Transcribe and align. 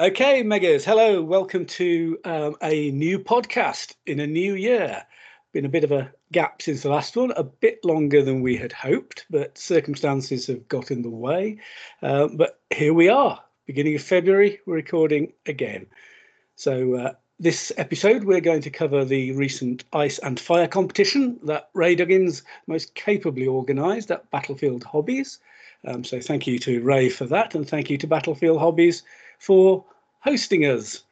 Okay, 0.00 0.42
Megas, 0.42 0.82
hello. 0.82 1.22
Welcome 1.22 1.66
to 1.66 2.18
um, 2.24 2.56
a 2.62 2.90
new 2.92 3.18
podcast 3.18 3.96
in 4.06 4.20
a 4.20 4.26
new 4.26 4.54
year. 4.54 5.04
Been 5.52 5.66
a 5.66 5.68
bit 5.68 5.84
of 5.84 5.92
a 5.92 6.10
gap 6.32 6.62
since 6.62 6.82
the 6.82 6.88
last 6.88 7.18
one, 7.18 7.32
a 7.32 7.44
bit 7.44 7.84
longer 7.84 8.22
than 8.22 8.40
we 8.40 8.56
had 8.56 8.72
hoped, 8.72 9.26
but 9.28 9.58
circumstances 9.58 10.46
have 10.46 10.66
got 10.68 10.90
in 10.90 11.02
the 11.02 11.10
way. 11.10 11.58
Uh, 12.00 12.28
but 12.28 12.60
here 12.70 12.94
we 12.94 13.10
are, 13.10 13.44
beginning 13.66 13.94
of 13.94 14.00
February, 14.00 14.58
we're 14.64 14.76
recording 14.76 15.34
again. 15.44 15.84
So, 16.56 16.94
uh, 16.94 17.12
this 17.38 17.70
episode, 17.76 18.24
we're 18.24 18.40
going 18.40 18.62
to 18.62 18.70
cover 18.70 19.04
the 19.04 19.32
recent 19.32 19.84
ice 19.92 20.18
and 20.20 20.40
fire 20.40 20.66
competition 20.66 21.38
that 21.42 21.68
Ray 21.74 21.94
Duggins 21.94 22.40
most 22.66 22.94
capably 22.94 23.46
organised 23.46 24.10
at 24.10 24.30
Battlefield 24.30 24.82
Hobbies. 24.82 25.40
Um, 25.86 26.04
so, 26.04 26.22
thank 26.22 26.46
you 26.46 26.58
to 26.60 26.80
Ray 26.80 27.10
for 27.10 27.26
that, 27.26 27.54
and 27.54 27.68
thank 27.68 27.90
you 27.90 27.98
to 27.98 28.06
Battlefield 28.06 28.60
Hobbies 28.60 29.02
for 29.40 29.84
hosting 30.20 30.66
us. 30.66 31.02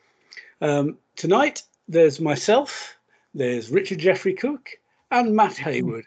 Um, 0.60 0.98
tonight, 1.16 1.62
there's 1.88 2.20
myself, 2.20 2.96
there's 3.34 3.70
Richard 3.70 3.98
Jeffrey 3.98 4.34
Cook, 4.34 4.70
and 5.10 5.34
Matt 5.34 5.56
Hayward. 5.56 6.04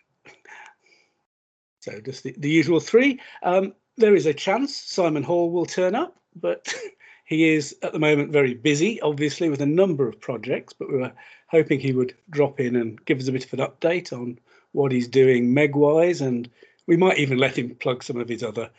So, 1.79 1.99
just 1.99 2.23
the, 2.23 2.35
the 2.37 2.49
usual 2.49 2.79
three. 2.79 3.19
Um, 3.43 3.73
there 3.97 4.15
is 4.15 4.27
a 4.27 4.33
chance 4.33 4.75
Simon 4.75 5.23
Hall 5.23 5.51
will 5.51 5.65
turn 5.65 5.95
up, 5.95 6.15
but 6.35 6.73
he 7.25 7.49
is 7.49 7.75
at 7.81 7.91
the 7.91 7.99
moment 7.99 8.31
very 8.31 8.53
busy, 8.53 9.01
obviously, 9.01 9.49
with 9.49 9.61
a 9.61 9.65
number 9.65 10.07
of 10.07 10.21
projects. 10.21 10.73
But 10.73 10.91
we 10.91 10.97
were 10.97 11.11
hoping 11.47 11.79
he 11.79 11.93
would 11.93 12.15
drop 12.29 12.59
in 12.59 12.75
and 12.75 13.03
give 13.05 13.19
us 13.19 13.27
a 13.27 13.31
bit 13.31 13.45
of 13.45 13.53
an 13.53 13.65
update 13.65 14.13
on 14.13 14.37
what 14.73 14.91
he's 14.91 15.07
doing 15.07 15.53
Megwise, 15.53 16.25
and 16.25 16.47
we 16.85 16.97
might 16.97 17.17
even 17.17 17.39
let 17.39 17.57
him 17.57 17.75
plug 17.75 18.03
some 18.03 18.17
of 18.17 18.29
his 18.29 18.43
other 18.43 18.69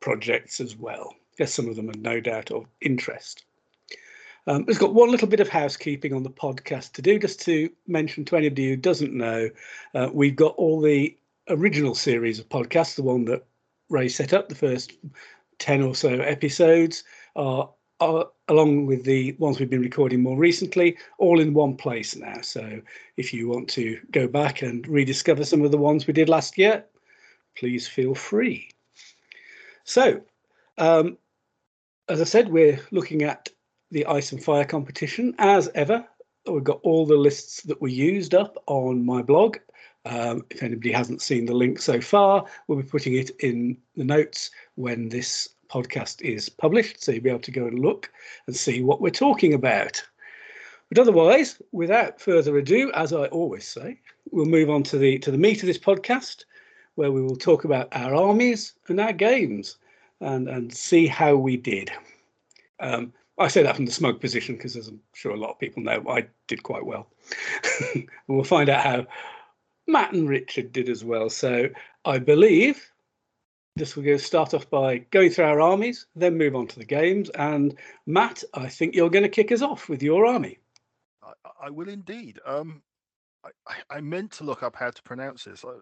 projects 0.00 0.60
as 0.60 0.76
well. 0.76 1.16
Guess 1.38 1.54
some 1.54 1.68
of 1.68 1.76
them 1.76 1.90
are 1.90 1.98
no 1.98 2.20
doubt 2.20 2.50
of 2.50 2.66
interest. 2.80 3.44
Um, 4.46 4.66
has 4.66 4.78
got 4.78 4.94
one 4.94 5.10
little 5.10 5.28
bit 5.28 5.40
of 5.40 5.48
housekeeping 5.48 6.12
on 6.12 6.24
the 6.24 6.30
podcast 6.30 6.92
to 6.92 7.02
do, 7.02 7.18
just 7.18 7.40
to 7.42 7.70
mention 7.86 8.24
to 8.24 8.36
anybody 8.36 8.68
who 8.68 8.76
doesn't 8.76 9.12
know, 9.12 9.48
uh, 9.94 10.08
we've 10.12 10.36
got 10.36 10.54
all 10.56 10.80
the 10.80 11.16
original 11.48 11.94
series 11.94 12.38
of 12.40 12.48
podcasts, 12.48 12.96
the 12.96 13.02
one 13.02 13.24
that 13.26 13.44
Ray 13.88 14.08
set 14.08 14.32
up, 14.32 14.48
the 14.48 14.54
first 14.54 14.94
10 15.58 15.82
or 15.82 15.94
so 15.94 16.08
episodes, 16.08 17.04
are, 17.36 17.70
are 18.00 18.26
along 18.48 18.86
with 18.86 19.04
the 19.04 19.32
ones 19.32 19.60
we've 19.60 19.70
been 19.70 19.80
recording 19.80 20.22
more 20.22 20.36
recently, 20.36 20.96
all 21.18 21.38
in 21.38 21.54
one 21.54 21.76
place 21.76 22.16
now. 22.16 22.40
So 22.40 22.80
if 23.16 23.32
you 23.32 23.48
want 23.48 23.68
to 23.70 24.00
go 24.10 24.26
back 24.26 24.62
and 24.62 24.86
rediscover 24.88 25.44
some 25.44 25.62
of 25.62 25.70
the 25.70 25.78
ones 25.78 26.06
we 26.06 26.12
did 26.12 26.28
last 26.28 26.58
year, 26.58 26.84
please 27.56 27.86
feel 27.86 28.14
free. 28.14 28.70
So, 29.84 30.22
um, 30.78 31.18
as 32.12 32.20
I 32.20 32.24
said, 32.24 32.50
we're 32.50 32.78
looking 32.90 33.22
at 33.22 33.48
the 33.90 34.04
ice 34.04 34.32
and 34.32 34.44
fire 34.44 34.66
competition 34.66 35.34
as 35.38 35.70
ever. 35.74 36.06
We've 36.46 36.62
got 36.62 36.80
all 36.82 37.06
the 37.06 37.16
lists 37.16 37.62
that 37.62 37.80
were 37.80 37.88
used 37.88 38.34
up 38.34 38.62
on 38.66 39.02
my 39.02 39.22
blog. 39.22 39.56
Um, 40.04 40.44
if 40.50 40.62
anybody 40.62 40.92
hasn't 40.92 41.22
seen 41.22 41.46
the 41.46 41.54
link 41.54 41.80
so 41.80 42.02
far, 42.02 42.44
we'll 42.66 42.82
be 42.82 42.86
putting 42.86 43.14
it 43.14 43.30
in 43.40 43.78
the 43.96 44.04
notes 44.04 44.50
when 44.74 45.08
this 45.08 45.48
podcast 45.70 46.20
is 46.20 46.50
published, 46.50 47.02
so 47.02 47.12
you'll 47.12 47.22
be 47.22 47.30
able 47.30 47.40
to 47.40 47.50
go 47.50 47.66
and 47.66 47.78
look 47.78 48.12
and 48.46 48.54
see 48.54 48.82
what 48.82 49.00
we're 49.00 49.08
talking 49.08 49.54
about. 49.54 50.02
But 50.90 50.98
otherwise, 50.98 51.62
without 51.72 52.20
further 52.20 52.58
ado, 52.58 52.92
as 52.92 53.14
I 53.14 53.24
always 53.28 53.66
say, 53.66 53.98
we'll 54.30 54.44
move 54.44 54.68
on 54.68 54.82
to 54.82 54.98
the 54.98 55.18
to 55.20 55.30
the 55.30 55.38
meat 55.38 55.62
of 55.62 55.66
this 55.66 55.78
podcast, 55.78 56.44
where 56.96 57.10
we 57.10 57.22
will 57.22 57.36
talk 57.36 57.64
about 57.64 57.88
our 57.92 58.14
armies 58.14 58.74
and 58.88 59.00
our 59.00 59.14
games 59.14 59.78
and 60.22 60.48
and 60.48 60.72
see 60.72 61.06
how 61.06 61.36
we 61.36 61.56
did. 61.56 61.90
Um, 62.80 63.12
I 63.38 63.48
say 63.48 63.62
that 63.62 63.76
from 63.76 63.86
the 63.86 63.92
smug 63.92 64.20
position 64.20 64.56
because, 64.56 64.76
as 64.76 64.88
I'm 64.88 65.00
sure 65.14 65.32
a 65.32 65.36
lot 65.36 65.50
of 65.50 65.58
people 65.58 65.82
know, 65.82 66.04
I 66.08 66.26
did 66.48 66.62
quite 66.62 66.84
well. 66.84 67.08
we'll 68.28 68.44
find 68.44 68.68
out 68.68 68.84
how 68.84 69.06
Matt 69.86 70.12
and 70.12 70.28
Richard 70.28 70.72
did 70.72 70.88
as 70.88 71.04
well. 71.04 71.30
So 71.30 71.68
I 72.04 72.18
believe 72.18 72.92
this 73.76 73.96
will 73.96 74.02
go 74.02 74.16
start 74.16 74.52
off 74.52 74.68
by 74.68 74.98
going 74.98 75.30
through 75.30 75.46
our 75.46 75.60
armies, 75.60 76.06
then 76.14 76.36
move 76.36 76.54
on 76.54 76.66
to 76.68 76.78
the 76.78 76.84
games. 76.84 77.30
And 77.30 77.74
Matt, 78.06 78.44
I 78.54 78.68
think 78.68 78.94
you're 78.94 79.10
going 79.10 79.22
to 79.22 79.28
kick 79.28 79.50
us 79.50 79.62
off 79.62 79.88
with 79.88 80.02
your 80.02 80.26
army. 80.26 80.58
I, 81.22 81.32
I 81.64 81.70
will 81.70 81.88
indeed. 81.88 82.38
Um, 82.44 82.82
I, 83.44 83.74
I, 83.90 84.00
meant 84.00 84.30
to 84.32 84.44
look 84.44 84.62
up 84.62 84.76
how 84.76 84.90
to 84.90 85.02
pronounce 85.02 85.44
this. 85.44 85.64
Uh, 85.64 85.80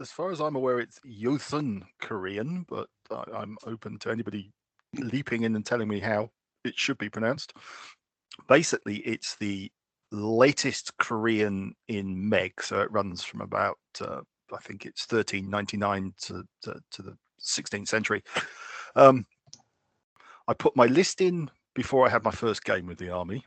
as 0.00 0.10
far 0.10 0.32
as 0.32 0.40
I'm 0.40 0.56
aware, 0.56 0.80
it's 0.80 0.98
Yosun 1.06 1.82
Korean, 2.00 2.66
but 2.68 2.88
I, 3.10 3.42
am 3.42 3.56
open 3.64 3.98
to 4.00 4.10
anybody 4.10 4.50
leaping 4.94 5.44
in 5.44 5.54
and 5.54 5.64
telling 5.64 5.88
me 5.88 6.00
how 6.00 6.30
it 6.64 6.76
should 6.76 6.98
be 6.98 7.08
pronounced. 7.08 7.52
Basically, 8.48 8.96
it's 8.98 9.36
the 9.36 9.70
latest 10.10 10.96
Korean 10.98 11.74
in 11.88 12.28
Meg, 12.28 12.60
so 12.60 12.80
it 12.80 12.90
runs 12.90 13.22
from 13.22 13.40
about 13.40 13.78
uh, 14.00 14.20
I 14.52 14.58
think 14.58 14.86
it's 14.86 15.10
1399 15.10 16.14
to, 16.22 16.44
to, 16.62 16.80
to 16.92 17.02
the 17.02 17.16
16th 17.40 17.88
century. 17.88 18.22
Um, 18.94 19.26
I 20.48 20.54
put 20.54 20.76
my 20.76 20.86
list 20.86 21.20
in 21.20 21.50
before 21.74 22.06
I 22.06 22.10
had 22.10 22.24
my 22.24 22.30
first 22.30 22.64
game 22.64 22.86
with 22.86 22.98
the 22.98 23.10
army, 23.10 23.44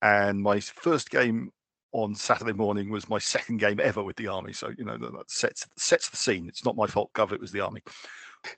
and 0.00 0.40
my 0.40 0.60
first 0.60 1.10
game 1.10 1.50
on 1.92 2.14
Saturday 2.14 2.52
morning 2.52 2.90
was 2.90 3.08
my 3.08 3.18
second 3.18 3.58
game 3.58 3.80
ever 3.80 4.02
with 4.02 4.16
the 4.16 4.26
army. 4.26 4.52
So 4.52 4.70
you 4.76 4.84
know 4.84 4.96
that 4.98 5.30
sets 5.30 5.66
sets 5.76 6.08
the 6.08 6.16
scene. 6.16 6.48
It's 6.48 6.64
not 6.64 6.76
my 6.76 6.86
fault, 6.86 7.12
Gov. 7.14 7.32
It 7.32 7.40
was 7.40 7.52
the 7.52 7.60
army. 7.60 7.82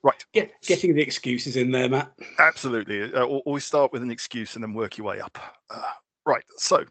Right. 0.02 0.24
Get, 0.32 0.52
getting 0.62 0.94
the 0.94 1.02
excuses 1.02 1.56
in 1.56 1.70
there, 1.70 1.90
Matt. 1.90 2.12
Absolutely. 2.38 3.12
Uh, 3.12 3.24
always 3.24 3.64
start 3.64 3.92
with 3.92 4.02
an 4.02 4.10
excuse 4.10 4.54
and 4.54 4.64
then 4.64 4.72
work 4.72 4.96
your 4.96 5.06
way 5.06 5.20
up. 5.20 5.38
Uh, 5.68 5.82
right. 6.24 6.44
So 6.56 6.84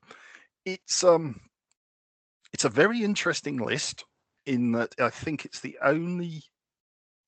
it's 0.66 1.04
um 1.04 1.40
it's 2.54 2.66
a 2.66 2.70
very 2.70 3.04
interesting 3.04 3.58
list 3.58 4.06
in 4.46 4.72
that 4.74 4.94
I 5.00 5.10
think 5.10 5.46
it's 5.46 5.60
the 5.60 5.78
only 5.84 6.44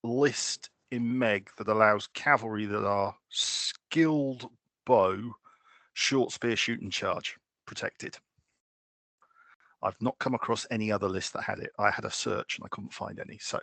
list 0.04 0.70
in 0.92 1.18
Meg 1.18 1.50
that 1.58 1.68
allows 1.68 2.08
cavalry 2.14 2.66
that 2.66 2.86
are 2.86 3.16
skilled 3.30 4.50
bow, 4.86 5.31
short 5.94 6.31
spear, 6.31 6.56
shoot 6.56 6.81
and 6.81 6.92
charge 6.92 7.38
protected. 7.66 8.18
I've 9.84 10.02
not 10.02 10.18
come 10.19 10.34
across 10.34 10.66
any 10.72 10.91
other 10.91 11.08
list 11.08 11.34
that 11.34 11.44
had 11.44 11.59
it. 11.59 11.72
I 11.78 11.91
had 11.91 12.06
a 12.06 12.12
search 12.12 12.58
and 12.58 12.66
I 12.66 12.69
couldn't 12.69 12.94
find 12.94 13.19
any. 13.19 13.38
So, 13.40 13.59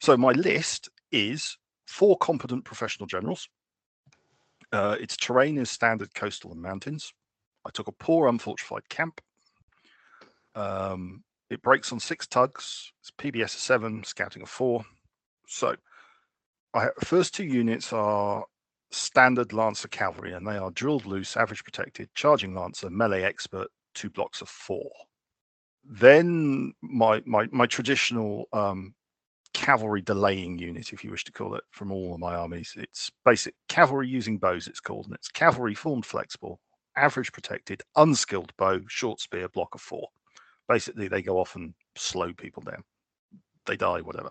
so 0.00 0.16
my 0.16 0.32
list 0.32 0.88
is 1.12 1.56
four 1.86 2.16
competent 2.18 2.64
professional 2.64 3.06
generals. 3.06 3.48
Uh, 4.72 4.96
its 5.00 5.16
terrain 5.16 5.58
is 5.58 5.70
standard 5.70 6.14
coastal 6.14 6.52
and 6.52 6.60
mountains. 6.60 7.12
I 7.64 7.70
took 7.70 7.88
a 7.88 7.92
poor 7.92 8.28
unfortified 8.28 8.88
camp. 8.88 9.20
Um, 10.54 11.22
it 11.50 11.62
breaks 11.62 11.92
on 11.92 12.00
six 12.00 12.26
tugs. 12.26 12.92
It's 13.00 13.10
PBS 13.12 13.54
of 13.54 13.60
seven, 13.60 14.04
scouting 14.04 14.42
of 14.42 14.48
four. 14.48 14.84
So, 15.46 15.76
I 16.74 16.88
first 17.04 17.34
two 17.34 17.44
units 17.44 17.92
are 17.92 18.44
standard 18.90 19.52
Lancer 19.52 19.88
cavalry, 19.88 20.32
and 20.32 20.46
they 20.46 20.56
are 20.56 20.70
drilled 20.70 21.06
loose, 21.06 21.36
average 21.36 21.64
protected, 21.64 22.08
charging 22.14 22.54
Lancer, 22.54 22.90
melee 22.90 23.22
expert, 23.22 23.68
two 23.94 24.10
blocks 24.10 24.40
of 24.40 24.48
four. 24.48 24.90
Then 25.84 26.72
my 26.80 27.22
my 27.26 27.46
my 27.52 27.66
traditional 27.66 28.48
um, 28.52 28.94
cavalry 29.52 30.02
delaying 30.02 30.58
unit, 30.58 30.92
if 30.92 31.04
you 31.04 31.10
wish 31.10 31.24
to 31.24 31.32
call 31.32 31.54
it, 31.54 31.64
from 31.70 31.92
all 31.92 32.14
of 32.14 32.20
my 32.20 32.34
armies. 32.34 32.74
It's 32.76 33.10
basic 33.24 33.54
cavalry 33.68 34.08
using 34.08 34.38
bows, 34.38 34.66
it's 34.66 34.80
called, 34.80 35.06
and 35.06 35.14
it's 35.14 35.28
cavalry 35.28 35.74
formed 35.74 36.06
flexible, 36.06 36.60
average 36.96 37.32
protected, 37.32 37.82
unskilled 37.96 38.52
bow, 38.56 38.80
short 38.88 39.20
spear, 39.20 39.48
block 39.48 39.74
of 39.74 39.80
four. 39.80 40.08
Basically, 40.68 41.08
they 41.08 41.22
go 41.22 41.38
off 41.38 41.56
and 41.56 41.74
slow 41.96 42.32
people 42.32 42.62
down. 42.62 42.82
They 43.66 43.76
die, 43.76 44.00
whatever. 44.00 44.30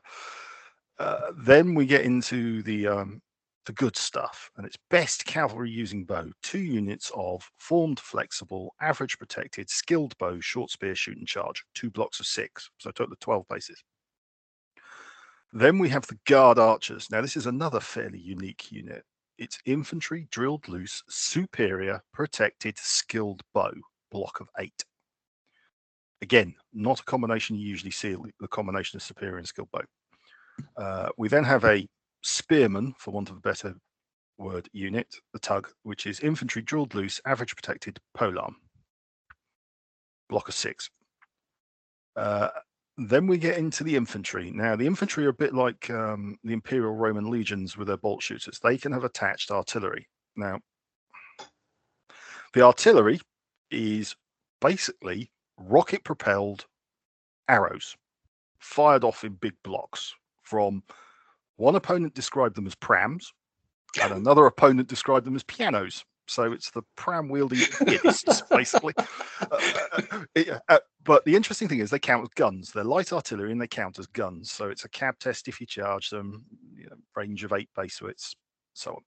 Uh, 0.99 1.31
then 1.37 1.73
we 1.73 1.85
get 1.85 2.05
into 2.05 2.61
the 2.63 2.87
um, 2.87 3.21
the 3.65 3.73
good 3.73 3.95
stuff, 3.95 4.51
and 4.57 4.65
it's 4.65 4.77
best 4.89 5.25
cavalry 5.25 5.69
using 5.69 6.03
bow. 6.03 6.29
Two 6.41 6.59
units 6.59 7.11
of 7.15 7.49
formed, 7.57 7.99
flexible, 7.99 8.73
average 8.81 9.17
protected, 9.17 9.69
skilled 9.69 10.17
bow, 10.17 10.39
short 10.39 10.69
spear, 10.69 10.95
shoot 10.95 11.17
and 11.17 11.27
charge. 11.27 11.63
Two 11.73 11.89
blocks 11.89 12.19
of 12.19 12.25
six, 12.25 12.69
so 12.77 12.91
total 12.91 13.15
twelve 13.19 13.45
bases. 13.49 13.83
Then 15.53 15.77
we 15.77 15.89
have 15.89 16.07
the 16.07 16.17
Guard 16.25 16.57
Archers. 16.57 17.09
Now, 17.11 17.21
this 17.21 17.37
is 17.37 17.45
another 17.45 17.79
fairly 17.79 18.19
unique 18.19 18.71
unit. 18.71 19.03
It's 19.37 19.59
infantry 19.65 20.27
drilled 20.31 20.67
loose, 20.67 21.03
superior, 21.09 22.01
protected, 22.11 22.77
skilled 22.77 23.41
bow, 23.53 23.71
block 24.11 24.39
of 24.39 24.49
eight. 24.59 24.83
Again, 26.21 26.55
not 26.73 27.01
a 27.01 27.03
combination 27.03 27.55
you 27.55 27.67
usually 27.67 27.91
see, 27.91 28.15
the 28.39 28.47
combination 28.47 28.97
of 28.97 29.03
superior 29.03 29.37
and 29.37 29.47
skilled 29.47 29.69
bow. 29.71 29.81
Uh, 30.77 31.09
we 31.17 31.27
then 31.27 31.43
have 31.43 31.65
a 31.65 31.87
spearman, 32.23 32.95
for 32.99 33.11
want 33.11 33.29
of 33.29 33.37
a 33.37 33.41
better 33.41 33.75
word, 34.37 34.69
unit, 34.73 35.07
the 35.33 35.39
tug, 35.39 35.69
which 35.83 36.07
is 36.07 36.19
infantry 36.21 36.61
drilled 36.61 36.95
loose, 36.95 37.21
average 37.25 37.55
protected, 37.55 37.99
polearm, 38.17 38.55
block 40.29 40.47
of 40.47 40.55
six. 40.55 40.89
Uh, 42.15 42.49
then 42.97 43.27
we 43.27 43.37
get 43.37 43.57
into 43.57 43.83
the 43.83 43.95
infantry. 43.95 44.51
Now, 44.51 44.75
the 44.75 44.87
infantry 44.87 45.25
are 45.25 45.29
a 45.29 45.33
bit 45.33 45.53
like 45.53 45.89
um, 45.89 46.37
the 46.43 46.53
Imperial 46.53 46.93
Roman 46.93 47.29
legions 47.29 47.77
with 47.77 47.87
their 47.87 47.97
bolt 47.97 48.23
shooters. 48.23 48.59
They 48.59 48.77
can 48.77 48.91
have 48.91 49.03
attached 49.03 49.51
artillery. 49.51 50.07
Now, 50.35 50.59
The 52.53 52.61
artillery 52.61 53.19
is 53.71 54.15
basically 54.61 55.31
rocket 55.57 56.03
propelled 56.03 56.65
arrows 57.49 57.95
fired 58.59 59.03
off 59.03 59.23
in 59.23 59.33
big 59.33 59.53
blocks 59.63 60.13
from 60.43 60.83
one 61.57 61.75
opponent 61.75 62.13
described 62.13 62.55
them 62.55 62.67
as 62.67 62.75
prams 62.75 63.31
and 64.01 64.13
another 64.13 64.45
opponent 64.45 64.87
described 64.87 65.25
them 65.25 65.35
as 65.35 65.43
pianos. 65.43 66.03
So 66.27 66.53
it's 66.53 66.71
the 66.71 66.83
pram 66.95 67.27
wielding 67.27 67.59
pianists 67.85 68.41
basically. 68.49 68.93
Uh, 69.41 70.59
uh, 70.69 70.79
but 71.03 71.25
the 71.25 71.35
interesting 71.35 71.67
thing 71.67 71.79
is 71.79 71.89
they 71.89 71.99
count 71.99 72.23
as 72.23 72.29
guns. 72.29 72.71
They're 72.71 72.85
light 72.85 73.11
artillery 73.11 73.51
and 73.51 73.61
they 73.61 73.67
count 73.67 73.99
as 73.99 74.07
guns. 74.07 74.49
So 74.49 74.69
it's 74.69 74.85
a 74.85 74.89
cab 74.89 75.19
test 75.19 75.49
if 75.49 75.59
you 75.59 75.67
charge 75.67 76.09
them 76.09 76.45
you 76.75 76.85
know, 76.85 76.95
range 77.15 77.43
of 77.43 77.51
eight 77.51 77.69
base 77.75 78.01
widths 78.01 78.35
so 78.73 78.91
on. 78.95 79.03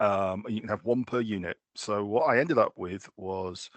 Um, 0.00 0.44
you 0.48 0.60
can 0.60 0.68
have 0.68 0.84
one 0.84 1.04
per 1.04 1.20
unit. 1.20 1.56
So 1.76 2.04
what 2.04 2.24
i 2.24 2.38
ended 2.38 2.58
up 2.58 2.72
with 2.76 3.08
was 3.16 3.70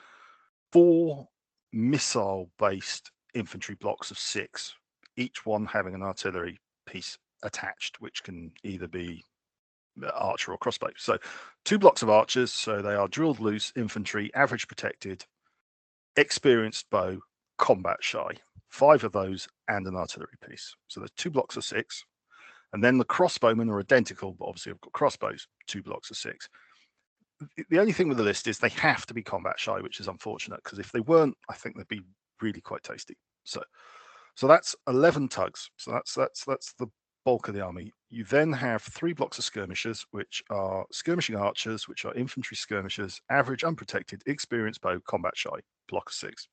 four 0.71 1.27
missile 1.71 2.49
based 2.57 3.11
infantry 3.33 3.75
blocks 3.75 4.11
of 4.11 4.17
six, 4.17 4.73
each 5.17 5.45
one 5.45 5.65
having 5.65 5.93
an 5.93 6.01
artillery 6.01 6.59
piece 6.87 7.17
attached, 7.43 8.01
which 8.01 8.23
can 8.23 8.51
either 8.63 8.87
be 8.87 9.23
archer 10.13 10.51
or 10.51 10.57
crossbow. 10.57 10.89
So 10.97 11.17
two 11.63 11.79
blocks 11.79 12.01
of 12.01 12.09
archers, 12.09 12.51
so 12.51 12.81
they 12.81 12.95
are 12.95 13.07
drilled 13.07 13.39
loose 13.39 13.71
infantry, 13.75 14.31
average 14.33 14.67
protected, 14.67 15.25
experienced 16.15 16.89
bow, 16.89 17.19
combat 17.57 17.97
shy. 18.01 18.31
Five 18.69 19.03
of 19.03 19.13
those 19.13 19.47
and 19.69 19.87
an 19.87 19.95
artillery 19.95 20.37
piece. 20.47 20.75
So 20.87 20.99
there's 20.99 21.11
two 21.11 21.29
blocks 21.29 21.55
of 21.55 21.63
six. 21.63 22.03
And 22.73 22.83
then 22.83 22.97
the 22.97 23.05
crossbowmen 23.05 23.69
are 23.69 23.79
identical, 23.79 24.33
but 24.33 24.45
obviously 24.45 24.73
I've 24.73 24.81
got 24.81 24.91
crossbows, 24.91 25.47
two 25.67 25.81
blocks 25.81 26.11
of 26.11 26.17
six 26.17 26.49
the 27.69 27.79
only 27.79 27.91
thing 27.91 28.07
with 28.07 28.17
the 28.17 28.23
list 28.23 28.47
is 28.47 28.59
they 28.59 28.69
have 28.69 29.05
to 29.07 29.13
be 29.13 29.21
combat 29.23 29.59
shy, 29.59 29.79
which 29.81 29.99
is 29.99 30.07
unfortunate 30.07 30.61
because 30.63 30.79
if 30.79 30.91
they 30.91 31.01
weren't, 31.01 31.37
I 31.49 31.53
think 31.53 31.75
they'd 31.75 31.87
be 31.87 32.01
really 32.41 32.61
quite 32.61 32.83
tasty. 32.83 33.17
So, 33.43 33.61
so 34.35 34.47
that's 34.47 34.75
eleven 34.87 35.27
tugs. 35.27 35.69
So 35.77 35.91
that's 35.91 36.13
that's 36.13 36.45
that's 36.45 36.73
the 36.73 36.87
bulk 37.25 37.47
of 37.47 37.55
the 37.55 37.61
army. 37.61 37.91
You 38.09 38.23
then 38.23 38.53
have 38.53 38.83
three 38.83 39.13
blocks 39.13 39.37
of 39.39 39.43
skirmishers, 39.43 40.05
which 40.11 40.43
are 40.49 40.85
skirmishing 40.91 41.35
archers, 41.35 41.87
which 41.87 42.05
are 42.05 42.13
infantry 42.13 42.55
skirmishers, 42.55 43.19
average 43.29 43.63
unprotected, 43.63 44.21
experienced 44.27 44.81
bow, 44.81 44.99
combat 45.07 45.35
shy, 45.35 45.59
block 45.89 46.09
of 46.09 46.13
six. 46.13 46.47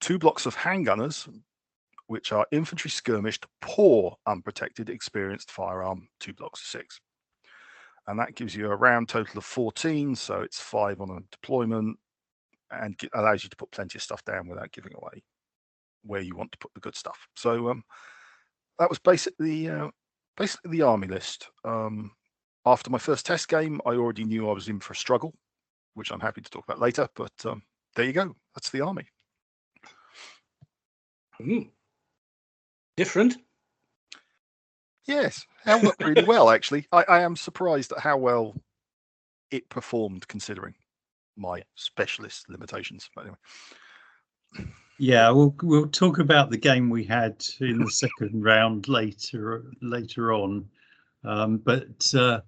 Two 0.00 0.18
blocks 0.18 0.44
of 0.44 0.56
handgunners, 0.56 1.28
which 2.08 2.32
are 2.32 2.46
infantry 2.52 2.90
skirmished, 2.90 3.46
poor 3.60 4.16
unprotected, 4.26 4.90
experienced 4.90 5.50
firearm, 5.50 6.08
two 6.18 6.34
blocks 6.34 6.60
of 6.60 6.66
six 6.66 7.00
and 8.10 8.18
that 8.18 8.34
gives 8.34 8.56
you 8.56 8.70
a 8.70 8.76
round 8.76 9.08
total 9.08 9.38
of 9.38 9.44
14 9.44 10.14
so 10.16 10.40
it's 10.40 10.60
five 10.60 11.00
on 11.00 11.10
a 11.10 11.20
deployment 11.30 11.96
and 12.72 12.98
allows 13.14 13.42
you 13.42 13.50
to 13.50 13.56
put 13.56 13.70
plenty 13.70 13.98
of 13.98 14.02
stuff 14.02 14.24
down 14.24 14.48
without 14.48 14.72
giving 14.72 14.92
away 14.94 15.22
where 16.02 16.20
you 16.20 16.36
want 16.36 16.50
to 16.52 16.58
put 16.58 16.72
the 16.74 16.80
good 16.80 16.96
stuff 16.96 17.28
so 17.36 17.70
um, 17.70 17.84
that 18.80 18.88
was 18.88 18.98
basically 18.98 19.68
uh, 19.68 19.88
basically 20.36 20.72
the 20.72 20.82
army 20.82 21.06
list 21.06 21.48
um, 21.64 22.10
after 22.66 22.90
my 22.90 22.98
first 22.98 23.24
test 23.24 23.48
game 23.48 23.80
i 23.86 23.90
already 23.90 24.24
knew 24.24 24.50
i 24.50 24.52
was 24.52 24.68
in 24.68 24.80
for 24.80 24.92
a 24.92 24.96
struggle 24.96 25.32
which 25.94 26.10
i'm 26.10 26.20
happy 26.20 26.40
to 26.40 26.50
talk 26.50 26.64
about 26.64 26.80
later 26.80 27.08
but 27.14 27.32
um, 27.44 27.62
there 27.94 28.06
you 28.06 28.12
go 28.12 28.34
that's 28.54 28.70
the 28.70 28.80
army 28.80 29.06
mm. 31.40 31.68
different 32.96 33.36
Yes, 35.06 35.44
held 35.64 35.86
up 35.86 35.94
really 35.98 36.24
well. 36.24 36.50
Actually, 36.54 36.86
I, 36.92 37.02
I 37.08 37.20
am 37.22 37.34
surprised 37.34 37.92
at 37.92 37.98
how 37.98 38.16
well 38.16 38.54
it 39.50 39.68
performed, 39.68 40.28
considering 40.28 40.74
my 41.36 41.62
specialist 41.74 42.48
limitations. 42.48 43.10
But 43.14 43.22
anyway. 43.22 44.72
Yeah, 45.00 45.30
we'll 45.30 45.54
we'll 45.62 45.86
talk 45.86 46.18
about 46.18 46.50
the 46.50 46.58
game 46.58 46.90
we 46.90 47.04
had 47.04 47.42
in 47.60 47.78
the 47.78 47.90
second 47.90 48.44
round 48.44 48.86
later 48.86 49.64
later 49.80 50.34
on, 50.34 50.68
um, 51.24 51.56
but 51.56 52.14
uh, 52.14 52.42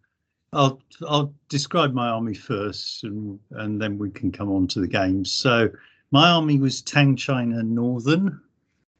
I'll 0.52 0.78
I'll 1.08 1.34
describe 1.48 1.94
my 1.94 2.10
army 2.10 2.34
first, 2.34 3.04
and 3.04 3.38
and 3.52 3.80
then 3.80 3.96
we 3.96 4.10
can 4.10 4.30
come 4.30 4.50
on 4.52 4.66
to 4.66 4.80
the 4.80 4.86
game. 4.86 5.24
So 5.24 5.70
my 6.10 6.28
army 6.28 6.58
was 6.58 6.82
Tang 6.82 7.16
China 7.16 7.62
Northern, 7.62 8.38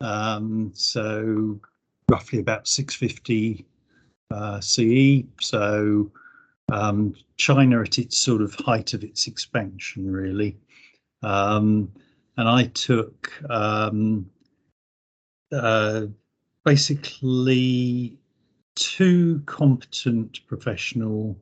um, 0.01 0.71
so 0.73 1.61
roughly 2.09 2.39
about 2.39 2.67
650 2.67 3.67
uh, 4.31 4.61
CE. 4.63 5.25
So 5.43 6.11
um, 6.73 7.15
China 7.37 7.83
at 7.83 7.99
its 7.99 8.17
sort 8.17 8.41
of 8.41 8.55
height 8.55 8.95
of 8.95 9.05
its 9.05 9.27
expansion, 9.27 10.11
really. 10.11 10.57
Um, 11.23 11.93
and 12.37 12.49
I 12.49 12.65
took 12.65 13.33
um, 13.51 14.31
uh, 15.53 16.07
basically 16.65 18.19
two 18.75 19.43
competent 19.47 20.41
professional 20.47 21.37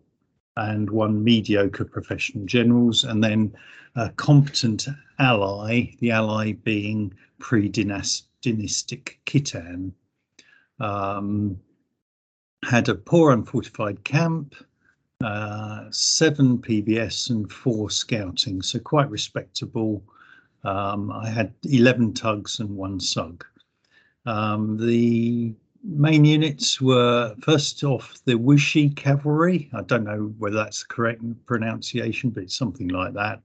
and 0.57 0.91
one 0.91 1.23
mediocre 1.23 1.85
professional 1.85 2.45
generals, 2.45 3.05
and 3.05 3.23
then 3.23 3.55
a 3.95 4.11
competent 4.11 4.89
ally, 5.19 5.93
the 6.01 6.11
ally 6.11 6.53
being 6.53 7.15
pre-dynastic 7.39 9.21
Khitan, 9.27 9.93
um, 10.81 11.59
had 12.65 12.89
a 12.89 12.95
poor 12.95 13.33
unfortified 13.33 14.03
camp, 14.05 14.55
uh, 15.23 15.85
seven 15.91 16.59
PBS 16.59 17.31
and 17.31 17.51
four 17.51 17.91
scouting, 17.91 18.61
so 18.63 18.79
quite 18.79 19.11
respectable. 19.11 20.03
Um, 20.65 21.11
I 21.11 21.29
had 21.29 21.53
11 21.65 22.15
tugs 22.15 22.61
and 22.61 22.77
one 22.77 23.01
sug. 23.01 23.45
Um, 24.27 24.77
the 24.77 25.55
main 25.83 26.25
units 26.25 26.81
were 26.81 27.35
first 27.41 27.83
off 27.85 28.19
the 28.27 28.35
Wuxi 28.35 28.95
cavalry. 28.95 29.71
I 29.73 29.83
don't 29.83 30.05
know 30.05 30.33
whether 30.39 30.57
that's 30.57 30.83
the 30.83 30.95
correct 30.95 31.23
pronunciation, 31.47 32.31
but 32.31 32.45
it's 32.45 32.57
something 32.57 32.89
like 32.89 33.15
that. 33.15 33.41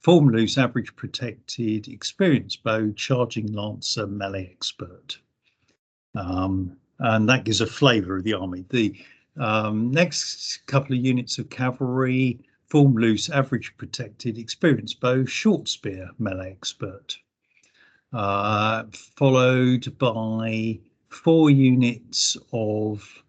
Form 0.00 0.28
loose, 0.28 0.56
average 0.56 0.94
protected, 0.96 1.88
experienced 1.88 2.62
bow, 2.62 2.92
charging 2.92 3.52
lancer, 3.52 4.06
melee 4.06 4.50
expert. 4.52 5.18
Um, 6.14 6.76
and 6.98 7.28
that 7.28 7.44
gives 7.44 7.60
a 7.60 7.66
flavour 7.66 8.16
of 8.16 8.24
the 8.24 8.34
army. 8.34 8.64
The 8.70 8.94
um, 9.38 9.90
next 9.90 10.64
couple 10.66 10.96
of 10.96 11.04
units 11.04 11.38
of 11.38 11.50
cavalry, 11.50 12.38
form 12.68 12.94
loose, 12.94 13.30
average 13.30 13.76
protected, 13.76 14.38
experienced 14.38 15.00
bow, 15.00 15.24
short 15.24 15.68
spear, 15.68 16.10
melee 16.18 16.50
expert. 16.50 17.18
Uh, 18.12 18.84
followed 18.92 19.96
by 19.98 20.78
four 21.08 21.50
units 21.50 22.36
of 22.52 23.22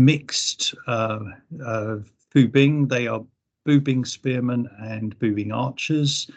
mixed 0.00 0.74
uh, 0.86 1.20
uh, 1.64 1.96
Bubing. 2.34 2.88
They 2.88 3.06
are 3.06 3.24
Bubing 3.66 4.06
spearmen 4.06 4.68
and 4.80 5.18
Bubing 5.18 5.52
archers. 5.52 6.30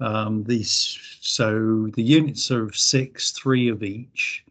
Um, 0.00 0.44
these 0.44 0.98
so 1.20 1.88
the 1.94 2.02
units 2.02 2.50
are 2.50 2.64
of 2.64 2.76
six, 2.76 3.30
three 3.32 3.68
of 3.68 3.82
each. 3.82 4.44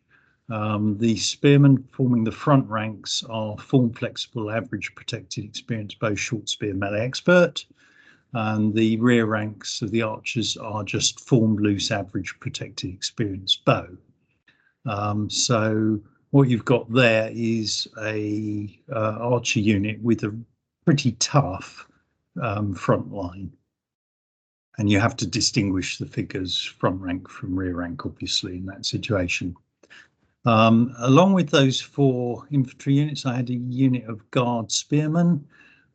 Um, 0.50 0.98
the 1.00 1.18
spearmen 1.18 1.88
forming 1.92 2.24
the 2.24 2.32
front 2.32 2.70
ranks 2.70 3.24
are 3.30 3.58
form 3.58 3.94
flexible, 3.94 4.52
average 4.52 4.94
protected, 4.96 5.44
experienced 5.46 6.00
bow, 6.00 6.14
short 6.16 6.50
spear, 6.50 6.74
melee 6.74 7.02
expert. 7.02 7.66
And 8.34 8.74
the 8.74 8.98
rear 8.98 9.26
ranks 9.26 9.82
of 9.82 9.92
the 9.92 10.02
archers 10.02 10.58
are 10.58 10.84
just 10.84 11.20
form 11.22 11.58
loose, 11.58 11.90
average 11.90 12.38
protected, 12.40 12.94
experienced 12.94 13.64
bow. 13.66 13.88
Um, 14.86 15.30
so 15.30 16.00
what 16.32 16.50
you've 16.50 16.66
got 16.66 16.92
there 16.92 17.30
is 17.34 17.88
a 18.04 18.78
uh, 18.92 19.18
archer 19.20 19.62
unit 19.62 20.02
with 20.02 20.24
a 20.24 20.38
pretty 20.84 21.14
tough 21.14 21.88
um, 22.42 22.76
front 22.76 23.12
line. 23.12 23.52
And 24.78 24.90
you 24.92 25.00
have 25.00 25.16
to 25.18 25.26
distinguish 25.26 25.98
the 25.98 26.06
figures 26.06 26.62
front 26.62 27.00
rank 27.00 27.30
from 27.30 27.58
rear 27.58 27.76
rank, 27.76 28.06
obviously, 28.06 28.58
in 28.58 28.66
that 28.66 28.86
situation. 28.86 29.56
Um, 30.46 30.94
along 31.00 31.34
with 31.34 31.50
those 31.50 31.82
four 31.82 32.48
infantry 32.52 32.94
units, 32.94 33.26
I 33.26 33.36
had 33.36 33.50
a 33.50 33.56
unit 33.56 34.06
of 34.06 34.30
guard 34.32 34.72
spearmen. 34.72 35.46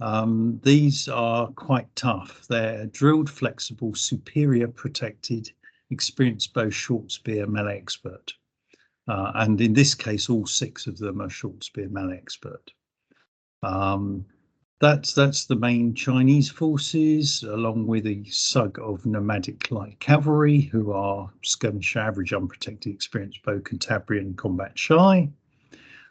Um, 0.01 0.59
these 0.63 1.09
are 1.09 1.49
quite 1.49 1.95
tough. 1.95 2.47
They're 2.49 2.87
drilled, 2.87 3.31
flexible, 3.31 3.95
superior 3.95 4.67
protected, 4.67 5.51
experienced 5.91 6.53
bow 6.53 6.71
short 6.71 7.13
spear 7.13 7.47
melee 7.47 7.77
expert. 7.77 8.33
Uh, 9.07 9.33
and 9.37 9.61
in 9.61 9.73
this 9.73 9.95
case, 9.95 10.29
all 10.29 10.47
six 10.47 10.87
of 10.87 10.99
them 10.99 11.21
are 11.21 11.31
short 11.31 11.63
spear 11.63 11.89
melee 11.89 12.17
expert. 12.17 12.73
Um, 13.63 14.25
that's 14.81 15.13
that's 15.13 15.45
the 15.45 15.57
main 15.57 15.95
Chinese 15.95 16.51
forces, 16.51 17.43
along 17.43 17.87
with 17.87 18.07
a 18.07 18.25
sug 18.25 18.79
of 18.81 19.05
nomadic 19.05 19.71
light 19.71 20.01
cavalry, 20.01 20.63
who 20.63 20.93
are 20.93 21.31
skirmish 21.43 21.97
average, 21.97 22.33
unprotected, 22.33 22.95
experienced 22.95 23.43
bow 23.43 23.61
Cantabrian 23.61 24.35
combat 24.37 24.79
shy. 24.79 25.29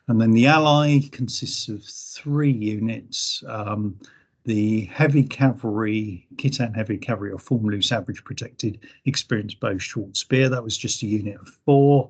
And 0.08 0.22
then 0.22 0.32
the 0.32 0.46
ally 0.46 1.00
consists 1.12 1.68
of 1.68 1.84
three 1.84 2.52
units. 2.52 3.44
Um, 3.48 4.00
the 4.46 4.86
heavy 4.86 5.24
cavalry, 5.24 6.28
Khitan 6.36 6.76
heavy 6.76 6.98
cavalry 6.98 7.32
or 7.32 7.40
form 7.40 7.66
loose 7.66 7.92
average 7.92 8.24
protected 8.24 8.80
experienced 9.06 9.60
bow 9.60 9.78
short 9.78 10.16
spear. 10.16 10.48
That 10.48 10.64
was 10.64 10.78
just 10.78 11.04
a 11.04 11.08
unit 11.08 11.40
of 11.42 11.50
four. 11.66 12.10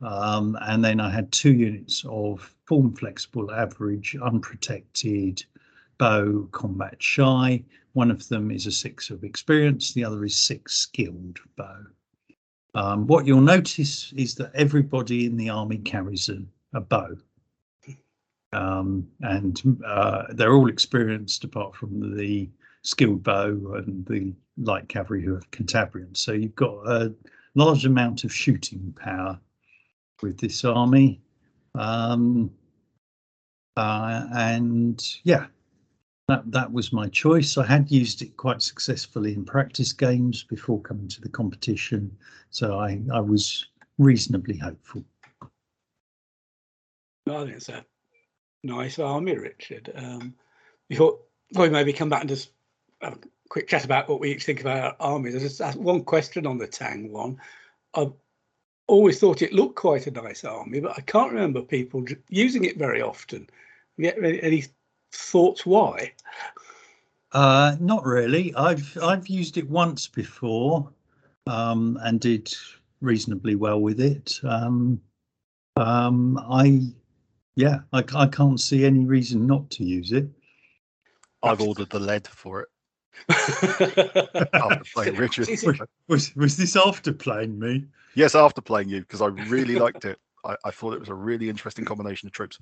Um, 0.00 0.56
and 0.62 0.84
then 0.84 1.00
I 1.00 1.10
had 1.10 1.32
two 1.32 1.52
units 1.52 2.04
of 2.08 2.54
form 2.64 2.94
flexible 2.94 3.50
average 3.50 4.16
unprotected 4.22 5.44
bow 5.98 6.48
combat 6.52 7.02
shy. 7.02 7.62
One 7.92 8.10
of 8.10 8.28
them 8.28 8.50
is 8.50 8.66
a 8.66 8.72
six 8.72 9.10
of 9.10 9.24
experience, 9.24 9.92
the 9.92 10.04
other 10.04 10.24
is 10.24 10.36
six 10.36 10.74
skilled 10.76 11.38
bow. 11.56 11.84
Um, 12.74 13.06
what 13.06 13.26
you'll 13.26 13.40
notice 13.40 14.12
is 14.16 14.34
that 14.36 14.52
everybody 14.54 15.26
in 15.26 15.36
the 15.36 15.50
army 15.50 15.78
carries 15.78 16.28
a, 16.28 16.42
a 16.74 16.80
bow. 16.80 17.16
Um, 18.52 19.08
and 19.20 19.80
uh, 19.84 20.24
they're 20.30 20.54
all 20.54 20.68
experienced 20.68 21.44
apart 21.44 21.74
from 21.74 22.16
the 22.16 22.48
skilled 22.82 23.22
bow 23.22 23.74
and 23.76 24.06
the 24.06 24.32
light 24.56 24.88
cavalry 24.88 25.22
who 25.22 25.34
are 25.34 25.42
Cantabrians. 25.50 26.18
So 26.18 26.32
you've 26.32 26.54
got 26.54 26.86
a 26.86 27.14
large 27.54 27.84
amount 27.84 28.24
of 28.24 28.32
shooting 28.32 28.94
power 28.98 29.38
with 30.22 30.38
this 30.38 30.64
army. 30.64 31.20
Um, 31.74 32.50
uh, 33.76 34.26
and 34.34 35.04
yeah, 35.24 35.46
that 36.28 36.50
that 36.52 36.70
was 36.70 36.92
my 36.92 37.08
choice. 37.08 37.56
I 37.56 37.66
had 37.66 37.90
used 37.90 38.22
it 38.22 38.36
quite 38.36 38.62
successfully 38.62 39.32
in 39.32 39.44
practice 39.44 39.92
games 39.92 40.44
before 40.44 40.80
coming 40.82 41.08
to 41.08 41.20
the 41.20 41.28
competition, 41.28 42.16
so 42.50 42.78
I 42.78 43.00
I 43.12 43.20
was 43.20 43.66
reasonably 43.96 44.58
hopeful. 44.58 45.04
I 47.26 47.44
think 47.44 47.56
it's 47.56 47.68
a 47.68 47.84
nice 48.62 48.98
army, 48.98 49.36
Richard. 49.36 49.90
Um, 49.94 50.34
we 50.88 50.96
thought 50.96 51.24
we 51.54 51.68
maybe 51.70 51.92
come 51.92 52.08
back 52.08 52.20
and 52.20 52.28
just 52.28 52.50
have 53.00 53.14
a 53.14 53.18
quick 53.48 53.68
chat 53.68 53.84
about 53.84 54.08
what 54.08 54.20
we 54.20 54.32
each 54.32 54.44
think 54.44 54.60
about 54.60 54.96
our 55.00 55.12
armies. 55.12 55.32
There's 55.32 55.58
just 55.58 55.76
one 55.76 56.04
question 56.04 56.46
on 56.46 56.58
the 56.58 56.66
Tang 56.66 57.10
one. 57.10 57.38
I've 57.94 58.12
always 58.86 59.18
thought 59.18 59.42
it 59.42 59.52
looked 59.52 59.76
quite 59.76 60.06
a 60.06 60.10
nice 60.10 60.44
army, 60.44 60.80
but 60.80 60.92
I 60.96 61.00
can't 61.02 61.32
remember 61.32 61.62
people 61.62 62.04
using 62.28 62.64
it 62.64 62.78
very 62.78 63.02
often. 63.02 63.48
Any 64.00 64.64
thoughts 65.12 65.66
why? 65.66 66.12
Uh, 67.32 67.76
not 67.80 68.04
really. 68.04 68.54
I've 68.54 68.96
I've 69.02 69.28
used 69.28 69.58
it 69.58 69.68
once 69.68 70.08
before, 70.08 70.90
um, 71.46 71.98
and 72.02 72.20
did 72.20 72.52
reasonably 73.00 73.54
well 73.54 73.80
with 73.80 74.00
it. 74.00 74.40
Um, 74.42 75.00
um, 75.76 76.38
I, 76.38 76.82
yeah, 77.54 77.80
I, 77.92 78.04
I 78.14 78.26
can't 78.26 78.60
see 78.60 78.84
any 78.84 79.04
reason 79.04 79.46
not 79.46 79.70
to 79.70 79.84
use 79.84 80.12
it. 80.12 80.28
I've 81.42 81.60
ordered 81.60 81.90
the 81.90 82.00
lead 82.00 82.26
for 82.26 82.62
it. 82.62 82.68
after 84.54 84.84
playing 84.94 85.16
Richard. 85.16 85.48
Was 86.08 86.34
was 86.34 86.56
this 86.56 86.76
after 86.76 87.12
playing 87.12 87.58
me? 87.58 87.84
Yes, 88.14 88.34
after 88.34 88.60
playing 88.60 88.88
you 88.88 89.00
because 89.00 89.22
I 89.22 89.26
really 89.26 89.76
liked 89.76 90.04
it. 90.04 90.18
I, 90.44 90.56
I 90.64 90.70
thought 90.70 90.94
it 90.94 91.00
was 91.00 91.08
a 91.08 91.14
really 91.14 91.48
interesting 91.48 91.84
combination 91.84 92.26
of 92.26 92.32
troops. 92.32 92.58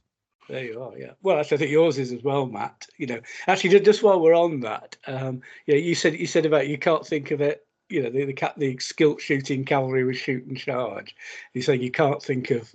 There 0.48 0.64
you 0.64 0.82
are. 0.82 0.96
Yeah. 0.96 1.12
Well, 1.22 1.38
actually, 1.38 1.56
I 1.56 1.58
think 1.58 1.70
yours 1.72 1.98
is 1.98 2.12
as 2.12 2.22
well, 2.22 2.46
Matt. 2.46 2.86
You 2.98 3.06
know, 3.06 3.20
actually, 3.46 3.80
just 3.80 4.02
while 4.02 4.20
we're 4.20 4.34
on 4.34 4.60
that, 4.60 4.96
um, 5.06 5.40
yeah, 5.66 5.76
you 5.76 5.94
said 5.94 6.14
you 6.14 6.26
said 6.26 6.46
about 6.46 6.68
you 6.68 6.78
can't 6.78 7.06
think 7.06 7.30
of 7.30 7.40
it. 7.40 7.66
You 7.88 8.02
know, 8.02 8.10
the 8.10 8.26
the, 8.26 8.32
cat, 8.32 8.54
the 8.56 8.78
shooting 8.78 9.64
cavalry 9.64 10.04
was 10.04 10.16
shoot 10.16 10.44
and 10.46 10.56
charge. 10.56 11.14
You 11.54 11.62
say 11.62 11.76
you 11.76 11.90
can't 11.90 12.22
think 12.22 12.50
of 12.50 12.74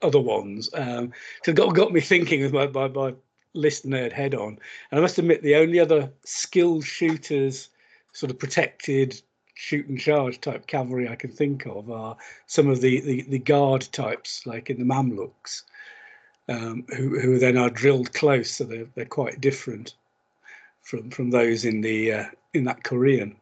other 0.00 0.20
ones. 0.20 0.70
Um, 0.74 1.12
so 1.44 1.52
got 1.52 1.74
got 1.74 1.92
me 1.92 2.00
thinking 2.00 2.42
with 2.42 2.52
my 2.52 2.68
my, 2.68 2.88
my 2.88 3.14
list 3.54 3.84
nerd 3.84 4.12
head 4.12 4.34
on. 4.34 4.58
And 4.90 4.98
I 4.98 5.00
must 5.00 5.18
admit, 5.18 5.42
the 5.42 5.56
only 5.56 5.80
other 5.80 6.12
skilled 6.24 6.84
shooters, 6.84 7.70
sort 8.12 8.30
of 8.30 8.38
protected 8.38 9.20
shoot 9.54 9.86
and 9.86 10.00
charge 10.00 10.40
type 10.40 10.66
cavalry 10.66 11.08
I 11.08 11.14
can 11.14 11.30
think 11.30 11.66
of 11.66 11.90
are 11.90 12.16
some 12.46 12.68
of 12.68 12.80
the 12.80 13.00
the, 13.00 13.22
the 13.22 13.38
guard 13.38 13.82
types, 13.92 14.46
like 14.46 14.70
in 14.70 14.78
the 14.78 14.84
Mamluks 14.84 15.62
um, 16.48 16.84
who, 16.96 17.18
who 17.20 17.38
then 17.38 17.56
are 17.56 17.70
drilled 17.70 18.12
close, 18.12 18.50
so 18.50 18.64
they're, 18.64 18.86
they're 18.94 19.04
quite 19.04 19.40
different 19.40 19.94
from 20.82 21.10
from 21.10 21.30
those 21.30 21.64
in 21.64 21.80
the 21.80 22.12
uh, 22.12 22.24
in 22.54 22.64
that 22.64 22.82
Korean. 22.82 23.36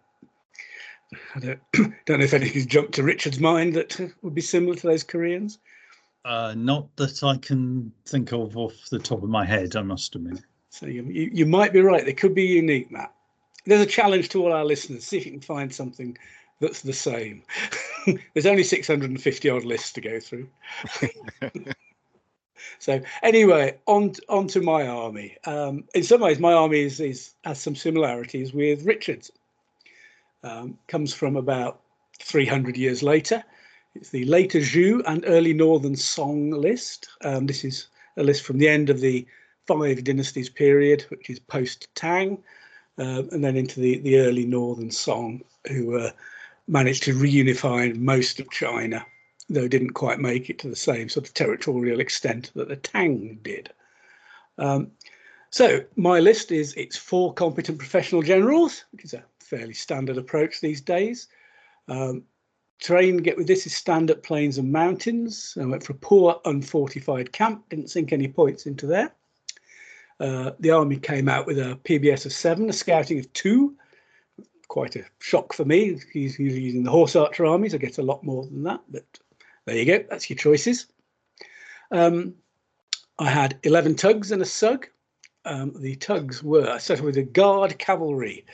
I 1.34 1.40
don't, 1.40 1.60
don't 2.06 2.18
know 2.18 2.24
if 2.24 2.34
anything's 2.34 2.66
jumped 2.66 2.94
to 2.94 3.02
Richard's 3.02 3.40
mind 3.40 3.74
that 3.74 3.98
would 4.22 4.34
be 4.34 4.40
similar 4.40 4.76
to 4.76 4.86
those 4.86 5.02
Koreans. 5.02 5.58
Uh, 6.24 6.54
not 6.56 6.94
that 6.96 7.24
I 7.24 7.36
can 7.38 7.92
think 8.04 8.32
of 8.32 8.56
off 8.56 8.88
the 8.90 8.98
top 8.98 9.22
of 9.22 9.30
my 9.30 9.44
head, 9.44 9.74
I 9.74 9.82
must 9.82 10.14
admit. 10.14 10.42
So 10.68 10.86
you, 10.86 11.02
you, 11.04 11.30
you 11.32 11.46
might 11.46 11.72
be 11.72 11.80
right. 11.80 12.04
They 12.04 12.12
could 12.12 12.34
be 12.34 12.44
unique, 12.44 12.90
Matt. 12.90 13.12
There's 13.64 13.80
a 13.80 13.86
challenge 13.86 14.28
to 14.30 14.42
all 14.42 14.52
our 14.52 14.64
listeners. 14.64 15.04
See 15.04 15.16
if 15.16 15.26
you 15.26 15.32
can 15.32 15.40
find 15.40 15.74
something 15.74 16.16
that's 16.60 16.82
the 16.82 16.92
same. 16.92 17.42
There's 18.34 18.46
only 18.46 18.62
650 18.62 19.50
odd 19.50 19.64
lists 19.64 19.92
to 19.94 20.00
go 20.00 20.20
through. 20.20 20.48
So 22.78 23.00
anyway, 23.22 23.78
on 23.86 24.12
on 24.28 24.46
to 24.48 24.60
my 24.60 24.86
army. 24.86 25.36
Um, 25.44 25.84
in 25.94 26.02
some 26.02 26.20
ways, 26.20 26.38
my 26.38 26.52
army 26.52 26.80
is, 26.80 27.00
is 27.00 27.34
has 27.44 27.60
some 27.60 27.76
similarities 27.76 28.52
with 28.52 28.84
Richard's. 28.84 29.30
Um, 30.42 30.78
comes 30.88 31.12
from 31.12 31.36
about 31.36 31.80
300 32.22 32.76
years 32.76 33.02
later. 33.02 33.44
It's 33.94 34.10
the 34.10 34.24
later 34.24 34.60
Zhou 34.60 35.02
and 35.06 35.24
early 35.26 35.52
Northern 35.52 35.96
Song 35.96 36.50
list. 36.50 37.08
Um, 37.22 37.46
this 37.46 37.64
is 37.64 37.88
a 38.16 38.22
list 38.22 38.44
from 38.44 38.58
the 38.58 38.68
end 38.68 38.88
of 38.88 39.00
the 39.00 39.26
Five 39.66 40.02
Dynasties 40.04 40.48
period, 40.48 41.02
which 41.10 41.28
is 41.28 41.38
post 41.38 41.88
Tang, 41.94 42.42
uh, 42.98 43.24
and 43.32 43.44
then 43.44 43.56
into 43.56 43.80
the, 43.80 43.98
the 43.98 44.18
early 44.18 44.46
Northern 44.46 44.90
Song, 44.90 45.42
who 45.68 45.98
uh, 45.98 46.10
managed 46.68 47.02
to 47.02 47.14
reunify 47.14 47.94
most 47.96 48.40
of 48.40 48.50
China 48.50 49.04
though 49.50 49.68
didn't 49.68 49.90
quite 49.90 50.20
make 50.20 50.48
it 50.48 50.58
to 50.60 50.68
the 50.68 50.76
same 50.76 51.08
sort 51.08 51.26
of 51.26 51.34
territorial 51.34 52.00
extent 52.00 52.52
that 52.54 52.68
the 52.68 52.76
Tang 52.76 53.38
did. 53.42 53.70
Um, 54.58 54.92
so 55.50 55.84
my 55.96 56.20
list 56.20 56.52
is 56.52 56.72
it's 56.74 56.96
four 56.96 57.34
competent 57.34 57.78
professional 57.78 58.22
generals, 58.22 58.84
which 58.92 59.04
is 59.04 59.14
a 59.14 59.24
fairly 59.40 59.74
standard 59.74 60.16
approach 60.16 60.60
these 60.60 60.80
days. 60.80 61.26
Um, 61.88 62.22
terrain, 62.80 63.16
get 63.16 63.36
with 63.36 63.48
this, 63.48 63.66
is 63.66 63.74
standard 63.74 64.22
plains 64.22 64.58
and 64.58 64.70
mountains. 64.70 65.58
I 65.60 65.64
went 65.64 65.82
for 65.82 65.92
a 65.92 65.96
poor 65.96 66.40
unfortified 66.44 67.32
camp, 67.32 67.68
didn't 67.68 67.90
sink 67.90 68.12
any 68.12 68.28
points 68.28 68.66
into 68.66 68.86
there. 68.86 69.12
Uh, 70.20 70.52
the 70.60 70.70
army 70.70 70.98
came 70.98 71.28
out 71.28 71.46
with 71.46 71.58
a 71.58 71.78
PBS 71.82 72.26
of 72.26 72.32
seven, 72.32 72.68
a 72.68 72.72
scouting 72.72 73.18
of 73.18 73.32
two. 73.32 73.74
Quite 74.68 74.94
a 74.94 75.04
shock 75.18 75.52
for 75.52 75.64
me. 75.64 75.98
He's 76.12 76.38
usually 76.38 76.62
using 76.62 76.84
the 76.84 76.90
horse 76.90 77.16
archer 77.16 77.44
armies. 77.44 77.74
I 77.74 77.78
get 77.78 77.98
a 77.98 78.02
lot 78.02 78.22
more 78.22 78.44
than 78.44 78.62
that, 78.64 78.82
but 78.88 79.04
there 79.66 79.76
you 79.76 79.84
go. 79.84 80.04
That's 80.08 80.28
your 80.28 80.36
choices. 80.36 80.86
Um, 81.90 82.34
I 83.18 83.28
had 83.28 83.58
11 83.62 83.96
tugs 83.96 84.32
and 84.32 84.40
a 84.40 84.46
sug. 84.46 84.88
Um, 85.44 85.74
the 85.78 85.96
tugs 85.96 86.42
were 86.42 86.78
set 86.78 87.00
with 87.00 87.16
a 87.16 87.22
guard 87.22 87.78
cavalry. 87.78 88.46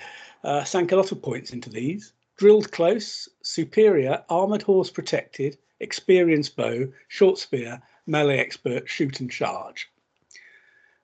Uh, 0.43 0.65
sank 0.65 0.93
a 0.93 0.97
lot 0.97 1.13
of 1.13 1.23
points 1.23 1.53
into 1.53 1.71
these. 1.71 2.13
Drilled 2.37 2.71
close, 2.73 3.29
superior, 3.43 4.23
armoured 4.29 4.63
horse 4.63 4.91
protected, 4.91 5.57
experienced 5.81 6.57
bow, 6.57 6.89
short 7.09 7.39
spear, 7.39 7.81
melee 8.07 8.39
expert, 8.39 8.89
shoot 8.89 9.21
and 9.21 9.31
charge. 9.31 9.89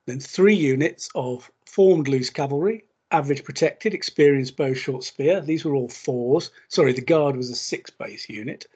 Then 0.07 0.21
three 0.21 0.55
units 0.55 1.09
of 1.15 1.51
formed 1.65 2.09
loose 2.09 2.31
cavalry, 2.31 2.85
average 3.11 3.45
protected, 3.45 3.95
experienced 3.95 4.57
bow, 4.57 4.75
short 4.75 5.05
spear. 5.05 5.41
These 5.41 5.65
were 5.65 5.75
all 5.75 5.89
fours. 5.89 6.51
Sorry, 6.69 6.93
the 6.93 7.01
guard 7.01 7.37
was 7.37 7.51
a 7.51 7.57
six 7.57 7.91
base 7.91 8.29
unit 8.29 8.67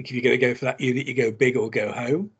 think 0.00 0.10
if 0.10 0.14
you're 0.14 0.30
going 0.30 0.40
to 0.40 0.46
go 0.46 0.54
for 0.54 0.64
that 0.64 0.80
unit, 0.80 1.06
you 1.06 1.14
go 1.14 1.30
big 1.30 1.56
or 1.56 1.68
go 1.68 1.92
home. 1.92 2.30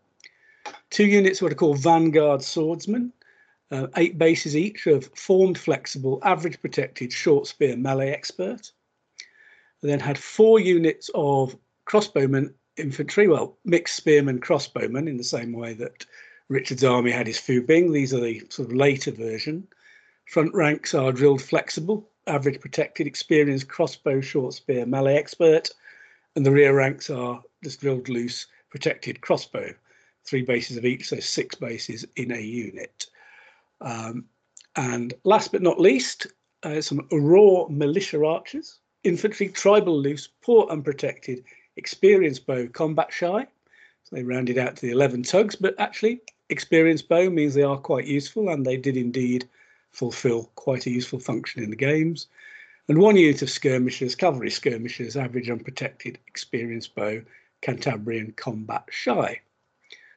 Two 0.88 1.06
units, 1.06 1.42
what 1.42 1.52
are 1.52 1.56
called 1.56 1.78
Vanguard 1.78 2.42
Swordsmen, 2.42 3.12
uh, 3.70 3.86
eight 3.96 4.18
bases 4.18 4.56
each 4.56 4.86
of 4.86 5.10
formed 5.14 5.58
flexible, 5.58 6.18
average 6.22 6.60
protected, 6.60 7.12
short 7.12 7.46
spear 7.46 7.76
melee 7.76 8.10
expert. 8.10 8.72
then 9.82 10.00
had 10.00 10.18
four 10.18 10.58
units 10.58 11.10
of 11.14 11.56
crossbowmen 11.86 12.52
infantry, 12.76 13.28
well, 13.28 13.58
mixed 13.64 13.96
spearmen 13.96 14.40
crossbowmen 14.40 15.06
in 15.06 15.16
the 15.16 15.24
same 15.24 15.52
way 15.52 15.74
that 15.74 16.06
Richard's 16.48 16.84
army 16.84 17.10
had 17.10 17.26
his 17.26 17.38
Fu 17.38 17.62
Bing. 17.62 17.92
These 17.92 18.14
are 18.14 18.20
the 18.20 18.42
sort 18.48 18.70
of 18.70 18.74
later 18.74 19.12
version. 19.12 19.68
Front 20.26 20.54
ranks 20.54 20.94
are 20.94 21.12
drilled 21.12 21.42
flexible, 21.42 22.08
average 22.26 22.60
protected, 22.60 23.06
experienced 23.06 23.68
crossbow, 23.68 24.20
short 24.20 24.54
spear, 24.54 24.86
melee 24.86 25.16
expert. 25.16 25.70
And 26.36 26.46
the 26.46 26.52
rear 26.52 26.74
ranks 26.74 27.10
are 27.10 27.42
just 27.62 27.80
drilled 27.80 28.08
loose, 28.08 28.46
protected 28.70 29.20
crossbow, 29.20 29.72
three 30.24 30.42
bases 30.42 30.76
of 30.76 30.84
each, 30.84 31.08
so 31.08 31.20
six 31.20 31.54
bases 31.54 32.06
in 32.16 32.32
a 32.32 32.40
unit. 32.40 33.06
Um, 33.80 34.24
and 34.76 35.14
last 35.24 35.52
but 35.52 35.62
not 35.62 35.80
least, 35.80 36.26
uh, 36.62 36.80
some 36.80 37.06
raw 37.10 37.66
militia 37.68 38.24
archers, 38.24 38.78
infantry, 39.04 39.48
tribal 39.48 39.98
loose, 39.98 40.28
poor 40.42 40.68
unprotected, 40.70 41.44
experienced 41.76 42.46
bow, 42.46 42.66
combat 42.68 43.12
shy. 43.12 43.46
So 44.04 44.16
they 44.16 44.22
rounded 44.22 44.58
out 44.58 44.76
to 44.76 44.82
the 44.82 44.92
11 44.92 45.24
tugs, 45.24 45.56
but 45.56 45.74
actually, 45.78 46.20
experienced 46.48 47.08
bow 47.08 47.30
means 47.30 47.54
they 47.54 47.62
are 47.62 47.78
quite 47.78 48.06
useful, 48.06 48.48
and 48.48 48.64
they 48.64 48.76
did 48.76 48.96
indeed 48.96 49.48
fulfill 49.90 50.50
quite 50.54 50.86
a 50.86 50.90
useful 50.90 51.18
function 51.18 51.62
in 51.62 51.70
the 51.70 51.76
games. 51.76 52.26
And 52.88 52.98
one 52.98 53.16
unit 53.16 53.42
of 53.42 53.50
skirmishers, 53.50 54.14
cavalry 54.14 54.50
skirmishers, 54.50 55.16
average 55.16 55.50
unprotected, 55.50 56.18
experienced 56.26 56.94
bow, 56.94 57.22
Cantabrian 57.62 58.36
combat 58.36 58.84
shy. 58.90 59.40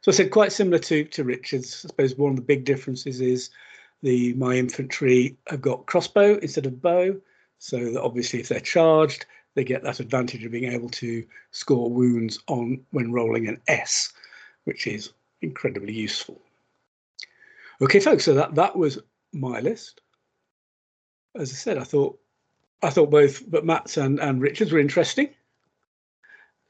So 0.01 0.11
I 0.11 0.15
said 0.15 0.31
quite 0.31 0.51
similar 0.51 0.79
to, 0.79 1.05
to 1.05 1.23
Richard's. 1.23 1.85
I 1.85 1.87
suppose 1.87 2.15
one 2.15 2.31
of 2.31 2.35
the 2.35 2.41
big 2.41 2.65
differences 2.65 3.21
is 3.21 3.49
the 4.01 4.33
my 4.33 4.55
infantry 4.55 5.37
have 5.47 5.61
got 5.61 5.85
crossbow 5.85 6.37
instead 6.39 6.65
of 6.65 6.81
bow. 6.81 7.15
So 7.59 7.77
that 7.93 8.01
obviously 8.01 8.41
if 8.41 8.49
they're 8.49 8.59
charged, 8.59 9.25
they 9.55 9.63
get 9.63 9.83
that 9.83 9.99
advantage 9.99 10.43
of 10.43 10.51
being 10.51 10.71
able 10.71 10.89
to 10.89 11.25
score 11.51 11.89
wounds 11.89 12.39
on 12.47 12.81
when 12.91 13.11
rolling 13.11 13.47
an 13.47 13.61
S, 13.67 14.11
which 14.65 14.87
is 14.87 15.11
incredibly 15.41 15.93
useful. 15.93 16.41
Okay, 17.81 17.99
folks, 17.99 18.25
so 18.25 18.33
that, 18.33 18.55
that 18.55 18.75
was 18.75 18.99
my 19.31 19.59
list. 19.59 20.01
As 21.35 21.51
I 21.51 21.55
said, 21.55 21.77
I 21.77 21.83
thought 21.83 22.19
I 22.81 22.89
thought 22.89 23.09
both 23.09 23.49
but 23.49 23.65
Matt's 23.65 23.97
and, 23.97 24.19
and 24.19 24.41
Richard's 24.41 24.71
were 24.71 24.79
interesting. 24.79 25.29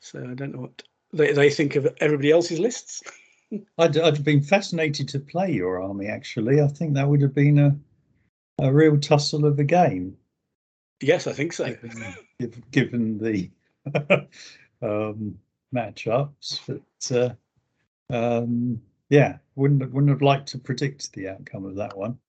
So 0.03 0.19
I 0.19 0.33
don't 0.33 0.53
know 0.53 0.61
what 0.61 0.83
they, 1.13 1.31
they 1.31 1.49
think 1.49 1.77
of 1.77 1.87
everybody 2.01 2.29
else's 2.29 2.59
lists. 2.59 3.01
I'd, 3.77 3.97
I'd 3.97 4.23
been 4.23 4.41
fascinated 4.41 5.07
to 5.09 5.19
play 5.19 5.51
your 5.51 5.81
army 5.81 6.07
actually. 6.07 6.61
I 6.61 6.67
think 6.67 6.93
that 6.93 7.07
would 7.07 7.21
have 7.21 7.33
been 7.33 7.57
a 7.57 7.75
a 8.59 8.71
real 8.71 8.99
tussle 8.99 9.45
of 9.45 9.57
a 9.59 9.63
game. 9.63 10.17
Yes, 11.01 11.25
I 11.25 11.33
think 11.33 11.53
so. 11.53 11.73
Given, 12.39 12.63
given 12.71 13.17
the 13.17 13.49
um, 14.81 15.39
matchups, 15.73 16.59
but 16.67 17.17
uh, 17.17 18.15
um, 18.15 18.81
yeah, 19.09 19.37
wouldn't 19.55 19.91
wouldn't 19.91 20.11
have 20.11 20.21
liked 20.21 20.49
to 20.49 20.59
predict 20.59 21.13
the 21.13 21.29
outcome 21.29 21.65
of 21.65 21.75
that 21.75 21.97
one. 21.97 22.19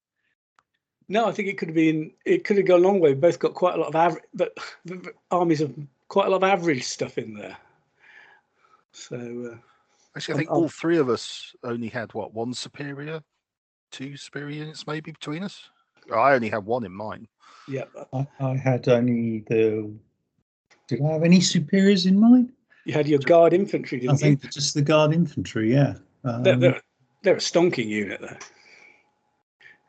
No, 1.09 1.27
I 1.27 1.33
think 1.33 1.49
it 1.49 1.59
could 1.59 1.69
have 1.69 1.75
been. 1.75 2.13
It 2.25 2.45
could 2.45 2.57
have 2.57 2.67
gone 2.67 2.81
a 2.81 2.83
long 2.83 3.01
way. 3.01 3.15
We 3.15 3.21
Both 3.21 3.41
got 3.41 3.55
quite 3.55 3.75
a 3.75 3.79
lot 3.79 3.89
of 3.89 3.97
average, 3.97 4.25
but 4.33 4.57
armies 5.31 5.61
of 5.61 5.75
quite 6.15 6.29
a 6.29 6.31
lot 6.31 6.45
of 6.45 6.45
average 6.45 6.85
stuff 6.85 7.19
in 7.19 7.35
there. 7.35 7.57
So 8.93 9.17
uh, 9.17 9.57
actually, 10.17 10.35
I 10.35 10.39
think 10.39 10.51
all 10.53 10.69
three 10.69 10.99
of 10.99 11.09
us 11.09 11.57
only 11.65 11.89
had 11.89 12.15
what 12.15 12.33
one 12.33 12.55
superior, 12.55 13.21
two 13.91 14.17
superior 14.17 14.51
units 14.51 14.87
maybe 14.87 15.11
between 15.11 15.43
us. 15.43 15.71
I 16.15 16.35
only 16.35 16.49
had 16.49 16.65
one 16.65 16.85
in 16.85 16.93
mine. 16.93 17.27
Yeah, 17.67 17.87
I, 18.13 18.29
I 18.39 18.55
had 18.55 18.87
only 18.87 19.43
the. 19.49 19.93
Did 20.87 21.03
I 21.03 21.15
have 21.15 21.25
any 21.25 21.41
superiors 21.41 22.07
in 22.07 22.21
mine? 22.21 22.53
You 22.85 22.93
had 22.93 23.09
your 23.09 23.19
guard 23.19 23.53
infantry, 23.53 23.99
didn't 23.99 24.15
I 24.15 24.19
think 24.19 24.53
just 24.53 24.75
the 24.75 24.83
guard 24.83 25.13
infantry. 25.13 25.73
Yeah. 25.73 25.95
Um, 26.23 26.45
They're, 26.45 26.57
they're, 26.57 26.81
they're 27.23 27.37
a 27.37 27.39
stonking 27.39 27.89
unit, 27.89 28.21
though. 28.21 28.37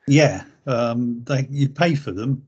Yeah, 0.07 0.43
um, 0.65 1.21
they 1.25 1.47
you 1.51 1.69
pay 1.69 1.93
for 1.93 2.11
them. 2.11 2.47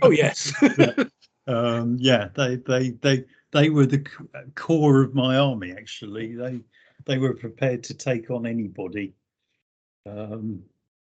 Oh 0.00 0.10
yes. 0.10 0.50
um, 1.46 1.96
yeah, 2.00 2.28
they 2.34 2.56
they 2.56 2.90
they 2.90 3.24
they 3.52 3.70
were 3.70 3.86
the 3.86 4.04
core 4.54 5.02
of 5.02 5.14
my 5.14 5.36
army. 5.36 5.72
Actually, 5.72 6.34
they 6.34 6.60
they 7.04 7.18
were 7.18 7.34
prepared 7.34 7.82
to 7.84 7.94
take 7.94 8.30
on 8.30 8.46
anybody 8.46 9.14
um, 10.06 10.62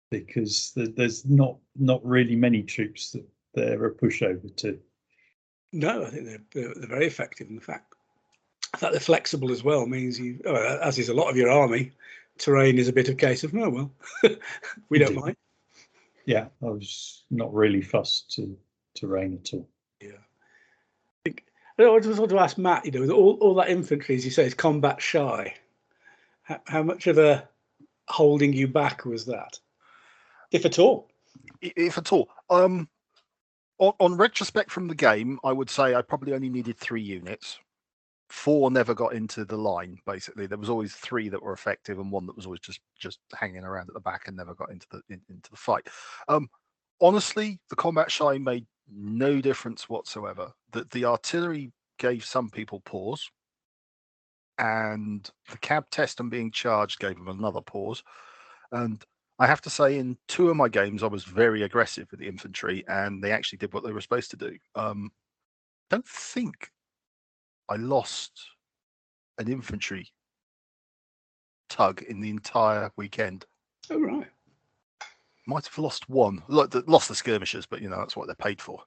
because 0.09 0.71
th- 0.71 0.95
there's 0.95 1.25
not 1.25 1.57
not 1.75 2.05
really 2.05 2.35
many 2.35 2.63
troops 2.63 3.11
that 3.11 3.25
they're 3.53 3.85
a 3.85 3.93
pushover 3.93 4.55
to. 4.57 4.79
no, 5.73 6.05
I 6.05 6.09
think 6.09 6.25
they're, 6.25 6.73
they're, 6.75 6.87
very 6.87 7.07
effective. 7.07 7.49
In 7.49 7.59
fact, 7.59 7.93
the 8.71 8.77
fact 8.77 8.93
they're 8.93 9.01
flexible 9.01 9.51
as 9.51 9.63
well 9.63 9.85
means 9.85 10.19
you, 10.19 10.39
oh, 10.45 10.79
as 10.81 10.97
is 10.99 11.09
a 11.09 11.13
lot 11.13 11.29
of 11.29 11.37
your 11.37 11.49
army, 11.51 11.91
terrain 12.37 12.77
is 12.77 12.87
a 12.87 12.93
bit 12.93 13.09
of 13.09 13.15
a 13.15 13.17
case 13.17 13.43
of 13.43 13.53
oh 13.55 13.69
well, 13.69 13.91
we 14.89 14.99
don't 14.99 15.09
Indeed. 15.09 15.21
mind. 15.21 15.37
Yeah, 16.25 16.47
I 16.61 16.67
was 16.67 17.23
not 17.31 17.53
really 17.53 17.81
fussed 17.81 18.31
to 18.35 18.57
terrain 18.95 19.39
at 19.41 19.53
all. 19.53 19.67
Yeah. 21.79 21.91
I 21.91 21.99
just 21.99 22.19
want 22.19 22.31
to 22.31 22.39
ask 22.39 22.57
Matt. 22.57 22.85
You 22.85 22.91
know, 22.91 23.01
with 23.01 23.09
all, 23.09 23.37
all 23.41 23.55
that 23.55 23.69
infantry, 23.69 24.15
as 24.15 24.25
you 24.25 24.31
say, 24.31 24.45
is 24.45 24.53
combat 24.53 25.01
shy. 25.01 25.55
How, 26.43 26.61
how 26.67 26.83
much 26.83 27.07
of 27.07 27.17
a 27.17 27.47
holding 28.07 28.53
you 28.53 28.67
back 28.67 29.05
was 29.05 29.25
that, 29.25 29.59
if 30.51 30.65
at 30.65 30.79
all? 30.79 31.09
If 31.61 31.97
at 31.97 32.11
all. 32.11 32.29
Um, 32.49 32.89
on, 33.77 33.93
on 33.99 34.17
retrospect 34.17 34.71
from 34.71 34.87
the 34.87 34.95
game, 34.95 35.39
I 35.43 35.53
would 35.53 35.69
say 35.69 35.95
I 35.95 36.01
probably 36.01 36.33
only 36.33 36.49
needed 36.49 36.77
three 36.77 37.01
units. 37.01 37.59
Four 38.29 38.69
never 38.69 38.93
got 38.93 39.13
into 39.13 39.43
the 39.43 39.57
line. 39.57 39.97
Basically, 40.05 40.45
there 40.45 40.57
was 40.57 40.69
always 40.69 40.93
three 40.93 41.29
that 41.29 41.41
were 41.41 41.53
effective, 41.53 41.97
and 41.97 42.11
one 42.11 42.27
that 42.27 42.35
was 42.35 42.45
always 42.45 42.59
just 42.59 42.79
just 42.99 43.19
hanging 43.33 43.63
around 43.63 43.87
at 43.87 43.95
the 43.95 43.99
back 43.99 44.27
and 44.27 44.37
never 44.37 44.53
got 44.53 44.69
into 44.69 44.85
the 44.91 45.01
in, 45.09 45.21
into 45.29 45.49
the 45.49 45.57
fight. 45.57 45.87
Um, 46.27 46.49
honestly, 47.01 47.59
the 47.69 47.75
combat 47.75 48.11
shy 48.11 48.37
made 48.37 48.65
no 48.91 49.41
difference 49.41 49.89
whatsoever. 49.89 50.51
That 50.71 50.91
the 50.91 51.05
artillery 51.05 51.71
gave 51.97 52.23
some 52.25 52.49
people 52.49 52.81
pause, 52.81 53.29
and 54.57 55.29
the 55.49 55.57
cab 55.57 55.89
test 55.89 56.19
and 56.19 56.29
being 56.29 56.51
charged 56.51 56.99
gave 56.99 57.15
them 57.15 57.27
another 57.27 57.61
pause. 57.61 58.03
And 58.71 59.03
I 59.39 59.47
have 59.47 59.61
to 59.61 59.69
say, 59.69 59.97
in 59.97 60.17
two 60.27 60.49
of 60.49 60.57
my 60.57 60.67
games, 60.67 61.01
I 61.01 61.07
was 61.07 61.23
very 61.23 61.63
aggressive 61.63 62.07
with 62.11 62.19
the 62.19 62.27
infantry, 62.27 62.83
and 62.87 63.23
they 63.23 63.31
actually 63.31 63.57
did 63.57 63.73
what 63.73 63.83
they 63.83 63.93
were 63.93 64.01
supposed 64.01 64.31
to 64.31 64.37
do. 64.37 64.57
Um, 64.75 65.11
don't 65.89 66.07
think 66.07 66.69
I 67.69 67.77
lost 67.77 68.31
an 69.37 69.47
infantry 69.49 70.11
tug 71.69 72.01
in 72.03 72.19
the 72.19 72.29
entire 72.29 72.91
weekend. 72.97 73.45
Oh 73.89 73.99
right. 73.99 74.27
Might 75.49 75.65
have 75.65 75.77
lost 75.79 76.07
one, 76.07 76.43
like 76.47 76.69
the, 76.69 76.83
lost 76.85 77.09
the 77.09 77.15
skirmishers, 77.15 77.65
but 77.65 77.81
you 77.81 77.89
know 77.89 77.97
that's 77.97 78.15
what 78.15 78.27
they're 78.27 78.35
paid 78.35 78.61
for. 78.61 78.83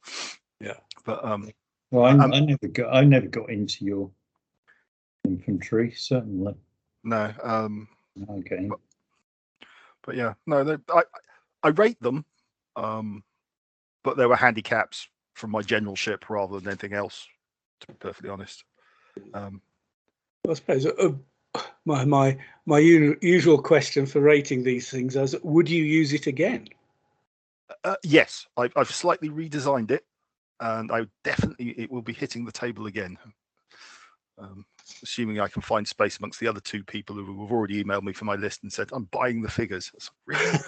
Yeah. 0.61 0.77
But 1.05 1.25
um, 1.25 1.51
Well, 1.91 2.05
I, 2.05 2.11
Um, 2.13 2.33
I 2.33 2.39
never 2.39 2.69
got 2.69 2.95
I 2.95 3.03
never 3.03 3.27
got 3.27 3.51
into 3.51 3.85
your 3.85 4.09
infantry. 5.25 5.93
Certainly, 5.97 6.55
no, 7.03 7.35
um, 7.43 7.89
okay. 8.31 8.71
but 10.07 10.15
yeah, 10.15 10.35
no, 10.47 10.63
they, 10.63 10.77
I 10.89 11.03
I 11.65 11.69
rate 11.71 12.01
them, 12.01 12.25
um, 12.77 13.25
but 14.05 14.17
there 14.17 14.29
were 14.29 14.37
handicaps 14.37 15.09
from 15.35 15.51
my 15.51 15.63
generalship 15.63 16.31
rather 16.31 16.61
than 16.61 16.69
anything 16.69 16.93
else. 16.93 17.27
To 17.81 17.87
be 17.89 17.95
perfectly 17.95 18.31
honest, 18.31 18.63
um, 19.35 19.61
I 20.49 20.55
suppose 20.55 20.87
uh, 20.87 21.11
my 21.85 22.05
my 22.05 22.37
my 22.67 22.79
usual 22.79 23.61
question 23.61 24.07
for 24.07 24.21
rating 24.21 24.63
these 24.63 24.89
things 24.91 25.17
is: 25.17 25.37
Would 25.43 25.69
you 25.69 25.83
use 25.85 26.13
it 26.13 26.27
again? 26.27 26.69
uh, 27.85 27.97
yes, 28.05 28.47
I, 28.57 28.71
I've 28.77 28.91
slightly 28.91 29.29
redesigned 29.31 29.91
it, 29.91 30.05
and 30.61 30.91
I 30.93 31.07
definitely 31.25 31.71
it 31.71 31.91
will 31.91 32.03
be 32.03 32.13
hitting 32.13 32.45
the 32.45 32.53
table 32.53 32.87
again. 32.87 33.19
Um, 34.39 34.65
assuming 35.03 35.41
I 35.41 35.49
can 35.49 35.63
find 35.63 35.87
space 35.87 36.19
amongst 36.19 36.41
the 36.41 36.49
other 36.49 36.61
two 36.61 36.83
people 36.83 37.15
who 37.17 37.43
have 37.43 37.53
already 37.53 37.83
emailed 37.85 38.03
me 38.03 38.13
for 38.13 38.25
my 38.25 38.35
list 38.35 38.63
and 38.63 38.73
said 38.73 38.89
I'm 38.93 39.05
buying 39.05 39.43
the 39.43 39.51
figures. 39.51 39.93
Really? 40.27 40.59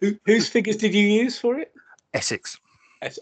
Whose 0.26 0.48
figures 0.48 0.76
did 0.76 0.94
you 0.94 1.06
use 1.06 1.38
for 1.38 1.58
it? 1.58 1.72
Essex. 2.12 2.58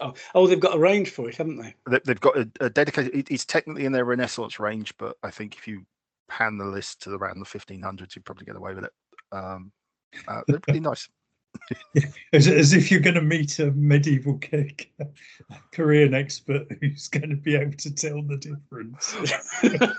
Oh, 0.01 0.15
oh, 0.35 0.47
they've 0.47 0.61
got 0.61 0.77
a 0.77 0.79
range 0.79 1.11
for 1.11 1.29
it, 1.29 1.37
haven't 1.37 1.57
they? 1.61 1.75
They- 1.89 2.01
They've 2.05 2.21
got 2.21 2.37
a, 2.37 2.49
a 2.61 2.71
dedicated. 2.71 3.31
It's 3.31 3.45
technically 3.45 3.85
in 3.85 3.93
their 3.93 4.05
Renaissance 4.05 4.61
range, 4.61 4.95
but 4.97 5.17
I 5.23 5.31
think 5.31 5.57
if 5.57 5.67
you 5.67 5.85
pan 6.33 6.57
the 6.57 6.65
list 6.65 7.03
to 7.03 7.15
around 7.15 7.39
the 7.39 7.45
1500s, 7.45 8.17
you'd 8.17 8.25
probably 8.25 8.47
get 8.47 8.57
away 8.57 8.75
with 8.75 8.85
it. 8.85 8.93
Um, 9.33 9.71
uh, 10.27 10.41
they're 10.49 10.61
pretty 10.61 10.81
nice. 10.91 11.09
As, 12.33 12.49
as 12.49 12.73
if 12.73 12.91
you're 12.91 13.01
going 13.01 13.15
to 13.15 13.21
meet 13.21 13.59
a 13.59 13.71
medieval 13.73 14.39
kick, 14.39 14.91
Korean 15.71 16.15
expert 16.15 16.67
who's 16.81 17.09
going 17.09 17.29
to 17.29 17.37
be 17.37 17.57
able 17.57 17.77
to 17.77 17.95
tell 17.95 18.23
the 18.23 18.39
difference. 18.39 19.15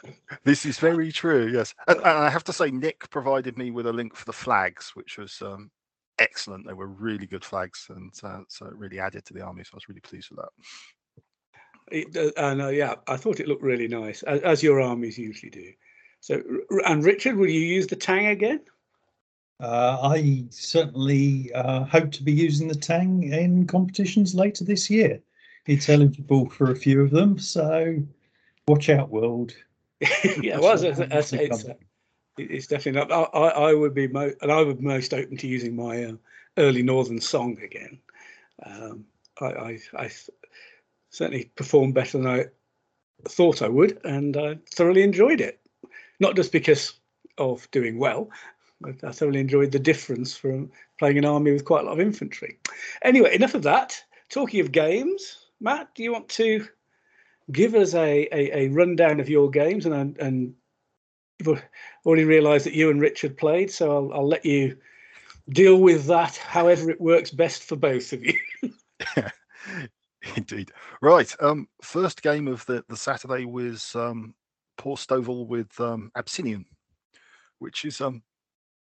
This 0.46 0.65
is 0.65 0.78
very 0.78 1.10
true. 1.12 1.48
Yes, 1.48 1.74
and, 1.88 2.00
and 2.00 2.08
I 2.08 2.30
have 2.30 2.43
to 2.46 2.54
say, 2.54 2.69
Nick 2.69 3.10
provided 3.12 3.58
me 3.58 3.72
with 3.72 3.86
a 3.86 3.93
link 3.93 4.13
for 4.13 4.26
the 4.26 4.34
flags, 4.34 4.91
which 4.93 5.17
was 5.17 5.41
um, 5.41 5.72
excellent. 6.19 6.67
They 6.67 6.74
were 6.74 6.88
really 6.88 7.28
good 7.28 7.46
flags, 7.46 7.86
and 7.89 8.12
uh, 8.24 8.41
so 8.50 8.65
it 8.65 8.76
really 8.76 9.00
added 9.00 9.24
to 9.26 9.34
the 9.34 9.41
army. 9.41 9.63
So 9.63 9.69
I 9.74 9.78
was 9.78 9.88
really 9.88 10.02
pleased 10.02 10.32
with 10.32 10.39
that. 10.39 10.50
It, 11.91 12.17
uh, 12.17 12.32
and 12.36 12.62
uh, 12.62 12.69
yeah, 12.69 12.96
I 13.08 13.15
thought 13.15 13.39
it 13.39 13.48
looked 13.48 13.63
really 13.63 13.88
nice, 13.88 14.24
as, 14.24 14.41
as 14.41 14.63
your 14.63 14.82
armies 14.82 15.17
usually 15.17 15.52
do. 15.52 15.72
So, 16.23 16.41
and 16.86 17.03
Richard, 17.03 17.36
will 17.36 17.49
you 17.49 17.59
use 17.59 17.88
the 17.88 17.97
Tang 17.97 18.27
again? 18.27 18.62
Uh, 19.59 19.97
I 20.01 20.45
certainly 20.51 21.51
uh, 21.53 21.83
hope 21.83 22.13
to 22.13 22.23
be 22.23 22.31
using 22.31 22.69
the 22.69 22.75
Tang 22.75 23.23
in 23.23 23.67
competitions 23.67 24.33
later 24.33 24.63
this 24.63 24.89
year. 24.89 25.19
It's 25.67 25.89
eligible 25.89 26.49
for 26.49 26.71
a 26.71 26.77
few 26.77 27.01
of 27.01 27.12
them, 27.12 27.38
so 27.38 28.01
watch 28.69 28.88
out, 28.88 29.09
world. 29.09 29.53
yeah, 30.41 30.59
well, 30.59 30.71
as, 30.71 31.01
I- 31.01 31.03
as 31.12 31.33
it's, 31.33 31.65
uh, 31.65 31.73
it's 32.38 32.67
definitely 32.67 33.01
not. 33.01 33.12
I, 33.12 33.38
I, 33.38 33.71
I 33.71 33.73
would 33.73 33.93
be 33.93 34.07
mo- 34.07 34.31
and 34.41 34.49
I 34.49 34.62
would 34.62 34.79
be 34.79 34.86
most 34.86 35.13
open 35.13 35.36
to 35.36 35.47
using 35.47 35.75
my 35.75 36.05
uh, 36.05 36.13
early 36.57 36.83
Northern 36.83 37.19
song 37.19 37.57
again. 37.62 37.99
Um, 38.65 39.03
I, 39.41 39.45
I, 39.45 39.79
I 39.97 40.12
certainly 41.09 41.51
performed 41.57 41.95
better 41.95 42.17
than 42.17 42.27
I 42.27 42.45
thought 43.27 43.62
I 43.62 43.67
would, 43.67 43.99
and 44.05 44.38
I 44.38 44.57
thoroughly 44.73 45.03
enjoyed 45.03 45.41
it. 45.41 45.59
Not 46.19 46.36
just 46.36 46.52
because 46.52 46.93
of 47.38 47.69
doing 47.71 47.97
well, 47.97 48.30
I 48.86 49.12
thoroughly 49.12 49.39
enjoyed 49.39 49.71
the 49.71 49.80
difference 49.80 50.36
from 50.36 50.71
playing 50.99 51.17
an 51.17 51.26
army 51.26 51.52
with 51.52 51.65
quite 51.65 51.84
a 51.84 51.86
lot 51.86 51.93
of 51.93 51.99
infantry. 51.99 52.60
Anyway, 53.02 53.34
enough 53.34 53.54
of 53.54 53.63
that. 53.63 54.02
Talking 54.30 54.60
of 54.60 54.71
games, 54.71 55.47
Matt, 55.60 55.93
do 55.95 56.04
you 56.04 56.12
want 56.12 56.30
to 56.30 56.67
give 57.52 57.76
us 57.76 57.93
a, 57.93 58.28
a, 58.32 58.58
a 58.58 58.67
rundown 58.69 59.19
of 59.19 59.30
your 59.30 59.49
games? 59.49 59.86
And 59.86 60.17
and 60.17 60.56
already 62.06 62.23
realised 62.23 62.65
that 62.65 62.73
you 62.73 62.89
and 62.89 63.02
Richard 63.02 63.38
played, 63.38 63.71
so 63.71 63.91
I'll, 63.91 64.13
I'll 64.13 64.28
let 64.28 64.45
you 64.45 64.78
deal 65.49 65.78
with 65.78 66.06
that 66.06 66.38
however 66.38 66.89
it 66.89 67.02
works 67.02 67.32
best 67.32 67.63
for 67.63 67.76
both 67.76 68.13
of 68.13 68.23
you. 68.23 68.38
Indeed. 70.36 70.71
Right. 71.02 71.34
Um, 71.39 71.67
first 71.82 72.21
game 72.21 72.47
of 72.47 72.65
the, 72.65 72.84
the 72.88 72.95
Saturday 72.95 73.45
was 73.45 73.93
um, 73.95 74.34
Paul 74.84 74.98
Stovall 74.98 75.48
with 75.48 75.80
um, 75.80 76.12
Abyssinian, 76.13 76.65
which 77.60 77.86
is 77.86 78.02
um, 78.02 78.22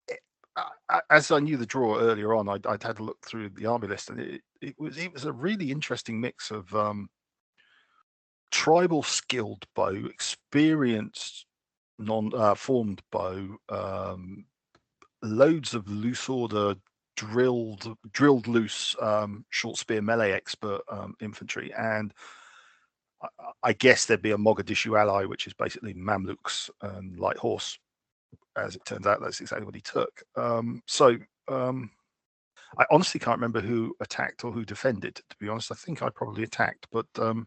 eh, 0.08 1.00
as 1.10 1.32
I 1.32 1.40
knew 1.40 1.56
the 1.56 1.66
draw 1.66 1.98
earlier 1.98 2.32
on, 2.32 2.48
I'd, 2.48 2.64
I'd, 2.64 2.84
had 2.84 3.00
a 3.00 3.02
look 3.02 3.18
through 3.26 3.48
the 3.48 3.66
army 3.66 3.88
list, 3.88 4.08
and 4.08 4.20
it, 4.20 4.40
it 4.62 4.76
was 4.78 4.96
it 4.98 5.12
was 5.12 5.24
a 5.24 5.32
really 5.32 5.72
interesting 5.72 6.20
mix 6.20 6.52
of 6.52 6.72
um, 6.76 7.08
tribal 8.52 9.02
skilled 9.02 9.64
bow, 9.74 10.06
experienced 10.06 11.44
non 11.98 12.30
uh, 12.36 12.54
formed 12.54 13.02
bow, 13.10 13.56
um, 13.68 14.44
loads 15.22 15.74
of 15.74 15.88
loose 15.88 16.28
order 16.28 16.76
drilled 17.16 17.96
drilled 18.12 18.46
loose 18.46 18.94
um, 19.02 19.44
short 19.50 19.76
spear 19.76 20.00
melee 20.00 20.30
expert 20.30 20.82
um, 20.88 21.16
infantry, 21.20 21.74
and 21.76 22.14
I, 23.62 23.72
guess 23.72 24.06
there'd 24.06 24.22
be 24.22 24.30
a 24.30 24.38
Mogadishu 24.38 24.98
ally, 24.98 25.24
which 25.24 25.46
is 25.46 25.52
basically 25.52 25.94
Mamluks 25.94 26.70
and 26.82 27.18
light 27.18 27.36
horse. 27.36 27.78
As 28.56 28.76
it 28.76 28.84
turns 28.84 29.06
out, 29.06 29.20
that's 29.20 29.40
exactly 29.40 29.66
what 29.66 29.74
he 29.74 29.80
took. 29.80 30.22
Um, 30.36 30.82
so 30.86 31.18
um, 31.48 31.90
I 32.78 32.84
honestly 32.90 33.20
can't 33.20 33.38
remember 33.38 33.60
who 33.60 33.94
attacked 34.00 34.44
or 34.44 34.52
who 34.52 34.64
defended. 34.64 35.16
To 35.16 35.36
be 35.38 35.48
honest, 35.48 35.72
I 35.72 35.74
think 35.74 36.02
I 36.02 36.08
probably 36.10 36.44
attacked, 36.44 36.86
but 36.90 37.06
um, 37.18 37.46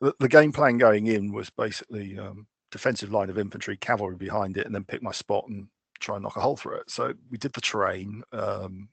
the, 0.00 0.14
the, 0.18 0.28
game 0.28 0.52
plan 0.52 0.78
going 0.78 1.06
in 1.06 1.32
was 1.32 1.50
basically 1.50 2.18
um, 2.18 2.46
defensive 2.70 3.12
line 3.12 3.30
of 3.30 3.38
infantry, 3.38 3.76
cavalry 3.76 4.16
behind 4.16 4.56
it, 4.56 4.66
and 4.66 4.74
then 4.74 4.84
pick 4.84 5.02
my 5.02 5.12
spot 5.12 5.44
and 5.48 5.68
try 5.98 6.16
and 6.16 6.22
knock 6.22 6.36
a 6.36 6.40
hole 6.40 6.56
through 6.56 6.76
it. 6.76 6.90
So 6.90 7.12
we 7.30 7.38
did 7.38 7.52
the 7.52 7.60
terrain. 7.60 8.22
Um, 8.32 8.88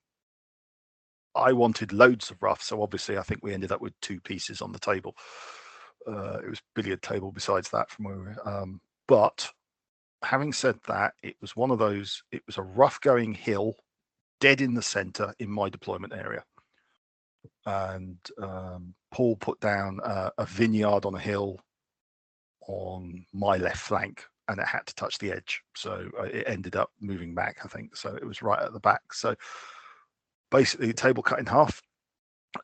I 1.37 1.53
wanted 1.53 1.93
loads 1.93 2.31
of 2.31 2.41
rough, 2.41 2.61
so 2.61 2.81
obviously 2.81 3.17
I 3.17 3.23
think 3.23 3.41
we 3.43 3.53
ended 3.53 3.71
up 3.71 3.81
with 3.81 3.99
two 4.01 4.19
pieces 4.21 4.61
on 4.61 4.71
the 4.71 4.79
table. 4.79 5.15
Uh, 6.07 6.39
it 6.39 6.49
was 6.49 6.61
billiard 6.75 7.01
table 7.01 7.31
besides 7.31 7.69
that 7.69 7.89
from 7.89 8.05
where 8.05 8.15
we 8.15 8.23
were. 8.23 8.47
Um, 8.47 8.81
but 9.07 9.49
having 10.23 10.53
said 10.53 10.79
that, 10.87 11.13
it 11.23 11.35
was 11.41 11.55
one 11.55 11.71
of 11.71 11.79
those. 11.79 12.23
It 12.31 12.43
was 12.47 12.57
a 12.57 12.63
rough 12.63 12.99
going 13.01 13.33
hill, 13.33 13.75
dead 14.39 14.61
in 14.61 14.73
the 14.73 14.81
centre 14.81 15.33
in 15.39 15.49
my 15.49 15.69
deployment 15.69 16.13
area, 16.13 16.43
and 17.65 18.17
um, 18.41 18.93
Paul 19.11 19.35
put 19.35 19.59
down 19.59 19.99
uh, 20.03 20.29
a 20.37 20.45
vineyard 20.45 21.05
on 21.05 21.15
a 21.15 21.19
hill 21.19 21.59
on 22.67 23.25
my 23.33 23.57
left 23.57 23.79
flank 23.79 24.23
and 24.47 24.59
it 24.59 24.67
had 24.67 24.85
to 24.85 24.95
touch 24.95 25.17
the 25.17 25.31
edge. 25.31 25.61
So 25.75 26.09
uh, 26.19 26.23
it 26.23 26.45
ended 26.47 26.75
up 26.75 26.91
moving 27.01 27.35
back, 27.35 27.57
I 27.63 27.67
think. 27.67 27.95
So 27.95 28.15
it 28.15 28.25
was 28.25 28.41
right 28.41 28.61
at 28.61 28.73
the 28.73 28.79
back. 28.79 29.13
So 29.13 29.35
basically, 30.51 30.93
table 30.93 31.23
cut 31.23 31.39
in 31.39 31.45
half. 31.45 31.81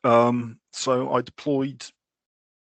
Um, 0.02 0.58
so 0.72 1.12
I 1.12 1.22
deployed 1.22 1.84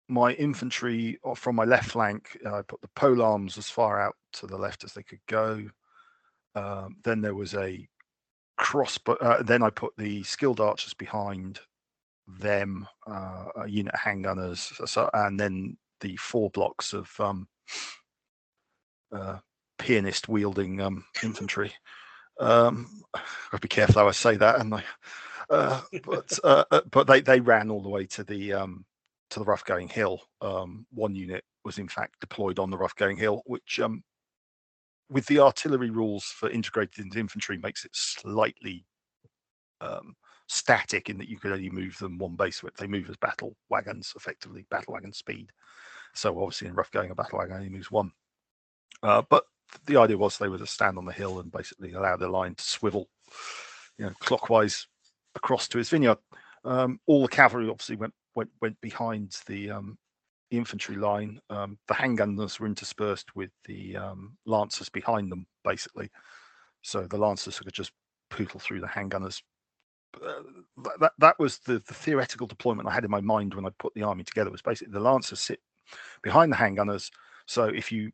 my 0.10 0.34
infantry 0.34 1.18
from 1.36 1.56
my 1.56 1.64
left 1.64 1.92
flank. 1.92 2.38
I 2.46 2.62
put 2.62 2.82
the 2.82 2.90
pole 2.96 3.22
arms 3.22 3.58
as 3.58 3.70
far 3.70 4.00
out 4.00 4.16
to 4.34 4.48
the 4.48 4.58
left 4.58 4.84
as 4.84 4.94
they 4.94 5.04
could 5.04 5.22
go. 5.28 5.70
Um, 6.56 6.98
then 7.04 7.22
there 7.22 7.36
was 7.36 7.54
a 7.56 7.88
crossbow. 8.58 9.14
Uh, 9.14 9.44
then 9.44 9.64
I 9.64 9.70
put 9.70 9.94
the 9.98 10.24
skilled 10.24 10.60
archers 10.60 10.94
behind 10.94 11.60
them, 12.28 12.88
uh, 13.08 13.46
a 13.58 13.68
unit 13.68 13.94
of 13.94 14.00
handgunners, 14.00 14.88
so, 14.88 15.10
and 15.14 15.40
then 15.40 15.78
the 16.00 16.16
four 16.18 16.50
blocks 16.52 16.94
of 16.94 17.10
um, 17.20 17.48
uh, 19.12 19.40
pianist 19.78 20.30
wielding 20.30 20.82
um, 20.82 21.06
infantry. 21.24 21.74
Um, 22.40 23.04
I'd 23.52 23.62
be 23.62 23.68
careful 23.68 24.02
how 24.02 24.08
I 24.08 24.12
say 24.12 24.36
that, 24.38 24.60
and. 24.60 24.82
Uh, 25.50 25.82
but 26.06 26.40
uh, 26.44 26.64
uh, 26.72 26.82
but 26.90 27.06
they 27.06 27.22
they 27.22 27.40
ran 27.40 27.70
all 27.70 27.82
the 27.82 27.90
way 27.90 28.06
to 28.06 28.24
the 28.24 28.54
um, 28.54 28.86
to 29.30 29.40
the 29.40 29.46
rough 29.46 29.66
going 29.66 29.88
hill. 29.88 30.22
Um, 30.42 30.86
one 30.92 31.14
unit 31.16 31.44
was 31.66 31.78
in 31.78 31.88
fact 31.88 32.20
deployed 32.22 32.60
on 32.60 32.70
the 32.70 32.78
rough 32.78 32.96
going 32.96 33.18
hill, 33.18 33.44
which 33.46 33.80
um, 33.80 34.04
with 35.10 35.26
the 35.28 35.40
artillery 35.40 35.90
rules 35.90 36.24
for 36.24 36.50
integrated 36.50 37.06
into 37.06 37.20
infantry 37.20 37.58
makes 37.58 37.86
it 37.86 37.92
slightly 37.94 38.86
um, 39.82 40.16
static 40.48 41.10
in 41.10 41.18
that 41.18 41.30
you 41.30 41.38
could 41.38 41.52
only 41.52 41.70
move 41.70 41.98
them 42.00 42.18
one 42.18 42.36
base 42.36 42.64
width. 42.64 42.78
They 42.78 42.88
move 42.88 43.10
as 43.10 43.18
battle 43.18 43.56
wagons, 43.70 44.14
effectively 44.16 44.66
battle 44.70 44.94
wagon 44.94 45.14
speed. 45.14 45.52
So 46.14 46.40
obviously 46.42 46.68
in 46.68 46.76
rough 46.76 46.92
going, 46.92 47.12
a 47.12 47.16
battle 47.16 47.40
wagon 47.40 47.58
only 47.58 47.70
moves 47.70 47.92
one. 47.92 48.12
Uh, 49.02 49.22
but 49.30 49.46
the 49.86 49.98
idea 49.98 50.18
was 50.18 50.38
they 50.38 50.50
would 50.50 50.60
just 50.60 50.74
stand 50.74 50.98
on 50.98 51.06
the 51.06 51.14
hill 51.14 51.40
and 51.40 51.52
basically 51.52 51.94
allow 51.94 52.16
the 52.18 52.28
line 52.28 52.56
to 52.56 52.64
swivel, 52.64 53.10
you 53.98 54.06
know, 54.06 54.14
clockwise 54.20 54.88
across 55.36 55.68
to 55.70 55.78
his 55.78 55.90
vineyard. 55.90 56.18
Um, 56.66 57.00
all 57.08 57.22
the 57.24 57.28
cavalry 57.28 57.70
obviously 57.70 57.96
went 57.96 58.14
went 58.36 58.50
went 58.62 58.80
behind 58.82 59.36
the, 59.48 59.72
um, 59.72 59.98
infantry 60.58 60.96
line. 60.96 61.40
Um, 61.50 61.78
the 61.88 61.94
handgunners 61.94 62.60
were 62.60 62.68
interspersed 62.68 63.36
with 63.36 63.50
the 63.66 63.98
um, 63.98 64.38
lancers 64.46 64.90
behind 64.90 65.32
them, 65.32 65.46
basically. 65.64 66.10
So 66.82 67.08
the 67.08 67.18
lancers 67.18 67.60
could 67.60 67.74
just 67.74 67.92
pootle 68.30 68.60
through 68.60 68.82
the 68.82 68.88
handgunners. 68.88 69.42
Uh, 70.24 70.44
that 71.00 71.14
that 71.18 71.40
was 71.40 71.58
the, 71.60 71.82
the 71.88 71.94
theoretical 71.94 72.46
deployment 72.46 72.88
I 72.88 72.94
had 72.94 73.06
in 73.06 73.12
my 73.12 73.22
mind 73.22 73.56
when 73.56 73.66
I 73.66 73.70
put 73.80 73.94
the 73.96 74.04
army 74.04 74.24
together. 74.24 74.52
Was 74.52 74.62
basically 74.62 74.94
the 74.94 75.00
lancers 75.00 75.40
sit 75.40 75.60
behind 76.22 76.52
the 76.52 76.58
handgunners. 76.58 77.10
So 77.48 77.66
if 77.66 77.92
you 77.92 78.12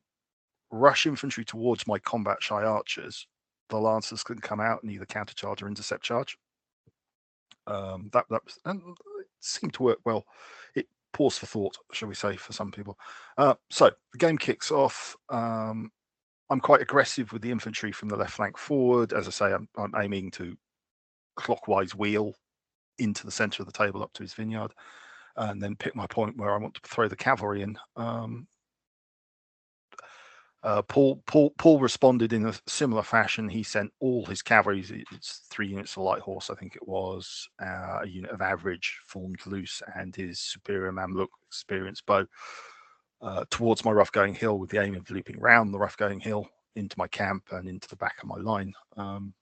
rush 0.72 1.06
infantry 1.06 1.46
towards 1.46 1.88
my 1.88 2.00
combat 2.00 2.38
shy 2.42 2.64
archers, 2.64 3.28
the 3.70 3.78
lancers 3.78 4.24
can 4.24 4.40
come 4.40 4.60
out 4.60 4.84
and 4.84 4.92
either 4.92 5.06
countercharge 5.06 5.62
or 5.62 5.68
intercept 5.68 6.04
charge. 6.04 6.38
Um, 7.68 8.10
that 8.14 8.26
that 8.30 8.44
was, 8.44 8.58
and 8.66 8.82
it 9.20 9.28
seemed 9.40 9.74
to 9.76 9.84
work 9.84 10.00
well. 10.06 10.26
It 10.76 10.88
pause 11.14 11.38
for 11.38 11.46
thought, 11.46 11.78
shall 11.92 12.08
we 12.10 12.16
say, 12.16 12.36
for 12.36 12.54
some 12.54 12.72
people. 12.72 12.98
Uh, 13.38 13.56
so 13.70 13.92
the 14.12 14.18
game 14.18 14.38
kicks 14.38 14.72
off. 14.72 15.16
Um, 15.30 15.92
I'm 16.50 16.60
quite 16.60 16.82
aggressive 16.82 17.32
with 17.32 17.44
the 17.44 17.52
infantry 17.52 17.92
from 17.92 18.10
the 18.10 18.16
left 18.16 18.34
flank 18.34 18.58
forward. 18.58 19.14
As 19.14 19.28
I 19.28 19.32
say, 19.32 19.54
I'm, 19.54 19.68
I'm 19.78 19.94
aiming 20.02 20.32
to 20.32 20.56
clockwise 21.36 21.96
wheel 21.96 22.34
into 22.98 23.26
the 23.26 23.32
center 23.32 23.62
of 23.62 23.68
the 23.68 23.72
table 23.72 24.02
up 24.02 24.12
to 24.14 24.24
his 24.24 24.34
vineyard, 24.34 24.74
and 25.36 25.62
then 25.62 25.76
pick 25.76 25.96
my 25.96 26.08
point 26.08 26.38
where 26.38 26.54
I 26.54 26.58
want 26.58 26.74
to 26.74 26.82
throw 26.84 27.08
the 27.08 27.16
cavalry 27.16 27.62
in. 27.62 27.78
Um, 27.96 28.48
uh, 30.64 30.82
Paul, 30.82 31.22
Paul, 31.26 31.52
Paul 31.58 31.80
responded 31.80 32.34
in 32.34 32.46
a 32.46 32.54
similar 32.68 33.04
fashion. 33.04 33.48
He 33.48 33.64
sent 33.64 33.94
all 34.00 34.26
his 34.26 34.42
cavalry, 34.42 34.84
it's 35.12 35.42
three 35.50 35.68
units 35.68 35.96
of 35.96 36.04
light 36.04 36.22
horse, 36.22 36.50
I 36.50 36.56
think 36.56 36.76
it 36.76 36.88
was, 36.88 37.48
uh, 37.62 38.00
a 38.02 38.08
unit 38.08 38.32
of 38.32 38.42
average 38.42 39.00
formed 39.06 39.40
loose, 39.46 39.82
and 39.96 40.16
his 40.16 40.40
superior 40.40 40.92
Mamluk 40.92 41.30
experienced 41.48 42.06
bow 42.06 42.26
uh, 43.22 43.46
towards 43.50 43.86
my 43.86 43.92
rough 43.92 44.12
going 44.12 44.34
hill 44.34 44.60
with 44.60 44.70
the 44.70 44.82
aim 44.82 44.96
of 44.96 45.10
looping 45.10 45.40
round 45.40 45.74
the 45.74 45.80
rough 45.80 45.98
going 45.98 46.20
hill 46.20 46.48
into 46.76 46.96
my 46.98 47.08
camp 47.08 47.44
and 47.52 47.68
into 47.68 47.88
the 47.88 47.96
back 47.96 48.16
of 48.22 48.28
my 48.28 48.38
line. 48.38 48.74
Um, 48.98 49.34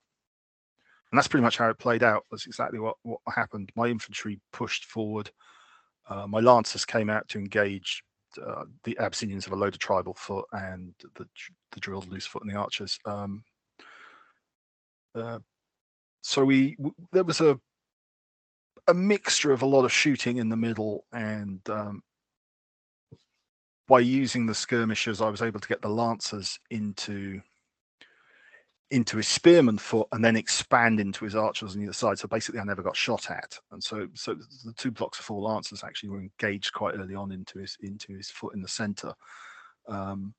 and 1.11 1.17
that's 1.17 1.27
pretty 1.27 1.43
much 1.43 1.57
how 1.57 1.69
it 1.69 1.79
played 1.79 2.03
out. 2.03 2.25
That's 2.29 2.47
exactly 2.47 2.79
what, 2.79 2.97
what 3.03 3.19
happened. 3.33 3.71
My 3.75 3.87
infantry 3.87 4.39
pushed 4.51 4.85
forward. 4.85 5.31
Uh, 6.09 6.27
my 6.27 6.39
lancers 6.39 6.85
came 6.85 7.09
out 7.09 7.27
to 7.29 7.39
engage 7.39 8.03
uh, 8.37 8.65
the 8.83 8.97
Abyssinians 8.99 9.45
have 9.45 9.53
a 9.53 9.57
load 9.57 9.73
of 9.73 9.79
tribal 9.79 10.13
foot 10.13 10.45
and 10.51 10.93
the 11.15 11.25
the 11.71 11.79
drilled 11.79 12.09
loose 12.09 12.25
foot 12.25 12.43
and 12.43 12.51
the 12.51 12.57
archers. 12.57 12.99
Um, 13.05 13.43
uh, 15.15 15.39
so 16.21 16.45
we 16.45 16.75
w- 16.75 16.95
there 17.11 17.23
was 17.23 17.41
a 17.41 17.59
a 18.87 18.93
mixture 18.93 19.51
of 19.51 19.61
a 19.61 19.65
lot 19.65 19.83
of 19.83 19.91
shooting 19.91 20.37
in 20.37 20.49
the 20.49 20.55
middle 20.55 21.05
and 21.11 21.59
um, 21.69 22.01
by 23.87 23.99
using 23.99 24.45
the 24.45 24.53
skirmishers, 24.53 25.21
I 25.21 25.29
was 25.29 25.41
able 25.41 25.59
to 25.59 25.67
get 25.67 25.81
the 25.81 25.89
lancers 25.89 26.59
into 26.69 27.41
into 28.89 29.17
his 29.17 29.27
spearman 29.27 29.77
foot 29.77 30.07
and 30.11 30.23
then 30.23 30.35
expand 30.35 30.99
into 30.99 31.25
his 31.25 31.35
archers 31.35 31.75
on 31.75 31.81
either 31.81 31.93
side. 31.93 32.17
So 32.17 32.27
basically, 32.27 32.59
I 32.59 32.63
never 32.63 32.81
got 32.83 32.95
shot 32.95 33.29
at, 33.29 33.57
and 33.71 33.83
so 33.83 34.07
so 34.13 34.35
the 34.65 34.73
two 34.73 34.91
blocks 34.91 35.19
of 35.19 35.25
four 35.25 35.41
lancers 35.41 35.83
actually 35.83 36.09
were 36.09 36.21
engaged 36.21 36.73
quite 36.73 36.95
early 36.95 37.15
on 37.15 37.31
into 37.31 37.59
his 37.59 37.77
into 37.81 38.13
his 38.13 38.29
foot 38.29 38.55
in 38.55 38.61
the 38.61 38.67
center. 38.67 39.13
Um, 39.87 40.33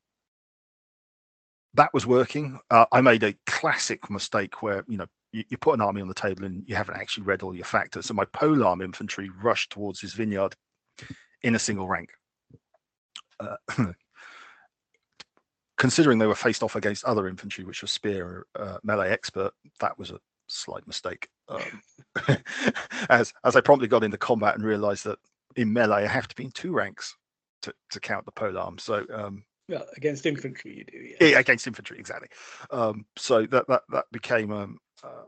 that 1.75 1.93
was 1.93 2.07
working. 2.07 2.59
Uh, 2.71 2.87
I 2.91 3.01
made 3.01 3.23
a 3.23 3.35
classic 3.47 4.11
mistake 4.11 4.63
where 4.63 4.85
you 4.89 4.97
know 4.97 5.07
you, 5.33 5.45
you, 5.49 5.59
put 5.59 5.75
an 5.75 5.81
army 5.81 6.01
on 6.01 6.09
the 6.09 6.15
table 6.15 6.45
and 6.45 6.65
you 6.67 6.75
haven't 6.75 6.97
actually 6.97 7.25
read 7.25 7.43
all 7.43 7.55
your 7.55 7.65
factors. 7.65 8.07
So 8.07 8.15
my 8.15 8.25
polearm 8.27 8.83
infantry 8.83 9.31
rushed 9.43 9.71
towards 9.71 10.01
his 10.01 10.15
vineyard 10.15 10.55
in 11.43 11.55
a 11.55 11.59
single 11.59 11.87
rank. 11.87 12.11
Uh, 13.39 13.57
considering 15.79 16.19
they 16.19 16.27
were 16.27 16.35
faced 16.35 16.63
off 16.63 16.77
against 16.77 17.05
other 17.05 17.29
infantry, 17.29 17.65
which 17.65 17.83
was 17.83 17.91
spear 17.91 18.47
uh, 18.59 18.79
melee 18.83 19.11
expert, 19.11 19.53
that 19.81 19.99
was 19.99 20.11
a 20.11 20.19
slight 20.49 20.87
mistake. 20.87 21.29
Um, 21.49 21.83
as 23.09 23.33
as 23.45 23.57
I 23.57 23.61
promptly 23.61 23.89
got 23.89 24.05
into 24.05 24.19
combat 24.19 24.55
and 24.55 24.65
realised 24.65 25.05
that 25.05 25.19
in 25.57 25.73
melee 25.73 26.05
I 26.05 26.09
have 26.09 26.29
to 26.29 26.35
be 26.35 26.45
in 26.45 26.51
two 26.51 26.73
ranks 26.73 27.17
to, 27.63 27.73
to 27.91 28.01
count 28.01 28.27
the 28.27 28.33
pole 28.33 28.59
arm. 28.59 28.79
So 28.79 29.05
um, 29.15 29.45
well, 29.69 29.87
against 29.97 30.27
infantry 30.27 30.79
you 30.79 30.85
do, 30.85 30.99
yeah. 30.99 31.33
yeah 31.33 31.39
against 31.39 31.67
infantry 31.67 31.99
exactly. 31.99 32.29
Um, 32.71 33.07
so 33.17 33.47
that 33.47 33.67
that 33.69 33.83
that 33.91 34.05
became 34.13 34.53
um, 34.53 34.79
uh, 35.03 35.25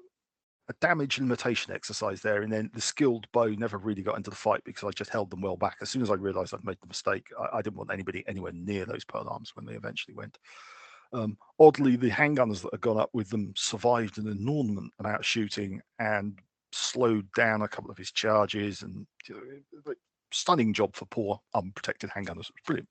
a 0.70 0.74
damage 0.80 1.18
limitation 1.18 1.74
exercise 1.74 2.22
there, 2.22 2.42
and 2.42 2.52
then 2.52 2.70
the 2.72 2.80
skilled 2.80 3.26
bow 3.32 3.48
never 3.48 3.76
really 3.76 4.02
got 4.02 4.16
into 4.16 4.30
the 4.30 4.36
fight 4.36 4.62
because 4.64 4.84
I 4.84 4.92
just 4.92 5.10
held 5.10 5.28
them 5.28 5.40
well 5.40 5.56
back. 5.56 5.76
As 5.82 5.90
soon 5.90 6.00
as 6.00 6.10
I 6.10 6.14
realised 6.14 6.54
I'd 6.54 6.64
made 6.64 6.78
the 6.80 6.86
mistake, 6.86 7.26
I, 7.38 7.58
I, 7.58 7.62
didn't 7.62 7.76
want 7.76 7.90
anybody 7.92 8.22
anywhere 8.28 8.52
near 8.52 8.86
those 8.86 9.04
pole 9.04 9.28
arms 9.28 9.50
when 9.56 9.66
they 9.66 9.74
eventually 9.74 10.14
went. 10.14 10.38
Um, 11.12 11.36
oddly, 11.58 11.96
the 11.96 12.08
handgunners 12.08 12.62
that 12.62 12.72
had 12.72 12.80
gone 12.80 13.00
up 13.00 13.10
with 13.12 13.30
them 13.30 13.52
survived 13.56 14.18
an 14.18 14.28
enormous 14.28 14.88
amount 15.00 15.18
of 15.18 15.26
shooting 15.26 15.80
and 15.98 16.38
slowed 16.70 17.26
down 17.32 17.62
a 17.62 17.68
couple 17.68 17.90
of 17.90 17.98
his 17.98 18.12
charges. 18.12 18.82
And 18.82 19.04
you 19.28 19.34
know, 19.84 19.94
stunning 20.30 20.72
job 20.72 20.94
for 20.94 21.06
poor 21.06 21.40
unprotected 21.52 22.10
handgunners. 22.10 22.48
It 22.48 22.54
was 22.54 22.64
brilliant. 22.64 22.88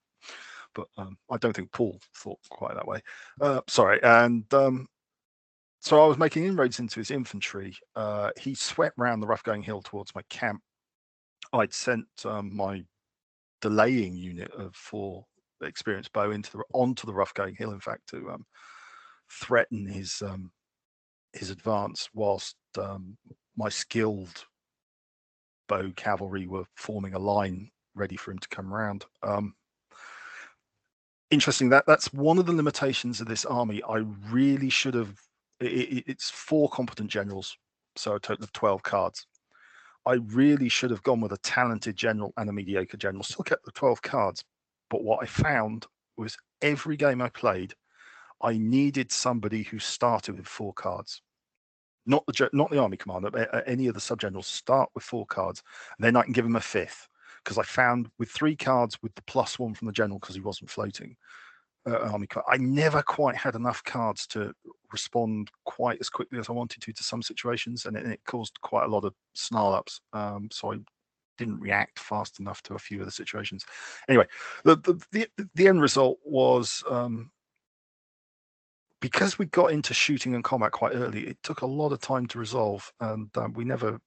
But 0.76 0.88
um, 0.98 1.18
I 1.32 1.38
don't 1.38 1.56
think 1.56 1.72
Paul 1.72 1.98
thought 2.14 2.40
quite 2.50 2.76
that 2.76 2.88
way. 2.88 3.02
Uh, 3.40 3.62
sorry. 3.70 4.04
And 4.04 4.54
um, 4.54 4.86
so 5.80 6.04
I 6.04 6.08
was 6.08 6.18
making 6.18 6.46
inroads 6.46 6.80
into 6.80 7.00
his 7.00 7.12
infantry. 7.12 7.76
Uh, 7.96 8.32
he 8.40 8.54
swept 8.54 8.98
round 8.98 9.24
the 9.24 9.28
rough 9.28 9.44
going 9.44 9.64
hill 9.64 9.82
towards 9.82 10.14
my 10.14 10.22
camp. 10.30 10.62
I'd 11.54 11.74
sent 11.74 12.06
um, 12.26 12.56
my 12.56 12.84
delaying 13.62 14.16
unit 14.16 14.52
of 14.52 14.76
four 14.76 15.26
experienced 15.62 16.14
bow 16.14 16.32
into 16.32 16.52
the 16.52 16.64
onto 16.74 17.08
the 17.08 17.14
rough 17.14 17.34
going 17.34 17.56
hill, 17.56 17.72
in 17.72 17.80
fact, 17.80 18.08
to 18.10 18.30
um, 18.30 18.46
threaten 19.32 19.88
his 19.88 20.22
um, 20.22 20.52
his 21.34 21.50
advance, 21.50 22.10
whilst 22.14 22.56
um, 22.78 23.18
my 23.58 23.70
skilled 23.70 24.46
bow 25.68 25.92
cavalry 25.96 26.48
were 26.48 26.66
forming 26.76 27.14
a 27.14 27.20
line 27.20 27.70
ready 27.96 28.16
for 28.16 28.32
him 28.32 28.40
to 28.40 28.48
come 28.50 28.74
round 28.74 29.06
Um, 29.24 29.54
interesting 31.32 31.70
that 31.70 31.86
that's 31.86 32.12
one 32.14 32.38
of 32.38 32.46
the 32.46 32.54
limitations 32.54 33.22
of 33.22 33.28
this 33.28 33.46
army. 33.46 33.82
I 33.88 33.98
really 34.32 34.70
should 34.70 34.94
have 34.96 35.14
it, 35.60 36.04
it's 36.08 36.30
four 36.30 36.70
competent 36.70 37.10
generals, 37.10 37.58
so 37.96 38.16
a 38.16 38.20
total 38.20 38.44
of 38.44 38.54
12 38.54 38.84
cards. 38.84 39.26
I 40.06 40.14
really 40.14 40.70
should 40.70 40.92
have 40.92 41.04
gone 41.04 41.22
with 41.22 41.34
a 41.34 41.38
talented 41.38 41.96
general 41.96 42.34
and 42.38 42.50
a 42.50 42.54
mediocre 42.54 42.98
general. 42.98 43.24
Still 43.24 43.44
kept 43.44 43.66
the 43.66 43.72
12 43.72 44.02
cards, 44.02 44.44
but 44.90 45.04
what 45.04 45.22
I 45.22 45.26
found 45.26 45.86
was 46.18 46.38
every 46.62 46.98
game 46.98 47.22
I 47.22 47.30
played, 47.30 47.74
I 48.42 48.58
needed 48.58 49.12
somebody 49.12 49.64
who 49.64 49.80
started 49.80 50.38
with 50.38 50.48
four 50.48 50.74
cards. 50.74 51.22
Not 52.06 52.26
the 52.26 52.50
not 52.54 52.72
the 52.72 52.80
army 52.80 52.98
commander, 52.98 53.30
but 53.30 53.64
any 53.68 53.88
of 53.88 53.94
the 53.94 54.00
sub 54.00 54.20
generals 54.20 54.48
start 54.48 54.90
with 54.96 55.04
four 55.04 55.26
cards, 55.26 55.62
and 55.98 56.06
then 56.06 56.16
I 56.16 56.24
can 56.24 56.34
give 56.34 56.46
him 56.46 56.56
a 56.56 56.62
fifth 56.62 57.08
because 57.44 57.58
I 57.58 57.64
found 57.64 58.10
with 58.18 58.32
three 58.32 58.56
cards 58.56 58.98
with 59.04 59.14
the 59.16 59.22
plus 59.24 59.60
one 59.60 59.74
from 59.74 59.86
the 59.88 59.92
general 59.92 60.20
because 60.20 60.36
he 60.36 60.42
wasn't 60.42 60.72
floating, 60.72 61.16
uh, 61.90 62.10
army 62.12 62.28
card. 62.28 62.46
I 62.50 62.58
never 62.58 63.02
quite 63.02 63.36
had 63.36 63.56
enough 63.56 63.84
cards 63.84 64.28
to 64.28 64.54
respond 64.92 65.50
quite 65.66 66.00
as 66.00 66.10
quickly 66.10 66.40
as 66.40 66.50
I 66.50 66.54
wanted 66.54 66.82
to 66.82 66.94
to 66.94 67.04
some 67.04 67.22
situations, 67.22 67.86
and 67.86 67.96
it, 67.98 68.06
it 68.06 68.22
caused 68.26 68.60
quite 68.62 68.86
a 68.86 68.90
lot 68.90 69.06
of 69.06 69.14
snarl 69.34 69.74
ups. 69.74 70.02
Um, 70.14 70.50
so 70.52 70.74
I 70.74 70.78
didn't 71.38 71.60
react 71.60 72.00
fast 72.00 72.40
enough 72.40 72.62
to 72.64 72.76
a 72.76 72.80
few 72.80 73.00
of 73.00 73.06
the 73.06 73.12
situations. 73.12 73.66
Anyway, 74.08 74.26
the 74.64 74.76
the 74.78 75.28
the, 75.38 75.48
the 75.56 75.68
end 75.68 75.82
result 75.82 76.20
was. 76.24 76.84
Um, 76.90 77.32
because 79.02 79.40
we 79.40 79.46
got 79.46 79.72
into 79.72 79.94
shooting 79.94 80.36
and 80.36 80.44
combat 80.44 80.74
quite 80.74 80.94
early, 80.94 81.26
it 81.26 81.38
took 81.42 81.62
a 81.62 81.66
lot 81.66 81.94
of 81.94 82.02
time 82.02 82.26
to 82.28 82.38
resolve, 82.38 82.92
and 83.00 83.30
um, 83.38 83.54
we 83.54 83.64
never 83.64 83.98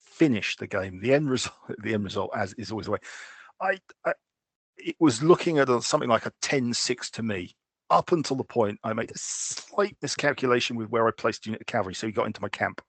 finished 0.00 0.58
the 0.58 0.66
game. 0.66 1.00
The 1.00 1.14
end 1.14 1.30
result, 1.30 1.54
the 1.82 1.94
end 1.94 2.04
result, 2.04 2.30
as 2.36 2.52
is 2.54 2.70
always 2.70 2.86
the 2.86 2.92
way. 2.92 2.98
I, 3.60 3.78
I 4.04 4.12
it 4.76 4.96
was 4.98 5.22
looking 5.22 5.58
at 5.58 5.68
a, 5.68 5.80
something 5.82 6.08
like 6.08 6.26
a 6.26 6.32
10-6 6.42 7.10
to 7.10 7.22
me 7.22 7.54
up 7.90 8.12
until 8.12 8.36
the 8.36 8.44
point 8.44 8.78
I 8.82 8.92
made 8.94 9.10
a 9.10 9.18
slight 9.18 9.96
miscalculation 10.00 10.76
with 10.76 10.88
where 10.88 11.06
I 11.06 11.10
placed 11.10 11.46
unit 11.46 11.60
of 11.60 11.66
cavalry, 11.66 11.94
so 11.94 12.06
he 12.06 12.12
got 12.12 12.26
into 12.26 12.40
my 12.40 12.48
camp. 12.48 12.80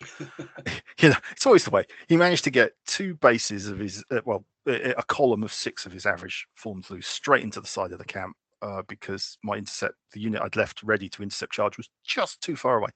you 0.20 1.08
know, 1.08 1.16
it's 1.30 1.46
always 1.46 1.64
the 1.64 1.70
way. 1.70 1.84
He 2.08 2.16
managed 2.16 2.44
to 2.44 2.50
get 2.50 2.72
two 2.86 3.14
bases 3.16 3.68
of 3.68 3.78
his, 3.78 4.04
uh, 4.10 4.20
well, 4.24 4.44
a, 4.66 4.92
a, 4.98 5.02
column 5.04 5.42
of 5.42 5.52
six 5.52 5.86
of 5.86 5.92
his 5.92 6.06
average 6.06 6.46
forms 6.56 6.90
loose 6.90 7.06
straight 7.06 7.42
into 7.42 7.60
the 7.60 7.66
side 7.66 7.92
of 7.92 7.98
the 7.98 8.04
camp 8.04 8.36
uh, 8.62 8.82
because 8.88 9.38
my 9.42 9.56
intercept, 9.56 9.94
the 10.12 10.20
unit 10.20 10.42
I'd 10.42 10.56
left 10.56 10.82
ready 10.82 11.08
to 11.08 11.22
intercept 11.22 11.52
charge, 11.52 11.76
was 11.76 11.88
just 12.04 12.40
too 12.40 12.56
far 12.56 12.78
away 12.78 12.90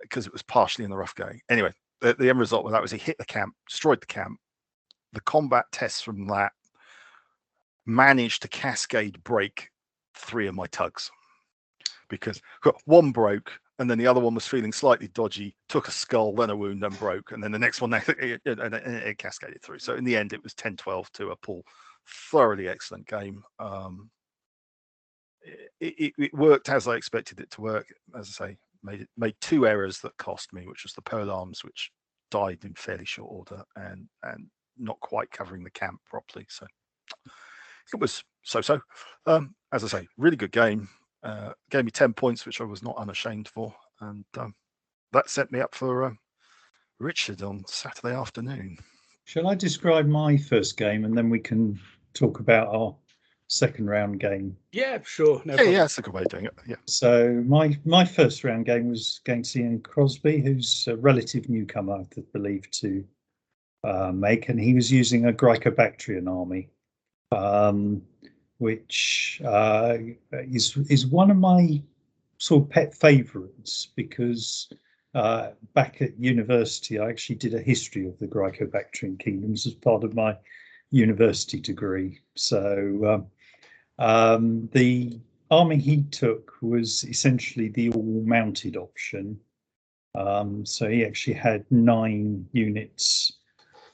because 0.00 0.26
it 0.26 0.32
was 0.32 0.42
partially 0.42 0.84
in 0.84 0.90
the 0.90 0.96
rough 0.96 1.14
going. 1.14 1.40
Anyway, 1.48 1.72
the, 2.00 2.14
the 2.14 2.28
end 2.28 2.38
result 2.38 2.66
of 2.66 2.72
that 2.72 2.82
was 2.82 2.90
he 2.90 2.98
hit 2.98 3.18
the 3.18 3.24
camp, 3.24 3.54
destroyed 3.68 4.00
the 4.00 4.06
camp. 4.06 4.38
The 5.12 5.20
combat 5.22 5.64
tests 5.72 6.00
from 6.00 6.26
that 6.28 6.52
managed 7.86 8.42
to 8.42 8.48
cascade 8.48 9.22
break 9.24 9.70
three 10.14 10.46
of 10.46 10.54
my 10.54 10.66
tugs 10.66 11.10
because 12.08 12.40
one 12.84 13.12
broke 13.12 13.52
and 13.78 13.88
then 13.88 13.96
the 13.96 14.06
other 14.06 14.20
one 14.20 14.34
was 14.34 14.46
feeling 14.46 14.72
slightly 14.72 15.08
dodgy 15.08 15.56
took 15.68 15.88
a 15.88 15.90
skull 15.90 16.34
then 16.34 16.50
a 16.50 16.56
wound 16.56 16.82
then 16.82 16.92
broke 16.92 17.32
and 17.32 17.42
then 17.42 17.50
the 17.50 17.58
next 17.58 17.80
one 17.80 17.92
it, 18.08 18.40
it, 18.44 18.58
it 18.58 19.18
cascaded 19.18 19.62
through. 19.62 19.78
So 19.78 19.94
in 19.94 20.04
the 20.04 20.16
end 20.16 20.32
it 20.32 20.42
was 20.42 20.54
10 20.54 20.76
12 20.76 21.10
to 21.12 21.30
a 21.30 21.36
pull 21.36 21.64
thoroughly 22.06 22.68
excellent 22.68 23.06
game. 23.06 23.42
Um, 23.58 24.10
it, 25.80 26.12
it, 26.18 26.34
worked 26.34 26.68
as 26.68 26.86
i 26.86 26.94
expected 26.94 27.40
it 27.40 27.50
to 27.52 27.62
work. 27.62 27.86
As 28.14 28.36
i 28.40 28.46
say 28.46 28.56
made 28.82 29.06
made 29.16 29.34
two 29.40 29.66
errors 29.66 30.00
that 30.00 30.16
cost 30.18 30.52
me 30.52 30.66
which 30.66 30.84
was 30.84 30.92
the 30.92 31.02
pole 31.02 31.30
arms 31.30 31.64
which 31.64 31.90
died 32.30 32.58
in 32.64 32.74
fairly 32.74 33.06
short 33.06 33.30
order 33.30 33.64
and 33.76 34.06
and 34.24 34.46
not 34.76 35.00
quite 35.00 35.30
covering 35.30 35.64
the 35.64 35.70
camp 35.70 36.00
properly. 36.06 36.46
So 36.50 36.66
it 37.94 38.00
was 38.00 38.24
so-so. 38.42 38.80
Um, 39.26 39.54
as 39.72 39.84
I 39.84 39.88
say, 39.88 40.08
really 40.16 40.36
good 40.36 40.52
game. 40.52 40.88
Uh, 41.22 41.52
gave 41.70 41.84
me 41.84 41.90
ten 41.90 42.14
points, 42.14 42.46
which 42.46 42.60
I 42.60 42.64
was 42.64 42.82
not 42.82 42.96
unashamed 42.96 43.48
for, 43.48 43.74
and 44.00 44.24
um, 44.38 44.54
that 45.12 45.28
set 45.28 45.52
me 45.52 45.60
up 45.60 45.74
for 45.74 46.04
uh, 46.04 46.12
Richard 46.98 47.42
on 47.42 47.62
Saturday 47.66 48.14
afternoon. 48.14 48.78
Shall 49.24 49.48
I 49.48 49.54
describe 49.54 50.06
my 50.06 50.36
first 50.36 50.76
game, 50.76 51.04
and 51.04 51.16
then 51.16 51.28
we 51.28 51.38
can 51.38 51.78
talk 52.14 52.40
about 52.40 52.68
our 52.68 52.96
second 53.48 53.88
round 53.88 54.18
game? 54.18 54.56
Yeah, 54.72 54.98
sure. 55.04 55.42
No 55.44 55.52
yeah, 55.52 55.56
problem. 55.56 55.74
yeah, 55.74 55.80
that's 55.80 55.98
a 55.98 56.02
good 56.02 56.14
way 56.14 56.22
of 56.22 56.28
doing 56.28 56.46
it. 56.46 56.54
Yeah. 56.66 56.76
So 56.86 57.44
my 57.46 57.78
my 57.84 58.04
first 58.04 58.42
round 58.42 58.64
game 58.64 58.88
was 58.88 59.20
against 59.24 59.54
Ian 59.56 59.80
Crosby, 59.80 60.40
who's 60.40 60.88
a 60.88 60.96
relative 60.96 61.48
newcomer, 61.50 62.00
I 62.00 62.22
believe, 62.32 62.70
to 62.70 63.04
uh, 63.84 64.10
make, 64.12 64.48
and 64.48 64.58
he 64.58 64.72
was 64.72 64.90
using 64.90 65.26
a 65.26 65.32
Graeco-Bactrian 65.32 66.28
army 66.28 66.70
um, 67.32 68.02
which 68.58 69.40
uh, 69.44 69.96
is 70.32 70.76
is 70.88 71.06
one 71.06 71.30
of 71.30 71.36
my 71.36 71.82
sort 72.38 72.64
of 72.64 72.70
pet 72.70 72.94
favourites 72.94 73.88
because 73.96 74.72
uh, 75.14 75.50
back 75.74 76.00
at 76.00 76.18
university 76.18 76.98
I 76.98 77.08
actually 77.08 77.36
did 77.36 77.54
a 77.54 77.60
history 77.60 78.06
of 78.06 78.18
the 78.18 78.26
Graeco-Bactrian 78.26 79.18
kingdoms 79.18 79.66
as 79.66 79.74
part 79.74 80.04
of 80.04 80.14
my 80.14 80.36
university 80.90 81.60
degree. 81.60 82.20
So 82.36 83.26
um, 84.00 84.06
um, 84.06 84.68
the 84.72 85.20
army 85.50 85.78
he 85.78 86.02
took 86.04 86.54
was 86.62 87.04
essentially 87.04 87.68
the 87.68 87.90
all-mounted 87.90 88.76
option. 88.76 89.38
Um, 90.14 90.64
so 90.64 90.88
he 90.88 91.04
actually 91.04 91.34
had 91.34 91.64
nine 91.70 92.46
units 92.52 93.39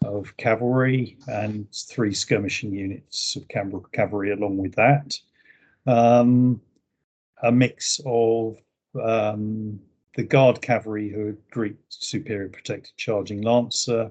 of 0.07 0.37
cavalry 0.37 1.19
and 1.29 1.67
three 1.73 2.15
skirmishing 2.15 2.73
units 2.73 3.37
of 3.37 3.47
cavalry 3.93 4.33
along 4.33 4.57
with 4.57 4.75
that. 4.75 5.19
Um, 5.87 6.61
a 7.43 7.53
mix 7.53 8.01
of 8.07 8.57
um, 9.03 9.79
the 10.15 10.23
guard 10.23 10.63
cavalry 10.63 11.11
who 11.11 11.29
are 11.29 11.37
Greek 11.51 11.77
superior 11.89 12.49
protected 12.49 12.97
charging 12.97 13.43
lancer, 13.43 14.11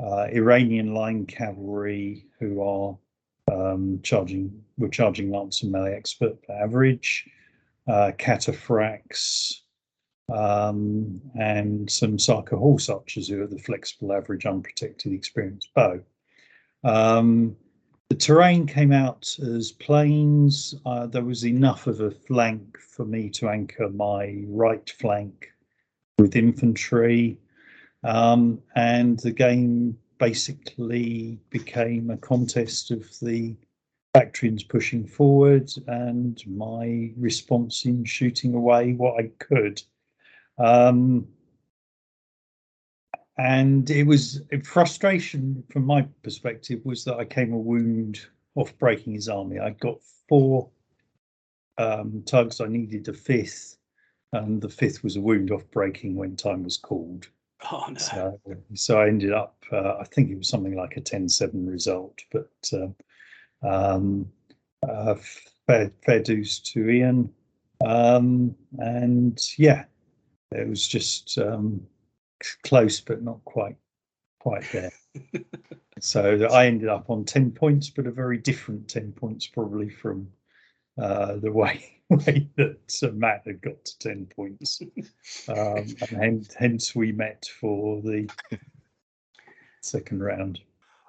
uh, 0.00 0.26
Iranian 0.32 0.94
line 0.94 1.26
cavalry 1.26 2.26
who 2.38 2.62
are 2.62 2.98
um, 3.52 4.00
charging 4.02 4.62
were 4.76 4.88
charging 4.88 5.30
lancer 5.30 5.66
melee 5.66 5.94
expert 5.94 6.36
average, 6.50 7.28
uh, 7.86 8.12
cataphracts, 8.18 9.62
um, 10.32 11.20
and 11.38 11.90
some 11.90 12.18
Saka 12.18 12.56
horse 12.56 12.88
archers 12.88 13.28
who 13.28 13.42
are 13.42 13.46
the 13.46 13.58
flexible, 13.58 14.12
average, 14.12 14.46
unprotected, 14.46 15.12
experienced 15.12 15.72
bow. 15.74 16.00
Um, 16.84 17.56
the 18.08 18.14
terrain 18.14 18.66
came 18.66 18.92
out 18.92 19.28
as 19.38 19.72
plains. 19.72 20.74
Uh, 20.86 21.06
there 21.06 21.24
was 21.24 21.44
enough 21.44 21.86
of 21.86 22.00
a 22.00 22.10
flank 22.10 22.78
for 22.78 23.04
me 23.04 23.28
to 23.30 23.48
anchor 23.48 23.88
my 23.90 24.44
right 24.46 24.88
flank 24.98 25.52
with 26.18 26.36
infantry. 26.36 27.38
Um, 28.04 28.62
and 28.76 29.18
the 29.20 29.32
game 29.32 29.98
basically 30.18 31.38
became 31.50 32.10
a 32.10 32.16
contest 32.16 32.90
of 32.90 33.06
the 33.20 33.56
Bactrians 34.14 34.62
pushing 34.62 35.06
forward 35.06 35.70
and 35.86 36.42
my 36.46 37.12
response 37.16 37.84
in 37.84 38.04
shooting 38.04 38.54
away 38.54 38.94
what 38.94 39.22
I 39.22 39.30
could. 39.38 39.82
Um, 40.58 41.28
and 43.38 43.88
it 43.88 44.04
was 44.04 44.42
frustration 44.64 45.62
from 45.70 45.84
my 45.86 46.02
perspective 46.22 46.80
was 46.84 47.04
that 47.04 47.16
I 47.16 47.24
came 47.24 47.52
a 47.52 47.58
wound 47.58 48.20
off 48.56 48.76
breaking 48.78 49.14
his 49.14 49.28
army. 49.28 49.60
I 49.60 49.70
got 49.70 50.02
four 50.28 50.68
um, 51.78 52.22
tugs. 52.26 52.60
I 52.60 52.66
needed 52.66 53.06
a 53.08 53.12
fifth, 53.12 53.76
and 54.32 54.60
the 54.60 54.68
fifth 54.68 55.04
was 55.04 55.16
a 55.16 55.20
wound 55.20 55.52
off 55.52 55.62
breaking 55.70 56.16
when 56.16 56.34
time 56.34 56.64
was 56.64 56.76
called. 56.76 57.28
Oh 57.70 57.86
no. 57.88 57.98
So, 57.98 58.40
so 58.74 59.00
I 59.00 59.08
ended 59.08 59.32
up, 59.32 59.56
uh, 59.72 59.96
I 60.00 60.04
think 60.04 60.30
it 60.30 60.38
was 60.38 60.48
something 60.48 60.76
like 60.76 60.96
a 60.96 61.00
10-7 61.00 61.68
result, 61.68 62.18
but 62.32 62.50
uh, 62.72 63.66
um, 63.66 64.30
uh, 64.88 65.14
fair, 65.66 65.92
fair 66.04 66.20
dues 66.20 66.58
to 66.60 66.88
Ian. 66.88 67.32
Um, 67.84 68.54
and 68.78 69.40
yeah, 69.56 69.84
it 70.52 70.68
was 70.68 70.86
just 70.86 71.38
um, 71.38 71.80
close, 72.62 73.00
but 73.00 73.22
not 73.22 73.44
quite 73.44 73.76
quite 74.38 74.64
there. 74.72 74.92
so 76.00 76.46
I 76.50 76.66
ended 76.66 76.88
up 76.88 77.10
on 77.10 77.24
10 77.24 77.52
points, 77.52 77.90
but 77.90 78.06
a 78.06 78.10
very 78.10 78.38
different 78.38 78.88
10 78.88 79.12
points 79.12 79.46
probably 79.46 79.90
from 79.90 80.28
uh, 80.96 81.36
the 81.36 81.52
way, 81.52 82.00
way 82.10 82.48
that 82.56 82.98
uh, 83.02 83.10
Matt 83.12 83.42
had 83.46 83.60
got 83.60 83.84
to 83.84 83.98
10 83.98 84.26
points. 84.34 84.80
Um, 85.48 85.86
and 86.00 86.10
hence, 86.10 86.54
hence 86.54 86.94
we 86.94 87.12
met 87.12 87.46
for 87.60 88.02
the 88.02 88.28
second 89.80 90.22
round. 90.22 90.60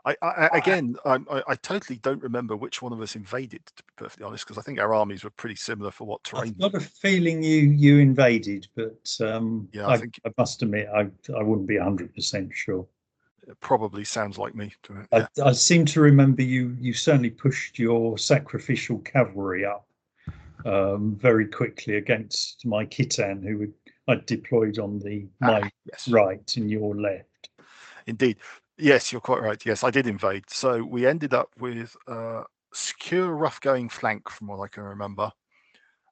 I, 0.06 0.16
I 0.22 0.50
again, 0.54 0.96
I, 1.06 1.20
I, 1.48 1.56
totally 1.56 2.00
don't 2.00 2.22
remember 2.24 2.56
which 2.56 2.82
one 2.82 2.94
of 2.94 3.02
us 3.02 3.16
invaded. 3.16 3.66
To 3.66 3.84
be 3.84 3.90
perfectly 3.98 4.26
honest, 4.26 4.46
because 4.46 4.58
I 4.58 4.62
think 4.62 4.80
our 4.80 4.94
armies 4.94 5.24
were 5.24 5.30
pretty 5.32 5.56
similar 5.56 5.92
for 5.92 6.06
what 6.06 6.24
terrain. 6.24 6.56
I've 6.62 6.72
got 6.72 6.76
a 6.76 6.80
feeling 6.80 7.44
you 7.44 7.62
you 7.62 8.00
invaded, 8.00 8.68
but 8.76 9.16
um, 9.22 9.68
Yeah, 9.74 9.88
I 9.88 9.94
I, 9.94 9.98
think- 9.98 10.20
I 10.26 10.32
must 10.38 10.62
admit 10.62 10.88
I 10.94 11.10
I 11.38 11.44
wouldn't 11.44 11.68
be 11.68 11.78
hundred 11.78 12.14
percent 12.16 12.52
sure. 12.54 12.86
It 13.48 13.60
probably 13.62 14.04
sounds 14.04 14.38
like 14.38 14.54
me. 14.54 14.72
To 14.84 14.94
me. 14.94 15.02
I, 15.12 15.28
I 15.44 15.52
seem 15.54 15.86
to 15.86 16.02
remember 16.02 16.44
you 16.44 16.78
you 16.80 16.94
certainly 16.94 17.32
pushed 17.32 17.80
your 17.80 18.18
sacrificial 18.18 19.00
cavalry 19.00 19.66
up 19.66 19.88
um, 20.66 21.16
very 21.16 21.48
quickly 21.48 21.96
against 21.96 22.66
my 22.66 22.86
Khitan, 22.86 23.44
who 23.44 23.72
I 24.08 24.22
deployed 24.26 24.80
on 24.80 25.00
the 25.00 25.28
my 25.42 25.62
Ah, 25.62 25.70
yes, 25.86 26.08
right 26.08 26.56
and 26.58 26.70
your 26.70 26.96
left. 26.96 27.50
indeed. 28.06 28.38
Yes, 28.80 29.12
you're 29.12 29.22
quite 29.22 29.42
right. 29.42 29.64
Yes, 29.66 29.84
I 29.84 29.92
did 29.92 30.08
invade. 30.08 30.50
So 30.50 30.82
we 30.84 31.06
ended 31.06 31.34
up 31.34 31.50
with 31.60 31.96
a 32.08 32.44
secure, 32.74 33.34
rough-going 33.34 33.90
flank, 33.90 34.30
from 34.30 34.48
what 34.48 34.62
I 34.62 34.68
can 34.68 34.84
remember. 34.84 35.32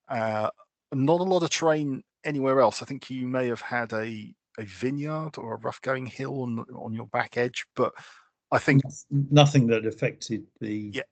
Uh, 0.10 0.49
not 0.93 1.21
a 1.21 1.23
lot 1.23 1.43
of 1.43 1.49
terrain 1.49 2.03
anywhere 2.25 2.60
else. 2.60 2.82
I 2.82 2.86
think 2.86 3.10
you 3.10 3.27
may 3.27 3.47
have 3.47 3.62
had 3.62 3.93
a 3.93 4.34
a 4.60 4.63
vineyard 4.63 5.38
or 5.38 5.53
a 5.53 5.60
rough-going 5.60 6.08
hill 6.08 6.41
on 6.41 6.60
on 6.73 6.91
your 6.93 7.06
back 7.08 7.38
edge, 7.38 7.65
but 7.75 7.93
I 8.51 8.58
think 8.58 8.82
Nothing 9.12 9.67
that 9.67 9.86
affected 9.86 10.45
the 10.60 10.91
Yeah. 10.93 11.03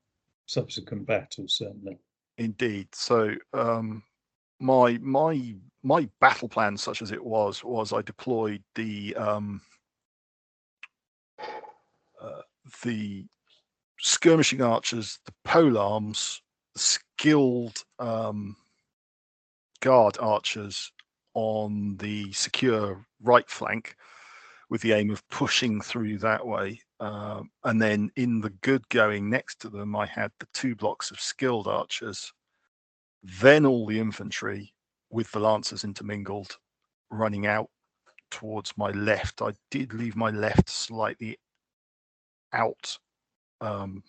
subsequent 0.47 1.05
battle, 1.05 1.47
certainly. 1.47 1.99
Indeed. 2.37 2.87
So 2.93 3.35
um, 3.53 4.03
my 4.59 4.97
my 4.97 5.55
my 5.83 6.09
battle 6.19 6.49
plan, 6.49 6.75
such 6.75 7.01
as 7.01 7.11
it 7.11 7.23
was, 7.23 7.63
was 7.63 7.93
I 7.93 8.01
deployed 8.01 8.63
the 8.73 9.15
um, 9.15 9.61
the 12.83 13.25
skirmishing 13.99 14.61
archers, 14.61 15.19
the 15.25 15.33
pole 15.43 15.77
arms, 15.77 16.41
skilled 16.75 17.83
um, 17.99 18.55
guard 19.81 20.17
archers 20.19 20.91
on 21.33 21.97
the 21.97 22.31
secure 22.33 23.05
right 23.21 23.49
flank, 23.49 23.95
with 24.69 24.81
the 24.81 24.93
aim 24.93 25.11
of 25.11 25.27
pushing 25.29 25.79
through 25.81 26.17
that 26.17 26.45
way. 26.45 26.81
Um, 26.99 27.51
and 27.63 27.81
then 27.81 28.09
in 28.15 28.41
the 28.41 28.49
good 28.61 28.87
going 28.89 29.29
next 29.29 29.59
to 29.59 29.69
them, 29.69 29.95
I 29.95 30.05
had 30.05 30.31
the 30.39 30.47
two 30.53 30.75
blocks 30.75 31.11
of 31.11 31.19
skilled 31.19 31.67
archers, 31.67 32.33
then 33.21 33.65
all 33.65 33.85
the 33.85 33.99
infantry 33.99 34.73
with 35.09 35.31
the 35.31 35.39
lancers 35.39 35.83
intermingled, 35.83 36.57
running 37.11 37.45
out 37.45 37.69
towards 38.31 38.73
my 38.77 38.89
left. 38.91 39.41
I 39.41 39.51
did 39.71 39.93
leave 39.93 40.15
my 40.15 40.31
left 40.31 40.69
slightly 40.69 41.37
out, 42.55 42.97
um, 43.61 44.03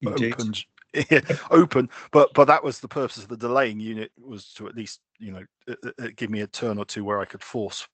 You 0.00 0.14
open, 0.14 0.54
open. 1.50 1.90
But 2.12 2.34
but 2.34 2.46
that 2.46 2.64
was 2.64 2.80
the 2.80 2.88
purpose 2.88 3.18
of 3.18 3.28
the 3.28 3.36
delaying 3.36 3.80
unit 3.80 4.12
was 4.20 4.52
to 4.54 4.68
at 4.68 4.76
least 4.76 5.00
you 5.20 5.32
know 5.32 5.44
uh, 5.68 5.74
uh, 5.86 6.04
uh, 6.04 6.08
give 6.16 6.30
me 6.30 6.42
a 6.42 6.46
turn 6.48 6.78
or 6.78 6.84
two 6.86 7.04
where 7.04 7.20
I 7.20 7.26
could 7.26 7.42
force 7.42 7.86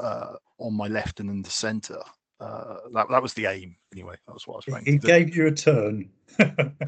uh, 0.00 0.34
on 0.58 0.74
my 0.74 0.88
left 0.88 1.20
and 1.20 1.30
in 1.30 1.42
the 1.42 1.50
centre. 1.50 2.02
Uh, 2.40 2.78
that 2.94 3.08
that 3.10 3.22
was 3.22 3.34
the 3.34 3.46
aim 3.46 3.76
anyway. 3.92 4.16
That 4.26 4.34
was 4.34 4.46
what 4.46 4.56
I 4.56 4.58
was 4.58 4.66
trying 4.66 4.86
to 4.88 4.94
It 4.94 5.00
do. 5.00 5.08
gave 5.08 5.36
you 5.36 5.48
a 5.48 5.52
turn. 5.52 6.10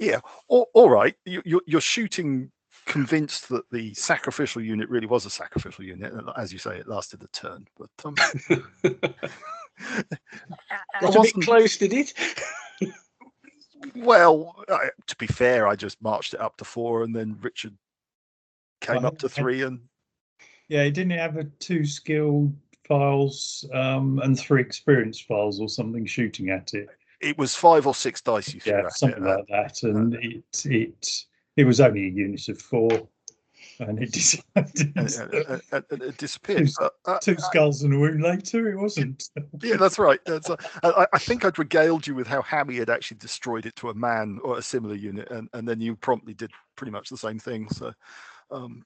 Yeah, 0.00 0.20
all, 0.48 0.68
all 0.74 0.90
right. 0.90 1.16
You, 1.26 1.42
you're, 1.46 1.62
you're 1.66 1.82
shooting 1.82 2.52
convinced 2.86 3.48
that 3.50 3.64
the 3.72 3.94
sacrificial 3.94 4.62
unit 4.62 4.88
really 4.90 5.08
was 5.08 5.26
a 5.26 5.30
sacrificial 5.30 5.84
unit. 5.84 6.12
As 6.38 6.52
you 6.52 6.60
say, 6.60 6.78
it 6.78 6.88
lasted 6.88 7.24
a 7.24 7.28
turn. 7.28 7.66
But 7.78 7.90
um, 8.04 8.22
I 9.78 10.02
Got 11.00 11.02
a 11.02 11.06
bit 11.10 11.18
wasn't- 11.18 11.44
close, 11.44 11.76
did 11.76 11.92
it? 11.92 12.14
well, 13.96 14.54
I, 14.68 14.90
to 15.06 15.16
be 15.16 15.26
fair, 15.26 15.66
I 15.68 15.76
just 15.76 16.00
marched 16.02 16.34
it 16.34 16.40
up 16.40 16.56
to 16.58 16.64
four, 16.64 17.02
and 17.02 17.14
then 17.14 17.36
Richard 17.40 17.74
came 18.80 18.96
Well, 18.96 19.06
up 19.06 19.18
to 19.18 19.28
three, 19.28 19.62
and 19.62 19.80
Yeah, 20.68 20.84
he 20.84 20.90
didn't 20.90 21.18
have 21.18 21.36
a 21.36 21.44
two 21.44 21.84
skilled 21.84 22.54
files 22.86 23.64
um, 23.74 24.20
and 24.20 24.38
three 24.38 24.60
experience 24.60 25.20
files 25.20 25.60
or 25.60 25.68
something 25.68 26.06
shooting 26.06 26.50
at 26.50 26.72
it. 26.74 26.88
it 27.20 27.36
was 27.38 27.54
five 27.54 27.86
or 27.86 27.94
six 27.94 28.20
dice 28.20 28.52
you 28.54 28.60
threw 28.60 28.72
Yeah, 28.72 28.78
at 28.80 28.84
it. 28.86 28.92
something 28.92 29.24
uh, 29.26 29.36
like 29.38 29.46
that. 29.48 29.82
And 29.82 30.14
it 30.14 30.44
it 30.64 31.24
it 31.56 31.64
was 31.64 31.80
only 31.80 32.04
a 32.06 32.10
unit 32.10 32.48
of 32.48 32.60
four, 32.60 33.08
and 33.80 34.02
it 34.02 34.12
decided 34.12 34.92
and, 34.96 34.96
and- 34.96 35.34
and- 35.34 35.62
and- 35.72 35.84
and 35.90 36.02
it 36.02 36.16
disappeared. 36.16 36.68
Two- 36.78 36.88
uh, 37.06 37.18
two 37.18 37.36
skulls 37.38 37.82
and 37.82 37.94
a 37.94 37.98
wound 37.98 38.22
later. 38.22 38.70
It 38.72 38.76
wasn't. 38.76 39.28
Yeah, 39.62 39.76
that's 39.76 39.98
right. 39.98 40.20
That's, 40.24 40.50
uh, 40.50 40.56
I, 40.82 41.06
I 41.12 41.18
think 41.18 41.44
I'd 41.44 41.58
regaled 41.58 42.06
you 42.06 42.14
with 42.14 42.26
how 42.26 42.42
Hammy 42.42 42.76
had 42.76 42.90
actually 42.90 43.18
destroyed 43.18 43.66
it 43.66 43.76
to 43.76 43.90
a 43.90 43.94
man 43.94 44.38
or 44.42 44.58
a 44.58 44.62
similar 44.62 44.94
unit, 44.94 45.30
and, 45.30 45.48
and 45.52 45.68
then 45.68 45.80
you 45.80 45.96
promptly 45.96 46.34
did 46.34 46.50
pretty 46.76 46.90
much 46.92 47.08
the 47.08 47.16
same 47.16 47.38
thing. 47.38 47.68
So, 47.70 47.92
um, 48.50 48.84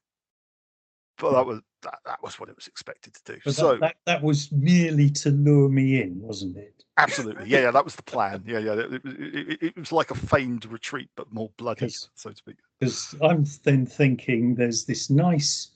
but 1.20 1.32
that 1.32 1.46
was 1.46 1.60
that, 1.82 1.98
that 2.04 2.22
was 2.22 2.38
what 2.38 2.48
it 2.48 2.56
was 2.56 2.66
expected 2.66 3.14
to 3.14 3.34
do. 3.34 3.40
But 3.44 3.54
so 3.54 3.72
that, 3.72 3.80
that 3.80 3.96
that 4.06 4.22
was 4.22 4.50
merely 4.52 5.10
to 5.10 5.30
lure 5.30 5.68
me 5.68 6.02
in, 6.02 6.20
wasn't 6.20 6.56
it? 6.56 6.84
absolutely, 6.98 7.48
yeah, 7.48 7.60
yeah, 7.60 7.70
that 7.70 7.84
was 7.84 7.96
the 7.96 8.02
plan. 8.02 8.42
Yeah, 8.46 8.58
yeah, 8.58 8.72
it, 8.72 9.02
it, 9.04 9.62
it, 9.62 9.76
was 9.76 9.92
like 9.92 10.10
a 10.10 10.14
feigned 10.14 10.66
retreat, 10.66 11.08
but 11.16 11.32
more 11.32 11.50
bloody, 11.56 11.88
so 11.88 12.30
to 12.30 12.36
speak. 12.36 12.56
because 12.78 13.14
I'm 13.22 13.46
then 13.64 13.86
thinking 13.86 14.54
there's 14.54 14.84
this 14.84 15.08
nice 15.08 15.70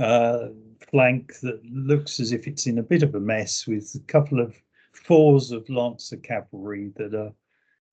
uh, 0.00 0.48
flank 0.90 1.38
that 1.40 1.60
looks 1.66 2.20
as 2.20 2.32
if 2.32 2.46
it's 2.46 2.66
in 2.66 2.78
a 2.78 2.82
bit 2.82 3.02
of 3.02 3.14
a 3.14 3.20
mess 3.20 3.66
with 3.66 3.94
a 3.94 4.12
couple 4.12 4.40
of 4.40 4.54
fours 4.92 5.50
of 5.52 5.68
Lancer 5.68 6.16
cavalry 6.16 6.92
that 6.96 7.14
are 7.14 7.32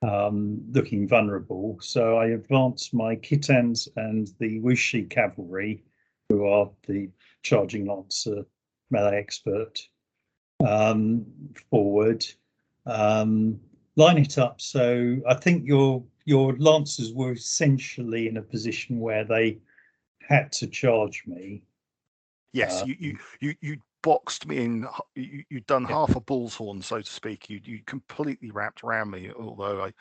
um, 0.01 0.61
looking 0.71 1.07
vulnerable. 1.07 1.77
So 1.81 2.17
I 2.17 2.27
advance 2.27 2.93
my 2.93 3.15
Khitans 3.15 3.87
and 3.95 4.31
the 4.39 4.59
Wuxi 4.61 5.09
cavalry, 5.09 5.83
who 6.29 6.45
are 6.45 6.69
the 6.87 7.09
charging 7.43 7.85
Lancer 7.85 8.45
melee 8.91 9.17
expert, 9.17 9.79
um, 10.65 11.25
forward. 11.69 12.25
Um, 12.85 13.59
line 13.95 14.17
it 14.17 14.37
up 14.37 14.61
so 14.61 15.17
I 15.27 15.33
think 15.33 15.67
your 15.67 16.01
your 16.25 16.55
lancers 16.57 17.11
were 17.11 17.33
essentially 17.33 18.27
in 18.29 18.37
a 18.37 18.41
position 18.41 18.99
where 18.99 19.25
they 19.25 19.57
had 20.21 20.51
to 20.53 20.67
charge 20.67 21.23
me. 21.27 21.63
Yes, 22.53 22.81
Uh, 22.81 22.85
you, 22.85 22.95
you 22.99 23.17
you 23.41 23.55
you 23.61 23.77
boxed 24.01 24.47
me 24.47 24.57
in. 24.63 24.87
You, 25.15 25.43
you'd 25.49 25.65
done 25.67 25.83
Yeah. 25.83 25.89
half 25.89 26.15
a 26.15 26.21
bull's 26.21 26.55
horn, 26.55 26.81
so 26.81 27.01
to 27.01 27.11
speak. 27.11 27.49
You 27.49 27.59
you 27.63 27.79
completely 27.85 28.51
wrapped 28.51 28.83
around 28.83 29.11
me. 29.11 29.31
Although 29.31 29.83
I 29.83 29.93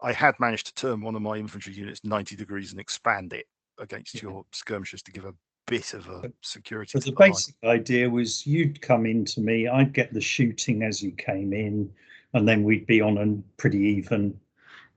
I 0.00 0.12
had 0.12 0.38
managed 0.38 0.66
to 0.68 0.74
turn 0.74 1.00
one 1.02 1.16
of 1.16 1.22
my 1.22 1.36
infantry 1.36 1.74
units 1.74 2.04
ninety 2.04 2.36
degrees 2.36 2.70
and 2.70 2.80
expand 2.80 3.32
it 3.32 3.46
against 3.78 4.14
Yeah. 4.14 4.22
your 4.22 4.46
skirmishers 4.52 5.02
to 5.02 5.12
give 5.12 5.24
a 5.24 5.34
bit 5.70 5.94
of 5.94 6.08
a 6.08 6.32
security. 6.42 6.90
But 6.94 7.04
the 7.04 7.12
line. 7.12 7.30
basic 7.30 7.54
idea 7.64 8.10
was 8.10 8.46
you'd 8.46 8.82
come 8.82 9.06
in 9.06 9.24
to 9.26 9.40
me, 9.40 9.68
I'd 9.68 9.92
get 9.92 10.12
the 10.12 10.20
shooting 10.20 10.82
as 10.82 11.02
you 11.02 11.12
came 11.12 11.52
in, 11.52 11.90
and 12.34 12.46
then 12.46 12.64
we'd 12.64 12.86
be 12.86 13.00
on 13.00 13.16
a 13.16 13.56
pretty 13.56 13.78
even 13.78 14.38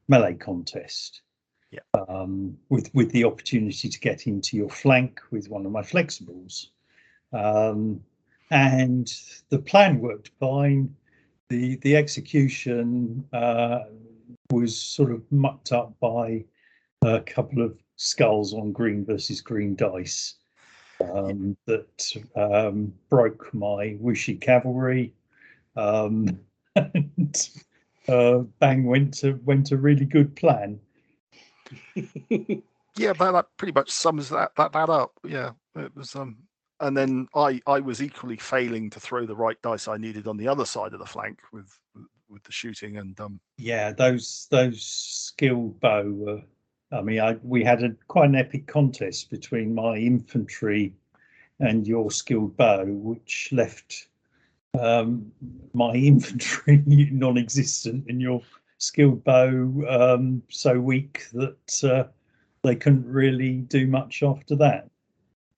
melee 0.08 0.34
contest. 0.34 1.22
Yeah. 1.72 1.80
Um, 2.08 2.58
with 2.70 2.94
with 2.94 3.12
the 3.12 3.24
opportunity 3.24 3.88
to 3.90 4.00
get 4.00 4.28
into 4.28 4.58
your 4.58 4.70
flank 4.70 5.22
with 5.32 5.50
one 5.50 5.66
of 5.66 5.72
my 5.72 5.82
flexibles. 5.82 6.68
Um, 7.32 8.02
and 8.52 9.12
the 9.50 9.60
plan 9.60 10.00
worked 10.00 10.32
fine. 10.40 10.96
The 11.50 11.78
the 11.78 11.96
execution 11.96 13.26
uh, 13.34 13.80
was 14.52 14.78
sort 14.78 15.12
of 15.12 15.24
mucked 15.32 15.72
up 15.72 16.00
by 16.00 16.46
a 17.04 17.22
couple 17.22 17.62
of 17.64 17.78
skulls 17.96 18.54
on 18.54 18.72
green 18.72 19.06
versus 19.06 19.42
green 19.42 19.76
dice 19.76 20.36
um, 21.12 21.58
that 21.66 22.14
um, 22.36 22.94
broke 23.10 23.54
my 23.54 23.98
Wuxi 24.02 24.40
cavalry. 24.40 25.14
Um, 25.76 26.40
and 26.76 27.50
uh, 28.08 28.40
bang 28.60 28.86
went 28.86 29.14
to 29.16 29.40
went 29.44 29.72
a 29.72 29.78
really 29.78 30.06
good 30.06 30.36
plan. 30.36 30.80
yeah, 31.96 33.14
that, 33.14 33.32
that 33.32 33.46
pretty 33.58 33.74
much 33.74 33.90
sums 33.90 34.30
that, 34.30 34.52
that 34.58 34.72
that 34.74 34.90
up. 34.90 35.14
Yeah, 35.24 35.52
it 35.76 35.96
was 35.96 36.16
um, 36.16 36.38
and 36.80 36.96
then 36.96 37.28
I 37.36 37.62
I 37.68 37.80
was 37.80 38.02
equally 38.02 38.38
failing 38.38 38.90
to 38.92 39.00
throw 39.00 39.26
the 39.26 39.36
right 39.36 39.62
dice 39.62 39.88
I 39.88 39.98
needed 39.98 40.28
on 40.28 40.38
the 40.38 40.48
other 40.48 40.66
side 40.66 40.94
of 40.94 41.00
the 41.00 41.06
flank 41.06 41.40
with 41.52 41.78
with 42.30 42.44
the 42.44 42.52
shooting 42.52 42.98
and 42.98 43.20
um. 43.20 43.40
Yeah, 43.58 43.92
those 43.92 44.48
those 44.52 44.84
skilled 44.84 45.80
bow 45.80 46.10
were. 46.10 46.42
I 46.94 47.02
mean, 47.02 47.20
I 47.20 47.38
we 47.44 47.64
had 47.64 47.84
a 47.84 47.96
quite 48.08 48.30
an 48.30 48.36
epic 48.36 48.68
contest 48.68 49.30
between 49.30 49.74
my 49.74 49.98
infantry 49.98 50.94
and 51.60 51.88
your 51.88 52.12
skilled 52.12 52.56
bow, 52.58 52.86
which 52.86 53.50
left 53.52 54.08
um, 54.80 55.32
my 55.74 55.94
infantry 55.94 56.84
non-existent 56.88 58.06
and 58.08 58.22
your 58.22 58.42
skilled 58.78 59.24
bow 59.24 59.84
um, 59.90 60.44
so 60.50 60.80
weak 60.80 61.26
that 61.34 61.84
uh, 61.84 62.04
they 62.64 62.76
couldn't 62.76 63.08
really 63.08 63.58
do 63.58 63.88
much 63.88 64.24
after 64.24 64.56
that. 64.58 64.90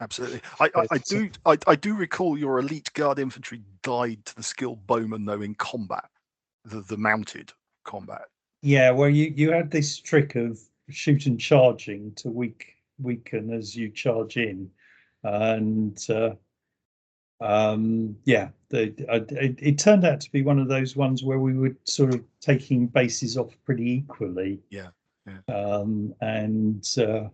Absolutely, 0.01 0.41
I, 0.59 0.65
I, 0.75 0.85
I 0.91 0.97
do. 0.97 1.29
I, 1.45 1.57
I, 1.67 1.75
do 1.75 1.95
recall 1.95 2.37
your 2.37 2.59
elite 2.59 2.91
guard 2.93 3.17
infantry 3.17 3.61
died 3.81 4.25
to 4.25 4.35
the 4.35 4.43
skilled 4.43 4.85
bowman 4.85 5.23
though 5.23 5.41
in 5.41 5.55
combat, 5.55 6.09
the 6.65 6.81
the 6.81 6.97
mounted 6.97 7.53
combat. 7.85 8.25
Yeah, 8.61 8.91
well, 8.91 9.09
you 9.09 9.33
you 9.33 9.51
had 9.51 9.71
this 9.71 9.97
trick 9.97 10.35
of 10.35 10.59
shoot 10.89 11.25
and 11.25 11.39
charging 11.39 12.13
to 12.15 12.29
weak 12.29 12.75
weaken 12.99 13.51
as 13.51 13.75
you 13.75 13.89
charge 13.89 14.37
in, 14.37 14.69
and 15.23 15.99
uh, 16.09 16.31
um, 17.41 18.15
yeah, 18.25 18.49
the, 18.69 18.93
it, 19.41 19.59
it, 19.61 19.77
turned 19.77 20.05
out 20.05 20.21
to 20.21 20.31
be 20.31 20.41
one 20.41 20.59
of 20.59 20.67
those 20.67 20.95
ones 20.95 21.23
where 21.23 21.39
we 21.39 21.53
were 21.53 21.75
sort 21.83 22.13
of 22.13 22.23
taking 22.39 22.87
bases 22.87 23.37
off 23.37 23.55
pretty 23.65 23.91
equally. 23.91 24.59
Yeah. 24.69 24.89
yeah. 25.27 25.53
Um, 25.53 26.13
and 26.21 26.87
uh, 26.97 27.27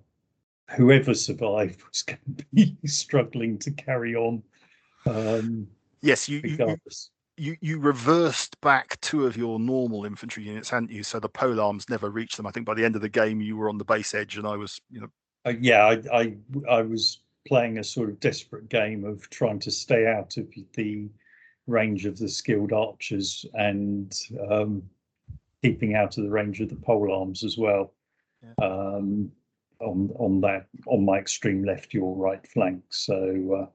whoever 0.76 1.14
survived 1.14 1.84
was 1.88 2.02
going 2.02 2.20
to 2.38 2.46
be 2.54 2.76
struggling 2.86 3.58
to 3.60 3.72
carry 3.72 4.16
on. 4.16 4.42
Um, 5.06 5.68
yes, 6.02 6.28
you, 6.28 6.42
you, 6.44 6.78
you 7.42 7.58
you 7.60 7.80
reversed 7.80 8.60
back 8.62 9.02
two 9.02 9.26
of 9.26 9.36
your 9.36 9.60
normal 9.60 10.06
infantry 10.06 10.44
units, 10.44 10.70
hadn't 10.70 10.92
you? 10.92 11.02
So 11.02 11.20
the 11.20 11.28
pole 11.28 11.60
arms 11.60 11.90
never 11.90 12.12
reached 12.12 12.38
them. 12.38 12.46
I 12.46 12.52
think 12.52 12.68
by 12.68 12.76
the 12.76 12.86
end 12.86 12.96
of 12.96 13.02
the 13.02 13.10
game, 13.10 13.42
you 13.42 13.58
were 13.58 13.68
on 13.68 13.80
the 13.80 13.84
base 13.84 14.14
edge, 14.14 14.38
and 14.38 14.46
I 14.46 14.56
was, 14.56 14.80
you 14.92 15.02
know. 15.02 15.08
Uh, 15.46 15.54
yeah, 15.60 15.84
I, 15.86 16.02
I 16.14 16.36
I 16.70 16.82
was 16.84 17.22
playing 17.48 17.80
a 17.80 17.84
sort 17.84 18.10
of 18.10 18.20
desperate 18.20 18.70
game 18.70 19.04
of 19.04 19.28
trying 19.32 19.58
to 19.60 19.72
stay 19.72 20.06
out 20.06 20.38
of 20.38 20.48
the 20.76 21.10
range 21.66 22.06
of 22.06 22.20
the 22.20 22.30
skilled 22.30 22.74
archers 22.74 23.44
and 23.56 24.16
um, 24.52 24.84
keeping 25.64 25.96
out 25.96 26.20
of 26.20 26.24
the 26.24 26.30
range 26.30 26.62
of 26.62 26.70
the 26.70 26.76
pole 26.76 27.12
arms 27.12 27.44
as 27.44 27.58
well. 27.58 27.92
Yeah. 28.44 28.66
Um, 28.66 29.32
on 29.80 30.12
on 30.20 30.42
that 30.42 30.68
on 30.86 31.04
my 31.04 31.18
extreme 31.18 31.64
left, 31.64 31.92
your 31.92 32.16
right 32.16 32.46
flank. 32.46 32.84
So 32.90 33.64
uh, 33.64 33.66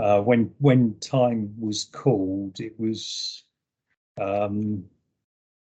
uh, 0.00 0.20
when 0.20 0.52
when 0.58 0.94
time 1.00 1.54
was 1.58 1.84
called, 1.92 2.60
it 2.60 2.78
was 2.78 3.44
um, 4.20 4.84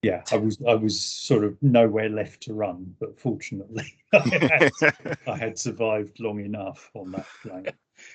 yeah, 0.03 0.23
I 0.33 0.37
was 0.37 0.59
I 0.67 0.75
was 0.75 1.01
sort 1.01 1.45
of 1.45 1.57
nowhere 1.63 2.09
left 2.09 2.43
to 2.45 2.55
run, 2.55 2.95
but 2.99 3.19
fortunately, 3.19 3.95
I, 4.13 4.71
had, 4.81 4.97
I 5.27 5.37
had 5.37 5.59
survived 5.59 6.21
long 6.21 6.41
enough 6.41 6.91
on 6.95 7.11
that 7.13 7.27
flank. 7.27 7.75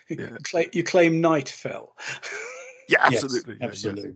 Yeah. 0.10 0.38
You 0.74 0.84
claim 0.84 1.22
night 1.22 1.50
fell. 1.50 1.96
Yeah, 2.88 3.00
absolutely, 3.02 3.58
yes, 3.60 3.70
absolutely. 3.70 4.14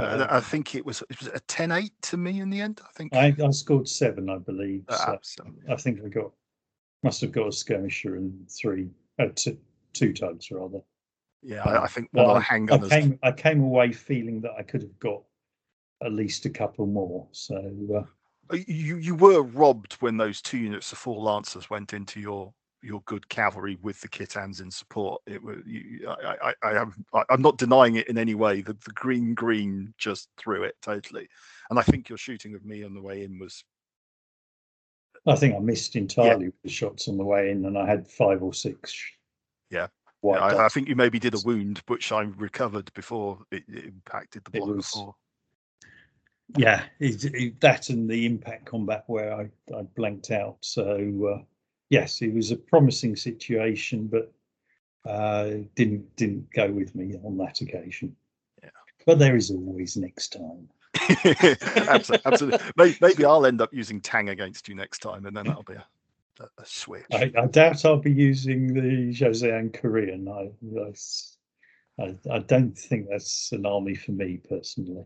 Yeah, 0.00 0.04
uh, 0.04 0.26
I 0.28 0.40
think 0.40 0.74
it 0.74 0.84
was 0.84 1.00
it 1.08 1.20
was 1.20 1.28
a 1.28 1.38
10-8 1.42 1.90
to 2.02 2.16
me 2.16 2.40
in 2.40 2.50
the 2.50 2.60
end. 2.60 2.80
I 2.84 2.90
think 2.92 3.14
I, 3.14 3.32
I 3.40 3.50
scored 3.50 3.88
seven, 3.88 4.28
I 4.28 4.38
believe. 4.38 4.82
Uh, 4.88 5.16
so 5.22 5.44
I 5.70 5.76
think 5.76 6.00
I 6.04 6.08
got 6.08 6.32
must 7.04 7.20
have 7.20 7.30
got 7.30 7.46
a 7.46 7.52
skirmisher 7.52 8.16
and 8.16 8.50
three, 8.50 8.88
uh, 9.20 9.28
two, 9.36 9.58
two 9.92 10.12
tugs 10.12 10.50
rather. 10.50 10.80
Yeah, 11.42 11.62
I, 11.64 11.84
I 11.84 11.86
think 11.86 12.08
one 12.12 12.36
of 12.36 12.42
the. 12.42 12.70
I 12.70 12.88
came, 12.88 13.18
I 13.22 13.32
came 13.32 13.62
away 13.62 13.92
feeling 13.92 14.40
that 14.42 14.52
I 14.58 14.62
could 14.62 14.82
have 14.82 14.98
got 14.98 15.22
at 16.02 16.12
least 16.12 16.46
a 16.46 16.50
couple 16.50 16.86
more. 16.86 17.26
So 17.32 17.56
uh, 17.94 18.54
uh, 18.54 18.58
you 18.66 18.96
you 18.96 19.14
were 19.14 19.42
robbed 19.42 19.94
when 19.94 20.16
those 20.16 20.42
two 20.42 20.58
units 20.58 20.92
of 20.92 20.98
four 20.98 21.20
lancers 21.20 21.70
went 21.70 21.92
into 21.92 22.20
your 22.20 22.52
your 22.82 23.02
good 23.04 23.28
cavalry 23.28 23.78
with 23.82 24.00
the 24.00 24.08
Khitans 24.08 24.60
in 24.60 24.70
support. 24.70 25.20
It 25.26 25.42
was 25.42 25.58
you, 25.66 26.08
I, 26.08 26.36
I, 26.42 26.54
I 26.62 26.80
am 26.80 27.04
I'm 27.28 27.42
not 27.42 27.58
denying 27.58 27.96
it 27.96 28.08
in 28.08 28.18
any 28.18 28.34
way. 28.34 28.62
The, 28.62 28.72
the 28.84 28.92
green 28.92 29.34
green 29.34 29.94
just 29.98 30.28
threw 30.38 30.64
it 30.64 30.74
totally, 30.82 31.28
and 31.70 31.78
I 31.78 31.82
think 31.82 32.08
your 32.08 32.18
shooting 32.18 32.54
of 32.54 32.64
me 32.64 32.84
on 32.84 32.94
the 32.94 33.02
way 33.02 33.24
in 33.24 33.38
was. 33.38 33.64
I 35.26 35.36
think 35.36 35.54
I 35.54 35.58
missed 35.58 35.96
entirely 35.96 36.46
yeah. 36.46 36.50
with 36.62 36.72
shots 36.72 37.06
on 37.06 37.18
the 37.18 37.24
way 37.24 37.50
in, 37.50 37.66
and 37.66 37.76
I 37.76 37.86
had 37.86 38.08
five 38.08 38.42
or 38.42 38.54
six. 38.54 38.98
Yeah, 39.68 39.88
yeah 40.22 40.30
I, 40.32 40.66
I, 40.66 40.68
think 40.68 40.88
you 40.88 40.96
maybe 40.96 41.18
did 41.18 41.34
a 41.34 41.40
wound, 41.44 41.82
which 41.86 42.12
I 42.12 42.22
recovered 42.22 42.92
before 42.94 43.38
it, 43.50 43.64
it 43.68 43.84
impacted 43.86 44.44
the 44.44 44.50
block 44.50 44.68
was, 44.68 44.86
before 44.90 45.14
yeah, 46.56 46.84
it, 46.98 47.24
it, 47.24 47.60
that 47.60 47.90
and 47.90 48.08
the 48.08 48.26
impact 48.26 48.66
combat 48.66 49.04
where 49.06 49.32
I, 49.32 49.50
I 49.76 49.82
blanked 49.94 50.30
out. 50.30 50.56
So 50.60 51.36
uh, 51.36 51.42
yes, 51.90 52.22
it 52.22 52.32
was 52.32 52.50
a 52.50 52.56
promising 52.56 53.16
situation, 53.16 54.08
but 54.08 54.32
uh, 55.08 55.58
didn't 55.74 56.14
didn't 56.16 56.52
go 56.52 56.70
with 56.70 56.94
me 56.94 57.16
on 57.24 57.36
that 57.38 57.60
occasion. 57.60 58.16
Yeah. 58.62 58.70
But 59.06 59.18
there 59.18 59.36
is 59.36 59.50
always 59.50 59.96
next 59.96 60.32
time. 60.32 60.68
absolutely, 61.88 62.26
absolutely. 62.26 62.96
Maybe, 63.00 63.24
I'll 63.24 63.46
end 63.46 63.60
up 63.60 63.72
using 63.72 64.00
Tang 64.00 64.28
against 64.28 64.68
you 64.68 64.74
next 64.74 65.00
time, 65.00 65.26
and 65.26 65.36
then 65.36 65.44
that'll 65.46 65.62
be 65.62 65.74
a, 65.74 65.86
a, 66.40 66.62
a 66.62 66.66
switch. 66.66 67.04
I, 67.12 67.30
I, 67.38 67.46
doubt 67.46 67.84
I'll 67.84 67.98
be 67.98 68.12
using 68.12 68.72
the 68.72 69.12
Joseon 69.12 69.72
Korean. 69.72 70.28
I, 70.28 70.50
I, 72.02 72.16
I 72.30 72.38
don't 72.40 72.76
think 72.76 73.08
that's 73.10 73.52
an 73.52 73.66
army 73.66 73.94
for 73.94 74.12
me 74.12 74.40
personally. 74.48 75.04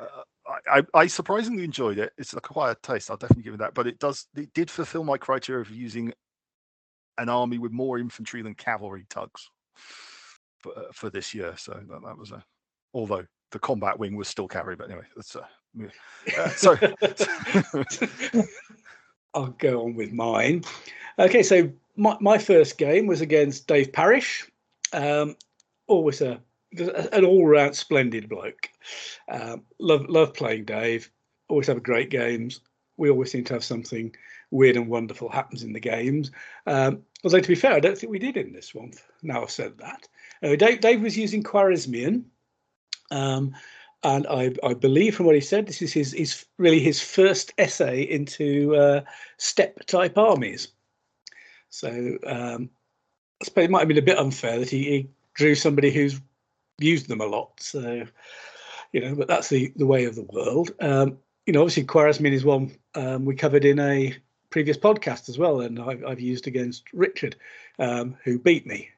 Uh, 0.00 0.22
I, 0.70 0.82
I, 0.94 1.06
surprisingly 1.06 1.64
enjoyed 1.64 1.98
it. 1.98 2.12
It's 2.18 2.34
a 2.34 2.40
quiet 2.40 2.82
taste. 2.82 3.10
I'll 3.10 3.16
definitely 3.16 3.44
give 3.44 3.54
it 3.54 3.60
that. 3.60 3.74
But 3.74 3.86
it 3.86 3.98
does 3.98 4.26
it 4.34 4.52
did 4.54 4.70
fulfill 4.70 5.04
my 5.04 5.16
criteria 5.16 5.62
of 5.62 5.70
using 5.70 6.12
an 7.18 7.28
army 7.28 7.58
with 7.58 7.72
more 7.72 7.98
infantry 7.98 8.42
than 8.42 8.54
cavalry 8.54 9.06
tugs 9.08 9.48
for, 10.58 10.76
uh, 10.76 10.92
for 10.92 11.10
this 11.10 11.34
year. 11.34 11.54
So 11.56 11.72
that, 11.72 12.00
that 12.04 12.18
was 12.18 12.32
a 12.32 12.44
although 12.94 13.24
the 13.50 13.58
combat 13.58 13.98
wing 13.98 14.16
was 14.16 14.28
still 14.28 14.48
cavalry, 14.48 14.76
but 14.76 14.90
anyway, 14.90 15.06
that's 15.16 15.36
uh, 15.36 15.42
uh 16.36 16.48
so. 16.50 16.76
I'll 19.34 19.54
go 19.58 19.84
on 19.84 19.94
with 19.94 20.12
mine. 20.12 20.64
Okay, 21.18 21.42
so 21.42 21.70
my, 21.96 22.16
my 22.20 22.38
first 22.38 22.78
game 22.78 23.06
was 23.06 23.20
against 23.20 23.66
Dave 23.66 23.92
Parish. 23.92 24.46
Um, 24.92 25.36
always 25.86 26.20
a 26.20 26.40
an 27.12 27.24
all-round 27.24 27.76
splendid 27.76 28.28
bloke. 28.28 28.70
Um, 29.28 29.62
love 29.78 30.08
love 30.08 30.32
playing 30.32 30.64
Dave. 30.64 31.10
Always 31.48 31.66
have 31.66 31.82
great 31.82 32.08
games. 32.08 32.60
We 32.96 33.10
always 33.10 33.30
seem 33.30 33.44
to 33.44 33.54
have 33.54 33.64
something 33.64 34.14
weird 34.50 34.76
and 34.76 34.88
wonderful 34.88 35.28
happens 35.28 35.62
in 35.62 35.72
the 35.72 35.80
games. 35.80 36.30
Um, 36.66 37.02
although 37.24 37.40
to 37.40 37.48
be 37.48 37.54
fair, 37.54 37.72
I 37.72 37.80
don't 37.80 37.96
think 37.96 38.10
we 38.10 38.18
did 38.18 38.36
in 38.36 38.52
this 38.52 38.74
one. 38.74 38.92
Now 39.22 39.42
I've 39.42 39.50
said 39.50 39.78
that. 39.78 40.08
Uh, 40.42 40.56
Dave, 40.56 40.80
Dave, 40.80 41.02
was 41.02 41.16
using 41.16 41.42
Khwarezmian, 41.42 42.24
um, 43.10 43.54
and 44.04 44.26
I, 44.26 44.52
I, 44.64 44.74
believe 44.74 45.14
from 45.14 45.26
what 45.26 45.34
he 45.34 45.40
said, 45.40 45.66
this 45.66 45.80
is 45.80 45.92
his, 45.92 46.12
his 46.12 46.44
really 46.58 46.80
his 46.80 47.00
first 47.00 47.52
essay 47.58 48.02
into 48.02 48.74
uh, 48.74 49.02
steppe 49.36 49.86
type 49.86 50.18
armies. 50.18 50.68
So 51.70 52.18
um, 52.26 52.68
I 53.40 53.44
suppose 53.44 53.64
it 53.64 53.70
might 53.70 53.80
have 53.80 53.88
been 53.88 53.98
a 53.98 54.02
bit 54.02 54.18
unfair 54.18 54.58
that 54.58 54.70
he, 54.70 54.82
he 54.84 55.08
drew 55.34 55.54
somebody 55.54 55.90
who's 55.90 56.20
used 56.78 57.08
them 57.08 57.20
a 57.20 57.26
lot. 57.26 57.60
So, 57.60 58.04
you 58.92 59.00
know, 59.00 59.14
but 59.14 59.28
that's 59.28 59.48
the 59.48 59.72
the 59.76 59.86
way 59.86 60.04
of 60.04 60.16
the 60.16 60.24
world. 60.24 60.72
Um, 60.80 61.18
you 61.46 61.52
know, 61.52 61.62
obviously, 61.62 61.84
Khwarezmian 61.84 62.32
is 62.32 62.44
one 62.44 62.72
um, 62.94 63.24
we 63.24 63.34
covered 63.34 63.64
in 63.64 63.78
a 63.78 64.16
previous 64.50 64.76
podcast 64.76 65.28
as 65.28 65.38
well, 65.38 65.60
and 65.60 65.78
I've, 65.78 66.04
I've 66.04 66.20
used 66.20 66.46
against 66.46 66.84
Richard, 66.92 67.36
um, 67.78 68.16
who 68.24 68.38
beat 68.38 68.66
me, 68.66 68.90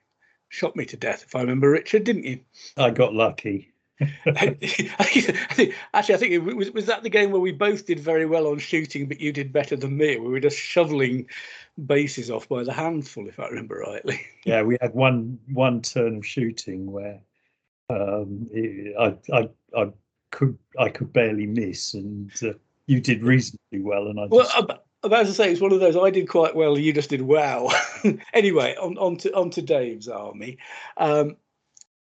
shot 0.49 0.77
me 0.77 0.85
to 0.87 0.97
death. 0.97 1.25
If 1.27 1.35
I 1.35 1.41
remember, 1.41 1.71
Richard, 1.71 2.05
didn't 2.05 2.25
you? 2.25 2.41
I 2.77 2.91
got 2.91 3.15
lucky. 3.15 3.74
Actually, 4.27 5.75
I 5.93 6.03
think 6.03 6.33
it 6.33 6.39
was 6.39 6.73
was 6.73 6.87
that 6.87 7.03
the 7.03 7.11
game 7.11 7.31
where 7.31 7.41
we 7.41 7.53
both 7.53 7.87
did 7.87 8.01
very 8.01 8.27
well 8.27 8.49
on 8.49 8.59
shooting, 8.59 9.07
but 9.07 9.21
you 9.21 9.33
did 9.33 9.53
better 9.53 9.77
than 9.77 9.97
me. 9.97 10.17
We 10.17 10.29
were 10.29 10.41
just 10.41 10.59
shoveling 10.59 11.29
bases 11.87 12.31
off 12.31 12.49
by 12.49 12.65
the 12.65 12.73
handful, 12.73 13.29
if 13.29 13.39
I 13.39 13.49
remember 13.49 13.85
rightly. 13.87 14.21
Yeah, 14.45 14.63
we 14.63 14.77
had 14.83 14.95
one 14.95 15.39
one 15.53 15.81
turn 15.81 16.17
of 16.17 16.27
shooting 16.27 16.91
where 16.93 17.19
um, 17.89 18.47
I, 18.99 19.17
I, 19.33 19.49
I 19.75 19.93
could 20.33 20.59
I 20.79 20.89
could 20.89 21.13
barely 21.13 21.47
miss, 21.47 21.95
and 21.95 22.31
uh, 22.43 22.53
you 22.87 23.01
did 23.01 23.23
reasonably 23.23 23.81
well, 23.81 24.09
and 24.09 24.21
I. 24.21 24.27
Well, 24.27 24.45
just... 24.45 24.81
about 25.03 25.27
to 25.27 25.33
say 25.33 25.51
it's 25.51 25.61
one 25.61 25.73
of 25.73 25.81
those 25.81 25.97
I 25.97 26.11
did 26.11 26.29
quite 26.29 26.55
well. 26.55 26.77
You 26.79 26.93
just 26.93 27.11
did 27.11 27.23
well. 27.23 27.73
anyway, 28.35 28.75
on, 28.75 28.99
on 28.99 29.17
to 29.19 29.35
on 29.35 29.51
to 29.51 29.63
Dave's 29.63 30.09
army. 30.09 30.59
Um, 30.99 31.37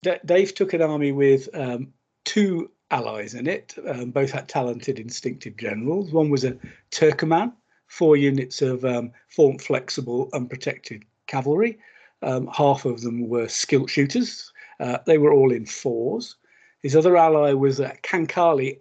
D- 0.04 0.18
Dave 0.26 0.54
took 0.54 0.74
an 0.74 0.82
army 0.82 1.12
with 1.12 1.48
um, 1.54 1.92
two 2.24 2.70
allies 2.90 3.34
in 3.34 3.46
it. 3.46 3.74
Um, 3.88 4.10
both 4.10 4.30
had 4.30 4.48
talented 4.48 4.98
instinctive 4.98 5.56
generals. 5.56 6.12
One 6.12 6.28
was 6.28 6.44
a 6.44 6.56
Turkoman, 6.90 7.52
four 7.86 8.16
units 8.16 8.60
of 8.60 8.84
um, 8.84 9.12
form 9.28 9.58
flexible, 9.58 10.28
unprotected 10.34 11.04
cavalry. 11.26 11.78
Um, 12.22 12.48
half 12.52 12.84
of 12.84 13.00
them 13.00 13.28
were 13.28 13.48
skilled 13.48 13.90
shooters. 13.90 14.52
Uh, 14.78 14.98
they 15.06 15.18
were 15.18 15.32
all 15.32 15.52
in 15.52 15.64
fours. 15.64 16.36
His 16.82 16.94
other 16.94 17.16
ally 17.16 17.52
was 17.52 17.80
a 17.80 17.96
Kankali 18.02 18.80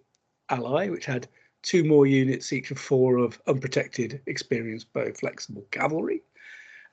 ally, 0.50 0.90
which 0.90 1.06
had 1.06 1.28
two 1.62 1.86
more 1.86 2.06
units, 2.06 2.52
each 2.52 2.70
of 2.72 2.78
four 2.78 3.18
of 3.18 3.40
unprotected, 3.48 4.22
experienced 4.28 4.92
bow 4.92 5.14
flexible 5.14 5.66
cavalry, 5.72 6.22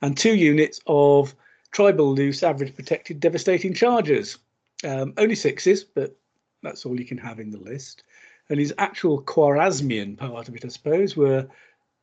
and 0.01 0.17
two 0.17 0.35
units 0.35 0.79
of 0.87 1.35
tribal 1.71 2.13
loose, 2.13 2.43
average 2.43 2.75
protected, 2.75 3.19
devastating 3.19 3.73
charges. 3.73 4.37
Um, 4.83 5.13
only 5.17 5.35
sixes, 5.35 5.83
but 5.83 6.17
that's 6.63 6.85
all 6.85 6.99
you 6.99 7.05
can 7.05 7.17
have 7.17 7.39
in 7.39 7.51
the 7.51 7.59
list. 7.59 8.03
And 8.49 8.59
his 8.59 8.73
actual 8.77 9.21
Khwarezmian 9.23 10.17
part 10.17 10.47
of 10.47 10.55
it, 10.55 10.65
I 10.65 10.69
suppose, 10.69 11.15
were 11.15 11.47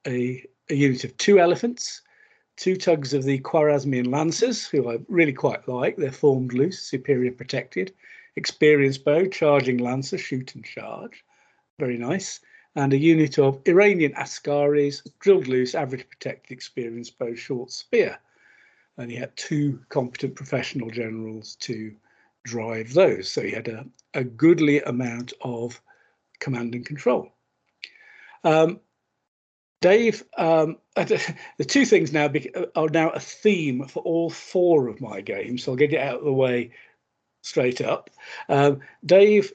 a, 0.06 0.44
a 0.70 0.74
unit 0.74 1.04
of 1.04 1.16
two 1.16 1.38
elephants, 1.38 2.02
two 2.56 2.76
tugs 2.76 3.12
of 3.12 3.24
the 3.24 3.40
Khwarezmian 3.40 4.08
Lancers, 4.08 4.66
who 4.66 4.90
I 4.90 4.98
really 5.08 5.32
quite 5.32 5.68
like. 5.68 5.96
They're 5.96 6.12
formed 6.12 6.54
loose, 6.54 6.80
superior 6.80 7.32
protected, 7.32 7.92
experienced 8.36 9.04
bow, 9.04 9.26
charging 9.26 9.78
Lancer, 9.78 10.18
shoot 10.18 10.54
and 10.54 10.64
charge. 10.64 11.24
Very 11.78 11.98
nice. 11.98 12.40
And 12.74 12.92
a 12.92 12.98
unit 12.98 13.38
of 13.38 13.60
Iranian 13.66 14.12
Askaris, 14.14 15.06
drilled 15.20 15.48
loose, 15.48 15.74
average 15.74 16.08
protected, 16.08 16.52
experienced 16.52 17.18
bow, 17.18 17.34
short 17.34 17.70
spear. 17.70 18.18
And 18.99 19.11
he 19.11 19.16
had 19.16 19.36
two 19.36 19.80
competent 19.88 20.34
professional 20.34 20.90
generals 20.90 21.57
to 21.61 21.94
drive 22.44 22.92
those. 22.92 23.30
So 23.30 23.42
he 23.42 23.53
had 23.53 23.68
a, 23.68 23.86
a 24.14 24.24
goodly 24.24 24.80
amount 24.80 25.32
of 25.40 25.80
command 26.40 26.74
and 26.74 26.84
control. 26.84 27.32
Um, 28.44 28.80
Dave, 29.80 30.24
um, 30.36 30.78
the 30.96 31.64
two 31.66 31.86
things 31.86 32.12
now 32.12 32.30
are 32.74 32.88
now 32.88 33.11
a 33.11 33.20
theme 33.20 33.86
for 33.86 34.03
all 34.03 34.28
four 34.28 34.88
of 34.88 35.01
my 35.01 35.20
games. 35.20 35.64
So 35.64 35.72
I'll 35.72 35.76
get 35.76 35.92
it 35.92 36.01
out 36.01 36.18
of 36.18 36.24
the 36.24 36.32
way 36.32 36.72
straight 37.42 37.80
up. 37.80 38.11
Um, 38.49 38.80
Dave, 39.07 39.53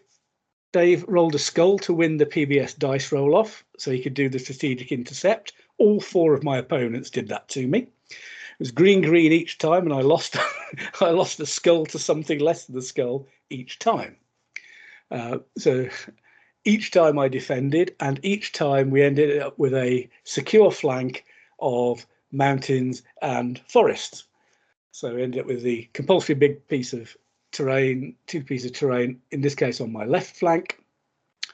Dave 0.71 1.05
rolled 1.07 1.35
a 1.35 1.39
skull 1.39 1.77
to 1.79 1.93
win 1.93 2.17
the 2.17 2.25
PBS 2.25 2.77
dice 2.77 3.11
roll 3.11 3.35
off, 3.35 3.65
so 3.77 3.91
he 3.91 4.01
could 4.01 4.13
do 4.13 4.29
the 4.29 4.39
strategic 4.39 4.91
intercept. 4.91 5.53
All 5.77 5.99
four 5.99 6.33
of 6.33 6.43
my 6.43 6.57
opponents 6.57 7.09
did 7.09 7.27
that 7.27 7.49
to 7.49 7.67
me. 7.67 7.89
Was 8.63 8.71
green 8.71 9.01
green 9.01 9.33
each 9.33 9.57
time, 9.57 9.83
and 9.83 9.93
I 9.93 9.99
lost. 9.99 10.37
I 11.01 11.09
lost 11.09 11.37
the 11.37 11.45
skull 11.45 11.85
to 11.87 11.99
something 11.99 12.39
less 12.39 12.63
than 12.63 12.75
the 12.75 12.81
skull 12.81 13.27
each 13.49 13.77
time. 13.77 14.15
Uh, 15.11 15.39
so 15.57 15.89
each 16.63 16.91
time 16.91 17.19
I 17.19 17.27
defended, 17.27 17.93
and 17.99 18.21
each 18.23 18.53
time 18.53 18.89
we 18.89 19.03
ended 19.03 19.37
up 19.41 19.59
with 19.59 19.73
a 19.73 20.09
secure 20.23 20.71
flank 20.71 21.25
of 21.59 22.07
mountains 22.31 23.03
and 23.21 23.59
forests. 23.67 24.27
So 24.91 25.13
we 25.13 25.23
ended 25.23 25.41
up 25.41 25.47
with 25.47 25.61
the 25.61 25.89
compulsory 25.91 26.35
big 26.35 26.65
piece 26.69 26.93
of 26.93 27.17
terrain, 27.51 28.15
two 28.27 28.45
pieces 28.45 28.71
of 28.71 28.77
terrain, 28.77 29.19
in 29.31 29.41
this 29.41 29.55
case 29.55 29.81
on 29.81 29.91
my 29.91 30.05
left 30.05 30.37
flank. 30.37 30.81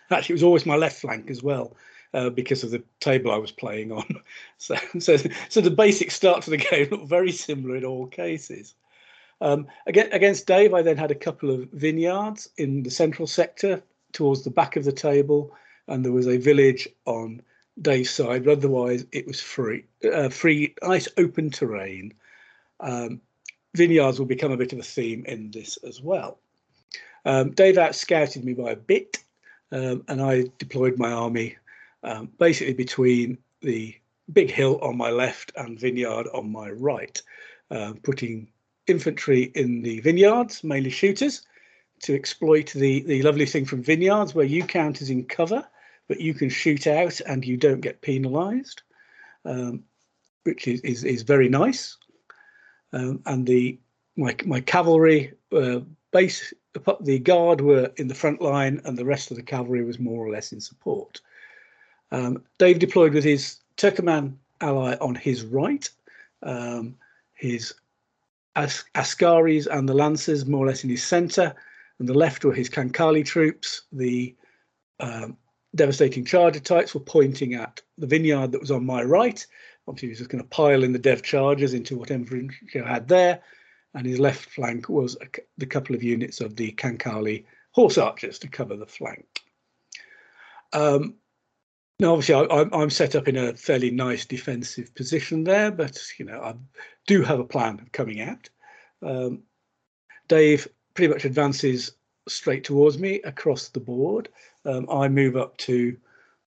Actually, 0.12 0.34
it 0.34 0.42
was 0.42 0.44
always 0.44 0.66
my 0.66 0.76
left 0.76 1.00
flank 1.00 1.30
as 1.30 1.44
well, 1.44 1.76
uh, 2.14 2.30
because 2.30 2.64
of 2.64 2.72
the 2.72 2.84
table 3.00 3.32
I 3.32 3.38
was 3.38 3.52
playing 3.52 3.92
on. 3.92 4.06
So, 4.62 4.76
so, 5.00 5.16
so 5.48 5.62
the 5.62 5.72
basic 5.72 6.12
start 6.12 6.42
to 6.44 6.50
the 6.50 6.58
game 6.72 6.90
looked 6.90 7.08
very 7.08 7.32
similar 7.32 7.78
in 7.78 7.86
all 7.86 8.08
cases. 8.08 8.76
Um, 9.42 9.68
against 9.88 10.48
Dave, 10.48 10.74
I 10.74 10.82
then 10.82 10.98
had 10.98 11.12
a 11.12 11.16
couple 11.16 11.50
of 11.50 11.70
vineyards 11.72 12.50
in 12.58 12.84
the 12.84 12.92
central 12.92 13.26
sector 13.26 13.82
towards 14.12 14.44
the 14.44 14.50
back 14.50 14.76
of 14.76 14.84
the 14.84 14.92
table, 14.92 15.56
and 15.88 16.04
there 16.04 16.12
was 16.12 16.28
a 16.28 16.38
village 16.38 16.90
on 17.06 17.42
Dave's 17.82 18.10
side. 18.10 18.44
But 18.44 18.58
otherwise, 18.58 19.06
it 19.14 19.26
was 19.26 19.40
free, 19.40 19.86
uh, 20.12 20.28
free, 20.30 20.76
nice 20.84 21.08
open 21.18 21.50
terrain. 21.50 22.14
Um, 22.82 23.22
vineyards 23.76 24.20
will 24.20 24.26
become 24.26 24.52
a 24.52 24.58
bit 24.58 24.74
of 24.74 24.80
a 24.80 24.84
theme 24.84 25.24
in 25.26 25.52
this 25.52 25.78
as 25.78 26.02
well. 26.02 26.40
Um, 27.26 27.52
Dave 27.52 27.78
out 27.78 27.96
scouted 27.96 28.44
me 28.44 28.54
by 28.54 28.72
a 28.72 28.76
bit, 28.76 29.24
um, 29.72 30.04
and 30.08 30.22
I 30.22 30.46
deployed 30.58 30.98
my 30.98 31.12
army 31.12 31.58
um, 32.04 32.30
basically 32.40 32.74
between 32.74 33.38
the 33.62 33.96
big 34.32 34.52
hill 34.52 34.80
on 34.82 34.98
my 34.98 35.10
left 35.10 35.52
and 35.56 35.80
vineyard 35.80 36.28
on 36.34 36.52
my 36.52 36.70
right, 36.70 37.22
uh, 37.72 37.94
putting 38.04 38.48
infantry 38.88 39.52
in 39.56 39.82
the 39.82 40.00
vineyards, 40.00 40.64
mainly 40.64 40.90
shooters, 40.90 41.44
to 42.02 42.16
exploit 42.16 42.72
the, 42.72 43.02
the 43.04 43.22
lovely 43.24 43.46
thing 43.46 43.66
from 43.66 43.84
vineyards 43.84 44.34
where 44.34 44.46
you 44.46 44.64
count 44.64 45.02
as 45.02 45.10
in 45.10 45.26
cover, 45.26 45.68
but 46.08 46.20
you 46.20 46.34
can 46.34 46.50
shoot 46.50 46.88
out 46.88 47.20
and 47.22 47.46
you 47.46 47.58
don't 47.58 47.82
get 47.82 48.02
penalized, 48.02 48.82
um, 49.46 49.84
which 50.44 50.68
is, 50.68 50.82
is, 50.82 51.04
is, 51.04 51.22
very 51.24 51.50
nice. 51.50 51.98
Um, 52.94 53.22
and 53.26 53.46
the 53.46 53.80
my, 54.16 54.36
my 54.46 54.62
cavalry 54.62 55.34
uh, 55.52 55.82
base, 56.12 56.54
the 57.02 57.20
guard 57.20 57.62
were 57.62 57.92
in 57.98 58.08
the 58.08 58.16
front 58.16 58.42
line 58.42 58.82
and 58.86 58.98
the 58.98 59.06
rest 59.06 59.32
of 59.32 59.38
the 59.38 59.44
cavalry 59.44 59.84
was 59.84 60.00
more 60.00 60.26
or 60.26 60.32
less 60.32 60.52
in 60.52 60.62
support. 60.62 61.22
Um, 62.12 62.44
Dave 62.58 62.80
deployed 62.80 63.14
with 63.14 63.24
his 63.24 63.58
Turkoman 63.78 64.36
ally 64.62 64.96
on 65.00 65.16
his 65.16 65.44
right, 65.44 65.90
um, 66.44 66.96
his 67.34 67.74
As- 68.56 68.86
Askaris 68.96 69.68
and 69.68 69.88
the 69.88 69.94
Lancers 69.94 70.46
more 70.46 70.66
or 70.66 70.68
less 70.68 70.84
in 70.84 70.90
his 70.90 71.04
centre, 71.04 71.56
and 72.00 72.08
the 72.08 72.14
left 72.14 72.44
were 72.44 72.54
his 72.54 72.70
Kankali 72.70 73.26
troops. 73.26 73.84
The 73.92 74.36
um, 75.00 75.38
devastating 75.76 76.26
charger 76.26 76.60
types 76.60 76.94
were 76.94 77.00
pointing 77.02 77.54
at 77.54 77.82
the 77.98 78.08
vineyard 78.08 78.52
that 78.52 78.62
was 78.62 78.72
on 78.72 78.86
my 78.86 79.04
right. 79.04 79.46
Obviously, 79.88 80.08
he 80.08 80.12
was 80.12 80.20
just 80.20 80.30
going 80.30 80.44
to 80.44 80.50
pile 80.50 80.84
in 80.84 80.94
the 80.94 81.00
dev 81.00 81.24
chargers 81.24 81.74
into 81.74 81.98
whatever 81.98 82.36
he 82.36 82.80
had 82.80 83.08
there. 83.08 83.42
And 83.94 84.06
his 84.06 84.20
left 84.20 84.50
flank 84.50 84.88
was 84.88 85.18
a, 85.22 85.28
the 85.58 85.66
couple 85.66 85.96
of 85.96 86.04
units 86.04 86.42
of 86.42 86.56
the 86.56 86.72
Kankali 86.74 87.46
horse 87.72 87.98
archers 87.98 88.40
to 88.40 88.48
cover 88.48 88.76
the 88.76 88.86
flank. 88.86 89.26
Um, 90.74 91.16
now, 92.00 92.14
obviously, 92.14 92.36
I, 92.36 92.82
am 92.82 92.90
set 92.90 93.16
up 93.16 93.28
in 93.28 93.36
a 93.36 93.54
fairly 93.56 93.92
nice 93.92 94.26
defensive 94.26 94.96
position 94.96 95.44
there, 95.44 95.70
but 95.70 96.00
you 96.18 96.26
know 96.26 96.40
I 96.42 96.56
do 97.08 97.24
have 97.24 97.40
a 97.40 97.46
plan 97.46 97.80
of 97.82 97.92
coming 97.92 98.22
out. 98.22 98.50
Um, 99.02 99.44
Dave 100.30 100.68
pretty 100.94 101.12
much 101.14 101.26
advances 101.26 101.92
straight 102.28 102.64
towards 102.64 102.98
me 102.98 103.22
across 103.24 103.68
the 103.70 103.82
board. 103.82 104.30
Um, 104.64 104.88
I 104.90 105.10
move 105.10 105.36
up 105.36 105.58
to 105.58 105.98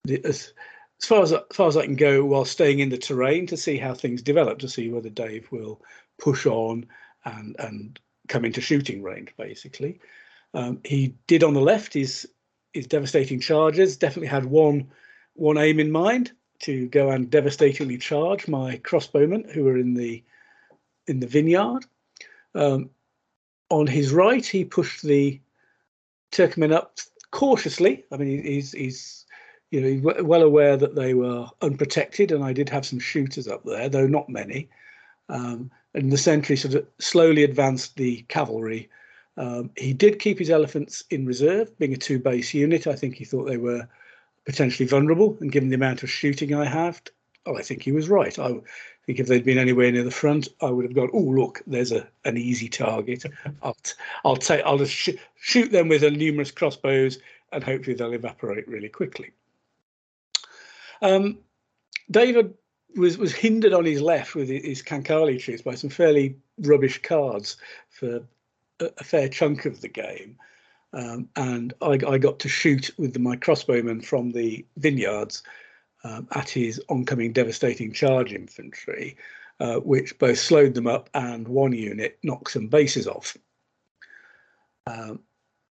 the, 0.05 0.25
as, 0.25 0.53
as, 1.01 1.07
far 1.07 1.23
as 1.23 1.33
as 1.33 1.41
far 1.53 1.67
as 1.67 1.77
I 1.77 1.85
can 1.85 1.97
go 1.97 2.25
while 2.25 2.45
staying 2.45 2.79
in 2.79 2.89
the 2.89 2.99
terrain 2.99 3.47
to 3.49 3.57
see 3.57 3.77
how 3.77 3.95
things 3.95 4.23
develop, 4.23 4.61
to 4.61 4.69
see 4.69 4.89
whether 4.89 5.11
Dave 5.11 5.51
will 5.51 5.81
push 6.21 6.47
on 6.47 6.87
and 7.25 7.57
and 7.59 8.01
come 8.29 8.45
into 8.45 8.61
shooting 8.61 9.03
range. 9.03 9.35
Basically, 9.37 10.01
um, 10.55 10.81
he 10.85 11.15
did 11.27 11.43
on 11.45 11.55
the 11.55 11.61
left. 11.61 11.95
His 11.95 12.29
his 12.73 12.87
devastating 12.87 13.41
charges 13.41 13.97
definitely 13.97 14.29
had 14.29 14.45
one 14.45 14.91
one 15.35 15.59
aim 15.59 15.81
in 15.81 15.91
mind 15.91 16.33
to 16.61 16.89
go 16.89 17.11
and 17.11 17.31
devastatingly 17.31 17.99
charge 17.99 18.47
my 18.47 18.77
crossbowmen 18.79 19.51
who 19.51 19.65
were 19.65 19.79
in 19.79 19.95
the 19.95 20.23
in 21.07 21.21
the 21.21 21.27
vineyard. 21.27 21.85
Um, 22.55 22.91
on 23.71 23.87
his 23.87 24.13
right, 24.13 24.45
he 24.45 24.65
pushed 24.65 25.03
the 25.03 25.41
Turkmen 26.33 26.73
up 26.73 26.99
cautiously. 27.31 28.05
I 28.13 28.17
mean, 28.17 28.43
he's 28.43 28.73
he's 28.73 29.27
you 29.71 29.81
know 29.81 29.89
he's 29.89 30.25
well 30.25 30.43
aware 30.43 30.77
that 30.77 30.95
they 30.95 31.15
were 31.15 31.47
unprotected, 31.63 32.33
and 32.33 32.45
I 32.45 32.53
did 32.53 32.69
have 32.69 32.87
some 32.87 32.99
shooters 32.99 33.49
up 33.49 33.65
there, 33.65 33.89
though 33.89 34.07
not 34.07 34.29
many. 34.29 34.69
Um, 35.29 35.71
and 35.95 36.13
the 36.13 36.19
sentry 36.19 36.57
sort 36.57 36.75
of 36.75 36.87
slowly 36.99 37.45
advanced 37.45 37.97
the 37.97 38.23
cavalry. 38.29 38.89
Um, 39.37 39.71
he 39.77 39.93
did 39.93 40.19
keep 40.19 40.39
his 40.39 40.51
elephants 40.51 41.05
in 41.11 41.27
reserve, 41.27 41.77
being 41.79 41.95
a 41.95 41.97
two 41.97 42.19
base 42.19 42.53
unit. 42.55 42.87
I 42.87 42.95
think 42.95 43.17
he 43.17 43.25
thought 43.25 43.45
they 43.45 43.57
were 43.57 43.89
potentially 44.45 44.87
vulnerable, 44.87 45.37
and 45.41 45.53
given 45.53 45.69
the 45.69 45.77
amount 45.77 46.03
of 46.03 46.11
shooting 46.11 46.55
I 46.55 46.65
have, 46.65 47.01
oh, 47.47 47.57
I 47.57 47.63
think 47.63 47.83
he 47.83 47.93
was 47.93 48.09
right. 48.09 48.39
I 48.39 48.53
think 49.07 49.19
if 49.19 49.27
they'd 49.27 49.45
been 49.45 49.59
anywhere 49.59 49.91
near 49.91 50.05
the 50.05 50.11
front, 50.11 50.49
I 50.61 50.71
would 50.71 50.85
have 50.85 50.95
gone, 50.95 51.11
oh, 51.13 51.19
look, 51.19 51.63
there's 51.67 51.93
a 51.93 52.07
an 52.25 52.37
easy 52.37 52.69
target. 52.69 53.25
I'll 53.63 53.77
I'll 54.25 54.37
take 54.37 54.65
I'll 54.65 54.79
just 54.79 54.93
sh- 54.93 55.21
shoot 55.41 55.71
them 55.71 55.89
with 55.89 56.03
a 56.03 56.11
numerous 56.11 56.51
crossbows, 56.51 57.19
and 57.53 57.65
hopefully 57.65 57.97
they'll 57.97 58.13
evaporate 58.13 58.69
really 58.69 58.89
quickly. 58.89 59.31
Um, 61.03 61.39
David 62.11 62.55
was 62.97 63.19
was 63.19 63.33
hindered 63.33 63.73
on 63.73 63.85
his 63.85 64.01
left 64.01 64.35
with 64.35 64.49
his 64.49 64.83
Kankali 64.83 65.39
troops 65.39 65.63
by 65.63 65.75
some 65.75 65.91
fairly 65.91 66.37
rubbish 66.59 67.01
cards 67.03 67.57
for 67.89 68.23
a, 68.81 68.91
a 68.99 69.05
fair 69.05 69.29
chunk 69.29 69.65
of 69.65 69.81
the 69.81 69.89
game. 69.89 70.37
Um, 70.93 71.29
and 71.37 71.73
I, 71.83 71.99
I, 72.07 72.19
got 72.19 72.41
to 72.41 72.49
shoot 72.49 72.91
with 72.99 73.17
my 73.17 73.37
crossbowmen 73.37 74.05
from 74.05 74.33
the 74.33 74.67
vineyards 74.77 75.45
um, 76.03 76.27
at 76.33 76.49
his 76.49 76.83
oncoming 76.89 77.33
devastating 77.33 77.93
charge 77.93 78.33
infantry, 78.33 79.17
uh, 79.61 79.77
which 79.77 80.19
both 80.19 80.39
slowed 80.39 80.75
them 80.75 80.89
up 80.89 81.09
and 81.15 81.47
one 81.47 81.73
unit 81.73 82.19
knocked 82.25 82.51
some 82.51 82.67
bases 82.67 83.07
off. 83.07 83.37
Um, 84.87 85.21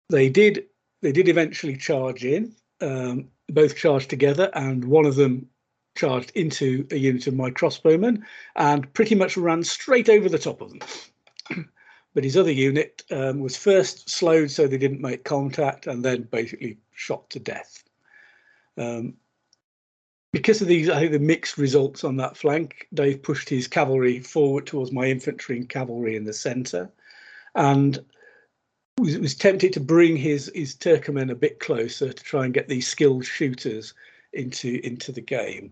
they 0.10 0.30
did 0.30 0.66
they 1.02 1.12
did 1.12 1.28
eventually 1.28 1.78
charge 1.78 2.26
in, 2.26 2.56
um, 2.82 3.28
both 3.50 3.76
charged 3.76 4.10
together, 4.10 4.50
and 4.56 4.86
one 4.86 5.06
of 5.06 5.16
them 5.16 5.48
charged 5.96 6.32
into 6.36 6.88
a 6.92 6.96
unit 6.96 7.28
of 7.28 7.36
my 7.36 7.52
crossbowmen 7.52 8.24
and 8.56 8.92
pretty 8.94 9.16
much 9.16 9.38
ran 9.38 9.64
straight 9.64 10.10
over 10.10 10.30
the 10.30 10.40
top 10.40 10.62
of 10.62 10.72
them. 10.72 11.70
but 12.14 12.24
his 12.24 12.38
other 12.38 12.52
unit 12.52 13.04
um, 13.12 13.40
was 13.40 13.58
first 13.58 14.10
slowed 14.10 14.52
so 14.52 14.68
they 14.68 14.78
didn't 14.78 15.02
make 15.02 15.24
contact 15.24 15.88
and 15.88 16.04
then 16.04 16.24
basically 16.24 16.78
shot 16.94 17.30
to 17.30 17.40
death. 17.40 17.84
Um, 18.78 19.16
because 20.32 20.62
of 20.62 20.68
these, 20.68 20.90
I 20.90 21.00
think 21.00 21.12
the 21.12 21.20
mixed 21.20 21.58
results 21.60 22.04
on 22.04 22.18
that 22.18 22.36
flank, 22.36 22.88
Dave 22.94 23.22
pushed 23.22 23.48
his 23.50 23.68
cavalry 23.68 24.20
forward 24.20 24.66
towards 24.66 24.92
my 24.92 25.06
infantry 25.06 25.58
and 25.58 25.70
cavalry 25.70 26.16
in 26.16 26.26
the 26.26 26.34
centre, 26.34 26.92
and 27.54 28.04
was, 28.98 29.20
was 29.20 29.36
tempted 29.36 29.74
to 29.74 29.80
bring 29.80 30.18
his 30.18 30.52
his 30.56 30.76
Turkomen 30.76 31.30
a 31.30 31.36
bit 31.36 31.60
closer 31.60 32.12
to 32.12 32.24
try 32.24 32.46
and 32.46 32.54
get 32.54 32.68
these 32.68 32.88
skilled 32.88 33.26
shooters 33.26 33.94
into 34.34 34.80
into 34.84 35.12
the 35.12 35.22
game. 35.22 35.72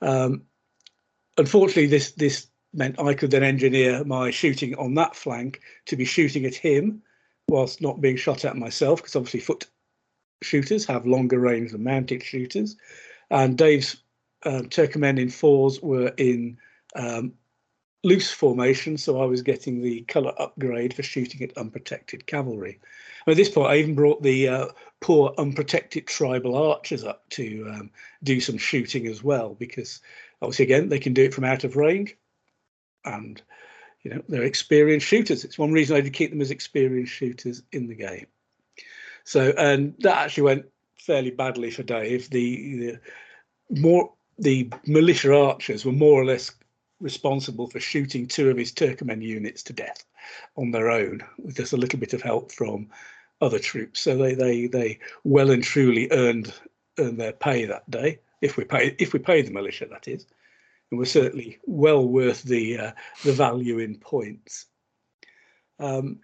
Um, 0.00 0.42
unfortunately, 1.36 1.86
this 1.86 2.12
this 2.12 2.46
meant 2.74 3.00
I 3.00 3.14
could 3.14 3.30
then 3.30 3.42
engineer 3.42 4.04
my 4.04 4.30
shooting 4.30 4.74
on 4.76 4.94
that 4.94 5.16
flank 5.16 5.60
to 5.86 5.96
be 5.96 6.04
shooting 6.04 6.44
at 6.44 6.54
him 6.54 7.02
whilst 7.48 7.80
not 7.80 8.00
being 8.00 8.16
shot 8.16 8.44
at 8.44 8.56
myself, 8.56 9.00
because 9.00 9.16
obviously 9.16 9.40
foot 9.40 9.66
shooters 10.42 10.84
have 10.86 11.06
longer 11.06 11.38
range 11.38 11.72
than 11.72 11.82
mounted 11.82 12.22
shooters. 12.22 12.76
And 13.30 13.56
Dave's 13.56 13.96
uh, 14.44 14.62
Turkomen 14.68 15.18
in 15.18 15.30
fours 15.30 15.80
were 15.80 16.12
in 16.16 16.58
um, 16.94 17.32
loose 18.08 18.30
formation, 18.30 18.96
so 18.96 19.20
I 19.20 19.26
was 19.26 19.42
getting 19.42 19.82
the 19.82 20.00
colour 20.02 20.32
upgrade 20.38 20.94
for 20.94 21.02
shooting 21.02 21.42
at 21.42 21.56
unprotected 21.56 22.26
cavalry. 22.26 22.80
at 23.26 23.36
this 23.36 23.50
point, 23.50 23.70
I 23.70 23.76
even 23.76 23.94
brought 23.94 24.22
the 24.22 24.48
uh, 24.48 24.66
poor 25.00 25.34
unprotected 25.38 26.06
tribal 26.06 26.56
archers 26.56 27.04
up 27.04 27.28
to 27.30 27.70
um, 27.72 27.90
do 28.22 28.40
some 28.40 28.58
shooting 28.58 29.06
as 29.06 29.22
well, 29.22 29.54
because 29.54 30.00
obviously, 30.40 30.64
again, 30.64 30.88
they 30.88 30.98
can 30.98 31.12
do 31.12 31.24
it 31.24 31.34
from 31.34 31.44
out 31.44 31.64
of 31.64 31.76
range, 31.76 32.16
and 33.04 33.40
you 34.02 34.10
know 34.10 34.22
they're 34.28 34.42
experienced 34.42 35.06
shooters. 35.06 35.44
It's 35.44 35.58
one 35.58 35.72
reason 35.72 35.96
I 35.96 36.00
did 36.00 36.12
keep 36.14 36.30
them 36.30 36.40
as 36.40 36.50
experienced 36.50 37.12
shooters 37.12 37.62
in 37.72 37.86
the 37.86 37.94
game. 37.94 38.26
So, 39.24 39.52
and 39.58 39.94
that 39.98 40.16
actually 40.16 40.44
went 40.44 40.66
fairly 40.98 41.30
badly 41.30 41.70
for 41.70 41.82
Dave. 41.82 42.30
The, 42.30 42.98
the 43.68 43.80
more 43.80 44.12
the 44.38 44.70
militia 44.86 45.34
archers 45.34 45.84
were 45.84 45.92
more 45.92 46.20
or 46.20 46.24
less 46.24 46.50
responsible 47.00 47.68
for 47.68 47.80
shooting 47.80 48.26
two 48.26 48.50
of 48.50 48.56
his 48.56 48.72
Turkmen 48.72 49.22
units 49.22 49.62
to 49.64 49.72
death 49.72 50.04
on 50.56 50.70
their 50.70 50.90
own, 50.90 51.22
with 51.38 51.56
just 51.56 51.72
a 51.72 51.76
little 51.76 51.98
bit 51.98 52.12
of 52.12 52.22
help 52.22 52.52
from 52.52 52.88
other 53.40 53.58
troops. 53.58 54.00
So 54.00 54.16
they 54.16 54.34
they 54.34 54.66
they 54.66 54.98
well 55.24 55.50
and 55.50 55.62
truly 55.62 56.08
earned 56.10 56.52
earned 56.98 57.18
their 57.18 57.32
pay 57.32 57.64
that 57.66 57.88
day. 57.90 58.20
If 58.40 58.56
we 58.56 58.64
pay 58.64 58.96
if 58.98 59.12
we 59.12 59.18
pay 59.18 59.42
the 59.42 59.50
militia, 59.50 59.86
that 59.90 60.08
is, 60.08 60.26
and 60.90 60.98
were 60.98 61.06
certainly 61.06 61.58
well 61.66 62.06
worth 62.06 62.42
the 62.42 62.78
uh, 62.78 62.92
the 63.24 63.32
value 63.32 63.78
in 63.78 63.98
points. 63.98 64.66
Um, 65.78 66.18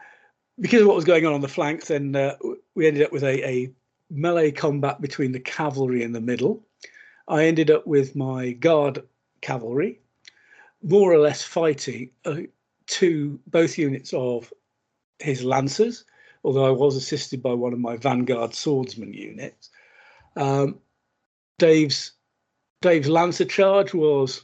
because 0.58 0.82
of 0.82 0.86
what 0.86 0.96
was 0.96 1.04
going 1.04 1.26
on 1.26 1.32
on 1.32 1.40
the 1.40 1.48
flanks, 1.48 1.88
then 1.88 2.14
uh, 2.14 2.36
we 2.74 2.86
ended 2.86 3.02
up 3.02 3.12
with 3.12 3.24
a, 3.24 3.48
a 3.48 3.72
melee 4.10 4.52
combat 4.52 5.00
between 5.00 5.32
the 5.32 5.40
cavalry 5.40 6.02
in 6.02 6.12
the 6.12 6.20
middle. 6.20 6.64
I 7.26 7.46
ended 7.46 7.70
up 7.70 7.86
with 7.86 8.14
my 8.14 8.52
guard 8.52 9.02
cavalry, 9.40 10.00
more 10.84 11.12
or 11.12 11.18
less 11.18 11.42
fighting 11.42 12.10
uh, 12.26 12.42
two 12.86 13.40
both 13.46 13.78
units 13.78 14.12
of 14.12 14.52
his 15.18 15.42
lancers, 15.42 16.04
although 16.44 16.66
I 16.66 16.70
was 16.70 16.94
assisted 16.94 17.42
by 17.42 17.54
one 17.54 17.72
of 17.72 17.78
my 17.78 17.96
vanguard 17.96 18.54
swordsman 18.54 19.14
units. 19.14 19.70
Um, 20.36 20.78
Dave's 21.58 22.12
Dave's 22.82 23.08
lancer 23.08 23.46
charge 23.46 23.94
was, 23.94 24.42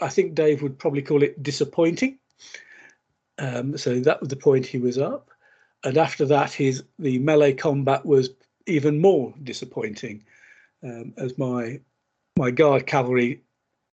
I 0.00 0.08
think 0.08 0.34
Dave 0.34 0.60
would 0.62 0.78
probably 0.78 1.00
call 1.00 1.22
it 1.22 1.42
disappointing. 1.42 2.18
Um, 3.38 3.78
so 3.78 3.98
that 4.00 4.20
was 4.20 4.28
the 4.28 4.36
point 4.36 4.66
he 4.66 4.78
was 4.78 4.98
up, 4.98 5.30
and 5.84 5.96
after 5.96 6.26
that, 6.26 6.52
his 6.52 6.84
the 6.98 7.18
melee 7.18 7.54
combat 7.54 8.04
was 8.04 8.30
even 8.66 9.00
more 9.00 9.32
disappointing, 9.42 10.22
um, 10.84 11.14
as 11.16 11.38
my 11.38 11.80
my 12.36 12.50
guard 12.50 12.86
cavalry 12.86 13.40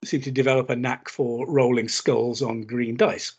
seemed 0.05 0.25
to 0.25 0.31
develop 0.31 0.71
a 0.71 0.77
knack 0.77 1.09
for 1.09 1.47
rolling 1.47 1.89
skulls 1.89 2.43
on 2.43 2.63
green 2.63 2.97
dice, 2.97 3.33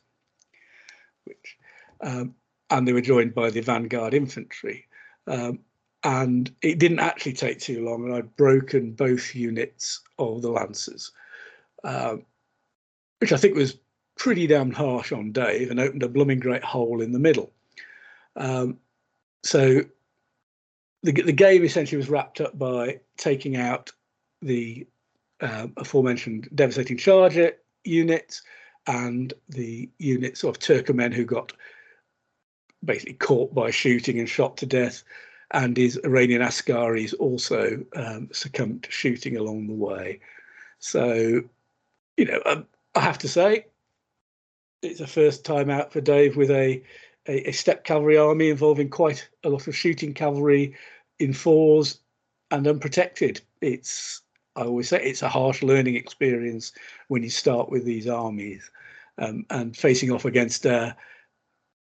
which 1.26 1.58
um, 2.02 2.36
and 2.70 2.88
they 2.88 2.94
were 2.94 3.02
joined 3.02 3.34
by 3.34 3.50
the 3.50 3.62
vanguard 3.62 4.14
infantry. 4.14 4.86
Um, 5.26 5.60
and 6.04 6.54
it 6.62 6.80
didn't 6.80 7.00
actually 7.00 7.34
take 7.34 7.60
too 7.60 7.84
long, 7.84 8.06
and 8.06 8.14
I'd 8.14 8.36
broken 8.36 8.92
both 8.92 9.36
units 9.36 10.02
of 10.20 10.42
the 10.42 10.52
Lancers, 10.52 11.12
uh, 11.84 12.18
which 13.20 13.32
I 13.32 13.38
think 13.38 13.56
was 13.56 13.78
pretty 14.16 14.48
damn 14.48 14.72
harsh 14.72 15.12
on 15.12 15.32
Dave 15.32 15.72
and 15.72 15.80
opened 15.80 16.04
a 16.04 16.10
blooming 16.10 16.40
great 16.40 16.64
hole 16.64 17.02
in 17.02 17.12
the 17.12 17.20
middle. 17.20 17.52
Um, 18.36 18.80
so 19.44 19.82
the, 21.04 21.12
the 21.12 21.32
game 21.32 21.64
essentially 21.64 21.98
was 21.98 22.10
wrapped 22.10 22.42
up 22.42 22.58
by 22.58 23.00
taking 23.18 23.56
out 23.58 23.92
the 24.42 24.88
uh, 25.42 25.68
aforementioned 25.78 26.50
devastating 26.56 26.98
charger 26.98 27.54
units 27.84 28.42
and 28.88 29.34
the 29.50 29.90
units 30.00 30.44
of 30.44 30.60
Turkomen 30.60 31.14
who 31.14 31.26
got 31.26 31.54
basically 32.84 33.16
caught 33.16 33.54
by 33.54 33.72
shooting 33.72 34.20
and 34.20 34.30
shot 34.30 34.58
to 34.58 34.66
death, 34.66 35.04
and 35.52 35.76
his 35.76 36.00
Iranian 36.04 36.42
Askaris 36.42 37.14
also 37.20 37.84
um, 37.96 38.30
succumbed 38.32 38.84
to 38.84 38.92
shooting 38.92 39.38
along 39.38 39.68
the 39.68 39.74
way. 39.74 40.20
So, 40.80 41.42
you 42.18 42.26
know, 42.26 42.42
um, 42.46 42.66
I 42.96 43.02
have 43.02 43.18
to 43.20 43.28
say, 43.28 43.66
it's 44.82 45.02
a 45.02 45.08
first 45.08 45.44
time 45.44 45.70
out 45.70 45.92
for 45.92 46.02
Dave 46.02 46.38
with 46.38 46.52
a, 46.52 46.84
a, 47.28 47.50
a 47.50 47.52
steppe 47.52 47.84
cavalry 47.84 48.18
army 48.18 48.50
involving 48.50 48.90
quite 48.90 49.28
a 49.44 49.50
lot 49.50 49.68
of 49.68 49.76
shooting 49.76 50.14
cavalry 50.14 50.76
in 51.20 51.34
fours 51.34 52.00
and 52.52 52.68
unprotected. 52.68 53.42
It's 53.62 54.22
I 54.58 54.64
always 54.64 54.90
say 54.90 55.02
it's 55.02 55.22
a 55.22 55.30
harsh 55.30 55.62
learning 55.62 55.96
experience 55.96 56.74
when 57.10 57.22
you 57.22 57.30
start 57.30 57.70
with 57.70 57.86
these 57.86 58.08
armies 58.08 58.70
um, 59.20 59.46
and 59.52 59.78
facing 59.78 60.12
off 60.12 60.26
against 60.26 60.66
uh, 60.66 60.94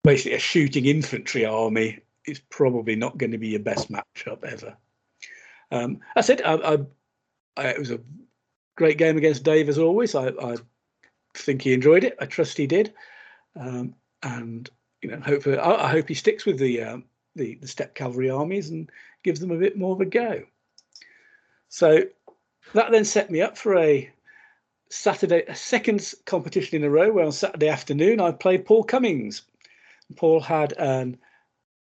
basically 0.02 0.34
a 0.34 0.40
shooting 0.40 0.86
infantry 0.86 1.44
army 1.44 2.00
is 2.26 2.40
probably 2.40 2.96
not 2.96 3.16
going 3.16 3.30
to 3.30 3.38
be 3.38 3.48
your 3.48 3.60
best 3.60 3.92
matchup 3.92 4.42
ever. 4.44 4.76
Um, 5.70 6.00
I 6.16 6.20
said 6.20 6.42
I, 6.42 6.54
I, 6.54 6.78
I, 7.56 7.66
it 7.68 7.78
was 7.78 7.92
a 7.92 8.00
great 8.76 8.98
game 8.98 9.16
against 9.16 9.44
Dave 9.44 9.68
as 9.68 9.78
always. 9.78 10.16
I, 10.16 10.28
I 10.28 10.56
think 11.34 11.62
he 11.62 11.72
enjoyed 11.72 12.02
it. 12.02 12.16
I 12.20 12.26
trust 12.26 12.56
he 12.56 12.66
did, 12.66 12.92
um, 13.54 13.94
and 14.22 14.68
you 15.02 15.10
know, 15.10 15.20
hopefully, 15.20 15.58
I, 15.58 15.86
I 15.86 15.90
hope 15.90 16.08
he 16.08 16.14
sticks 16.14 16.44
with 16.44 16.58
the, 16.58 16.82
uh, 16.82 16.98
the 17.36 17.54
the 17.56 17.68
steppe 17.68 17.94
cavalry 17.94 18.30
armies 18.30 18.70
and 18.70 18.90
gives 19.22 19.38
them 19.38 19.52
a 19.52 19.58
bit 19.58 19.78
more 19.78 19.92
of 19.92 20.00
a 20.00 20.06
go. 20.06 20.42
So 21.68 22.04
that 22.74 22.90
then 22.90 23.04
set 23.04 23.30
me 23.30 23.40
up 23.40 23.56
for 23.56 23.76
a 23.76 24.10
Saturday, 24.90 25.44
a 25.48 25.54
second 25.54 26.14
competition 26.24 26.76
in 26.76 26.84
a 26.84 26.90
row 26.90 27.12
where 27.12 27.24
on 27.24 27.32
Saturday 27.32 27.68
afternoon 27.68 28.20
I 28.20 28.32
played 28.32 28.64
Paul 28.64 28.84
Cummings. 28.84 29.42
Paul 30.16 30.40
had 30.40 30.72
an 30.78 31.18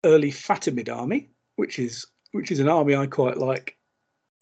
early 0.03 0.31
Fatimid 0.31 0.93
army, 0.93 1.29
which 1.55 1.79
is 1.79 2.05
which 2.31 2.51
is 2.51 2.59
an 2.59 2.69
army 2.69 2.95
I 2.95 3.07
quite 3.07 3.37
like 3.37 3.77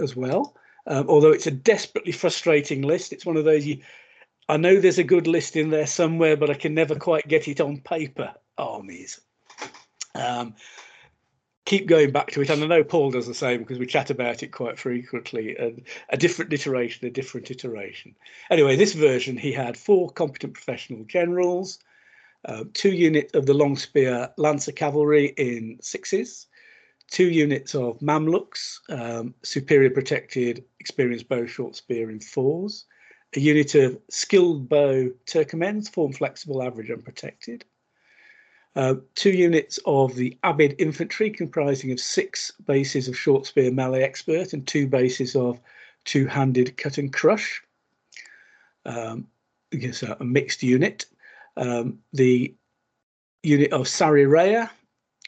as 0.02 0.16
well. 0.16 0.56
Um, 0.88 1.08
although 1.08 1.32
it's 1.32 1.48
a 1.48 1.52
desperately 1.52 2.12
frustrating 2.12 2.82
list. 2.82 3.14
It's 3.14 3.26
one 3.26 3.38
of 3.38 3.46
those 3.46 3.66
you, 3.66 3.82
I 4.48 4.58
know 4.58 4.80
there's 4.80 4.98
a 4.98 5.04
good 5.04 5.28
list 5.28 5.56
in 5.56 5.70
there 5.70 5.88
somewhere, 5.88 6.36
but 6.36 6.50
I 6.50 6.56
can 6.56 6.74
never 6.74 6.96
quite 6.96 7.28
get 7.28 7.48
it 7.48 7.62
on 7.62 7.82
paper 7.82 8.34
armies. 8.58 9.22
Um, 10.16 10.56
keep 11.70 11.86
going 11.86 12.10
back 12.10 12.32
to 12.32 12.42
it. 12.42 12.50
And 12.50 12.64
I 12.64 12.68
know 12.68 12.84
Paul 12.84 13.12
does 13.12 13.28
the 13.28 13.34
same 13.36 13.60
because 13.60 13.78
we 13.78 13.86
chat 13.86 14.10
about 14.10 14.42
it 14.42 14.48
quite 14.48 14.80
frequently. 14.80 15.56
And 15.56 15.84
a 16.10 16.18
different 16.18 16.52
iteration, 16.52 17.08
a 17.08 17.12
different 17.12 17.52
iteration. 17.52 18.16
Anyway, 18.50 18.76
this 18.76 18.94
version 18.94 19.38
he 19.38 19.52
had 19.52 19.78
four 19.78 20.10
competent 20.10 20.56
professional 20.56 21.04
generals, 21.04 21.78
uh, 22.46 22.64
two 22.74 22.94
units 22.94 23.36
of 23.36 23.46
the 23.46 23.54
long 23.54 23.78
spear 23.78 24.30
lancer 24.38 24.72
cavalry 24.72 25.28
in 25.38 25.78
sixes, 25.80 26.48
two 27.12 27.30
units 27.30 27.76
of 27.76 28.00
Mamluks, 28.00 28.80
um, 28.90 29.36
superior 29.44 29.92
protected, 29.92 30.64
experienced 30.80 31.30
bow 31.30 31.46
short 31.46 31.76
spear 31.76 32.10
in 32.10 32.20
fours, 32.20 32.86
a 33.36 33.40
unit 33.40 33.76
of 33.76 34.00
skilled 34.10 34.68
bow 34.70 35.12
Turkomens, 35.28 35.88
form 35.88 36.14
flexible, 36.14 36.64
average, 36.64 36.90
unprotected, 36.90 37.64
Uh, 38.76 38.96
two 39.16 39.32
units 39.32 39.80
of 39.86 40.16
the 40.16 40.38
Abid 40.44 40.76
infantry, 40.78 41.30
comprising 41.30 41.92
of 41.92 42.00
six 42.00 42.52
bases 42.66 43.08
of 43.08 43.18
short 43.18 43.46
spear 43.46 43.72
melee 43.72 44.04
expert 44.04 44.54
and 44.54 44.66
two 44.66 44.88
bases 44.88 45.36
of 45.36 45.60
two-handed 46.06 46.78
cut 46.78 46.98
and 46.98 47.12
crush. 47.12 47.62
Um, 48.86 49.28
it's 49.72 50.04
a, 50.04 50.16
a 50.20 50.24
mixed 50.24 50.64
unit. 50.64 51.06
Um, 51.58 52.00
the 52.14 52.54
unit 53.44 53.74
of 53.74 53.82
Sarirea, 53.82 54.70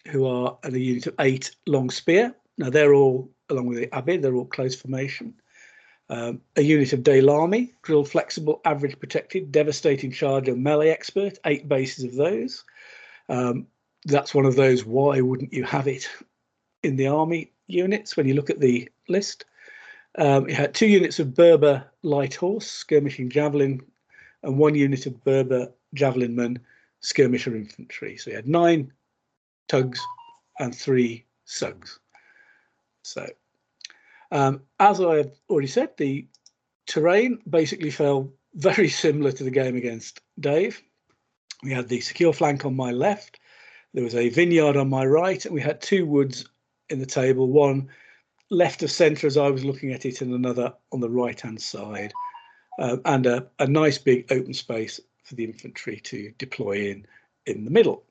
who 0.08 0.26
are 0.26 0.58
a 0.64 0.72
unit 0.72 1.08
of 1.08 1.16
eight 1.20 1.56
long 1.68 1.90
spear. 1.90 2.34
Now 2.58 2.70
they're 2.70 2.94
all, 2.94 3.30
along 3.50 3.68
with 3.68 3.80
the 3.80 3.88
Abid, 3.88 4.22
they're 4.22 4.36
all 4.36 4.46
close 4.46 4.76
formation. 4.76 5.34
Um, 6.10 6.42
a 6.58 6.62
unit 6.62 6.92
of 6.94 7.02
Daylami, 7.02 7.72
drill 7.84 8.04
flexible, 8.04 8.62
average 8.66 9.00
protected, 9.00 9.52
devastating 9.52 10.12
charger, 10.12 10.56
melee 10.56 10.90
expert, 10.90 11.38
eight 11.46 11.70
bases 11.70 12.04
of 12.04 12.16
those. 12.16 12.64
Um, 13.32 13.68
that's 14.06 14.36
one 14.36 14.46
of 14.46 14.58
those, 14.58 14.86
why 14.86 15.22
wouldn't 15.22 15.54
you 15.54 15.64
have 15.64 15.88
it 15.88 16.08
in 16.84 16.98
the 16.98 17.08
army 17.08 17.54
units 17.68 18.18
when 18.18 18.28
you 18.28 18.34
look 18.34 18.50
at 18.50 18.60
the 18.60 18.90
list? 19.08 19.46
Um, 20.18 20.50
it 20.50 20.56
had 20.56 20.74
two 20.74 20.88
units 20.88 21.18
of 21.20 21.34
Berber 21.34 21.86
light 22.04 22.36
horse, 22.36 22.68
skirmishing 22.68 23.30
javelin, 23.30 23.82
and 24.44 24.58
one 24.58 24.76
unit 24.76 25.06
of 25.06 25.24
Berber 25.24 25.72
javelinmen, 25.96 26.58
skirmisher 27.00 27.56
infantry. 27.56 28.18
So 28.18 28.32
you 28.32 28.36
had 28.36 28.48
nine 28.48 28.92
tugs 29.70 30.02
and 30.60 30.76
three 30.76 31.26
sugs. 31.48 32.00
So, 33.04 33.26
um, 34.32 34.62
as 34.80 35.00
I've 35.00 35.32
already 35.50 35.68
said, 35.68 35.96
the 35.96 36.28
terrain 36.86 37.40
basically 37.50 37.92
fell 37.92 38.34
very 38.56 38.90
similar 38.90 39.32
to 39.32 39.44
the 39.46 39.52
game 39.52 39.78
against 39.78 40.20
Dave. 40.38 40.82
We 41.64 41.72
had 41.72 41.88
the 41.88 42.02
secure 42.02 42.34
flank 42.34 42.66
on 42.66 42.76
my 42.76 42.92
left. 42.92 43.40
There 43.94 44.04
was 44.04 44.16
a 44.16 44.30
vineyard 44.30 44.78
on 44.78 44.90
my 44.90 45.06
right, 45.06 45.44
and 45.46 45.54
we 45.54 45.62
had 45.62 45.82
two 45.82 46.06
woods 46.06 46.46
in 46.90 47.00
the 47.00 47.06
table, 47.06 47.48
one 47.48 47.90
left 48.50 48.84
of 48.84 48.92
centre 48.92 49.28
as 49.28 49.38
I 49.38 49.50
was 49.50 49.64
looking 49.64 49.92
at 49.92 50.06
it, 50.06 50.22
and 50.22 50.34
another 50.34 50.74
on 50.92 51.00
the 51.00 51.10
right 51.10 51.40
hand 51.40 51.62
side, 51.62 52.14
uh, 52.80 52.98
and 53.06 53.26
a, 53.26 53.48
a 53.60 53.68
nice 53.68 53.98
big 53.98 54.32
open 54.32 54.54
space 54.54 55.00
for 55.24 55.36
the 55.36 55.44
infantry 55.44 56.00
to 56.02 56.32
deploy 56.38 56.90
in 56.92 57.06
in 57.46 57.66
the 57.66 57.72
middle. 57.72 58.04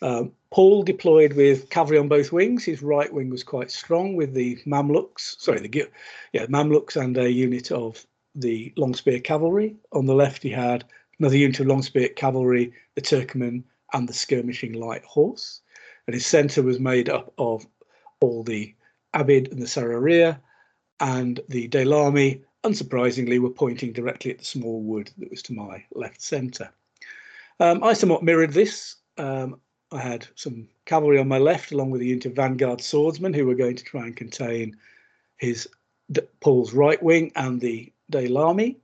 Um, 0.00 0.32
Paul 0.50 0.84
deployed 0.84 1.32
with 1.32 1.70
cavalry 1.70 1.98
on 1.98 2.08
both 2.08 2.32
wings. 2.32 2.64
His 2.64 2.82
right 2.82 3.12
wing 3.12 3.30
was 3.30 3.42
quite 3.42 3.70
strong 3.70 4.14
with 4.14 4.32
the 4.32 4.56
Mamluks, 4.64 5.40
sorry, 5.40 5.60
the 5.60 5.88
yeah 6.32 6.46
Mamluks 6.46 6.96
and 6.96 7.16
a 7.18 7.30
unit 7.30 7.72
of 7.72 8.06
the 8.34 8.72
long 8.76 8.94
spear 8.94 9.20
cavalry. 9.20 9.76
On 9.92 10.06
the 10.06 10.14
left, 10.14 10.42
he 10.42 10.50
had 10.50 10.84
another 11.18 11.36
unit 11.36 11.60
of 11.60 11.66
long 11.66 11.82
spear 11.82 12.08
cavalry, 12.08 12.72
the 12.94 13.00
Turkmen, 13.00 13.62
and 13.92 14.08
the 14.08 14.12
skirmishing 14.12 14.74
light 14.74 15.04
horse. 15.04 15.60
And 16.06 16.14
his 16.14 16.26
centre 16.26 16.62
was 16.62 16.80
made 16.80 17.08
up 17.08 17.32
of 17.38 17.66
all 18.20 18.42
the 18.42 18.74
Abid 19.14 19.50
and 19.52 19.60
the 19.60 19.66
Sararia, 19.66 20.38
and 21.00 21.40
the 21.48 21.68
Daylami, 21.68 22.42
unsurprisingly, 22.64 23.38
were 23.38 23.50
pointing 23.50 23.92
directly 23.92 24.30
at 24.30 24.38
the 24.38 24.44
small 24.44 24.82
wood 24.82 25.10
that 25.18 25.30
was 25.30 25.42
to 25.42 25.52
my 25.52 25.84
left 25.94 26.20
centre. 26.20 26.70
Um, 27.60 27.82
I 27.82 27.92
somewhat 27.92 28.22
mirrored 28.22 28.52
this. 28.52 28.96
Um, 29.16 29.60
I 29.90 30.00
had 30.00 30.26
some 30.34 30.68
cavalry 30.84 31.18
on 31.18 31.28
my 31.28 31.38
left, 31.38 31.72
along 31.72 31.90
with 31.90 32.02
a 32.02 32.06
unit 32.06 32.26
of 32.26 32.34
vanguard 32.34 32.80
swordsmen 32.80 33.32
who 33.32 33.46
were 33.46 33.54
going 33.54 33.76
to 33.76 33.84
try 33.84 34.02
and 34.02 34.16
contain 34.16 34.76
his 35.36 35.68
Paul's 36.40 36.72
right 36.72 37.02
wing 37.02 37.32
and 37.36 37.60
the 37.60 37.92
Daylami. 38.12 38.76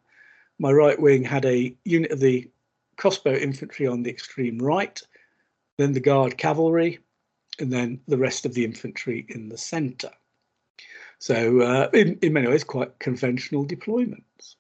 My 0.59 0.73
right 0.73 0.99
wing 0.99 1.25
had 1.25 1.45
a 1.45 1.77
unit 1.85 2.13
of 2.13 2.21
the 2.21 2.51
crossbow 2.97 3.35
infantry 3.35 3.87
on 3.87 4.03
the 4.03 4.11
extreme 4.11 4.59
right, 4.59 5.01
then 5.79 5.93
the 5.93 6.01
guard 6.01 6.39
cavalry, 6.39 7.01
and 7.59 7.73
then 7.73 8.01
the 8.07 8.19
rest 8.19 8.47
of 8.47 8.55
the 8.55 8.65
infantry 8.65 9.27
in 9.29 9.49
the 9.49 9.59
centre. 9.59 10.13
So, 11.19 11.61
uh, 11.61 11.89
in, 11.93 12.19
in 12.23 12.33
many 12.33 12.49
ways, 12.49 12.65
quite 12.65 12.99
conventional 12.99 13.67
deployments. 13.67 14.57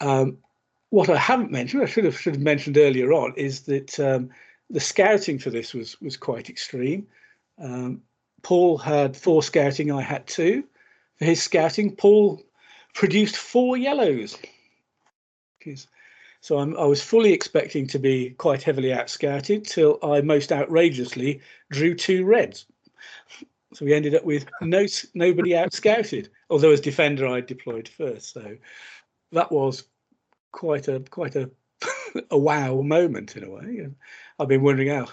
Um, 0.00 0.38
what 0.90 1.08
I 1.08 1.16
haven't 1.16 1.50
mentioned, 1.50 1.82
I 1.82 1.86
should 1.86 2.04
have 2.04 2.20
should 2.20 2.34
have 2.34 2.42
mentioned 2.42 2.76
earlier 2.76 3.12
on, 3.12 3.34
is 3.36 3.62
that 3.62 3.98
um, 3.98 4.30
the 4.70 4.80
scouting 4.80 5.38
for 5.38 5.50
this 5.50 5.74
was 5.74 6.00
was 6.00 6.16
quite 6.16 6.50
extreme. 6.50 7.06
Um, 7.58 8.02
Paul 8.42 8.76
had 8.78 9.16
four 9.16 9.42
scouting, 9.42 9.90
I 9.90 10.02
had 10.02 10.26
two. 10.26 10.64
For 11.18 11.24
his 11.24 11.42
scouting, 11.42 11.96
Paul 11.96 12.42
produced 12.94 13.36
four 13.36 13.76
yellows. 13.76 14.38
So 16.40 16.58
I'm, 16.58 16.76
i 16.76 16.84
was 16.84 17.02
fully 17.02 17.32
expecting 17.32 17.86
to 17.88 17.98
be 17.98 18.30
quite 18.30 18.62
heavily 18.62 18.88
outscouted 18.88 19.66
till 19.66 19.98
I 20.02 20.20
most 20.20 20.52
outrageously 20.52 21.40
drew 21.70 21.94
two 21.94 22.24
reds. 22.24 22.66
So 23.72 23.84
we 23.84 23.94
ended 23.94 24.14
up 24.14 24.24
with 24.24 24.46
no 24.60 24.86
nobody 25.14 25.50
outscouted, 25.50 26.28
although 26.50 26.70
as 26.70 26.80
defender 26.80 27.26
I 27.26 27.40
deployed 27.40 27.88
first. 27.88 28.32
So 28.32 28.56
that 29.32 29.50
was 29.50 29.84
quite 30.52 30.86
a 30.86 31.00
quite 31.00 31.34
a 31.34 31.50
a 32.30 32.38
wow 32.38 32.82
moment 32.82 33.36
in 33.36 33.44
a 33.44 33.50
way. 33.50 33.88
I've 34.38 34.48
been 34.48 34.62
wondering 34.62 34.90
how 34.90 35.08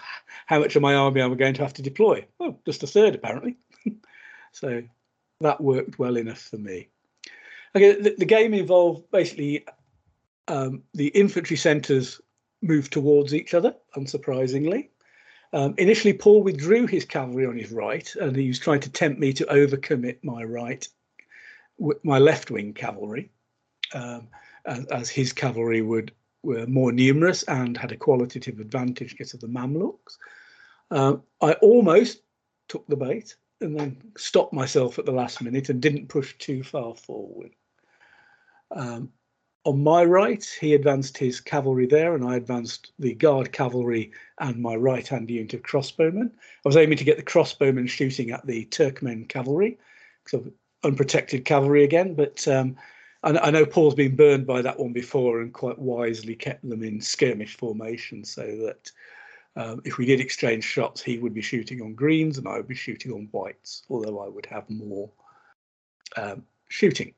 how 0.46 0.60
much 0.60 0.76
of 0.76 0.82
my 0.82 0.96
army 0.96 1.22
am 1.22 1.32
I 1.32 1.36
going 1.36 1.56
to 1.56 1.64
have 1.64 1.74
to 1.76 1.82
deploy? 1.82 2.26
Oh, 2.40 2.60
just 2.66 2.84
a 2.84 2.88
third 2.88 3.16
apparently. 3.16 3.58
so 4.52 4.84
that 5.40 5.62
worked 5.62 5.98
well 5.98 6.18
enough 6.18 6.40
for 6.42 6.58
me. 6.58 6.90
Okay, 7.76 7.94
the, 7.94 8.16
the 8.18 8.26
game 8.26 8.54
involved 8.54 9.10
basically 9.12 9.66
um, 10.48 10.84
the 10.94 11.08
infantry 11.08 11.56
centres 11.56 12.20
moved 12.62 12.92
towards 12.92 13.34
each 13.34 13.54
other, 13.54 13.76
unsurprisingly. 13.96 14.90
Um, 15.54 15.74
initially, 15.78 16.14
Paul 16.14 16.44
withdrew 16.44 16.88
his 16.88 17.06
cavalry 17.06 17.46
on 17.46 17.58
his 17.58 17.72
right, 17.72 18.14
and 18.16 18.36
he 18.36 18.48
was 18.48 18.60
trying 18.60 18.80
to 18.82 18.90
tempt 18.90 19.20
me 19.20 19.34
to 19.34 19.46
overcommit 19.46 20.18
my 20.24 20.44
right, 20.44 20.88
my 22.04 22.20
left 22.20 22.52
wing 22.52 22.74
cavalry, 22.74 23.32
um, 23.94 24.28
as, 24.66 24.86
as, 24.86 25.10
his 25.10 25.34
cavalry 25.34 25.82
would 25.82 26.12
were 26.44 26.66
more 26.68 26.92
numerous 26.92 27.44
and 27.44 27.78
had 27.78 27.92
a 27.92 27.98
qualitative 27.98 28.60
advantage 28.60 29.12
because 29.12 29.34
of 29.34 29.42
the 29.42 29.48
Mamluks. 29.48 30.18
Um, 30.90 31.24
I 31.42 31.54
almost 31.54 32.22
took 32.68 32.86
the 32.88 32.96
bait 32.96 33.36
and 33.60 33.78
then 33.78 34.02
stopped 34.18 34.54
myself 34.54 34.98
at 34.98 35.06
the 35.06 35.12
last 35.12 35.42
minute 35.42 35.70
and 35.70 35.82
didn't 35.82 36.08
push 36.08 36.36
too 36.40 36.64
far 36.64 36.96
forward. 36.96 37.52
Um, 38.76 39.12
on 39.64 39.84
my 39.84 40.04
right, 40.04 40.44
he 40.60 40.74
advanced 40.74 41.18
his 41.18 41.40
cavalry 41.40 41.86
there, 41.86 42.16
and 42.16 42.26
I 42.26 42.36
advanced 42.36 42.94
the 42.98 43.14
guard 43.14 43.52
cavalry 43.52 44.12
and 44.40 44.60
my 44.60 44.76
right 44.76 45.08
hand 45.08 45.30
unit 45.30 45.54
of 45.54 45.62
crossbowmen. 45.62 46.32
I 46.32 46.66
was 46.66 46.78
aiming 46.78 46.98
to 46.98 47.04
get 47.04 47.18
the 47.18 47.24
crossbowmen 47.24 47.88
shooting 47.88 48.32
at 48.32 48.46
the 48.46 48.66
Turkmen 48.66 49.30
cavalry, 49.30 49.78
so 50.26 50.44
unprotected 50.84 51.46
cavalry 51.46 51.84
again. 51.84 52.16
But 52.16 52.48
um, 52.48 52.76
I, 53.22 53.38
I, 53.38 53.52
know 53.52 53.66
Paul's 53.66 53.94
been 53.94 54.16
burned 54.16 54.48
by 54.48 54.64
that 54.64 54.80
one 54.80 54.94
before 54.94 55.42
and 55.42 55.54
quite 55.54 55.78
wisely 55.78 56.36
kept 56.36 56.68
them 56.68 56.82
in 56.82 57.00
skirmish 57.00 57.56
formation 57.56 58.26
so 58.26 58.42
that 58.42 58.92
um, 59.56 59.82
if 59.86 60.00
we 60.00 60.06
did 60.06 60.20
exchange 60.20 60.64
shots, 60.64 61.04
he 61.04 61.20
would 61.20 61.36
be 61.36 61.42
shooting 61.42 61.82
on 61.82 61.94
greens 61.94 62.40
and 62.40 62.48
I 62.48 62.58
would 62.58 62.68
be 62.68 62.76
shooting 62.76 63.12
on 63.12 63.30
whites, 63.32 63.84
although 63.90 64.20
I 64.20 64.28
would 64.28 64.48
have 64.48 64.68
more 64.72 65.12
um, 66.18 66.44
shooting. 66.70 67.14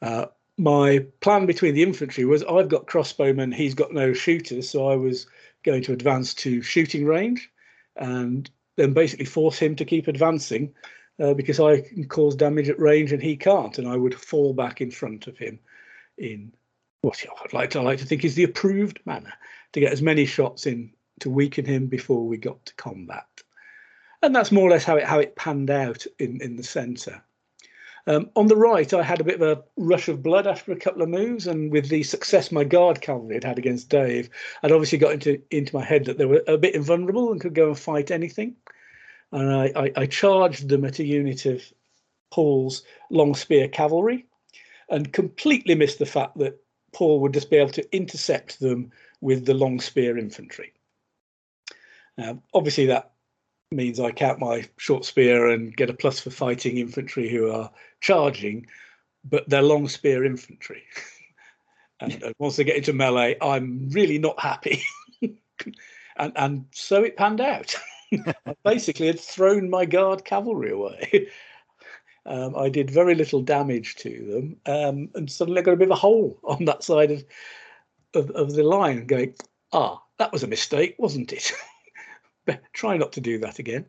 Uh, 0.00 0.26
my 0.60 0.98
plan 1.20 1.46
between 1.46 1.74
the 1.74 1.82
infantry 1.82 2.26
was 2.26 2.44
I've 2.44 2.68
got 2.68 2.86
crossbowmen, 2.86 3.54
he's 3.54 3.74
got 3.74 3.94
no 3.94 4.12
shooters, 4.12 4.68
so 4.68 4.88
I 4.88 4.94
was 4.94 5.26
going 5.64 5.82
to 5.84 5.92
advance 5.92 6.34
to 6.34 6.60
shooting 6.60 7.06
range 7.06 7.50
and 7.96 8.48
then 8.76 8.92
basically 8.92 9.24
force 9.24 9.58
him 9.58 9.74
to 9.76 9.86
keep 9.86 10.06
advancing 10.06 10.74
uh, 11.18 11.32
because 11.32 11.60
I 11.60 11.80
can 11.80 12.06
cause 12.08 12.36
damage 12.36 12.68
at 12.68 12.78
range 12.78 13.10
and 13.10 13.22
he 13.22 13.36
can't, 13.36 13.78
and 13.78 13.88
I 13.88 13.96
would 13.96 14.14
fall 14.14 14.52
back 14.52 14.82
in 14.82 14.90
front 14.90 15.26
of 15.26 15.38
him 15.38 15.58
in 16.18 16.52
what 17.00 17.24
I'd 17.42 17.54
like 17.54 17.70
to 17.70 17.80
I 17.80 17.82
like 17.82 17.98
to 18.00 18.04
think 18.04 18.24
is 18.24 18.34
the 18.34 18.44
approved 18.44 19.00
manner 19.06 19.32
to 19.72 19.80
get 19.80 19.92
as 19.92 20.02
many 20.02 20.26
shots 20.26 20.66
in 20.66 20.92
to 21.20 21.30
weaken 21.30 21.64
him 21.64 21.86
before 21.86 22.26
we 22.26 22.36
got 22.36 22.62
to 22.66 22.74
combat. 22.74 23.24
And 24.22 24.36
that's 24.36 24.52
more 24.52 24.68
or 24.68 24.70
less 24.70 24.84
how 24.84 24.96
it 24.96 25.04
how 25.04 25.20
it 25.20 25.36
panned 25.36 25.70
out 25.70 26.06
in, 26.18 26.42
in 26.42 26.56
the 26.56 26.62
centre. 26.62 27.22
Um, 28.06 28.30
on 28.34 28.46
the 28.46 28.56
right, 28.56 28.92
I 28.94 29.02
had 29.02 29.20
a 29.20 29.24
bit 29.24 29.40
of 29.40 29.42
a 29.42 29.62
rush 29.76 30.08
of 30.08 30.22
blood 30.22 30.46
after 30.46 30.72
a 30.72 30.76
couple 30.76 31.02
of 31.02 31.08
moves, 31.08 31.46
and 31.46 31.70
with 31.70 31.88
the 31.88 32.02
success 32.02 32.50
my 32.50 32.64
guard 32.64 33.00
cavalry 33.00 33.34
had 33.34 33.44
had 33.44 33.58
against 33.58 33.90
Dave, 33.90 34.30
I'd 34.62 34.72
obviously 34.72 34.98
got 34.98 35.12
into 35.12 35.40
into 35.50 35.76
my 35.76 35.84
head 35.84 36.06
that 36.06 36.18
they 36.18 36.24
were 36.24 36.42
a 36.46 36.58
bit 36.58 36.74
invulnerable 36.74 37.30
and 37.30 37.40
could 37.40 37.54
go 37.54 37.68
and 37.68 37.78
fight 37.78 38.10
anything. 38.10 38.56
And 39.32 39.52
I, 39.52 39.72
I, 39.76 39.92
I 39.96 40.06
charged 40.06 40.68
them 40.68 40.84
at 40.84 40.98
a 40.98 41.04
unit 41.04 41.46
of 41.46 41.62
Paul's 42.30 42.82
long 43.10 43.34
spear 43.34 43.68
cavalry, 43.68 44.26
and 44.88 45.12
completely 45.12 45.74
missed 45.74 45.98
the 45.98 46.06
fact 46.06 46.38
that 46.38 46.58
Paul 46.92 47.20
would 47.20 47.34
just 47.34 47.50
be 47.50 47.56
able 47.56 47.70
to 47.72 47.96
intercept 47.96 48.60
them 48.60 48.90
with 49.20 49.44
the 49.44 49.54
long 49.54 49.78
spear 49.80 50.18
infantry. 50.18 50.72
Now, 52.16 52.42
obviously, 52.54 52.86
that 52.86 53.12
means 53.70 54.00
I 54.00 54.10
count 54.10 54.40
my 54.40 54.68
short 54.78 55.04
spear 55.04 55.48
and 55.48 55.76
get 55.76 55.90
a 55.90 55.94
plus 55.94 56.18
for 56.18 56.30
fighting 56.30 56.78
infantry 56.78 57.30
who 57.30 57.50
are 57.50 57.70
charging, 58.00 58.66
but 59.24 59.48
they're 59.48 59.62
long 59.62 59.88
spear 59.88 60.24
infantry. 60.24 60.82
and, 62.00 62.34
once 62.38 62.56
they 62.56 62.64
get 62.64 62.76
into 62.76 62.92
melee, 62.92 63.36
I'm 63.40 63.88
really 63.90 64.18
not 64.18 64.40
happy. 64.40 64.82
and 66.16 66.32
and 66.36 66.64
so 66.72 67.02
it 67.02 67.16
panned 67.16 67.40
out. 67.40 67.74
I 68.46 68.54
basically 68.64 69.06
had 69.06 69.20
thrown 69.20 69.70
my 69.70 69.84
guard 69.84 70.24
cavalry 70.24 70.72
away. 70.72 71.28
Um, 72.26 72.54
I 72.56 72.68
did 72.68 72.90
very 72.90 73.14
little 73.14 73.40
damage 73.40 73.96
to 73.96 74.10
them, 74.66 74.74
um, 74.74 75.08
and 75.14 75.30
suddenly 75.30 75.60
I 75.60 75.64
got 75.64 75.72
a 75.72 75.76
bit 75.76 75.88
of 75.88 75.92
a 75.92 76.00
hole 76.00 76.38
on 76.44 76.64
that 76.66 76.82
side 76.82 77.10
of 77.10 77.24
of, 78.14 78.30
of 78.30 78.54
the 78.54 78.62
line, 78.62 79.06
going, 79.06 79.34
ah, 79.72 80.02
that 80.18 80.32
was 80.32 80.42
a 80.42 80.48
mistake, 80.48 80.96
wasn't 80.98 81.32
it? 81.32 81.52
Try 82.72 82.96
not 82.96 83.12
to 83.12 83.20
do 83.20 83.38
that 83.38 83.58
again. 83.58 83.86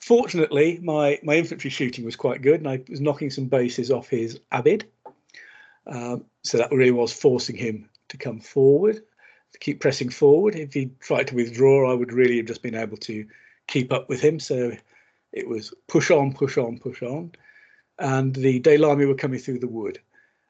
Fortunately, 0.00 0.78
my 0.82 1.18
my 1.22 1.34
infantry 1.34 1.70
shooting 1.70 2.04
was 2.04 2.16
quite 2.16 2.42
good, 2.42 2.60
and 2.60 2.68
I 2.68 2.82
was 2.88 3.00
knocking 3.00 3.30
some 3.30 3.46
bases 3.46 3.90
off 3.90 4.08
his 4.08 4.40
Abid, 4.52 4.84
um, 5.86 6.24
so 6.42 6.58
that 6.58 6.72
really 6.72 6.90
was 6.90 7.12
forcing 7.12 7.56
him 7.56 7.88
to 8.08 8.16
come 8.16 8.40
forward 8.40 9.02
to 9.52 9.58
keep 9.58 9.80
pressing 9.80 10.10
forward. 10.10 10.54
If 10.54 10.74
he 10.74 10.90
tried 11.00 11.28
to 11.28 11.34
withdraw, 11.34 11.90
I 11.90 11.94
would 11.94 12.12
really 12.12 12.36
have 12.38 12.46
just 12.46 12.62
been 12.62 12.74
able 12.74 12.96
to 12.98 13.26
keep 13.66 13.92
up 13.92 14.08
with 14.08 14.20
him. 14.20 14.38
So 14.38 14.72
it 15.32 15.48
was 15.48 15.72
push 15.86 16.10
on, 16.10 16.32
push 16.32 16.58
on, 16.58 16.78
push 16.78 17.02
on. 17.02 17.32
And 17.98 18.34
the 18.34 18.60
Daylami 18.60 19.06
were 19.06 19.14
coming 19.14 19.40
through 19.40 19.58
the 19.58 19.68
wood. 19.68 19.98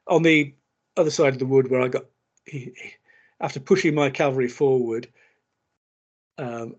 On 0.07 0.23
the 0.23 0.53
other 0.97 1.11
side 1.11 1.33
of 1.33 1.39
the 1.39 1.45
wood, 1.45 1.69
where 1.69 1.81
I 1.81 1.87
got, 1.87 2.05
he, 2.45 2.73
after 3.39 3.59
pushing 3.59 3.95
my 3.95 4.09
cavalry 4.09 4.47
forward 4.47 5.07
um, 6.37 6.75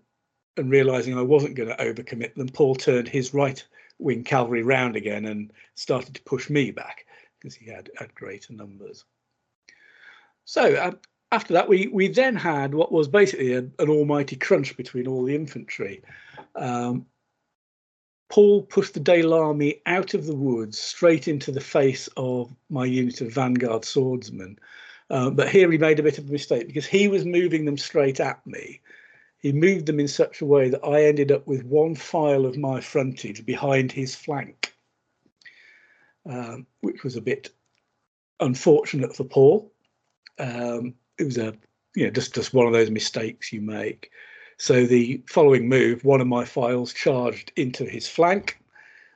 and 0.57 0.69
realizing 0.69 1.17
I 1.17 1.21
wasn't 1.21 1.55
going 1.55 1.69
to 1.69 1.75
overcommit 1.75 2.35
them, 2.35 2.49
Paul 2.49 2.75
turned 2.75 3.07
his 3.07 3.33
right 3.33 3.63
wing 3.99 4.23
cavalry 4.23 4.63
round 4.63 4.95
again 4.95 5.25
and 5.25 5.51
started 5.75 6.15
to 6.15 6.21
push 6.23 6.49
me 6.49 6.71
back 6.71 7.05
because 7.39 7.55
he 7.55 7.69
had, 7.69 7.89
had 7.97 8.13
greater 8.15 8.53
numbers. 8.53 9.05
So 10.45 10.73
uh, 10.75 10.91
after 11.31 11.53
that, 11.53 11.69
we 11.69 11.87
we 11.87 12.07
then 12.07 12.35
had 12.35 12.73
what 12.73 12.91
was 12.91 13.07
basically 13.07 13.53
a, 13.53 13.59
an 13.59 13.89
almighty 13.89 14.35
crunch 14.35 14.75
between 14.75 15.07
all 15.07 15.23
the 15.23 15.35
infantry. 15.35 16.03
Um, 16.55 17.05
Paul 18.29 18.63
pushed 18.63 18.93
the 18.93 18.99
Daylami 18.99 19.81
out 19.85 20.13
of 20.13 20.25
the 20.25 20.35
woods 20.35 20.79
straight 20.79 21.27
into 21.27 21.51
the 21.51 21.61
face 21.61 22.07
of 22.15 22.53
my 22.69 22.85
unit 22.85 23.21
of 23.21 23.33
vanguard 23.33 23.83
swordsmen. 23.83 24.57
Uh, 25.09 25.29
but 25.29 25.49
here 25.49 25.69
he 25.69 25.77
made 25.77 25.99
a 25.99 26.03
bit 26.03 26.17
of 26.17 26.29
a 26.29 26.31
mistake 26.31 26.67
because 26.67 26.85
he 26.85 27.09
was 27.09 27.25
moving 27.25 27.65
them 27.65 27.77
straight 27.77 28.21
at 28.21 28.45
me. 28.47 28.79
He 29.41 29.51
moved 29.51 29.87
them 29.87 29.99
in 29.99 30.07
such 30.07 30.41
a 30.41 30.45
way 30.45 30.69
that 30.69 30.85
I 30.85 31.05
ended 31.05 31.31
up 31.31 31.47
with 31.47 31.65
one 31.65 31.95
file 31.95 32.45
of 32.45 32.57
my 32.57 32.79
frontage 32.79 33.43
behind 33.43 33.91
his 33.91 34.15
flank, 34.15 34.73
um, 36.29 36.67
which 36.81 37.03
was 37.03 37.15
a 37.15 37.21
bit 37.21 37.49
unfortunate 38.39 39.15
for 39.15 39.23
Paul. 39.23 39.73
Um, 40.37 40.93
it 41.17 41.23
was 41.23 41.37
a 41.37 41.55
you 41.95 42.05
know 42.05 42.11
just 42.11 42.35
just 42.35 42.53
one 42.53 42.67
of 42.67 42.73
those 42.73 42.91
mistakes 42.91 43.51
you 43.51 43.61
make. 43.61 44.11
So 44.57 44.85
the 44.85 45.23
following 45.27 45.67
move, 45.67 46.05
one 46.05 46.21
of 46.21 46.27
my 46.27 46.45
files 46.45 46.93
charged 46.93 47.51
into 47.55 47.83
his 47.83 48.07
flank, 48.07 48.59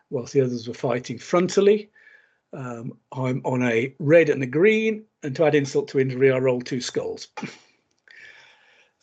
whilst 0.10 0.34
the 0.34 0.42
others 0.42 0.68
were 0.68 0.74
fighting 0.74 1.20
frontally. 1.20 1.90
Um, 2.52 2.98
I'm 3.12 3.42
on 3.46 3.62
a 3.62 3.94
red 4.00 4.30
and 4.30 4.42
a 4.42 4.48
green, 4.48 5.04
and 5.22 5.36
to 5.36 5.46
add 5.46 5.54
insult 5.54 5.88
to 5.90 6.00
injury, 6.00 6.32
I 6.32 6.40
rolled 6.40 6.66
two 6.66 6.82
skulls. 6.82 7.28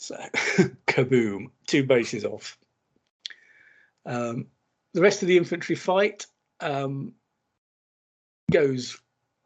so, 0.03 0.17
kaboom! 0.87 1.51
Two 1.67 1.85
bases 1.85 2.25
off. 2.25 2.59
Um, 4.05 4.47
the 4.95 5.01
rest 5.01 5.23
of 5.23 5.29
the 5.29 5.37
infantry 5.37 5.77
fight 5.77 6.27
um, 6.61 7.13
goes 8.51 8.99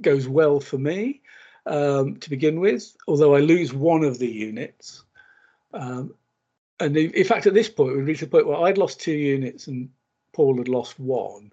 goes 0.03 0.27
well 0.27 0.61
for 0.61 0.79
me 0.79 1.23
um, 1.67 2.17
to 2.17 2.31
begin 2.31 2.61
with, 2.61 2.97
although 3.07 3.35
I 3.35 3.41
lose 3.41 3.73
one 3.73 4.05
of 4.05 4.19
the 4.19 4.29
units. 4.29 5.05
Um, 5.73 6.15
and 6.79 6.97
in 6.97 7.25
fact, 7.25 7.47
at 7.47 7.55
this 7.55 7.69
point, 7.69 7.97
we 7.97 8.03
reached 8.03 8.21
the 8.21 8.27
point 8.27 8.47
where 8.47 8.61
I'd 8.61 8.79
lost 8.79 9.01
two 9.01 9.13
units 9.13 9.67
and 9.67 9.91
Paul 10.33 10.59
had 10.59 10.69
lost 10.69 10.99
one. 10.99 11.53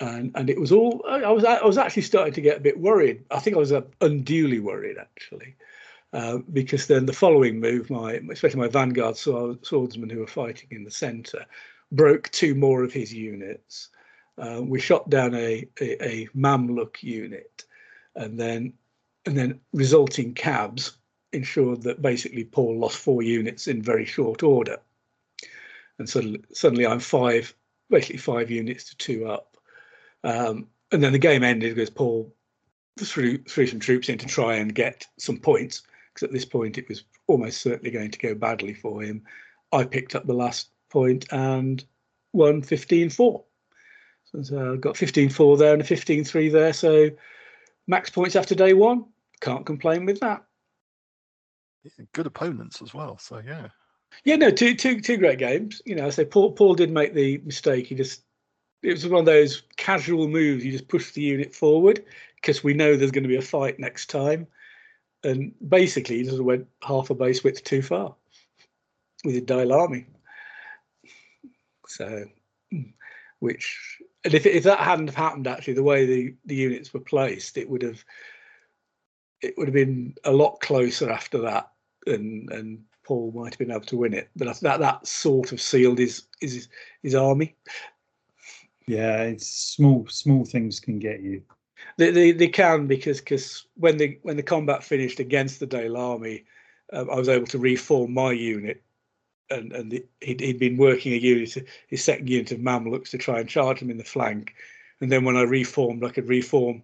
And, 0.00 0.32
and 0.34 0.50
it 0.50 0.60
was 0.60 0.72
all 0.72 1.04
I 1.08 1.30
was 1.30 1.44
I 1.44 1.64
was 1.64 1.78
actually 1.78 2.02
starting 2.02 2.34
to 2.34 2.42
get 2.42 2.58
a 2.58 2.60
bit 2.60 2.78
worried. 2.78 3.24
I 3.30 3.38
think 3.38 3.56
I 3.56 3.60
was 3.60 3.72
uh, 3.72 3.82
unduly 4.00 4.60
worried 4.60 4.98
actually, 4.98 5.56
uh, 6.12 6.38
because 6.52 6.86
then 6.86 7.06
the 7.06 7.12
following 7.12 7.60
move, 7.60 7.90
my 7.90 8.20
especially 8.30 8.60
my 8.60 8.68
vanguard 8.68 9.16
swordsmen 9.16 10.10
who 10.10 10.20
were 10.20 10.26
fighting 10.26 10.68
in 10.70 10.84
the 10.84 10.90
centre, 10.90 11.44
broke 11.92 12.30
two 12.30 12.54
more 12.54 12.82
of 12.82 12.92
his 12.92 13.12
units. 13.12 13.90
Uh, 14.38 14.60
we 14.62 14.78
shot 14.78 15.08
down 15.08 15.34
a, 15.34 15.66
a, 15.80 16.04
a 16.04 16.26
Mamluk 16.36 17.02
unit, 17.02 17.64
and 18.14 18.38
then 18.38 18.72
and 19.26 19.36
then 19.36 19.60
resulting 19.72 20.32
cabs 20.34 20.98
ensured 21.32 21.82
that 21.82 22.02
basically 22.02 22.44
Paul 22.44 22.78
lost 22.78 22.96
four 22.96 23.22
units 23.22 23.66
in 23.66 23.82
very 23.82 24.04
short 24.04 24.42
order. 24.42 24.78
And 25.98 26.08
suddenly, 26.08 26.42
suddenly 26.52 26.86
I'm 26.86 27.00
five, 27.00 27.54
basically 27.90 28.18
five 28.18 28.50
units 28.50 28.84
to 28.90 28.96
two 28.96 29.28
up. 29.28 29.56
Um, 30.24 30.68
and 30.92 31.02
then 31.02 31.12
the 31.12 31.18
game 31.18 31.42
ended 31.42 31.74
because 31.74 31.90
Paul 31.90 32.34
threw, 32.98 33.38
threw 33.38 33.66
some 33.66 33.80
troops 33.80 34.08
in 34.08 34.18
to 34.18 34.26
try 34.26 34.54
and 34.54 34.74
get 34.74 35.06
some 35.18 35.38
points, 35.38 35.82
because 36.16 36.26
at 36.26 36.32
this 36.32 36.46
point 36.46 36.78
it 36.78 36.88
was 36.88 37.04
almost 37.26 37.60
certainly 37.60 37.90
going 37.90 38.10
to 38.10 38.18
go 38.18 38.34
badly 38.34 38.72
for 38.72 39.02
him. 39.02 39.22
I 39.70 39.84
picked 39.84 40.14
up 40.14 40.26
the 40.26 40.32
last 40.32 40.70
point 40.90 41.26
and 41.30 41.84
won 42.32 42.62
15 42.62 43.10
4. 43.10 43.44
So 44.42 44.72
I 44.72 44.76
got 44.76 44.96
15 44.96 45.28
4 45.28 45.56
there 45.58 45.72
and 45.74 45.82
a 45.82 45.84
15 45.84 46.24
3 46.24 46.48
there. 46.48 46.72
So 46.72 47.10
max 47.86 48.08
points 48.08 48.34
after 48.34 48.54
day 48.54 48.72
one 48.72 49.04
can't 49.40 49.66
complain 49.66 50.06
with 50.06 50.20
that. 50.20 50.42
Yeah, 51.84 52.06
good 52.14 52.26
opponents 52.26 52.80
as 52.80 52.94
well. 52.94 53.18
So 53.18 53.42
yeah. 53.44 53.68
Yeah, 54.24 54.36
no, 54.36 54.50
two 54.50 54.74
two 54.74 55.00
two 55.00 55.18
great 55.18 55.38
games. 55.38 55.82
You 55.84 55.96
know, 55.96 56.06
I 56.06 56.10
say 56.10 56.24
Paul 56.24 56.52
Paul 56.52 56.74
did 56.74 56.90
make 56.90 57.12
the 57.12 57.38
mistake. 57.44 57.88
He 57.88 57.94
just 57.94 58.22
it 58.82 58.92
was 58.92 59.06
one 59.06 59.20
of 59.20 59.26
those 59.26 59.62
casual 59.76 60.28
moves. 60.28 60.64
You 60.64 60.72
just 60.72 60.88
push 60.88 61.10
the 61.12 61.20
unit 61.20 61.54
forward 61.54 62.04
because 62.36 62.64
we 62.64 62.72
know 62.72 62.96
there's 62.96 63.10
going 63.10 63.24
to 63.24 63.28
be 63.28 63.36
a 63.36 63.42
fight 63.42 63.78
next 63.78 64.08
time, 64.08 64.46
and 65.26 65.52
basically 65.68 66.18
he 66.18 66.22
just 66.22 66.40
went 66.40 66.66
half 66.82 67.10
a 67.10 67.14
base 67.14 67.42
width 67.42 67.64
too 67.64 67.82
far 67.82 68.14
with 69.24 69.46
the 69.46 69.72
army. 69.72 70.06
So, 71.88 72.24
which 73.40 73.98
and 74.24 74.34
if 74.34 74.46
if 74.46 74.64
that 74.64 74.78
hadn't 74.78 75.14
happened, 75.14 75.46
actually, 75.46 75.74
the 75.74 75.82
way 75.82 76.06
the 76.06 76.34
the 76.46 76.54
units 76.54 76.94
were 76.94 77.00
placed, 77.00 77.56
it 77.56 77.68
would 77.68 77.82
have 77.82 78.04
it 79.42 79.54
would 79.58 79.68
have 79.68 79.74
been 79.74 80.14
a 80.24 80.32
lot 80.32 80.60
closer 80.60 81.10
after 81.10 81.38
that, 81.38 81.72
and 82.06 82.50
and 82.52 82.82
Paul 83.04 83.32
might 83.32 83.52
have 83.52 83.58
been 83.58 83.70
able 83.70 83.86
to 83.86 83.96
win 83.96 84.14
it. 84.14 84.30
But 84.36 84.60
that 84.60 84.80
that 84.80 85.06
sort 85.06 85.52
of 85.52 85.60
sealed 85.60 85.98
his 85.98 86.26
his 86.40 86.68
his 87.02 87.14
army. 87.14 87.56
Yeah, 88.86 89.22
it's 89.22 89.48
small 89.48 90.06
small 90.08 90.44
things 90.44 90.78
can 90.78 90.98
get 91.00 91.20
you. 91.20 91.42
They 91.98 92.10
they, 92.10 92.32
they 92.32 92.48
can 92.48 92.86
because 92.86 93.20
because 93.20 93.66
when 93.74 93.96
the 93.96 94.18
when 94.22 94.36
the 94.36 94.42
combat 94.42 94.84
finished 94.84 95.20
against 95.20 95.60
the 95.60 95.66
Daylami, 95.66 96.44
um, 96.92 97.10
I 97.10 97.16
was 97.16 97.28
able 97.28 97.46
to 97.48 97.58
reform 97.58 98.12
my 98.14 98.32
unit, 98.32 98.82
and 99.50 99.72
and 99.72 99.90
the, 99.90 100.04
he'd, 100.20 100.40
he'd 100.40 100.58
been 100.58 100.76
working 100.76 101.12
a 101.12 101.16
unit 101.16 101.56
his 101.88 102.04
second 102.04 102.28
unit 102.28 102.52
of 102.52 102.58
Mamluks 102.58 103.10
to 103.10 103.18
try 103.18 103.40
and 103.40 103.48
charge 103.48 103.80
him 103.80 103.90
in 103.90 103.98
the 103.98 104.04
flank, 104.04 104.54
and 105.00 105.10
then 105.10 105.24
when 105.24 105.36
I 105.36 105.42
reformed, 105.42 106.04
I 106.04 106.10
could 106.10 106.28
reform 106.28 106.82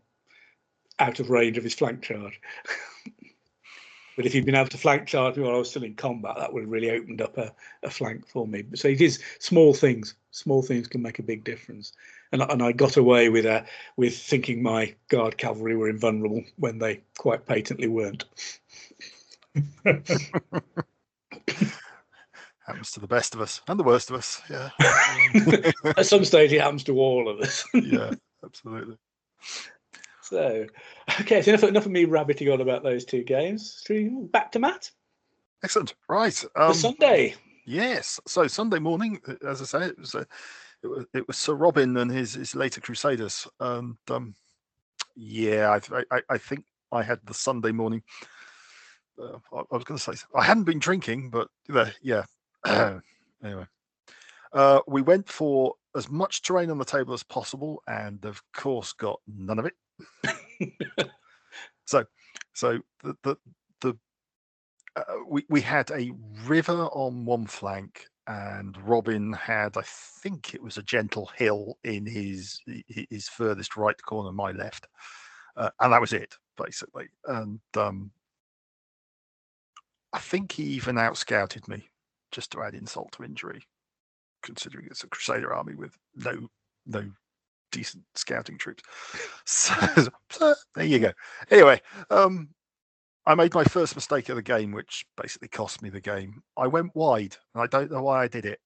out 0.98 1.20
of 1.20 1.30
range 1.30 1.58
of 1.58 1.64
his 1.64 1.74
flank 1.74 2.02
charge. 2.02 2.40
but 4.16 4.26
if 4.26 4.32
he'd 4.32 4.44
been 4.44 4.54
able 4.54 4.68
to 4.68 4.78
flank 4.78 5.06
charge 5.06 5.36
me 5.36 5.42
while 5.42 5.54
I 5.54 5.58
was 5.58 5.70
still 5.70 5.84
in 5.84 5.94
combat, 5.94 6.36
that 6.38 6.52
would 6.52 6.62
have 6.62 6.70
really 6.70 6.90
opened 6.90 7.22
up 7.22 7.38
a, 7.38 7.52
a 7.82 7.90
flank 7.90 8.26
for 8.26 8.46
me. 8.46 8.64
So 8.74 8.88
it 8.88 9.00
is 9.00 9.22
small 9.38 9.74
things. 9.74 10.14
Small 10.30 10.62
things 10.62 10.86
can 10.86 11.02
make 11.02 11.18
a 11.18 11.22
big 11.24 11.44
difference. 11.44 11.92
And, 12.32 12.42
and 12.42 12.62
I 12.62 12.72
got 12.72 12.96
away 12.96 13.28
with 13.28 13.44
uh, 13.46 13.62
with 13.96 14.16
thinking 14.16 14.62
my 14.62 14.94
guard 15.08 15.36
cavalry 15.36 15.76
were 15.76 15.90
invulnerable 15.90 16.42
when 16.56 16.78
they 16.78 17.02
quite 17.18 17.46
patently 17.46 17.88
weren't. 17.88 18.24
happens 22.66 22.92
to 22.92 23.00
the 23.00 23.06
best 23.06 23.34
of 23.34 23.40
us 23.40 23.60
and 23.68 23.78
the 23.78 23.84
worst 23.84 24.10
of 24.10 24.16
us. 24.16 24.40
Yeah. 24.48 24.70
At 25.96 26.06
some 26.06 26.24
stage, 26.24 26.52
it 26.52 26.60
happens 26.60 26.84
to 26.84 26.98
all 26.98 27.28
of 27.28 27.40
us. 27.40 27.64
yeah, 27.74 28.12
absolutely. 28.44 28.96
So, 30.22 30.66
okay, 31.20 31.42
so 31.42 31.50
enough, 31.50 31.64
enough 31.64 31.86
of 31.86 31.92
me 31.92 32.04
rabbiting 32.04 32.48
on 32.50 32.60
about 32.60 32.82
those 32.82 33.04
two 33.04 33.24
games. 33.24 33.82
Back 34.32 34.52
to 34.52 34.58
Matt. 34.58 34.90
Excellent. 35.62 35.94
Right. 36.08 36.44
Um, 36.56 36.68
the 36.68 36.74
Sunday. 36.74 37.34
Yes. 37.66 38.18
So 38.26 38.46
Sunday 38.46 38.78
morning, 38.78 39.20
uh, 39.28 39.34
as 39.46 39.60
I 39.60 39.64
say, 39.64 39.86
it 39.88 39.98
was, 39.98 40.14
uh, 40.14 40.24
it 40.82 40.86
was 40.86 41.06
it 41.14 41.26
was 41.26 41.36
Sir 41.36 41.54
Robin 41.54 41.96
and 41.96 42.10
his 42.10 42.34
his 42.34 42.54
later 42.54 42.80
Crusaders. 42.80 43.46
And 43.60 43.96
um, 44.10 44.34
yeah, 45.16 45.78
I, 45.92 46.02
I, 46.10 46.22
I 46.30 46.38
think 46.38 46.64
I 46.90 47.02
had 47.02 47.20
the 47.24 47.34
Sunday 47.34 47.72
morning. 47.72 48.02
Uh, 49.20 49.38
I, 49.52 49.58
I, 49.58 49.76
was 49.76 49.84
going 49.84 49.98
to 49.98 50.02
say 50.02 50.12
I 50.34 50.44
hadn't 50.44 50.64
been 50.64 50.78
drinking, 50.78 51.30
but 51.30 51.48
uh, 51.72 51.90
yeah. 52.02 52.24
anyway, 53.44 53.66
uh, 54.52 54.80
we 54.86 55.02
went 55.02 55.28
for 55.28 55.74
as 55.96 56.08
much 56.10 56.42
terrain 56.42 56.70
on 56.70 56.78
the 56.78 56.84
table 56.84 57.12
as 57.14 57.22
possible, 57.22 57.82
and 57.86 58.24
of 58.24 58.42
course, 58.52 58.92
got 58.92 59.20
none 59.26 59.58
of 59.58 59.66
it. 59.66 59.74
so, 61.86 62.04
so 62.54 62.78
the, 63.02 63.16
the 63.22 63.36
the 63.80 63.98
uh, 64.96 65.02
we 65.28 65.44
we 65.48 65.60
had 65.60 65.90
a 65.90 66.12
river 66.46 66.86
on 66.92 67.24
one 67.24 67.46
flank, 67.46 68.06
and 68.26 68.76
Robin 68.86 69.32
had, 69.32 69.76
I 69.76 69.82
think 69.84 70.54
it 70.54 70.62
was 70.62 70.78
a 70.78 70.82
gentle 70.82 71.30
hill 71.36 71.78
in 71.84 72.06
his 72.06 72.60
his 72.86 73.28
furthest 73.28 73.76
right 73.76 74.00
corner, 74.02 74.32
my 74.32 74.52
left, 74.52 74.86
uh, 75.56 75.70
and 75.80 75.92
that 75.92 76.00
was 76.00 76.12
it 76.12 76.36
basically. 76.56 77.08
And 77.26 77.60
um, 77.76 78.12
I 80.12 80.18
think 80.18 80.52
he 80.52 80.64
even 80.64 80.96
outscouted 80.96 81.68
me, 81.68 81.90
just 82.30 82.52
to 82.52 82.62
add 82.62 82.74
insult 82.74 83.12
to 83.12 83.24
injury, 83.24 83.62
considering 84.42 84.86
it's 84.90 85.04
a 85.04 85.08
Crusader 85.08 85.54
army 85.54 85.74
with 85.74 85.96
no 86.16 86.48
no 86.86 87.10
decent 87.72 88.04
scouting 88.14 88.58
troops. 88.58 88.82
So, 89.44 89.74
so 90.30 90.54
there 90.74 90.84
you 90.84 91.00
go. 91.00 91.12
Anyway, 91.50 91.80
um, 92.10 92.48
I 93.24 93.36
made 93.36 93.54
my 93.54 93.64
first 93.64 93.94
mistake 93.94 94.28
of 94.28 94.36
the 94.36 94.42
game, 94.42 94.72
which 94.72 95.04
basically 95.20 95.48
cost 95.48 95.80
me 95.80 95.90
the 95.90 96.00
game. 96.00 96.42
I 96.56 96.66
went 96.66 96.94
wide, 96.96 97.36
and 97.54 97.62
I 97.62 97.66
don't 97.68 97.90
know 97.90 98.02
why 98.02 98.24
I 98.24 98.28
did 98.28 98.44
it. 98.44 98.58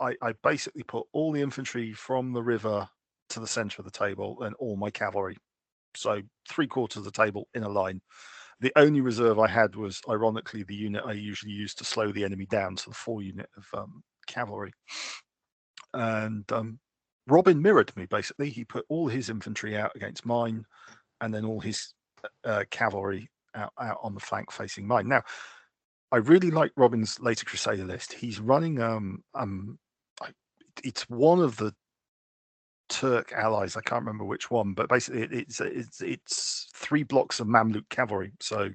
I, 0.00 0.14
I 0.22 0.32
basically 0.42 0.82
put 0.82 1.06
all 1.12 1.30
the 1.30 1.42
infantry 1.42 1.92
from 1.92 2.32
the 2.32 2.42
river 2.42 2.88
to 3.30 3.40
the 3.40 3.46
center 3.46 3.80
of 3.80 3.84
the 3.84 3.90
table 3.90 4.38
and 4.42 4.54
all 4.58 4.76
my 4.76 4.90
cavalry. 4.90 5.36
So 5.94 6.22
three 6.48 6.66
quarters 6.66 6.98
of 6.98 7.04
the 7.04 7.10
table 7.10 7.48
in 7.54 7.64
a 7.64 7.68
line. 7.68 8.00
The 8.60 8.72
only 8.76 9.02
reserve 9.02 9.38
I 9.38 9.48
had 9.48 9.76
was, 9.76 10.00
ironically, 10.08 10.62
the 10.62 10.74
unit 10.74 11.02
I 11.04 11.12
usually 11.12 11.52
use 11.52 11.74
to 11.74 11.84
slow 11.84 12.12
the 12.12 12.24
enemy 12.24 12.46
down, 12.46 12.78
so 12.78 12.90
the 12.90 12.96
four 12.96 13.20
unit 13.20 13.50
of 13.58 13.66
um, 13.78 14.02
cavalry. 14.26 14.72
And 15.92 16.50
um, 16.50 16.78
Robin 17.26 17.60
mirrored 17.60 17.94
me 17.94 18.06
basically. 18.06 18.48
He 18.48 18.64
put 18.64 18.86
all 18.88 19.08
his 19.08 19.28
infantry 19.28 19.76
out 19.76 19.92
against 19.94 20.24
mine, 20.24 20.64
and 21.20 21.34
then 21.34 21.44
all 21.44 21.60
his 21.60 21.92
uh, 22.44 22.64
cavalry 22.70 23.28
out, 23.54 23.72
out 23.80 23.98
on 24.02 24.14
the 24.14 24.20
flank 24.20 24.50
facing 24.50 24.86
mine. 24.86 25.08
Now, 25.08 25.22
I 26.10 26.16
really 26.16 26.50
like 26.50 26.72
Robin's 26.76 27.18
later 27.20 27.44
Crusader 27.44 27.84
list. 27.84 28.12
He's 28.12 28.40
running 28.40 28.80
um 28.80 29.22
um 29.34 29.78
it's 30.82 31.08
one 31.08 31.40
of 31.40 31.56
the 31.56 31.74
Turk 32.88 33.32
allies. 33.32 33.74
I 33.74 33.80
can't 33.80 34.02
remember 34.02 34.24
which 34.24 34.50
one, 34.50 34.74
but 34.74 34.88
basically 34.88 35.22
it's 35.22 35.60
it's 35.62 36.02
it's 36.02 36.68
three 36.74 37.04
blocks 37.04 37.40
of 37.40 37.46
Mamluk 37.46 37.88
cavalry. 37.88 38.32
So 38.38 38.68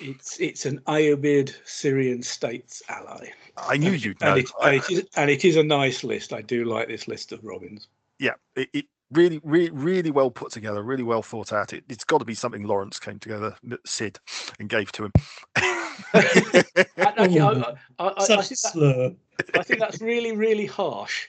it's 0.00 0.40
it's 0.40 0.64
an 0.64 0.78
Ayyubid 0.86 1.54
Syrian 1.66 2.22
states 2.22 2.82
ally. 2.88 3.28
I 3.58 3.76
knew 3.76 3.90
you'd 3.90 4.18
know. 4.22 4.30
And 4.30 4.38
it, 4.38 4.50
and 4.62 4.76
it, 4.76 4.90
is, 4.90 5.06
and 5.16 5.30
it 5.30 5.44
is 5.44 5.56
a 5.56 5.62
nice 5.62 6.02
list. 6.02 6.32
I 6.32 6.40
do 6.40 6.64
like 6.64 6.88
this 6.88 7.06
list 7.08 7.32
of 7.32 7.44
Robins. 7.44 7.88
Yeah, 8.18 8.34
it, 8.56 8.70
it 8.72 8.86
really, 9.12 9.40
really, 9.42 9.70
really 9.70 10.10
well 10.10 10.30
put 10.30 10.52
together, 10.52 10.82
really 10.82 11.02
well 11.02 11.22
thought 11.22 11.52
out. 11.52 11.72
It, 11.72 11.84
has 11.88 12.04
got 12.04 12.18
to 12.18 12.24
be 12.24 12.34
something 12.34 12.64
Lawrence 12.64 12.98
came 12.98 13.18
together, 13.18 13.54
Sid, 13.84 14.18
and 14.58 14.68
gave 14.68 14.92
to 14.92 15.04
him. 15.04 15.12
I, 15.56 16.82
I, 16.96 17.26
I, 17.98 18.12
I, 18.18 18.42
think 18.42 19.18
I 19.54 19.62
think 19.62 19.80
that's 19.80 20.00
really, 20.00 20.36
really 20.36 20.66
harsh. 20.66 21.28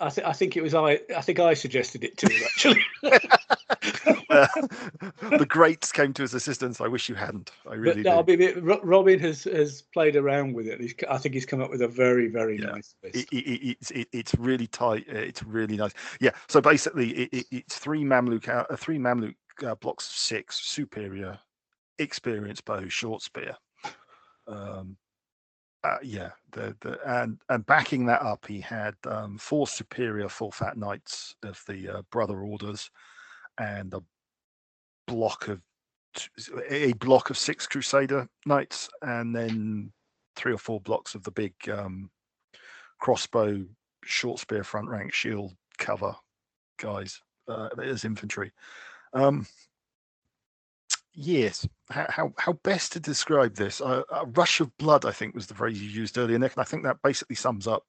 I 0.00 0.08
think 0.10 0.26
I 0.26 0.32
think 0.32 0.56
it 0.56 0.62
was 0.62 0.74
I. 0.74 1.00
I 1.14 1.20
think 1.20 1.40
I 1.40 1.54
suggested 1.54 2.04
it 2.04 2.16
to 2.18 2.28
him 2.28 2.42
actually. 2.44 2.84
uh, 4.30 4.46
the 5.38 5.46
greats 5.46 5.92
came 5.92 6.12
to 6.14 6.22
his 6.22 6.32
assistance. 6.32 6.80
I 6.80 6.88
wish 6.88 7.08
you 7.08 7.14
hadn't. 7.14 7.50
I 7.68 7.74
really. 7.74 8.02
But, 8.02 8.26
no, 8.26 8.32
I 8.32 8.36
mean, 8.36 8.60
Robin 8.82 9.18
has 9.20 9.44
has 9.44 9.82
played 9.92 10.16
around 10.16 10.54
with 10.54 10.66
it. 10.66 10.80
He's, 10.80 10.94
I 11.08 11.18
think 11.18 11.34
he's 11.34 11.46
come 11.46 11.60
up 11.60 11.70
with 11.70 11.82
a 11.82 11.88
very 11.88 12.28
very 12.28 12.58
yeah. 12.58 12.66
nice 12.66 12.94
list. 13.02 13.16
It, 13.16 13.28
it, 13.30 13.68
it's 13.70 13.90
it, 13.90 14.08
it's 14.12 14.34
really 14.36 14.66
tight. 14.66 15.04
Uh, 15.08 15.18
it's 15.18 15.42
really 15.42 15.76
nice. 15.76 15.92
Yeah. 16.18 16.30
So 16.48 16.60
basically, 16.60 17.10
it's 17.32 17.76
three 17.76 18.02
Mamluk 18.02 18.48
uh, 18.48 18.76
three 18.76 18.98
Mamluk 18.98 19.34
uh, 19.64 19.74
blocks 19.74 20.06
of 20.08 20.16
six 20.16 20.60
superior, 20.60 21.38
experienced 21.98 22.64
bow, 22.64 22.88
short 22.88 23.22
spear. 23.22 23.54
Um, 24.46 24.96
uh, 25.82 25.96
yeah, 26.02 26.30
the, 26.52 26.76
the 26.80 26.98
and 27.06 27.38
and 27.48 27.64
backing 27.66 28.06
that 28.06 28.22
up, 28.22 28.46
he 28.46 28.60
had 28.60 28.94
um, 29.06 29.38
four 29.38 29.66
superior 29.66 30.28
full 30.28 30.50
fat 30.50 30.76
knights 30.76 31.34
of 31.42 31.62
the 31.66 31.88
uh, 31.88 32.02
brother 32.10 32.40
orders, 32.40 32.90
and 33.58 33.94
a 33.94 34.02
block 35.06 35.48
of 35.48 35.60
a 36.68 36.92
block 36.94 37.30
of 37.30 37.38
six 37.38 37.66
crusader 37.66 38.28
knights, 38.44 38.90
and 39.02 39.34
then 39.34 39.92
three 40.36 40.52
or 40.52 40.58
four 40.58 40.80
blocks 40.80 41.14
of 41.14 41.22
the 41.24 41.30
big 41.30 41.54
um, 41.72 42.10
crossbow, 42.98 43.64
short 44.04 44.38
spear, 44.38 44.64
front 44.64 44.88
rank, 44.88 45.12
shield 45.12 45.54
cover 45.78 46.14
guys 46.78 47.20
uh, 47.48 47.68
as 47.82 48.04
infantry. 48.04 48.52
Um, 49.12 49.46
Yes. 51.22 51.68
How, 51.90 52.06
how, 52.08 52.32
how 52.38 52.52
best 52.54 52.92
to 52.92 53.00
describe 53.00 53.54
this? 53.54 53.82
A 53.82 54.04
rush 54.34 54.60
of 54.60 54.74
blood, 54.78 55.04
I 55.04 55.12
think, 55.12 55.34
was 55.34 55.46
the 55.46 55.54
phrase 55.54 55.80
you 55.80 55.90
used 55.90 56.16
earlier, 56.16 56.38
Nick, 56.38 56.54
and 56.56 56.62
I 56.62 56.64
think 56.64 56.82
that 56.84 57.02
basically 57.02 57.36
sums 57.36 57.66
up 57.66 57.82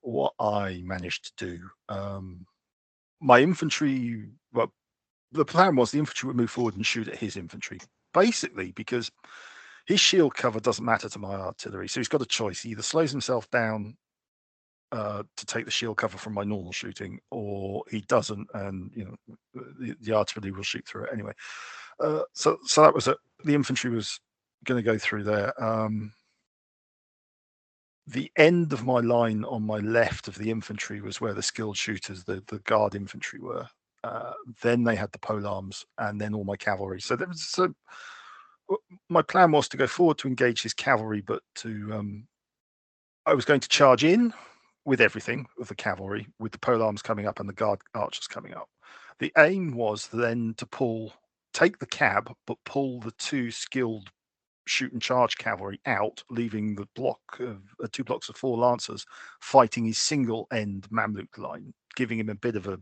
what 0.00 0.32
I 0.38 0.80
managed 0.84 1.36
to 1.36 1.46
do. 1.46 1.70
Um, 1.88 2.46
my 3.20 3.40
infantry, 3.40 4.28
well, 4.52 4.72
the 5.32 5.44
plan 5.44 5.74
was 5.74 5.90
the 5.90 5.98
infantry 5.98 6.28
would 6.28 6.36
move 6.36 6.52
forward 6.52 6.76
and 6.76 6.86
shoot 6.86 7.08
at 7.08 7.18
his 7.18 7.36
infantry, 7.36 7.80
basically 8.14 8.70
because 8.70 9.10
his 9.86 9.98
shield 9.98 10.36
cover 10.36 10.60
doesn't 10.60 10.84
matter 10.84 11.08
to 11.08 11.18
my 11.18 11.34
artillery. 11.34 11.88
So 11.88 11.98
he's 11.98 12.06
got 12.06 12.22
a 12.22 12.26
choice: 12.26 12.62
he 12.62 12.70
either 12.70 12.82
slows 12.82 13.10
himself 13.10 13.50
down 13.50 13.96
uh, 14.92 15.22
to 15.36 15.46
take 15.46 15.64
the 15.64 15.70
shield 15.70 15.96
cover 15.96 16.18
from 16.18 16.34
my 16.34 16.44
normal 16.44 16.72
shooting, 16.72 17.20
or 17.30 17.82
he 17.90 18.00
doesn't, 18.02 18.48
and 18.54 18.90
you 18.94 19.04
know 19.04 19.36
the, 19.54 19.94
the 20.00 20.12
artillery 20.12 20.50
will 20.50 20.62
shoot 20.62 20.86
through 20.86 21.04
it 21.04 21.10
anyway. 21.12 21.32
Uh, 22.00 22.22
so 22.32 22.58
so 22.64 22.82
that 22.82 22.94
was 22.94 23.08
it. 23.08 23.16
The 23.44 23.54
infantry 23.54 23.90
was 23.90 24.20
going 24.64 24.82
to 24.82 24.90
go 24.90 24.98
through 24.98 25.24
there. 25.24 25.52
Um, 25.62 26.12
the 28.06 28.30
end 28.36 28.72
of 28.72 28.84
my 28.84 29.00
line 29.00 29.44
on 29.44 29.62
my 29.62 29.78
left 29.78 30.26
of 30.26 30.36
the 30.36 30.50
infantry 30.50 31.00
was 31.00 31.20
where 31.20 31.34
the 31.34 31.42
skilled 31.42 31.76
shooters, 31.76 32.24
the 32.24 32.42
the 32.48 32.58
guard 32.60 32.94
infantry 32.94 33.38
were. 33.38 33.66
Uh, 34.02 34.32
then 34.62 34.82
they 34.82 34.96
had 34.96 35.12
the 35.12 35.18
pole 35.18 35.46
arms, 35.46 35.84
and 35.98 36.20
then 36.20 36.34
all 36.34 36.44
my 36.44 36.56
cavalry. 36.56 37.00
So 37.00 37.14
there 37.16 37.28
was 37.28 37.42
so 37.48 37.72
my 39.08 39.22
plan 39.22 39.52
was 39.52 39.68
to 39.68 39.76
go 39.76 39.86
forward 39.86 40.18
to 40.18 40.28
engage 40.28 40.62
his 40.62 40.74
cavalry, 40.74 41.20
but 41.20 41.42
to 41.56 41.90
um, 41.92 42.26
I 43.26 43.34
was 43.34 43.44
going 43.44 43.60
to 43.60 43.68
charge 43.68 44.04
in 44.04 44.32
with 44.84 45.00
everything 45.00 45.46
with 45.58 45.68
the 45.68 45.74
cavalry, 45.74 46.26
with 46.38 46.52
the 46.52 46.58
pole 46.58 46.82
arms 46.82 47.02
coming 47.02 47.26
up 47.26 47.40
and 47.40 47.48
the 47.48 47.54
guard 47.54 47.80
archers 47.94 48.26
coming 48.26 48.54
up. 48.54 48.68
The 49.18 49.32
aim 49.38 49.72
was 49.74 50.08
then 50.08 50.54
to 50.56 50.66
pull, 50.66 51.12
take 51.52 51.78
the 51.78 51.86
cab, 51.86 52.32
but 52.46 52.56
pull 52.64 53.00
the 53.00 53.12
two 53.12 53.50
skilled 53.50 54.10
shoot 54.66 54.92
and 54.92 55.02
charge 55.02 55.36
cavalry 55.36 55.80
out, 55.86 56.22
leaving 56.30 56.74
the 56.74 56.88
block 56.94 57.20
of 57.40 57.58
uh, 57.82 57.88
two 57.92 58.04
blocks 58.04 58.28
of 58.28 58.36
four 58.36 58.56
lancers 58.56 59.04
fighting 59.40 59.84
his 59.84 59.98
single 59.98 60.46
end 60.52 60.86
Mamluk 60.90 61.36
line, 61.38 61.74
giving 61.96 62.18
him 62.18 62.30
a 62.30 62.34
bit 62.34 62.56
of 62.56 62.66
a 62.66 62.78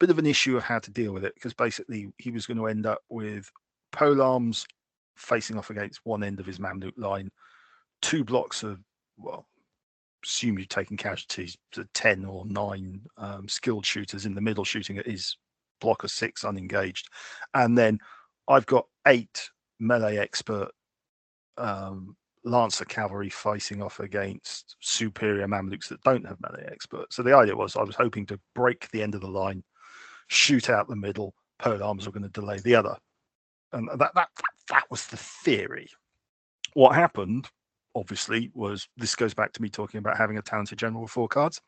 bit 0.00 0.10
of 0.10 0.18
an 0.18 0.26
issue 0.26 0.56
of 0.56 0.64
how 0.64 0.78
to 0.80 0.90
deal 0.90 1.12
with 1.12 1.24
it 1.24 1.34
because 1.34 1.54
basically 1.54 2.08
he 2.18 2.30
was 2.30 2.46
going 2.46 2.56
to 2.56 2.66
end 2.66 2.86
up 2.86 3.00
with 3.08 3.48
pole 3.92 4.20
arms 4.20 4.66
facing 5.16 5.56
off 5.56 5.70
against 5.70 6.00
one 6.04 6.24
end 6.24 6.40
of 6.40 6.46
his 6.46 6.58
Mamluk 6.58 6.94
line, 6.96 7.30
two 8.00 8.24
blocks 8.24 8.62
of 8.62 8.80
well 9.18 9.46
assume 10.24 10.58
you've 10.58 10.68
taken 10.68 10.96
casualties 10.96 11.56
to 11.72 11.86
10 11.94 12.24
or 12.24 12.44
9 12.46 13.00
um, 13.18 13.48
skilled 13.48 13.86
shooters 13.86 14.26
in 14.26 14.34
the 14.34 14.40
middle 14.40 14.64
shooting 14.64 14.98
at 14.98 15.06
his 15.06 15.36
block 15.80 16.04
of 16.04 16.10
six 16.10 16.44
unengaged. 16.44 17.08
And 17.54 17.76
then 17.76 17.98
I've 18.48 18.66
got 18.66 18.86
eight 19.06 19.50
melee 19.80 20.18
expert 20.18 20.70
um, 21.58 22.16
Lancer 22.44 22.84
cavalry 22.84 23.28
facing 23.28 23.82
off 23.82 24.00
against 24.00 24.76
superior 24.80 25.46
Mamluks 25.46 25.88
that 25.88 26.02
don't 26.02 26.26
have 26.26 26.40
melee 26.40 26.68
expert. 26.70 27.12
So 27.12 27.22
the 27.22 27.36
idea 27.36 27.56
was 27.56 27.76
I 27.76 27.82
was 27.82 27.96
hoping 27.96 28.26
to 28.26 28.40
break 28.54 28.88
the 28.90 29.02
end 29.02 29.14
of 29.14 29.20
the 29.20 29.28
line, 29.28 29.62
shoot 30.28 30.70
out 30.70 30.88
the 30.88 30.96
middle, 30.96 31.34
pole 31.58 31.82
arms 31.82 32.06
were 32.06 32.12
going 32.12 32.24
to 32.24 32.28
delay 32.28 32.58
the 32.58 32.74
other. 32.74 32.96
And 33.72 33.88
that, 33.96 34.12
that, 34.14 34.28
that 34.68 34.84
was 34.90 35.06
the 35.06 35.16
theory. 35.16 35.88
What 36.74 36.94
happened 36.94 37.48
obviously 37.94 38.50
was 38.54 38.88
this 38.96 39.14
goes 39.14 39.34
back 39.34 39.52
to 39.52 39.62
me 39.62 39.68
talking 39.68 39.98
about 39.98 40.16
having 40.16 40.38
a 40.38 40.42
talented 40.42 40.78
general 40.78 41.02
with 41.02 41.10
four 41.10 41.28
cards. 41.28 41.60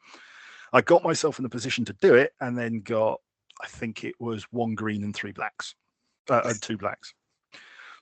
I 0.73 0.81
got 0.81 1.05
myself 1.05 1.39
in 1.39 1.43
the 1.43 1.49
position 1.49 1.85
to 1.87 1.93
do 1.95 2.15
it, 2.15 2.33
and 2.41 2.57
then 2.57 2.81
got 2.81 3.21
I 3.63 3.69
think 3.69 4.05
it 4.05 4.15
was 4.19 4.45
one 4.51 4.75
green 4.75 5.05
and 5.05 5.15
three 5.15 5.33
blacks, 5.33 5.75
uh, 6.31 6.43
and 6.45 6.61
two 6.61 6.77
blacks. 6.77 7.15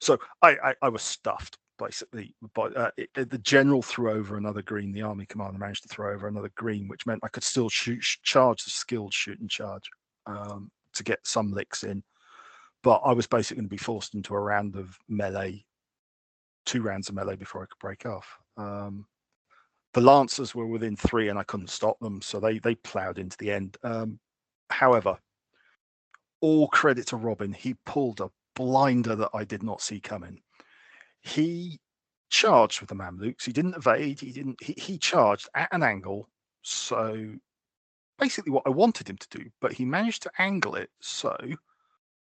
So 0.00 0.18
I, 0.40 0.56
I, 0.64 0.74
I 0.82 0.88
was 0.88 1.02
stuffed 1.02 1.58
basically. 1.82 2.34
But 2.54 2.76
uh, 2.76 2.90
the 3.14 3.38
general 3.38 3.82
threw 3.82 4.10
over 4.10 4.36
another 4.36 4.62
green. 4.62 4.92
The 4.92 5.02
army 5.02 5.26
commander 5.26 5.58
managed 5.58 5.82
to 5.82 5.88
throw 5.88 6.12
over 6.12 6.28
another 6.28 6.50
green, 6.54 6.88
which 6.88 7.06
meant 7.06 7.20
I 7.22 7.28
could 7.28 7.42
still 7.42 7.68
shoot, 7.68 8.02
charge 8.22 8.64
the 8.64 8.70
skilled 8.70 9.12
shoot 9.12 9.40
and 9.40 9.50
charge 9.50 9.88
um, 10.26 10.70
to 10.94 11.02
get 11.02 11.26
some 11.26 11.52
licks 11.52 11.82
in. 11.82 12.02
But 12.82 13.02
I 13.04 13.12
was 13.12 13.26
basically 13.26 13.60
going 13.60 13.68
to 13.68 13.76
be 13.76 13.76
forced 13.76 14.14
into 14.14 14.34
a 14.34 14.40
round 14.40 14.76
of 14.76 14.96
melee 15.08 15.64
two 16.66 16.82
rounds 16.82 17.08
of 17.08 17.14
melee 17.14 17.36
before 17.36 17.62
I 17.62 17.66
could 17.66 17.78
break 17.80 18.06
off. 18.06 18.38
Um, 18.56 19.06
the 19.94 20.00
Lancers 20.00 20.54
were 20.54 20.66
within 20.66 20.96
three, 20.96 21.28
and 21.28 21.38
I 21.38 21.44
couldn't 21.44 21.70
stop 21.70 21.98
them, 22.00 22.22
so 22.22 22.40
they 22.40 22.58
they 22.60 22.74
ploughed 22.76 23.18
into 23.18 23.36
the 23.38 23.52
end. 23.52 23.76
Um, 23.84 24.18
however, 24.70 25.18
all 26.40 26.68
credit 26.68 27.06
to 27.08 27.16
Robin, 27.16 27.52
he 27.52 27.74
pulled 27.86 28.20
a 28.20 28.30
blinder 28.56 29.16
that 29.16 29.30
I 29.34 29.44
did 29.44 29.62
not 29.62 29.82
see 29.82 30.00
coming. 30.00 30.40
he 31.22 31.80
charged 32.30 32.80
with 32.80 32.88
the 32.90 32.96
Mamluks. 32.96 33.44
He 33.44 33.52
didn't 33.52 33.76
evade. 33.76 34.20
He 34.20 34.32
didn't. 34.32 34.62
He, 34.62 34.74
he 34.78 34.98
charged 34.98 35.48
at 35.54 35.68
an 35.72 35.82
angle. 35.82 36.28
So 36.62 37.34
basically, 38.18 38.52
what 38.52 38.64
I 38.66 38.70
wanted 38.70 39.08
him 39.10 39.18
to 39.18 39.38
do, 39.38 39.50
but 39.60 39.72
he 39.72 39.84
managed 39.84 40.22
to 40.24 40.32
angle 40.38 40.76
it. 40.76 40.90
So, 41.00 41.36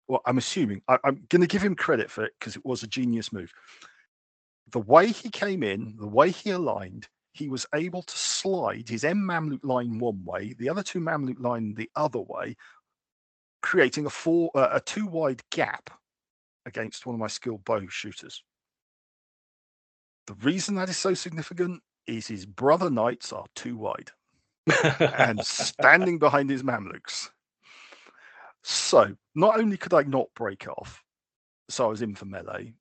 well, 0.07 0.21
I'm 0.25 0.37
assuming 0.37 0.81
I, 0.87 0.97
I'm 1.03 1.25
going 1.29 1.41
to 1.41 1.47
give 1.47 1.63
him 1.63 1.75
credit 1.75 2.11
for 2.11 2.25
it 2.25 2.33
because 2.39 2.55
it 2.55 2.65
was 2.65 2.83
a 2.83 2.87
genius 2.87 3.33
move. 3.33 3.53
The 4.71 4.79
way 4.79 5.11
he 5.11 5.29
came 5.29 5.63
in, 5.63 5.95
the 5.97 6.07
way 6.07 6.31
he 6.31 6.49
aligned, 6.49 7.07
he 7.33 7.49
was 7.49 7.65
able 7.75 8.01
to 8.01 8.17
slide 8.17 8.87
his 8.89 9.03
M 9.03 9.17
Mamluk 9.17 9.63
line 9.63 9.99
one 9.99 10.23
way, 10.23 10.55
the 10.57 10.69
other 10.69 10.83
two 10.83 10.99
Mamluk 10.99 11.39
line 11.39 11.73
the 11.75 11.89
other 11.95 12.19
way, 12.19 12.55
creating 13.61 14.05
a 14.05 14.09
four 14.09 14.51
uh, 14.55 14.69
a 14.71 14.79
two 14.79 15.05
wide 15.05 15.41
gap 15.51 15.89
against 16.65 17.05
one 17.05 17.13
of 17.13 17.19
my 17.19 17.27
skilled 17.27 17.63
bow 17.65 17.85
shooters. 17.87 18.43
The 20.27 20.35
reason 20.35 20.75
that 20.75 20.89
is 20.89 20.97
so 20.97 21.13
significant 21.13 21.83
is 22.07 22.27
his 22.27 22.45
brother 22.45 22.89
knights 22.89 23.31
are 23.33 23.45
too 23.55 23.77
wide 23.77 24.11
and 24.99 25.45
standing 25.45 26.19
behind 26.19 26.49
his 26.49 26.63
Mamluks. 26.63 27.29
So 28.63 29.15
not 29.35 29.59
only 29.59 29.77
could 29.77 29.93
I 29.93 30.03
not 30.03 30.27
break 30.35 30.67
off, 30.67 31.03
so 31.69 31.85
I 31.85 31.89
was 31.89 32.01
in 32.01 32.15
for 32.15 32.25
melee. 32.25 32.73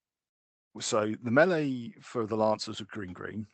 So 0.80 1.14
the 1.22 1.30
melee 1.30 1.94
for 2.00 2.26
the 2.26 2.36
Lancers 2.36 2.80
was 2.80 2.88
green 2.88 3.12
green. 3.12 3.46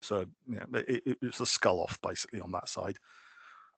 So 0.00 0.24
yeah, 0.48 0.64
it, 0.72 1.02
it, 1.06 1.18
was 1.22 1.40
a 1.40 1.46
skull 1.46 1.80
off 1.80 1.98
basically 2.02 2.40
on 2.40 2.50
that 2.52 2.68
side. 2.68 2.96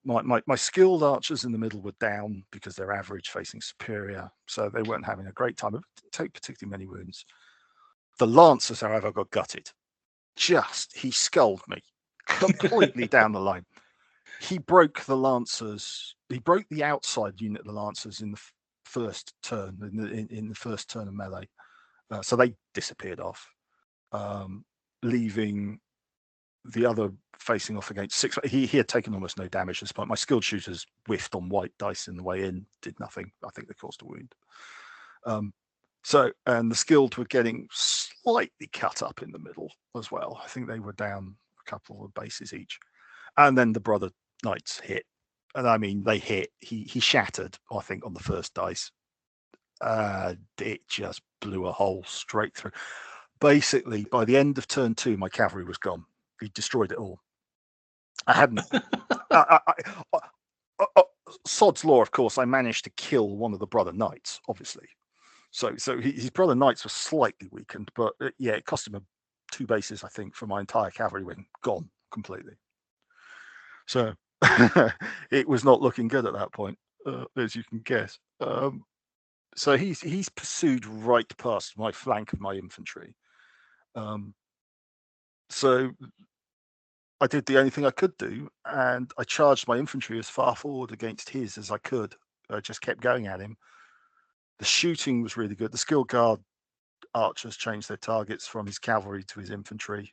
My, 0.04 0.22
my, 0.22 0.42
my 0.46 0.54
skilled 0.54 1.02
archers 1.02 1.44
in 1.44 1.52
the 1.52 1.58
middle 1.58 1.80
were 1.80 1.94
down 1.98 2.44
because 2.50 2.76
they're 2.76 2.92
average 2.92 3.30
facing 3.30 3.60
superior. 3.60 4.30
So 4.46 4.68
they 4.68 4.82
weren't 4.82 5.06
having 5.06 5.26
a 5.26 5.32
great 5.32 5.56
time. 5.56 5.74
It 5.74 5.82
didn't 5.96 6.12
take 6.12 6.34
particularly 6.34 6.70
many 6.70 6.86
wounds. 6.86 7.24
The 8.18 8.26
Lancers, 8.26 8.80
however, 8.80 9.12
got 9.12 9.30
gutted. 9.30 9.70
Just, 10.36 10.96
he 10.96 11.10
sculled 11.10 11.62
me 11.68 11.82
completely 12.26 13.06
down 13.06 13.32
the 13.32 13.40
line. 13.40 13.64
He 14.40 14.58
broke 14.58 15.00
the 15.00 15.16
Lancers, 15.16 16.16
he 16.28 16.38
broke 16.38 16.66
the 16.68 16.84
outside 16.84 17.40
unit 17.40 17.60
of 17.60 17.66
the 17.66 17.72
Lancers 17.72 18.20
in 18.20 18.32
the 18.32 18.40
first 18.84 19.34
turn, 19.42 19.78
in 19.82 19.96
the, 19.96 20.10
in, 20.10 20.28
in, 20.28 20.48
the 20.48 20.54
first 20.54 20.90
turn 20.90 21.08
of 21.08 21.14
melee. 21.14 21.48
Uh, 22.10 22.22
so 22.22 22.36
they 22.36 22.54
disappeared 22.74 23.20
off, 23.20 23.48
um, 24.12 24.64
leaving 25.02 25.80
the 26.64 26.86
other 26.86 27.10
facing 27.38 27.76
off 27.76 27.90
against 27.90 28.16
six. 28.16 28.38
He, 28.44 28.66
he 28.66 28.76
had 28.76 28.88
taken 28.88 29.14
almost 29.14 29.38
no 29.38 29.48
damage 29.48 29.78
at 29.78 29.80
this 29.82 29.92
point. 29.92 30.08
My 30.08 30.14
skilled 30.14 30.44
shooters 30.44 30.86
whiffed 31.06 31.34
on 31.34 31.48
white 31.48 31.72
dice 31.78 32.08
in 32.08 32.16
the 32.16 32.22
way 32.22 32.44
in, 32.44 32.66
did 32.82 32.98
nothing. 33.00 33.30
I 33.44 33.50
think 33.50 33.68
they 33.68 33.74
caused 33.74 34.02
a 34.02 34.06
wound. 34.06 34.34
Um, 35.26 35.52
so, 36.02 36.30
and 36.46 36.70
the 36.70 36.76
skilled 36.76 37.16
were 37.16 37.24
getting 37.24 37.66
slightly 37.72 38.68
cut 38.72 39.02
up 39.02 39.22
in 39.22 39.32
the 39.32 39.38
middle 39.38 39.70
as 39.96 40.10
well. 40.10 40.40
I 40.44 40.48
think 40.48 40.68
they 40.68 40.78
were 40.78 40.92
down 40.92 41.36
a 41.66 41.70
couple 41.70 42.04
of 42.04 42.14
bases 42.14 42.52
each. 42.52 42.78
And 43.36 43.56
then 43.56 43.72
the 43.72 43.80
brother 43.80 44.10
knights 44.44 44.80
hit. 44.80 45.04
And 45.54 45.68
I 45.68 45.78
mean, 45.78 46.04
they 46.04 46.18
hit. 46.18 46.50
He 46.58 46.82
he 46.82 47.00
shattered, 47.00 47.56
I 47.72 47.80
think, 47.80 48.04
on 48.04 48.12
the 48.12 48.20
first 48.20 48.54
dice. 48.54 48.90
Uh, 49.80 50.34
it 50.60 50.86
just 50.88 51.22
blew 51.40 51.66
a 51.66 51.72
hole 51.72 52.04
straight 52.06 52.54
through. 52.54 52.72
Basically, 53.40 54.04
by 54.10 54.24
the 54.24 54.36
end 54.36 54.58
of 54.58 54.68
turn 54.68 54.94
two, 54.94 55.16
my 55.16 55.28
cavalry 55.28 55.64
was 55.64 55.78
gone. 55.78 56.04
He 56.40 56.48
destroyed 56.54 56.92
it 56.92 56.98
all. 56.98 57.20
I 58.26 58.32
hadn't. 58.32 58.60
I, 59.30 59.58
I, 59.60 60.20
I, 60.96 61.02
sod's 61.46 61.84
law, 61.84 62.00
of 62.00 62.10
course. 62.10 62.38
I 62.38 62.44
managed 62.44 62.84
to 62.84 62.90
kill 62.90 63.36
one 63.36 63.52
of 63.52 63.58
the 63.58 63.66
brother 63.66 63.92
knights, 63.92 64.40
obviously, 64.48 64.86
so 65.54 65.76
so 65.76 66.00
his 66.00 66.30
brother 66.30 66.56
knights 66.56 66.84
were 66.84 66.90
slightly 66.90 67.48
weakened, 67.52 67.88
but 67.94 68.12
uh, 68.20 68.30
yeah, 68.38 68.54
it 68.54 68.64
cost 68.64 68.88
him 68.88 68.96
a, 68.96 69.02
two 69.52 69.66
bases, 69.66 70.02
I 70.02 70.08
think, 70.08 70.34
for 70.34 70.48
my 70.48 70.58
entire 70.58 70.90
cavalry 70.90 71.22
wing 71.22 71.46
gone 71.62 71.88
completely. 72.10 72.54
So 73.86 74.14
it 75.30 75.48
was 75.48 75.64
not 75.64 75.80
looking 75.80 76.08
good 76.08 76.26
at 76.26 76.32
that 76.32 76.52
point, 76.52 76.76
uh, 77.06 77.26
as 77.36 77.54
you 77.54 77.62
can 77.62 77.78
guess. 77.84 78.18
Um, 78.40 78.84
so 79.56 79.76
he's 79.76 80.00
he's 80.00 80.28
pursued 80.28 80.86
right 80.86 81.30
past 81.38 81.78
my 81.78 81.92
flank 81.92 82.32
of 82.32 82.40
my 82.40 82.54
infantry. 82.54 83.14
Um, 83.94 84.34
so 85.50 85.90
I 87.20 87.26
did 87.26 87.46
the 87.46 87.58
only 87.58 87.70
thing 87.70 87.86
I 87.86 87.90
could 87.90 88.16
do, 88.18 88.48
and 88.66 89.10
I 89.18 89.24
charged 89.24 89.68
my 89.68 89.76
infantry 89.78 90.18
as 90.18 90.28
far 90.28 90.56
forward 90.56 90.92
against 90.92 91.30
his 91.30 91.58
as 91.58 91.70
I 91.70 91.78
could. 91.78 92.14
I 92.50 92.60
just 92.60 92.82
kept 92.82 93.00
going 93.00 93.26
at 93.26 93.40
him 93.40 93.56
the 94.58 94.64
shooting 94.64 95.22
was 95.22 95.36
really 95.36 95.54
good. 95.54 95.72
The 95.72 95.78
skill 95.78 96.04
guard 96.04 96.40
archers 97.14 97.56
changed 97.56 97.88
their 97.88 97.96
targets 97.96 98.46
from 98.46 98.66
his 98.66 98.78
cavalry 98.78 99.24
to 99.24 99.40
his 99.40 99.50
infantry. 99.50 100.12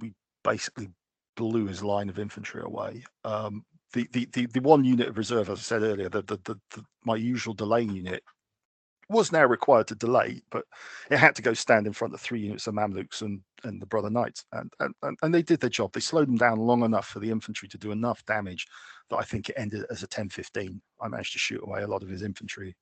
We 0.00 0.12
basically 0.42 0.88
blew 1.36 1.66
his 1.66 1.82
line 1.82 2.08
of 2.08 2.18
infantry 2.18 2.62
away. 2.62 3.04
Um, 3.24 3.64
the, 3.92 4.08
the, 4.12 4.28
the 4.32 4.46
the 4.46 4.60
one 4.60 4.84
unit 4.84 5.08
of 5.08 5.18
reserve, 5.18 5.48
as 5.50 5.58
I 5.58 5.62
said 5.62 5.82
earlier, 5.82 6.08
the, 6.08 6.22
the, 6.22 6.38
the, 6.44 6.60
the 6.70 6.84
my 7.04 7.16
usual 7.16 7.54
delaying 7.54 7.94
unit 7.94 8.22
was 9.08 9.32
now 9.32 9.44
required 9.44 9.86
to 9.88 9.94
delay, 9.94 10.42
but 10.50 10.64
it 11.10 11.18
had 11.18 11.34
to 11.36 11.42
go 11.42 11.54
stand 11.54 11.86
in 11.86 11.92
front 11.92 12.14
of 12.14 12.20
three 12.20 12.40
units 12.40 12.66
of 12.66 12.74
Mamluks 12.74 13.22
and, 13.22 13.40
and 13.62 13.80
the 13.80 13.86
Brother 13.86 14.10
Knights. 14.10 14.44
And, 14.52 14.72
and, 14.80 15.16
and 15.22 15.34
they 15.34 15.42
did 15.42 15.60
their 15.60 15.70
job. 15.70 15.92
They 15.92 16.00
slowed 16.00 16.28
them 16.28 16.36
down 16.36 16.58
long 16.58 16.84
enough 16.84 17.08
for 17.08 17.18
the 17.18 17.30
infantry 17.30 17.68
to 17.68 17.78
do 17.78 17.92
enough 17.92 18.24
damage 18.24 18.66
that 19.10 19.16
I 19.16 19.22
think 19.22 19.48
it 19.48 19.56
ended 19.58 19.84
as 19.90 20.02
a 20.02 20.06
10 20.06 20.30
15. 20.30 20.80
I 21.00 21.08
managed 21.08 21.32
to 21.34 21.38
shoot 21.38 21.62
away 21.62 21.82
a 21.82 21.88
lot 21.88 22.02
of 22.02 22.08
his 22.08 22.22
infantry 22.22 22.76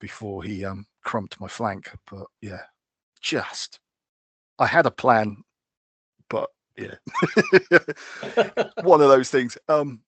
before 0.00 0.42
he 0.42 0.64
um, 0.64 0.86
crumped 1.04 1.40
my 1.40 1.48
flank. 1.48 1.90
But 2.10 2.26
yeah, 2.40 2.62
just 3.20 3.80
I 4.58 4.66
had 4.66 4.86
a 4.86 4.90
plan, 4.90 5.36
but 6.28 6.48
yeah, 6.76 6.94
one 8.82 9.00
of 9.00 9.08
those 9.08 9.30
things. 9.30 9.58
Um, 9.68 10.00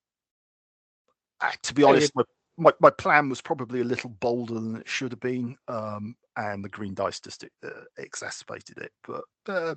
to 1.62 1.75
be 1.75 1.83
honest, 1.83 2.12
my, 2.14 2.23
my, 2.61 2.73
my 2.79 2.91
plan 2.91 3.29
was 3.29 3.41
probably 3.41 3.81
a 3.81 3.85
little 3.85 4.11
bolder 4.11 4.55
than 4.55 4.77
it 4.77 4.89
should 4.89 5.13
have 5.13 5.21
been, 5.21 5.57
um, 5.67 6.15
and 6.37 6.63
the 6.63 6.69
green 6.69 6.95
dice 6.95 7.19
just 7.19 7.45
uh, 7.65 7.69
exacerbated 7.97 8.79
it. 8.79 8.93
But 9.07 9.25
uh, 9.49 9.75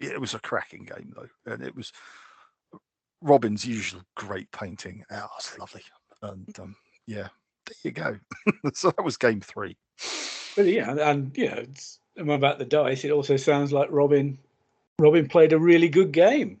yeah, 0.00 0.10
it 0.10 0.20
was 0.20 0.34
a 0.34 0.40
cracking 0.40 0.84
game 0.84 1.12
though, 1.14 1.52
and 1.52 1.62
it 1.62 1.76
was 1.76 1.92
Robin's 3.20 3.66
usual 3.66 4.02
great 4.16 4.50
painting. 4.52 5.04
Oh, 5.10 5.26
it's 5.38 5.58
lovely, 5.58 5.82
and 6.22 6.58
um, 6.58 6.76
yeah, 7.06 7.28
there 7.66 7.76
you 7.84 7.90
go. 7.92 8.18
so 8.74 8.90
that 8.90 9.04
was 9.04 9.18
game 9.18 9.40
three. 9.40 9.76
But 10.56 10.66
yeah, 10.66 10.92
and 10.92 11.36
know, 11.36 11.58
it's 11.58 12.00
about 12.16 12.58
the 12.58 12.64
dice. 12.64 13.04
It 13.04 13.10
also 13.10 13.36
sounds 13.36 13.72
like 13.72 13.88
Robin. 13.90 14.38
Robin 14.98 15.28
played 15.28 15.52
a 15.52 15.58
really 15.58 15.88
good 15.88 16.12
game. 16.12 16.60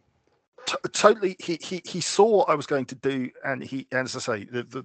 T- 0.66 0.76
totally, 0.92 1.36
he 1.38 1.58
he 1.62 1.80
he 1.86 2.00
saw 2.02 2.38
what 2.38 2.50
I 2.50 2.54
was 2.54 2.66
going 2.66 2.86
to 2.86 2.94
do, 2.94 3.30
and 3.44 3.62
he, 3.62 3.86
and 3.92 4.06
as 4.06 4.16
I 4.16 4.18
say, 4.18 4.44
the, 4.44 4.64
the 4.64 4.84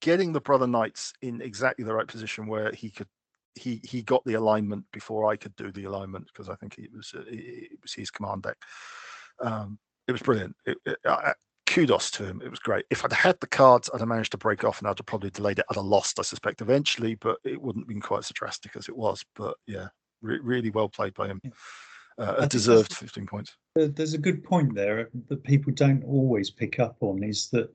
getting 0.00 0.32
the 0.32 0.40
brother 0.40 0.66
knights 0.66 1.12
in 1.22 1.40
exactly 1.40 1.84
the 1.84 1.94
right 1.94 2.06
position 2.06 2.46
where 2.46 2.72
he 2.72 2.90
could 2.90 3.08
he 3.54 3.80
he 3.82 4.02
got 4.02 4.24
the 4.24 4.34
alignment 4.34 4.84
before 4.92 5.30
I 5.30 5.36
could 5.36 5.54
do 5.56 5.72
the 5.72 5.84
alignment 5.84 6.26
because 6.26 6.48
I 6.48 6.54
think 6.54 6.78
it 6.78 6.90
was 6.94 7.12
it 7.14 7.78
was 7.82 7.92
his 7.92 8.10
command 8.10 8.42
deck. 8.42 8.56
Um, 9.40 9.78
it 10.06 10.12
was 10.12 10.22
brilliant. 10.22 10.56
It, 10.64 10.78
it, 10.86 10.98
I, 11.04 11.34
kudos 11.66 12.10
to 12.12 12.24
him. 12.24 12.40
It 12.42 12.50
was 12.50 12.58
great. 12.58 12.86
If 12.90 13.04
I'd 13.04 13.12
had 13.12 13.38
the 13.40 13.46
cards, 13.46 13.90
I'd 13.92 14.00
have 14.00 14.08
managed 14.08 14.32
to 14.32 14.38
break 14.38 14.64
off 14.64 14.78
and 14.78 14.88
I'd 14.88 14.98
have 14.98 15.06
probably 15.06 15.30
delayed 15.30 15.58
it. 15.58 15.66
I'd 15.70 15.76
have 15.76 15.84
lost, 15.84 16.18
I 16.18 16.22
suspect, 16.22 16.62
eventually, 16.62 17.14
but 17.16 17.38
it 17.44 17.60
wouldn't 17.60 17.84
have 17.84 17.88
been 17.88 18.00
quite 18.00 18.24
so 18.24 18.32
drastic 18.34 18.74
as 18.76 18.88
it 18.88 18.96
was. 18.96 19.24
But 19.36 19.56
yeah, 19.66 19.88
re- 20.22 20.40
really 20.42 20.70
well 20.70 20.88
played 20.88 21.14
by 21.14 21.28
him. 21.28 21.42
Uh, 22.18 22.34
a 22.38 22.46
deserved 22.48 22.94
15 22.94 23.26
points. 23.26 23.56
There's 23.76 24.14
a 24.14 24.18
good 24.18 24.42
point 24.42 24.74
there 24.74 25.10
that 25.28 25.44
people 25.44 25.72
don't 25.72 26.02
always 26.04 26.50
pick 26.50 26.80
up 26.80 26.96
on 27.00 27.22
is 27.22 27.48
that 27.50 27.72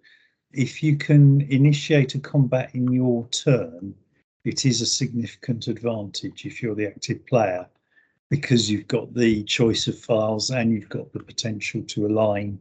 if 0.54 0.84
you 0.84 0.96
can 0.96 1.42
initiate 1.50 2.16
a 2.16 2.20
combat 2.20 2.74
in 2.74 2.92
your 2.92 3.26
turn, 3.28 3.94
it 4.46 4.66
is 4.66 4.82
a 4.82 4.86
significant 4.86 5.68
advantage 5.68 6.46
if 6.46 6.62
you're 6.62 6.76
the 6.76 6.88
active 6.88 7.26
player 7.26 7.68
because 8.30 8.70
you've 8.70 8.88
got 8.88 9.14
the 9.14 9.44
choice 9.44 9.88
of 9.88 9.98
files 9.98 10.50
and 10.50 10.72
you've 10.72 10.90
got 10.90 11.12
the 11.14 11.20
potential 11.20 11.82
to 11.84 12.06
align 12.06 12.60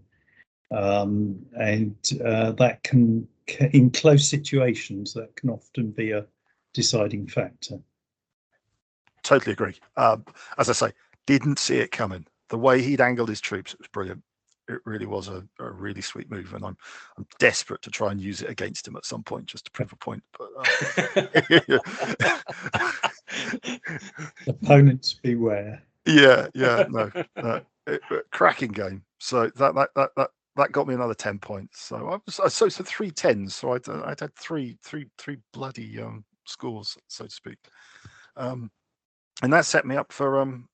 um, 0.73 1.44
and 1.59 1.97
uh, 2.24 2.52
that 2.52 2.82
can, 2.82 3.28
in 3.73 3.90
close 3.90 4.27
situations, 4.27 5.12
that 5.14 5.36
can 5.36 5.51
often 5.51 5.90
be 5.90 6.12
a 6.12 6.27
deciding 6.73 7.27
factor. 7.27 7.78
Totally 9.23 9.52
agree. 9.52 9.74
Um, 9.97 10.24
as 10.59 10.69
I 10.69 10.73
say, 10.73 10.93
didn't 11.27 11.59
see 11.59 11.77
it 11.77 11.93
coming. 11.93 12.27
The 12.48 12.59
way 12.59 12.82
he'd 12.82 13.01
angled 13.01 13.28
his 13.28 13.40
troops, 13.40 13.77
was 13.78 13.89
brilliant. 13.89 14.23
It 14.69 14.81
really 14.85 15.07
was 15.07 15.29
a, 15.29 15.45
a 15.59 15.71
really 15.71 16.01
sweet 16.01 16.31
move, 16.31 16.55
and 16.55 16.65
I'm 16.65 16.77
I'm 17.19 17.27
desperate 17.39 17.83
to 17.83 17.91
try 17.91 18.13
and 18.13 18.21
use 18.21 18.43
it 18.43 18.51
against 18.51 18.87
him 18.87 18.97
at 18.97 19.05
some 19.05 19.23
point 19.23 19.47
just 19.47 19.65
to 19.67 19.71
prove 19.73 19.93
a 19.93 19.97
point. 19.97 20.23
But 20.39 20.49
uh, 20.57 22.19
opponents 24.47 25.15
beware. 25.15 25.83
Yeah, 26.07 26.49
yeah, 26.55 26.85
no, 26.89 27.11
no. 27.37 27.61
It, 27.87 28.01
cracking 28.31 28.73
game. 28.73 29.03
So 29.19 29.51
that 29.57 29.75
that 29.75 29.91
that 29.97 30.11
that 30.17 30.31
that 30.57 30.73
got 30.73 30.87
me 30.87 30.95
another 30.95 31.15
10 31.15 31.39
points. 31.39 31.81
So 31.81 32.09
I 32.09 32.19
was 32.25 32.55
so 32.55 32.69
so 32.69 32.85
three 32.85 33.11
tens. 33.11 33.57
So 33.57 33.73
I'd, 33.73 33.89
I'd 33.89 34.21
had 34.21 34.35
three 34.37 34.79
three 34.85 35.07
three 35.19 35.39
bloody 35.53 36.01
um, 36.01 36.25
scores, 36.45 36.97
so 37.09 37.25
to 37.25 37.31
speak. 37.31 37.59
Um, 38.37 38.71
and 39.43 39.53
that 39.53 39.67
set 39.67 39.87
me 39.87 39.97
up 39.97 40.13
for 40.13 40.41
um, 40.41 40.69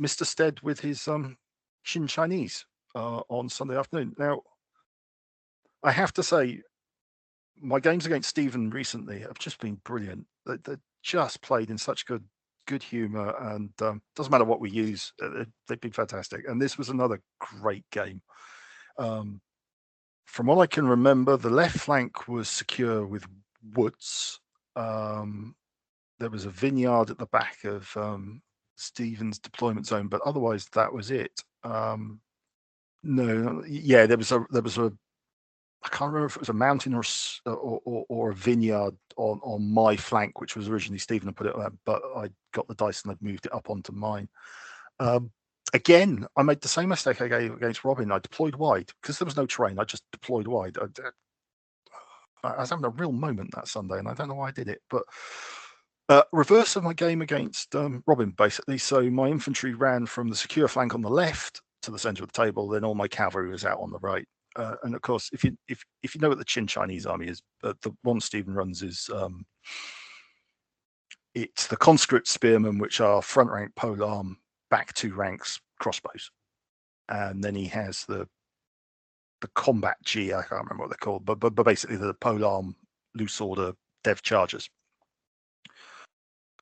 Mr. 0.00 0.24
Stead 0.24 0.60
with 0.62 0.80
his 0.80 1.08
um, 1.08 1.36
Qin 1.84 2.08
Chinese 2.08 2.64
uh, 2.94 3.22
on 3.28 3.48
Sunday 3.48 3.76
afternoon. 3.76 4.14
Now, 4.18 4.42
I 5.82 5.92
have 5.92 6.12
to 6.14 6.22
say, 6.22 6.62
my 7.60 7.80
games 7.80 8.06
against 8.06 8.28
Stephen 8.28 8.70
recently 8.70 9.20
have 9.20 9.38
just 9.38 9.60
been 9.60 9.80
brilliant. 9.84 10.26
They, 10.46 10.56
they 10.64 10.76
just 11.02 11.42
played 11.42 11.70
in 11.70 11.78
such 11.78 12.06
good 12.06 12.24
good 12.66 12.82
humor, 12.82 13.34
and 13.52 13.70
um, 13.82 14.00
doesn't 14.16 14.30
matter 14.30 14.44
what 14.44 14.60
we 14.60 14.70
use, 14.70 15.12
uh, 15.22 15.44
they've 15.68 15.80
been 15.80 15.92
fantastic. 15.92 16.48
And 16.48 16.60
this 16.60 16.78
was 16.78 16.88
another 16.88 17.20
great 17.38 17.84
game. 17.90 18.22
Um, 18.98 19.40
from 20.24 20.46
what 20.46 20.58
I 20.58 20.66
can 20.66 20.88
remember, 20.88 21.36
the 21.36 21.50
left 21.50 21.78
flank 21.78 22.26
was 22.26 22.48
secure 22.48 23.06
with 23.06 23.24
woods. 23.74 24.40
Um, 24.76 25.54
there 26.18 26.30
was 26.30 26.46
a 26.46 26.50
vineyard 26.50 27.10
at 27.10 27.18
the 27.18 27.26
back 27.26 27.64
of 27.64 27.94
um, 27.96 28.40
Stephen's 28.76 29.38
deployment 29.38 29.86
zone, 29.86 30.08
but 30.08 30.22
otherwise 30.24 30.66
that 30.72 30.92
was 30.92 31.10
it. 31.10 31.32
Um, 31.64 32.20
no, 33.04 33.62
yeah, 33.68 34.06
there 34.06 34.16
was 34.16 34.32
a 34.32 34.44
there 34.50 34.62
was 34.62 34.78
a 34.78 34.92
I 35.84 35.88
can't 35.88 36.12
remember 36.12 36.26
if 36.26 36.36
it 36.36 36.40
was 36.40 36.48
a 36.48 36.54
mountain 36.54 36.94
or 36.94 37.02
or, 37.44 38.06
or, 38.08 38.30
a 38.30 38.34
vineyard 38.34 38.96
on, 39.16 39.38
on 39.42 39.70
my 39.70 39.96
flank, 39.96 40.40
which 40.40 40.56
was 40.56 40.68
originally 40.68 40.98
Stephen 40.98 41.28
had 41.28 41.36
put 41.36 41.46
it 41.46 41.54
on, 41.54 41.78
but 41.84 42.02
I 42.16 42.30
got 42.52 42.66
the 42.68 42.74
dice 42.74 43.02
and 43.02 43.12
I'd 43.12 43.20
moved 43.20 43.44
it 43.44 43.54
up 43.54 43.68
onto 43.68 43.92
mine. 43.92 44.28
Um, 44.98 45.30
again, 45.74 46.26
I 46.36 46.42
made 46.42 46.62
the 46.62 46.68
same 46.68 46.88
mistake 46.88 47.20
I 47.20 47.28
gave 47.28 47.52
against 47.52 47.84
Robin. 47.84 48.10
I 48.10 48.18
deployed 48.18 48.56
wide 48.56 48.90
because 49.02 49.18
there 49.18 49.26
was 49.26 49.36
no 49.36 49.44
terrain. 49.44 49.78
I 49.78 49.84
just 49.84 50.04
deployed 50.10 50.46
wide. 50.46 50.78
I, 50.78 52.48
I, 52.48 52.60
was 52.60 52.70
having 52.70 52.86
a 52.86 52.90
real 52.90 53.12
moment 53.12 53.50
that 53.54 53.68
Sunday, 53.68 53.98
and 53.98 54.08
I 54.08 54.14
don't 54.14 54.28
know 54.28 54.34
why 54.34 54.48
I 54.48 54.52
did 54.52 54.68
it, 54.68 54.80
but. 54.90 55.02
Uh, 56.10 56.22
reverse 56.32 56.76
of 56.76 56.84
my 56.84 56.92
game 56.92 57.22
against 57.22 57.74
um, 57.74 58.04
Robin, 58.06 58.28
basically. 58.28 58.76
So 58.76 59.08
my 59.08 59.28
infantry 59.28 59.72
ran 59.72 60.04
from 60.04 60.28
the 60.28 60.36
secure 60.36 60.68
flank 60.68 60.94
on 60.94 61.00
the 61.00 61.08
left 61.08 61.62
to 61.84 61.90
the 61.90 61.98
center 61.98 62.22
of 62.22 62.32
the 62.32 62.44
table. 62.44 62.68
Then 62.68 62.84
all 62.84 62.94
my 62.94 63.08
cavalry 63.08 63.50
was 63.50 63.64
out 63.64 63.80
on 63.80 63.90
the 63.90 63.98
right. 63.98 64.26
Uh, 64.56 64.76
and 64.82 64.94
of 64.94 65.02
course, 65.02 65.30
if 65.32 65.42
you 65.42 65.56
if 65.68 65.82
if 66.02 66.14
you 66.14 66.20
know 66.20 66.28
what 66.28 66.38
the 66.38 66.44
Qin 66.44 66.68
Chinese 66.68 67.06
army 67.06 67.26
is, 67.26 67.42
uh, 67.62 67.74
the 67.82 67.92
one 68.02 68.20
Stephen 68.20 68.54
runs 68.54 68.82
is 68.82 69.10
um, 69.12 69.44
it's 71.34 71.66
the 71.66 71.76
conscript 71.76 72.28
spearmen, 72.28 72.78
which 72.78 73.00
are 73.00 73.20
front 73.20 73.50
rank 73.50 73.74
pole 73.74 74.02
arm 74.04 74.38
back 74.70 74.94
two 74.94 75.12
ranks 75.14 75.60
crossbows, 75.80 76.30
and 77.08 77.42
then 77.42 77.54
he 77.54 77.66
has 77.66 78.04
the 78.06 78.28
the 79.40 79.48
combat 79.54 79.96
G. 80.04 80.32
I 80.32 80.42
can't 80.42 80.62
remember 80.62 80.84
what 80.84 80.90
they're 80.90 80.96
called, 80.98 81.24
but 81.24 81.40
but, 81.40 81.54
but 81.54 81.64
basically 81.64 81.96
the 81.96 82.14
pole 82.14 82.44
arm 82.44 82.76
loose 83.14 83.40
order 83.40 83.72
dev 84.04 84.22
chargers. 84.22 84.68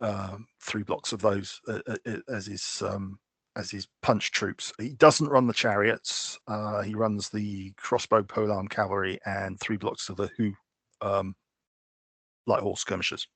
Um, 0.00 0.46
three 0.60 0.82
blocks 0.82 1.12
of 1.12 1.20
those 1.20 1.60
uh, 1.68 1.78
uh, 1.86 1.96
uh 2.06 2.16
as 2.28 2.46
his 2.46 2.82
um, 2.84 3.20
as 3.56 3.70
his 3.70 3.86
punch 4.02 4.30
troops. 4.30 4.72
He 4.78 4.90
doesn't 4.90 5.28
run 5.28 5.46
the 5.46 5.52
chariots. 5.52 6.38
Uh, 6.48 6.82
he 6.82 6.94
runs 6.94 7.28
the 7.28 7.72
crossbow 7.76 8.22
polearm 8.22 8.68
cavalry 8.68 9.18
and 9.26 9.58
three 9.60 9.76
blocks 9.76 10.08
of 10.08 10.16
the 10.16 10.30
Hu 10.36 10.52
um, 11.00 11.34
light 12.46 12.62
horse 12.62 12.80
skirmishers. 12.80 13.26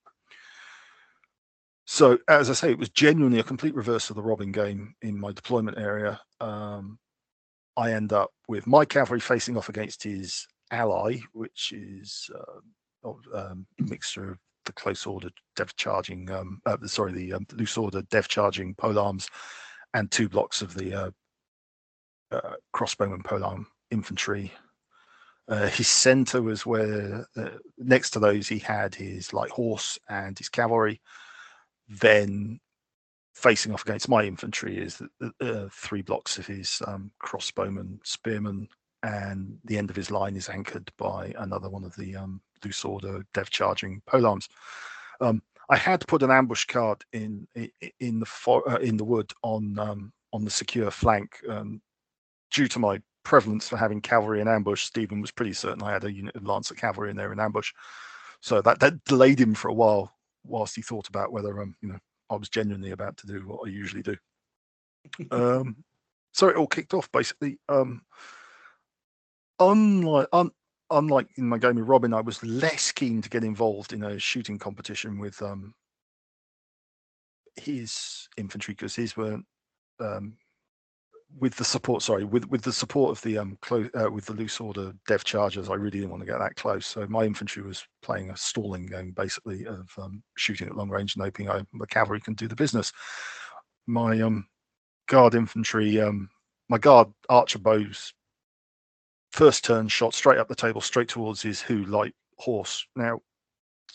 So, 1.85 2.17
as 2.27 2.49
I 2.49 2.53
say, 2.53 2.71
it 2.71 2.79
was 2.79 2.89
genuinely 2.89 3.39
a 3.39 3.43
complete 3.43 3.73
reverse 3.73 4.09
of 4.09 4.17
the 4.17 4.21
Robin 4.21 4.51
game 4.51 4.93
in 5.01 5.17
my 5.17 5.31
deployment 5.31 5.77
area. 5.77 6.19
Um, 6.41 6.99
I 7.77 7.93
end 7.93 8.11
up 8.11 8.31
with 8.49 8.67
my 8.67 8.83
cavalry 8.83 9.21
facing 9.21 9.55
off 9.55 9.69
against 9.69 10.03
his 10.03 10.47
ally, 10.71 11.19
which 11.31 11.71
is 11.71 12.29
uh, 12.35 13.09
um, 13.33 13.65
a 13.79 13.83
mixture 13.83 14.31
of 14.31 14.37
the 14.65 14.73
close 14.73 15.05
order 15.05 15.29
dev 15.55 15.75
charging, 15.77 16.29
um, 16.29 16.59
uh, 16.65 16.75
sorry, 16.87 17.13
the 17.13 17.33
um, 17.33 17.45
loose 17.53 17.77
order 17.77 18.01
dev 18.09 18.27
charging 18.27 18.75
pole 18.75 18.99
arms, 18.99 19.29
and 19.93 20.11
two 20.11 20.29
blocks 20.29 20.61
of 20.61 20.73
the 20.73 20.93
uh, 20.93 21.11
uh, 22.31 22.55
crossbowman 22.75 23.23
polearm 23.23 23.67
infantry. 23.91 24.51
Uh, 25.47 25.67
his 25.67 25.87
center 25.87 26.41
was 26.41 26.65
where, 26.65 27.25
uh, 27.37 27.49
next 27.77 28.11
to 28.11 28.19
those, 28.19 28.47
he 28.47 28.59
had 28.59 28.93
his 28.93 29.31
light 29.33 29.51
horse 29.51 29.97
and 30.09 30.37
his 30.37 30.49
cavalry 30.49 30.99
then 31.89 32.59
facing 33.33 33.73
off 33.73 33.83
against 33.83 34.09
my 34.09 34.23
infantry 34.23 34.77
is 34.77 35.01
uh, 35.41 35.67
three 35.71 36.01
blocks 36.01 36.37
of 36.37 36.47
his 36.47 36.81
um, 36.87 37.11
crossbowmen, 37.23 37.99
spearmen, 38.03 38.67
and 39.03 39.57
the 39.65 39.77
end 39.77 39.89
of 39.89 39.95
his 39.95 40.09
line 40.09 40.35
is 40.35 40.49
anchored 40.49 40.91
by 40.97 41.33
another 41.37 41.69
one 41.69 41.83
of 41.83 41.95
the 41.95 42.15
um, 42.15 42.41
loose 42.65 42.83
order 42.83 43.23
dev 43.33 43.49
charging 43.49 44.01
polearms. 44.07 44.49
Um, 45.21 45.41
I 45.69 45.77
had 45.77 46.07
put 46.07 46.23
an 46.23 46.31
ambush 46.31 46.65
card 46.65 47.03
in 47.13 47.47
in 47.99 48.19
the 48.19 48.25
for, 48.25 48.67
uh, 48.69 48.77
in 48.77 48.97
the 48.97 49.03
wood 49.03 49.31
on 49.43 49.77
um, 49.79 50.13
on 50.33 50.45
the 50.45 50.51
secure 50.51 50.91
flank 50.91 51.39
um, 51.49 51.81
due 52.51 52.67
to 52.69 52.79
my 52.79 53.01
prevalence 53.23 53.67
for 53.67 53.77
having 53.77 54.01
cavalry 54.01 54.39
in 54.39 54.47
ambush. 54.47 54.83
Stephen 54.83 55.19
was 55.19 55.31
pretty 55.31 55.53
certain 55.53 55.83
I 55.83 55.91
had 55.91 56.05
a 56.05 56.13
unit 56.13 56.35
of 56.35 56.45
Lancer 56.45 56.75
cavalry 56.75 57.09
in 57.09 57.17
there 57.17 57.33
in 57.33 57.39
ambush, 57.39 57.73
so 58.41 58.61
that 58.61 58.79
that 58.79 59.03
delayed 59.03 59.39
him 59.39 59.53
for 59.53 59.67
a 59.67 59.73
while 59.73 60.13
whilst 60.45 60.75
he 60.75 60.81
thought 60.81 61.09
about 61.09 61.33
whether 61.33 61.61
um 61.61 61.75
you 61.81 61.89
know 61.89 61.99
I 62.29 62.35
was 62.35 62.49
genuinely 62.49 62.91
about 62.91 63.17
to 63.17 63.27
do 63.27 63.39
what 63.41 63.67
I 63.67 63.69
usually 63.69 64.03
do. 64.03 64.15
um, 65.31 65.77
so 66.33 66.47
it 66.47 66.55
all 66.55 66.67
kicked 66.67 66.93
off 66.93 67.11
basically. 67.11 67.59
Um, 67.67 68.01
unlike 69.59 70.27
un, 70.31 70.51
unlike 70.91 71.27
in 71.37 71.47
my 71.47 71.57
game 71.57 71.75
with 71.75 71.87
Robin, 71.87 72.13
I 72.13 72.21
was 72.21 72.43
less 72.43 72.91
keen 72.91 73.21
to 73.21 73.29
get 73.29 73.43
involved 73.43 73.93
in 73.93 74.03
a 74.03 74.19
shooting 74.19 74.57
competition 74.57 75.19
with 75.19 75.41
um, 75.41 75.73
his 77.55 78.27
infantry 78.37 78.73
because 78.73 78.95
his 78.95 79.17
weren't 79.17 79.45
um, 79.99 80.37
with 81.39 81.55
the 81.55 81.65
support, 81.65 82.01
sorry, 82.01 82.23
with 82.23 82.49
with 82.49 82.61
the 82.61 82.71
support 82.71 83.11
of 83.11 83.21
the 83.21 83.37
um 83.37 83.57
close 83.61 83.89
uh, 83.99 84.09
with 84.09 84.25
the 84.25 84.33
loose 84.33 84.59
order 84.59 84.93
dev 85.07 85.23
chargers, 85.23 85.69
I 85.69 85.73
really 85.73 85.99
didn't 85.99 86.09
want 86.11 86.21
to 86.21 86.27
get 86.31 86.39
that 86.39 86.55
close. 86.55 86.85
So 86.85 87.05
my 87.07 87.23
infantry 87.23 87.63
was 87.63 87.85
playing 88.01 88.29
a 88.29 88.37
stalling 88.37 88.85
game, 88.85 89.11
basically 89.11 89.65
of 89.65 89.89
um, 89.97 90.23
shooting 90.37 90.67
at 90.67 90.75
long 90.77 90.89
range 90.89 91.15
and 91.15 91.23
hoping 91.23 91.49
I, 91.49 91.61
the 91.73 91.87
cavalry 91.87 92.21
can 92.21 92.33
do 92.33 92.47
the 92.47 92.55
business. 92.55 92.91
My 93.87 94.21
um 94.21 94.47
guard 95.07 95.35
infantry, 95.35 95.99
um 95.99 96.29
my 96.69 96.77
guard 96.77 97.09
archer 97.29 97.59
bows, 97.59 98.13
first 99.37 99.63
turn 99.63 99.87
shot 99.87 100.15
straight 100.15 100.39
up 100.39 100.47
the 100.47 100.55
table, 100.55 100.81
straight 100.81 101.07
towards 101.07 101.43
his 101.43 101.61
Hu 101.61 101.85
light 101.85 102.15
horse. 102.37 102.85
Now, 102.95 103.21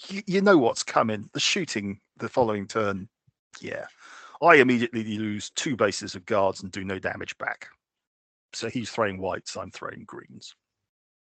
you, 0.09 0.23
you 0.27 0.41
know 0.41 0.57
what's 0.57 0.85
coming. 0.85 1.29
The 1.33 1.41
shooting 1.41 1.99
the 2.19 2.29
following 2.29 2.67
turn, 2.69 3.09
yeah 3.61 3.87
I 4.43 4.57
immediately 4.57 5.05
lose 5.05 5.51
two 5.51 5.77
bases 5.77 6.15
of 6.15 6.27
guards 6.27 6.63
and 6.63 6.73
do 6.73 6.85
no 6.85 6.99
damage 6.99 7.37
back. 7.39 7.69
So 8.53 8.69
he's 8.69 8.91
throwing 8.91 9.19
whites, 9.19 9.57
I'm 9.57 9.71
throwing 9.71 10.05
greens. 10.05 10.55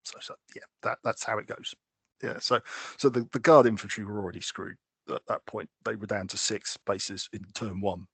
So, 0.04 0.18
so 0.22 0.36
yeah, 0.56 0.64
that, 0.84 0.98
that's 1.04 1.24
how 1.24 1.38
it 1.38 1.48
goes. 1.48 1.76
Yeah, 2.24 2.40
so 2.40 2.60
so 2.98 3.10
the, 3.10 3.28
the 3.32 3.40
guard 3.40 3.66
infantry 3.66 4.06
were 4.06 4.20
already 4.20 4.42
screwed 4.42 4.78
at 5.10 5.22
that 5.28 5.46
point. 5.46 5.70
They 5.86 5.96
were 5.96 6.08
down 6.08 6.28
to 6.28 6.38
six 6.38 6.78
bases 6.86 7.30
in 7.34 7.44
turn 7.54 7.82
one. 7.82 8.08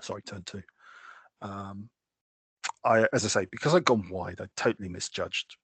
Sorry, 0.00 0.22
turn 0.22 0.42
two. 0.42 0.62
Um, 1.40 1.88
I, 2.84 3.06
as 3.12 3.24
I 3.24 3.28
say, 3.28 3.46
because 3.50 3.74
I'd 3.74 3.84
gone 3.84 4.08
wide, 4.10 4.40
I 4.40 4.46
totally 4.56 4.88
misjudged. 4.88 5.56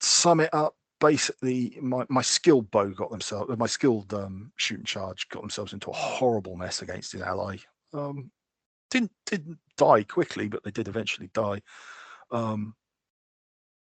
Sum 0.00 0.40
it 0.40 0.52
up, 0.52 0.74
basically, 1.00 1.76
my, 1.80 2.04
my 2.08 2.22
skilled 2.22 2.70
bow 2.70 2.90
got 2.90 3.10
themselves, 3.10 3.56
my 3.56 3.66
skilled 3.66 4.12
um, 4.14 4.52
shooting 4.56 4.84
charge 4.84 5.28
got 5.28 5.42
themselves 5.42 5.72
into 5.72 5.90
a 5.90 5.94
horrible 5.94 6.56
mess 6.56 6.82
against 6.82 7.12
his 7.12 7.22
ally. 7.22 7.56
Um, 7.92 8.30
didn't 8.90 9.12
didn't 9.26 9.58
die 9.76 10.02
quickly, 10.02 10.48
but 10.48 10.62
they 10.62 10.70
did 10.70 10.88
eventually 10.88 11.30
die. 11.32 11.62
Um, 12.30 12.74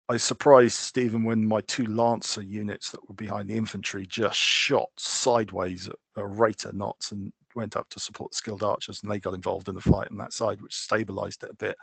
I 0.07 0.17
surprised 0.17 0.75
Stephen 0.75 1.23
when 1.23 1.47
my 1.47 1.61
two 1.61 1.85
Lancer 1.85 2.41
units 2.41 2.91
that 2.91 3.07
were 3.07 3.15
behind 3.15 3.49
the 3.49 3.57
infantry 3.57 4.05
just 4.07 4.37
shot 4.37 4.89
sideways 4.97 5.87
at 5.87 5.95
a 6.15 6.25
rate 6.25 6.65
of 6.65 6.73
knots 6.73 7.11
and 7.11 7.31
went 7.55 7.75
up 7.75 7.89
to 7.89 7.99
support 7.99 8.31
the 8.31 8.37
skilled 8.37 8.63
archers, 8.63 9.01
and 9.01 9.11
they 9.11 9.19
got 9.19 9.33
involved 9.33 9.67
in 9.67 9.75
the 9.75 9.81
fight 9.81 10.09
on 10.09 10.17
that 10.17 10.33
side, 10.33 10.61
which 10.61 10.75
stabilized 10.75 11.43
it 11.43 11.51
a 11.51 11.55
bit. 11.55 11.75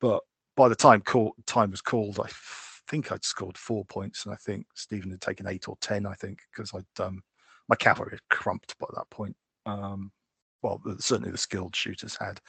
But 0.00 0.22
by 0.56 0.68
the 0.68 0.74
time 0.74 1.00
call, 1.00 1.34
time 1.46 1.70
was 1.70 1.80
called, 1.80 2.18
I 2.20 2.28
think 2.88 3.12
I'd 3.12 3.24
scored 3.24 3.56
four 3.56 3.84
points, 3.84 4.24
and 4.24 4.34
I 4.34 4.36
think 4.36 4.66
Stephen 4.74 5.10
had 5.10 5.20
taken 5.20 5.46
eight 5.46 5.68
or 5.68 5.76
ten. 5.80 6.06
I 6.06 6.14
think 6.14 6.40
because 6.50 6.72
I'd 6.74 7.02
um, 7.02 7.22
my 7.68 7.76
cavalry 7.76 8.12
had 8.12 8.36
crumped 8.36 8.76
by 8.78 8.86
that 8.94 9.08
point. 9.10 9.36
Um, 9.66 10.10
well, 10.62 10.80
certainly 10.98 11.30
the 11.30 11.38
skilled 11.38 11.74
shooters 11.74 12.16
had. 12.20 12.40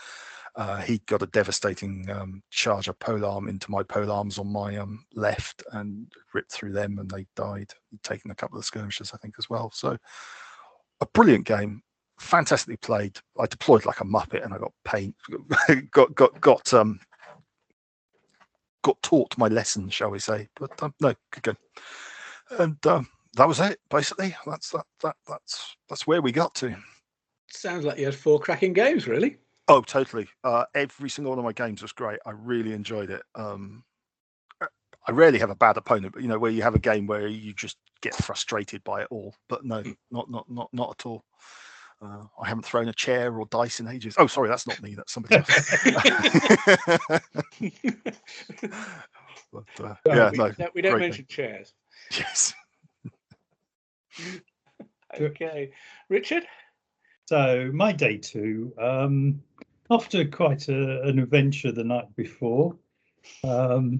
Uh, 0.57 0.77
he 0.81 0.97
got 1.05 1.21
a 1.21 1.27
devastating 1.27 2.09
um, 2.09 2.43
charge 2.49 2.89
of 2.89 2.99
polearm 2.99 3.47
into 3.47 3.71
my 3.71 3.83
polearms 3.83 4.37
on 4.37 4.51
my 4.51 4.75
um, 4.75 5.05
left 5.15 5.63
and 5.71 6.11
ripped 6.33 6.51
through 6.51 6.73
them, 6.73 6.99
and 6.99 7.09
they 7.09 7.25
died. 7.35 7.71
He'd 7.89 8.03
taken 8.03 8.31
a 8.31 8.35
couple 8.35 8.57
of 8.57 8.65
skirmishes, 8.65 9.11
I 9.13 9.17
think, 9.17 9.35
as 9.39 9.49
well. 9.49 9.71
So 9.73 9.95
a 10.99 11.05
brilliant 11.13 11.45
game, 11.45 11.81
fantastically 12.19 12.77
played. 12.77 13.17
I 13.39 13.45
deployed 13.45 13.85
like 13.85 14.01
a 14.01 14.05
muppet, 14.05 14.43
and 14.43 14.53
I 14.53 14.57
got 14.57 14.73
paint, 14.83 15.15
got 15.91 16.13
got 16.15 16.41
got 16.41 16.73
um 16.73 16.99
got 18.83 19.01
taught 19.01 19.37
my 19.37 19.47
lesson, 19.47 19.89
shall 19.89 20.09
we 20.09 20.19
say? 20.19 20.47
But 20.59 20.81
um, 20.83 20.93
no, 21.01 21.13
good 21.31 21.43
game. 21.43 21.57
And 22.59 22.85
um, 22.87 23.07
that 23.35 23.47
was 23.47 23.59
it. 23.59 23.79
Basically, 23.89 24.35
that's 24.45 24.71
that 24.71 24.85
that 25.03 25.15
that's 25.27 25.75
that's 25.89 26.05
where 26.07 26.21
we 26.21 26.31
got 26.31 26.53
to. 26.55 26.75
sounds 27.49 27.85
like 27.85 27.97
you 27.97 28.05
had 28.05 28.15
four 28.15 28.39
cracking 28.39 28.73
games, 28.73 29.07
really. 29.07 29.37
Oh, 29.67 29.81
totally. 29.81 30.27
Uh, 30.43 30.65
every 30.75 31.09
single 31.09 31.31
one 31.31 31.39
of 31.39 31.45
my 31.45 31.53
games 31.53 31.81
was 31.81 31.91
great. 31.93 32.19
I 32.25 32.31
really 32.31 32.73
enjoyed 32.73 33.09
it. 33.09 33.21
Um, 33.35 33.83
I 35.07 35.11
rarely 35.11 35.39
have 35.39 35.49
a 35.49 35.55
bad 35.55 35.77
opponent, 35.77 36.13
but 36.13 36.21
you 36.21 36.27
know 36.27 36.37
where 36.37 36.51
you 36.51 36.61
have 36.61 36.75
a 36.75 36.79
game 36.79 37.07
where 37.07 37.27
you 37.27 37.53
just 37.53 37.77
get 38.01 38.13
frustrated 38.15 38.83
by 38.83 39.01
it 39.01 39.07
all. 39.09 39.33
But 39.49 39.65
no, 39.65 39.81
Mm. 39.81 39.95
not 40.11 40.29
not 40.29 40.49
not 40.49 40.69
not 40.73 40.95
at 40.99 41.05
all. 41.05 41.23
Uh, 42.03 42.23
I 42.41 42.47
haven't 42.47 42.65
thrown 42.65 42.87
a 42.87 42.93
chair 42.93 43.37
or 43.37 43.45
dice 43.51 43.79
in 43.79 43.87
ages. 43.87 44.15
Oh, 44.17 44.25
sorry, 44.25 44.49
that's 44.49 44.65
not 44.65 44.81
me. 44.81 44.95
That's 44.95 45.13
somebody 45.13 45.35
else. 45.35 45.85
but 49.53 49.63
uh, 49.79 49.95
Well, 50.05 50.17
yeah, 50.17 50.31
we, 50.31 50.37
no, 50.37 50.51
no, 50.57 50.69
we 50.73 50.81
don't 50.81 50.93
great 50.93 51.09
mention 51.09 51.25
chairs. 51.27 51.73
yes. 52.11 52.53
Okay, 55.19 55.71
Richard. 56.07 56.43
So 57.25 57.69
my 57.73 57.91
day 57.91 58.15
two, 58.15 58.71
um, 58.79 59.43
after 59.89 60.23
quite 60.23 60.69
a, 60.69 61.01
an 61.01 61.19
adventure 61.19 61.73
the 61.73 61.83
night 61.83 62.07
before, 62.15 62.77
um, 63.43 63.99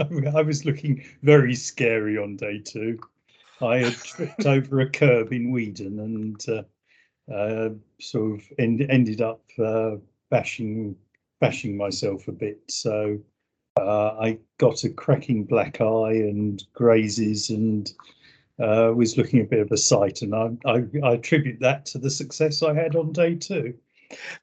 I 0.00 0.42
was 0.42 0.64
looking 0.64 1.04
very 1.22 1.54
scary 1.54 2.18
on 2.18 2.34
day 2.34 2.58
two. 2.58 2.98
I 3.62 3.76
had 3.76 3.94
tripped 3.94 4.44
over 4.44 4.80
a 4.80 4.90
curb 4.90 5.32
in 5.32 5.52
Weedon 5.52 6.00
and 6.00 6.48
uh, 6.48 6.64
sort 8.00 8.34
of 8.34 8.42
end, 8.58 8.86
ended 8.90 9.20
up 9.20 9.42
uh, 9.58 9.96
bashing 10.30 10.96
bashing 11.40 11.76
myself 11.76 12.28
a 12.28 12.32
bit. 12.32 12.60
So 12.68 13.18
uh, 13.76 14.16
I 14.20 14.38
got 14.58 14.84
a 14.84 14.88
cracking 14.88 15.44
black 15.44 15.80
eye 15.80 16.12
and 16.12 16.62
grazes 16.74 17.50
and 17.50 17.92
uh, 18.60 18.92
was 18.94 19.16
looking 19.16 19.40
a 19.40 19.44
bit 19.44 19.60
of 19.60 19.72
a 19.72 19.76
sight, 19.76 20.22
and 20.22 20.34
I, 20.34 20.50
I, 20.64 20.84
I 21.02 21.12
attribute 21.14 21.60
that 21.60 21.86
to 21.86 21.98
the 21.98 22.10
success 22.10 22.62
I 22.62 22.72
had 22.72 22.94
on 22.94 23.12
day 23.12 23.34
two. 23.34 23.74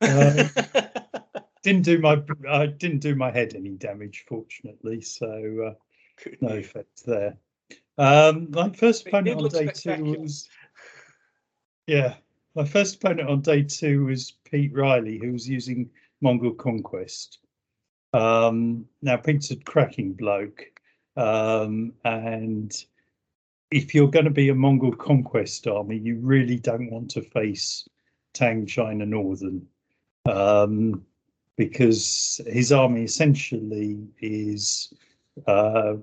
Um, 0.01 0.49
didn't 1.63 1.83
do 1.83 1.99
my 1.99 2.21
I 2.49 2.65
didn't 2.65 2.99
do 2.99 3.15
my 3.15 3.31
head 3.31 3.53
any 3.55 3.69
damage, 3.69 4.25
fortunately, 4.27 5.01
so 5.01 5.71
uh, 5.71 6.29
no 6.41 6.55
effect 6.55 7.05
there. 7.05 7.37
Um, 7.97 8.51
my 8.51 8.69
first 8.69 9.07
opponent 9.07 9.41
on 9.41 9.49
day 9.49 9.71
two 9.73 10.03
was 10.03 10.49
yeah, 11.87 12.15
my 12.55 12.65
first 12.65 12.95
opponent 12.95 13.29
on 13.29 13.41
day 13.41 13.63
two 13.63 14.05
was 14.05 14.33
Pete 14.43 14.73
Riley, 14.73 15.17
who 15.17 15.31
was 15.31 15.47
using 15.47 15.89
Mongol 16.21 16.53
Conquest. 16.53 17.39
Um, 18.13 18.85
now 19.01 19.17
Pete's 19.17 19.51
a 19.51 19.55
cracking 19.55 20.13
bloke, 20.13 20.65
um, 21.15 21.93
and 22.03 22.73
if 23.71 23.95
you're 23.95 24.09
going 24.09 24.25
to 24.25 24.31
be 24.31 24.49
a 24.49 24.55
Mongol 24.55 24.93
conquest 24.93 25.65
army, 25.65 25.97
you 25.97 26.17
really 26.17 26.57
don't 26.57 26.91
want 26.91 27.09
to 27.11 27.21
face 27.21 27.87
Tang 28.33 28.65
China 28.65 29.05
Northern, 29.05 29.65
um, 30.25 31.05
because 31.57 32.41
his 32.47 32.73
army 32.73 33.03
essentially 33.03 33.97
is 34.19 34.93
uh, 35.47 35.93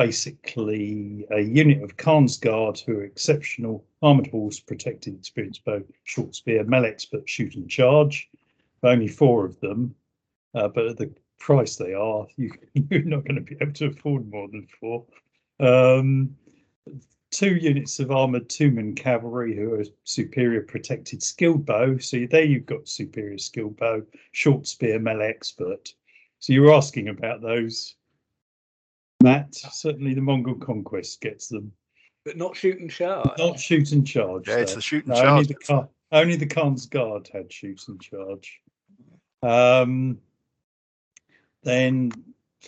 basically 0.00 1.26
a 1.30 1.40
unit 1.40 1.82
of 1.82 1.94
Khan's 1.98 2.38
Guard 2.38 2.80
who 2.80 3.00
are 3.00 3.04
exceptional 3.04 3.84
armored 4.00 4.28
horse, 4.28 4.58
protected, 4.58 5.14
experienced 5.14 5.62
bow, 5.66 5.82
short 6.04 6.34
spear, 6.34 6.64
melee 6.64 6.88
expert, 6.88 7.28
shoot 7.28 7.54
and 7.54 7.68
charge. 7.68 8.30
Only 8.82 9.08
four 9.08 9.44
of 9.44 9.60
them, 9.60 9.94
uh, 10.54 10.68
but 10.68 10.86
at 10.86 10.96
the 10.96 11.12
price 11.38 11.76
they 11.76 11.92
are, 11.92 12.26
you, 12.38 12.50
you're 12.72 13.02
not 13.02 13.26
going 13.26 13.34
to 13.34 13.42
be 13.42 13.58
able 13.60 13.74
to 13.74 13.88
afford 13.88 14.30
more 14.30 14.48
than 14.48 14.66
four. 14.80 15.04
Um, 15.60 16.34
two 17.30 17.56
units 17.56 18.00
of 18.00 18.10
armored 18.10 18.48
two-man 18.48 18.94
cavalry 18.94 19.54
who 19.54 19.74
are 19.74 19.84
superior 20.04 20.62
protected 20.62 21.22
skilled 21.22 21.66
bow. 21.66 21.98
So 21.98 22.26
there 22.30 22.44
you've 22.44 22.64
got 22.64 22.88
superior 22.88 23.36
skilled 23.36 23.76
bow, 23.76 24.00
short 24.32 24.66
spear, 24.66 24.98
melee 24.98 25.28
expert. 25.28 25.92
So 26.38 26.54
you're 26.54 26.72
asking 26.72 27.08
about 27.08 27.42
those, 27.42 27.96
Matt. 29.22 29.54
Certainly 29.54 30.14
the 30.14 30.20
Mongol 30.20 30.54
conquest 30.54 31.20
gets 31.20 31.48
them. 31.48 31.72
but 32.24 32.36
not 32.36 32.54
shoot 32.56 32.78
and 32.80 32.90
charge. 32.90 33.30
Not 33.38 33.58
shoot 33.58 33.92
and 33.92 34.06
charge. 34.06 34.48
Yeah, 34.48 34.56
it's 34.58 34.74
the 34.74 34.80
shoot 34.80 35.06
and 35.06 35.14
No, 35.14 35.20
only 35.22 35.44
charge. 35.44 35.48
the 35.48 35.54
Khan, 35.54 35.88
only 36.12 36.36
the 36.36 36.46
Khan's 36.46 36.86
guard 36.86 37.28
had 37.32 37.52
shoot 37.52 37.80
and 37.88 38.00
charge. 38.00 38.60
Um, 39.42 40.18
then 41.62 42.12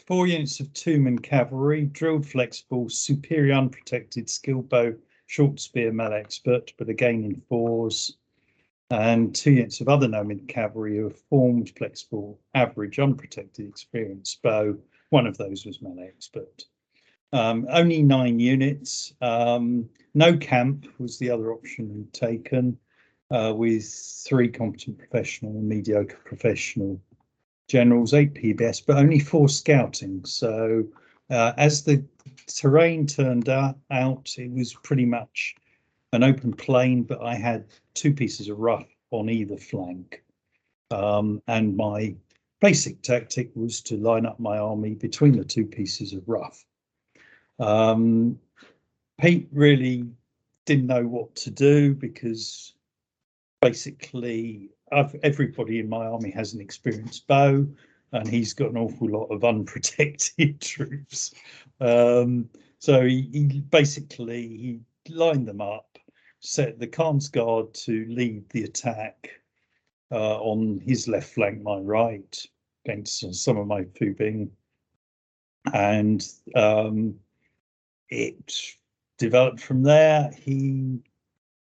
four 0.07 0.27
units 0.27 0.61
of 0.61 0.73
two-man 0.73 1.19
cavalry, 1.19 1.85
drilled 1.87 2.27
flexible, 2.27 2.89
superior 2.89 3.55
unprotected, 3.55 4.29
skilled 4.31 4.69
bow, 4.71 4.95
short 5.27 5.61
spear, 5.61 5.93
melee 5.93 6.21
expert, 6.21 6.73
but 6.79 6.89
again 6.89 7.25
in 7.25 7.43
fours. 7.49 8.17
And 8.91 9.35
two 9.35 9.53
units 9.53 9.81
of 9.81 9.89
other 9.89 10.09
nomad 10.09 10.49
cavalry 10.49 10.97
who 10.99 11.07
are 11.07 11.11
formed, 11.11 11.73
flexible, 11.77 12.39
average, 12.55 12.99
unprotected, 12.99 13.67
experienced 13.67 14.43
bow. 14.43 14.77
One 15.13 15.27
of 15.27 15.37
those 15.37 15.67
was 15.67 15.83
melee 15.83 16.09
expert. 16.09 16.65
Um, 17.35 17.67
only 17.69 18.03
nine 18.03 18.41
units. 18.41 19.13
Um, 19.21 19.91
no 20.15 20.39
camp 20.39 20.87
was 20.99 21.19
the 21.19 21.29
other 21.29 21.53
option 21.53 22.09
taken, 22.15 22.79
uh, 23.31 23.53
with 23.55 23.85
three 24.27 24.49
competent 24.49 24.97
professional 24.97 25.53
and 25.53 25.69
mediocre 25.69 26.19
professional 26.25 26.99
generals, 27.69 28.15
eight 28.15 28.33
PBS, 28.33 28.87
but 28.87 28.97
only 28.97 29.19
four 29.19 29.51
scouting. 29.51 30.25
So 30.25 30.87
uh, 31.29 31.53
as 31.59 31.85
the 31.85 32.03
terrain 32.47 33.07
turned 33.07 33.51
out, 33.51 33.77
out, 33.91 34.35
it 34.39 34.51
was 34.51 34.73
pretty 34.73 35.05
much 35.05 35.57
an 36.15 36.23
open 36.23 36.55
plain, 36.55 37.03
but 37.03 37.21
I 37.21 37.35
had 37.35 37.67
two 37.93 38.15
pieces 38.15 38.49
of 38.49 38.59
rough 38.59 38.89
on 39.11 39.29
either 39.29 39.59
flank. 39.59 40.25
Um, 40.91 41.43
and 41.49 41.77
my 41.77 42.15
basic 42.63 43.03
tactic 43.03 43.51
was 43.57 43.81
to 43.83 43.97
line 43.97 44.25
up 44.25 44.39
my 44.39 44.57
army 44.57 44.95
between 44.95 45.37
the 45.37 45.45
two 45.45 45.67
pieces 45.67 46.13
of 46.13 46.23
rough. 46.29 46.65
Um, 47.59 48.39
Pete 49.21 49.49
really 49.53 50.09
didn't 50.65 50.87
know 50.87 51.05
what 51.05 51.35
to 51.35 51.51
do 51.51 51.93
because 51.93 52.75
basically 53.61 54.71
I've, 54.93 55.15
everybody 55.25 55.81
in 55.81 55.89
my 55.89 56.07
army 56.07 56.31
has 56.31 56.55
an 56.55 56.61
experienced 56.61 57.27
bow 57.27 57.67
and 58.13 58.29
he's 58.29 58.55
got 58.55 58.71
an 58.71 58.77
awful 58.77 59.09
lot 59.09 59.27
of 59.27 59.45
unprotected 59.53 60.61
troops. 60.61 61.35
Um, 61.81 62.49
so 62.79 63.05
he, 63.05 63.29
he 63.33 63.61
basically 63.71 64.47
he 65.07 65.13
lined 65.13 65.49
them 65.49 65.61
up, 65.61 65.99
set 66.39 66.79
the 66.79 66.87
Khan's 66.87 67.29
guard 67.29 67.75
to 67.75 68.07
lead 68.09 68.49
the 68.51 68.63
attack 68.63 69.31
uh, 70.13 70.39
on 70.39 70.81
his 70.85 71.09
left 71.09 71.35
flank, 71.35 71.61
my 71.63 71.79
right, 71.79 72.47
against 72.85 73.35
some 73.35 73.57
of 73.57 73.67
my 73.67 73.83
Fubing. 73.85 74.49
And 75.73 76.27
um, 76.55 77.15
it 78.09 78.75
developed 79.19 79.61
from 79.61 79.83
there. 79.83 80.31
He 80.37 81.01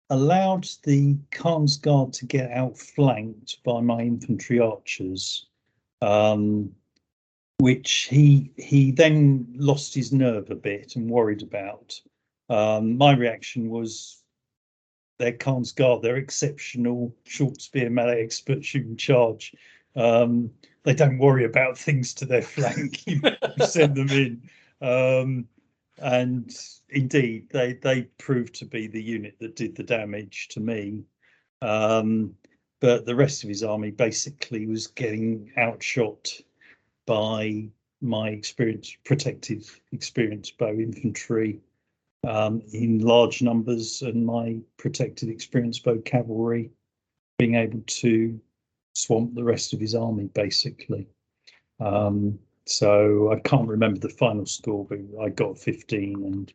allowed 0.10 0.68
the 0.84 1.18
Khan's 1.32 1.78
guard 1.78 2.14
to 2.14 2.26
get 2.26 2.52
outflanked 2.52 3.64
by 3.64 3.82
my 3.82 4.02
infantry 4.02 4.60
archers, 4.60 5.48
um, 6.02 6.72
which 7.58 8.08
he 8.10 8.52
he 8.58 8.91
then 8.91 9.48
lost 9.56 9.94
his 9.94 10.12
nerve 10.12 10.50
a 10.50 10.56
bit 10.56 10.96
and 10.96 11.10
worried 11.10 11.44
about. 11.44 12.00
Um, 12.50 12.98
my 12.98 13.14
reaction 13.14 13.70
was 13.70 14.24
"They're 15.18 15.34
Khan's 15.34 15.74
guard, 15.74 16.02
they're 16.02 16.18
exceptional 16.18 17.14
short 17.26 17.62
spear 17.62 17.90
melee 17.90 18.24
expert 18.24 18.64
shooting 18.64 18.96
charge. 18.98 19.54
Um, 19.96 20.52
they 20.84 20.93
don't 20.93 21.18
worry 21.18 21.45
about 21.45 21.77
things 21.77 22.14
to 22.15 22.26
their 22.26 22.41
flank. 22.41 23.06
you, 23.07 23.22
you 23.57 23.65
send 23.65 23.95
them 23.95 24.10
in. 24.10 24.41
Um, 24.81 25.47
and 25.97 26.56
indeed, 26.89 27.49
they 27.51 27.73
they 27.73 28.03
proved 28.18 28.56
to 28.56 28.65
be 28.65 28.88
the 28.88 29.01
unit 29.01 29.35
that 29.39 29.56
did 29.56 29.76
the 29.76 29.84
damage 29.84 30.47
to 30.49 30.60
me. 30.60 31.03
Um, 31.61 32.35
but 32.80 33.06
the 33.06 33.15
rest 33.15 33.43
of 33.43 33.49
his 33.49 33.64
army 33.64 33.91
basically 33.91 34.65
was 34.65 34.88
getting 34.88 35.51
outshot 35.57 36.31
by 37.06 37.68
my 38.01 38.30
experience, 38.30 38.95
protective, 39.03 39.81
experienced 39.91 40.57
bow 40.57 40.72
infantry 40.72 41.60
um, 42.26 42.61
in 42.72 42.99
large 42.99 43.41
numbers, 43.41 44.01
and 44.01 44.26
my 44.26 44.57
protected, 44.77 45.30
experienced 45.30 45.84
bow 45.84 45.97
cavalry 45.99 46.72
being 47.38 47.56
able 47.56 47.81
to 47.88 48.39
swamp 49.00 49.34
the 49.36 49.44
rest 49.44 49.74
of 49.74 49.80
his 49.80 49.96
army, 49.96 50.30
basically. 50.34 51.08
Um, 51.80 52.40
so 52.66 53.32
I 53.32 53.40
can't 53.40 53.68
remember 53.68 54.00
the 54.00 54.10
final 54.10 54.46
score, 54.46 54.86
but 54.86 55.00
I 55.22 55.30
got 55.30 55.58
15, 55.58 56.24
and 56.24 56.54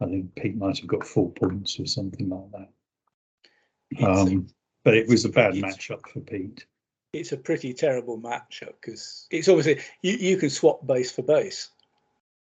I 0.00 0.06
think 0.06 0.34
Pete 0.36 0.56
might 0.56 0.78
have 0.78 0.86
got 0.86 1.06
four 1.06 1.30
points 1.32 1.80
or 1.80 1.86
something 1.86 2.28
like 2.28 2.50
that. 2.52 4.06
Um, 4.06 4.46
but 4.84 4.94
it 4.96 5.08
was 5.08 5.24
a 5.24 5.28
bad 5.28 5.54
matchup 5.54 6.06
for 6.12 6.20
Pete. 6.20 6.66
it's 7.12 7.32
a 7.32 7.36
pretty 7.36 7.72
terrible 7.72 8.20
matchup 8.20 8.74
because 8.80 9.26
it's 9.30 9.48
obviously 9.48 9.82
you, 10.02 10.12
you 10.12 10.36
can 10.36 10.50
swap 10.50 10.86
base 10.86 11.10
for 11.10 11.22
base. 11.22 11.70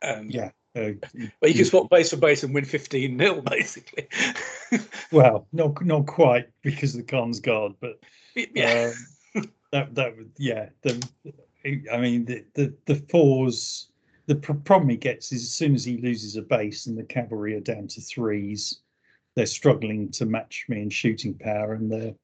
Um, 0.02 0.28
Yeah, 0.30 0.50
Uh, 0.74 0.92
Well, 1.40 1.50
you 1.50 1.54
can 1.54 1.64
swap 1.64 1.90
base 1.90 2.10
for 2.10 2.16
base 2.16 2.42
and 2.42 2.54
win 2.54 2.64
15 2.64 3.16
nil, 3.16 3.42
basically. 3.50 4.08
well, 5.12 5.46
not 5.52 5.84
not 5.84 6.06
quite 6.06 6.48
because 6.62 6.94
of 6.94 7.00
the 7.06 7.06
Khan's 7.06 7.40
guard, 7.40 7.72
but 7.80 7.98
yeah. 8.34 8.92
um, 8.92 8.94
that 9.76 9.94
that 9.94 10.14
yeah. 10.38 10.68
The 10.82 11.06
I 11.92 11.98
mean 11.98 12.24
the 12.24 12.44
the, 12.54 12.74
the 12.86 12.96
fours. 13.10 13.88
The 14.26 14.34
pr- 14.34 14.54
problem 14.54 14.88
he 14.88 14.96
gets 14.96 15.30
is 15.30 15.42
as 15.42 15.52
soon 15.52 15.74
as 15.76 15.84
he 15.84 15.98
loses 15.98 16.34
a 16.34 16.42
base 16.42 16.86
and 16.86 16.98
the 16.98 17.04
cavalry 17.04 17.54
are 17.54 17.60
down 17.60 17.86
to 17.86 18.00
threes, 18.00 18.80
they're 19.36 19.46
struggling 19.46 20.10
to 20.12 20.26
match 20.26 20.66
me 20.68 20.82
in 20.82 20.90
shooting 20.90 21.34
power, 21.34 21.74
and 21.74 21.90
they're. 21.90 22.14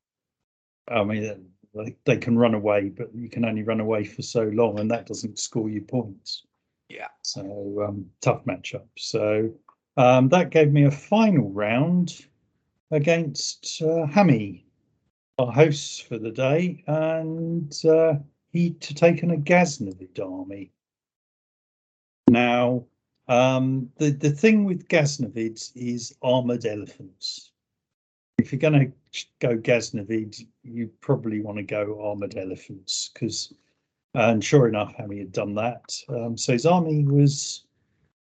I 0.89 1.05
mean, 1.05 1.47
they, 1.75 1.97
they 2.05 2.17
can 2.17 2.37
run 2.37 2.55
away, 2.55 2.89
but 2.89 3.15
you 3.15 3.29
can 3.29 3.45
only 3.45 3.63
run 3.63 3.81
away 3.81 4.05
for 4.05 4.23
so 4.23 4.43
long, 4.45 4.81
and 4.81 4.91
that 4.91 5.07
doesn't 5.07 5.39
score 5.39 5.71
you 5.71 5.81
points. 5.83 6.45
Yeah. 6.89 7.09
So 7.23 7.87
um, 7.87 8.07
tough 8.21 8.45
matchup. 8.45 8.87
So 8.99 9.51
um, 9.97 10.29
that 10.31 10.51
gave 10.51 10.73
me 10.73 10.85
a 10.85 10.91
final 10.91 11.51
round 11.51 12.27
against 12.91 13.81
uh, 13.81 14.07
Hammy, 14.07 14.67
our 15.39 15.53
hosts 15.53 15.99
for 15.99 16.19
the 16.19 16.31
day, 16.31 16.83
and 16.87 17.73
uh, 17.85 18.15
he 18.53 18.71
to 18.71 18.95
taken 18.95 19.31
a 19.31 19.37
Ghaznavid 19.37 20.21
army. 20.21 20.71
Now, 22.29 22.85
um, 23.29 23.91
the 23.97 24.11
the 24.11 24.31
thing 24.31 24.65
with 24.65 24.89
Ghaznavids 24.89 25.73
is 25.75 26.15
armored 26.23 26.67
elephants. 26.67 27.53
If 28.39 28.53
you're 28.53 28.59
going 28.71 28.93
to 29.13 29.27
go 29.39 29.57
Ghaznavid, 29.57 30.45
you 30.63 30.91
probably 31.01 31.41
want 31.41 31.59
to 31.59 31.63
go 31.63 32.01
armored 32.03 32.37
elephants 32.37 33.11
because, 33.13 33.53
and 34.15 34.43
sure 34.43 34.69
enough, 34.69 34.95
Hammy 34.97 35.19
had 35.19 35.33
done 35.33 35.55
that. 35.55 35.95
Um, 36.09 36.37
so 36.37 36.53
his 36.53 36.67
army 36.67 37.05
was 37.05 37.65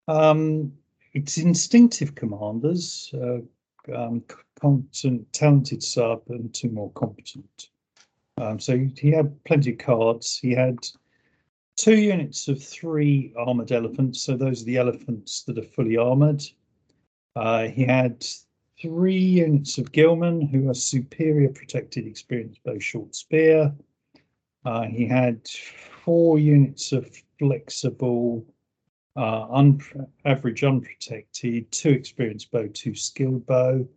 um, 0.08 0.72
it's 1.14 1.38
instinctive 1.38 2.16
commanders, 2.16 3.14
uh, 3.14 3.40
um, 3.94 4.24
competent, 4.60 5.32
talented 5.34 5.84
sub, 5.84 6.22
and 6.30 6.54
two 6.54 6.70
more 6.70 6.92
competent. 6.92 7.70
Um, 8.38 8.60
so 8.60 8.88
he 8.96 9.12
had 9.12 9.44
plenty 9.44 9.72
of 9.72 9.80
cards. 9.80 10.38
He 10.38 10.52
had 10.52 10.78
two 11.76 11.96
units 11.96 12.48
of 12.48 12.64
three 12.64 13.34
armored 13.38 13.72
elephants. 13.72 14.22
So 14.22 14.36
those 14.36 14.62
are 14.62 14.66
the 14.66 14.78
elephants 14.78 15.44
that 15.44 15.58
are 15.58 15.64
fully 15.76 15.98
armored. 15.98 16.44
Uh, 17.36 17.68
he 17.68 17.84
had 17.84 18.26
three 18.82 19.18
units 19.18 19.78
of 19.78 19.92
Ghilman 19.92 20.50
who 20.50 20.70
are 20.70 20.74
superior 20.74 21.50
protected, 21.50 22.06
experienced 22.06 22.64
bow 22.64 22.80
short 22.80 23.16
spear. 23.16 23.74
Uh, 24.66 24.84
he 24.84 25.06
had 25.06 25.48
four 26.04 26.40
units 26.40 26.92
of 26.92 27.10
flexible, 27.40 28.46
uh, 29.16 29.48
un 29.50 29.80
average 30.26 30.64
unprotected, 30.64 31.72
two 31.72 31.90
experienced 31.90 32.52
bow, 32.52 32.68
two 32.74 32.94
skilled 32.94 33.46
bow. 33.46 33.88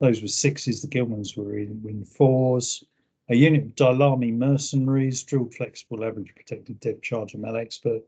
Those 0.00 0.22
were 0.22 0.28
sixes. 0.28 0.82
The 0.82 0.88
Ghilmans 0.88 1.36
were 1.36 1.56
in, 1.56 1.82
in 1.88 2.04
fours 2.04 2.84
a 3.28 3.34
unit 3.34 3.64
of 3.64 3.74
Daylami 3.74 4.32
mercenaries, 4.32 5.22
drilled 5.22 5.54
flexible, 5.54 6.04
average 6.04 6.34
protected, 6.34 6.80
dev 6.80 7.00
charger, 7.00 7.38
mal 7.38 7.56
expert, 7.56 8.02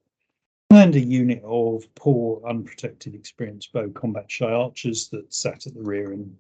and 0.71 0.95
a 0.95 1.01
unit 1.01 1.43
of 1.45 1.93
poor, 1.95 2.43
unprotected, 2.47 3.15
experienced 3.15 3.73
bow 3.73 3.89
combat 3.91 4.31
shy 4.31 4.51
archers 4.51 5.09
that 5.09 5.33
sat 5.33 5.67
at 5.67 5.75
the 5.75 5.83
rear 5.83 6.13
and 6.13 6.37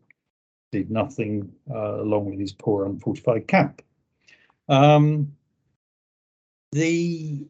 did 0.72 0.90
nothing, 0.90 1.50
uh, 1.70 2.02
along 2.02 2.26
with 2.26 2.38
his 2.38 2.52
poor, 2.52 2.84
unfortified 2.84 3.48
camp. 3.48 3.82
Um, 4.68 5.32
the 6.72 7.46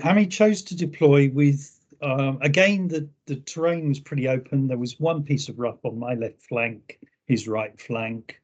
Hammy 0.00 0.26
chose 0.26 0.62
to 0.62 0.76
deploy 0.76 1.30
with 1.30 1.75
um, 2.02 2.38
again 2.42 2.88
the 2.88 3.08
the 3.26 3.36
terrain 3.36 3.88
was 3.88 4.00
pretty 4.00 4.28
open. 4.28 4.68
There 4.68 4.78
was 4.78 5.00
one 5.00 5.22
piece 5.22 5.48
of 5.48 5.58
rough 5.58 5.84
on 5.84 5.98
my 5.98 6.14
left 6.14 6.42
flank, 6.42 6.98
his 7.26 7.48
right 7.48 7.78
flank. 7.80 8.40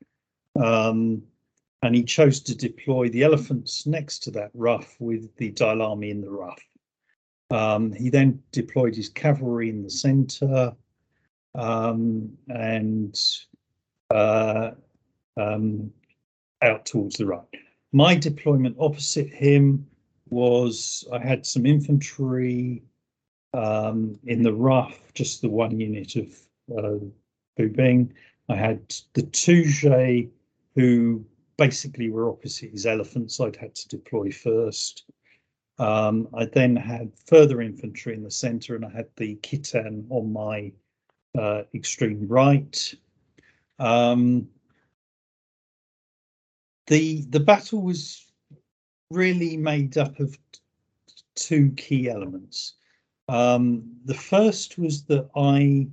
Um, 0.60 1.22
and 1.82 1.94
he 1.96 2.04
chose 2.04 2.40
to 2.40 2.54
deploy 2.54 3.08
the 3.08 3.24
elephants 3.24 3.86
next 3.86 4.20
to 4.20 4.30
that 4.32 4.50
rough 4.54 4.96
with 5.00 5.34
the 5.36 5.50
Daylami 5.52 6.10
in 6.10 6.20
the 6.20 6.30
rough. 6.30 6.62
Um, 7.50 7.92
he 7.92 8.08
then 8.08 8.40
deployed 8.52 8.94
his 8.94 9.08
cavalry 9.08 9.68
in 9.68 9.82
the 9.82 9.90
center 9.90 10.74
um, 11.54 12.30
and 12.48 13.18
uh, 14.10 14.70
um, 15.36 15.92
out 16.62 16.86
towards 16.86 17.16
the 17.16 17.26
right. 17.26 17.42
My 17.92 18.14
deployment 18.14 18.76
opposite 18.78 19.28
him 19.28 19.86
was 20.30 21.06
I 21.12 21.18
had 21.18 21.44
some 21.44 21.66
infantry 21.66 22.82
um, 23.54 24.18
in 24.24 24.42
the 24.42 24.52
rough, 24.52 24.98
just 25.14 25.42
the 25.42 25.48
one 25.48 25.78
unit 25.78 26.16
of 26.16 26.28
uh, 26.76 26.98
Bubing. 27.58 28.10
I 28.48 28.56
had 28.56 28.94
the 29.14 29.22
Touge 29.22 30.30
who 30.74 31.24
basically 31.56 32.10
were 32.10 32.30
opposite 32.30 32.70
his 32.70 32.86
elephants 32.86 33.40
I'd 33.40 33.56
had 33.56 33.74
to 33.74 33.88
deploy 33.88 34.30
first. 34.30 35.04
Um, 35.78 36.28
I 36.34 36.46
then 36.46 36.76
had 36.76 37.12
further 37.26 37.60
infantry 37.60 38.14
in 38.14 38.22
the 38.22 38.30
centre 38.30 38.76
and 38.76 38.84
I 38.84 38.90
had 38.90 39.08
the 39.16 39.36
Khitan 39.36 40.06
on 40.10 40.32
my 40.32 40.72
uh, 41.38 41.62
extreme 41.74 42.26
right. 42.28 42.94
Um, 43.78 44.48
the 46.86 47.22
the 47.30 47.40
battle 47.40 47.82
was 47.82 48.26
really 49.10 49.56
made 49.56 49.96
up 49.98 50.18
of 50.20 50.36
two 51.34 51.72
key 51.72 52.08
elements. 52.08 52.74
Um, 53.32 53.96
the 54.04 54.14
first 54.14 54.76
was 54.76 55.04
that 55.04 55.26
I 55.34 55.88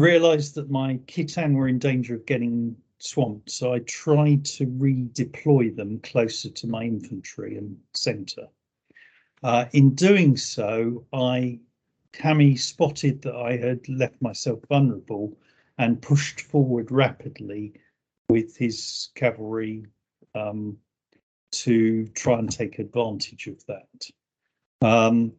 realised 0.00 0.56
that 0.56 0.68
my 0.68 0.98
Khitan 1.06 1.54
were 1.54 1.68
in 1.68 1.78
danger 1.78 2.16
of 2.16 2.26
getting 2.26 2.74
swamped, 2.98 3.52
so 3.52 3.72
I 3.72 3.78
tried 3.86 4.44
to 4.46 4.66
redeploy 4.66 5.76
them 5.76 6.00
closer 6.00 6.50
to 6.50 6.66
my 6.66 6.82
infantry 6.82 7.56
and 7.56 7.78
centre. 7.94 8.48
Uh, 9.44 9.66
in 9.74 9.94
doing 9.94 10.36
so, 10.36 11.06
I 11.12 11.60
Hammy 12.18 12.56
spotted 12.56 13.22
that 13.22 13.36
I 13.36 13.56
had 13.56 13.88
left 13.88 14.20
myself 14.20 14.58
vulnerable 14.68 15.36
and 15.78 16.02
pushed 16.02 16.40
forward 16.40 16.90
rapidly 16.90 17.74
with 18.28 18.56
his 18.56 19.10
cavalry 19.14 19.86
um, 20.34 20.78
to 21.52 22.08
try 22.08 22.40
and 22.40 22.50
take 22.50 22.80
advantage 22.80 23.46
of 23.46 23.64
that. 23.66 24.10
Um, 24.80 25.32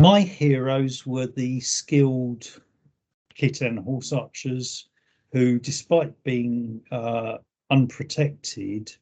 my 0.00 0.20
heroes 0.20 1.04
were 1.06 1.26
the 1.26 1.60
skilled 1.60 2.60
Khitan 3.36 3.82
horse 3.82 4.12
archers 4.12 4.88
who, 5.32 5.58
despite 5.58 6.22
being 6.22 6.80
uh, 6.90 7.38
unprotected, 7.70 8.94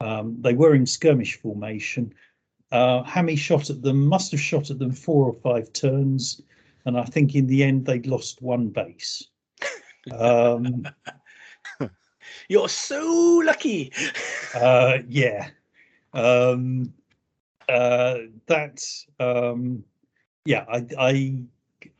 um, 0.00 0.36
they 0.40 0.52
were 0.52 0.74
in 0.74 0.86
skirmish 0.86 1.40
formation. 1.40 2.12
Uh, 2.70 3.02
Hammy 3.02 3.36
shot 3.36 3.70
at 3.70 3.82
them, 3.82 4.06
must 4.06 4.32
have 4.32 4.40
shot 4.40 4.70
at 4.70 4.78
them 4.78 4.92
four 4.92 5.26
or 5.26 5.32
five 5.32 5.72
turns, 5.72 6.42
and 6.84 6.98
I 6.98 7.04
think 7.04 7.34
in 7.34 7.46
the 7.46 7.62
end 7.62 7.86
they'd 7.86 8.06
lost 8.06 8.42
one 8.42 8.68
base. 8.68 9.28
Um, 10.12 10.86
You're 12.48 12.68
so 12.68 13.42
lucky. 13.44 13.92
uh, 14.54 14.98
yeah, 15.08 15.48
um, 16.12 16.92
uh, 17.68 18.18
that 18.46 18.84
um, 19.18 19.82
yeah, 20.46 20.64
I, 20.68 20.86
I 20.98 21.42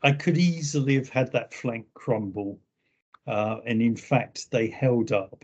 I 0.03 0.11
could 0.11 0.37
easily 0.37 0.95
have 0.95 1.09
had 1.09 1.31
that 1.31 1.53
flank 1.53 1.85
crumble 1.93 2.59
uh, 3.27 3.57
and 3.65 3.81
in 3.81 3.95
fact 3.95 4.49
they 4.51 4.67
held 4.67 5.11
up. 5.11 5.43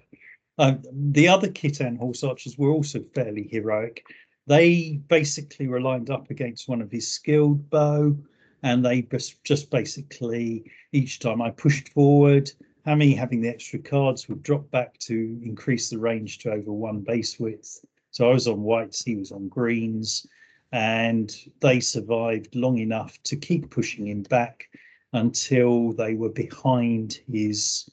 Um, 0.57 0.83
the 0.91 1.27
other 1.27 1.49
Khitan 1.49 1.97
horse 1.97 2.23
archers 2.23 2.57
were 2.57 2.69
also 2.69 3.03
fairly 3.13 3.47
heroic. 3.51 4.05
They 4.47 4.99
basically 5.07 5.67
were 5.67 5.81
lined 5.81 6.09
up 6.09 6.29
against 6.29 6.69
one 6.69 6.81
of 6.81 6.91
his 6.91 7.09
skilled 7.09 7.69
bow, 7.69 8.15
and 8.61 8.85
they 8.85 9.01
just, 9.03 9.43
just 9.43 9.69
basically 9.69 10.71
each 10.91 11.19
time 11.19 11.41
I 11.41 11.49
pushed 11.51 11.89
forward, 11.89 12.51
Hammy 12.85 13.13
having 13.13 13.41
the 13.41 13.49
extra 13.49 13.79
cards 13.79 14.27
would 14.27 14.43
drop 14.43 14.69
back 14.69 14.97
to 14.99 15.39
increase 15.43 15.89
the 15.89 15.97
range 15.97 16.39
to 16.39 16.51
over 16.51 16.71
one 16.71 17.01
base 17.01 17.39
width. 17.39 17.83
So 18.11 18.29
I 18.29 18.33
was 18.33 18.47
on 18.47 18.61
whites, 18.61 19.03
he 19.03 19.15
was 19.15 19.31
on 19.31 19.47
greens, 19.47 20.27
and 20.73 21.35
they 21.61 21.79
survived 21.79 22.55
long 22.55 22.79
enough 22.79 23.21
to 23.21 23.35
keep 23.35 23.69
pushing 23.69 24.07
him 24.07 24.23
back 24.23 24.67
until 25.13 25.93
they 25.93 26.15
were 26.15 26.31
behind 26.31 27.19
his 27.31 27.87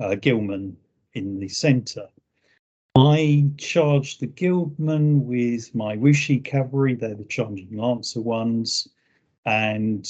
uh, 0.00 0.16
Ghilman 0.16 0.74
in 1.12 1.38
the 1.38 1.48
centre. 1.48 2.08
I 2.96 3.50
charged 3.58 4.20
the 4.20 4.28
Ghilman 4.28 5.24
with 5.24 5.74
my 5.74 5.94
Wuxi 5.96 6.42
cavalry, 6.42 6.94
they're 6.94 7.14
the 7.14 7.24
charging 7.24 7.76
lancer 7.76 8.22
ones, 8.22 8.88
and 9.44 10.08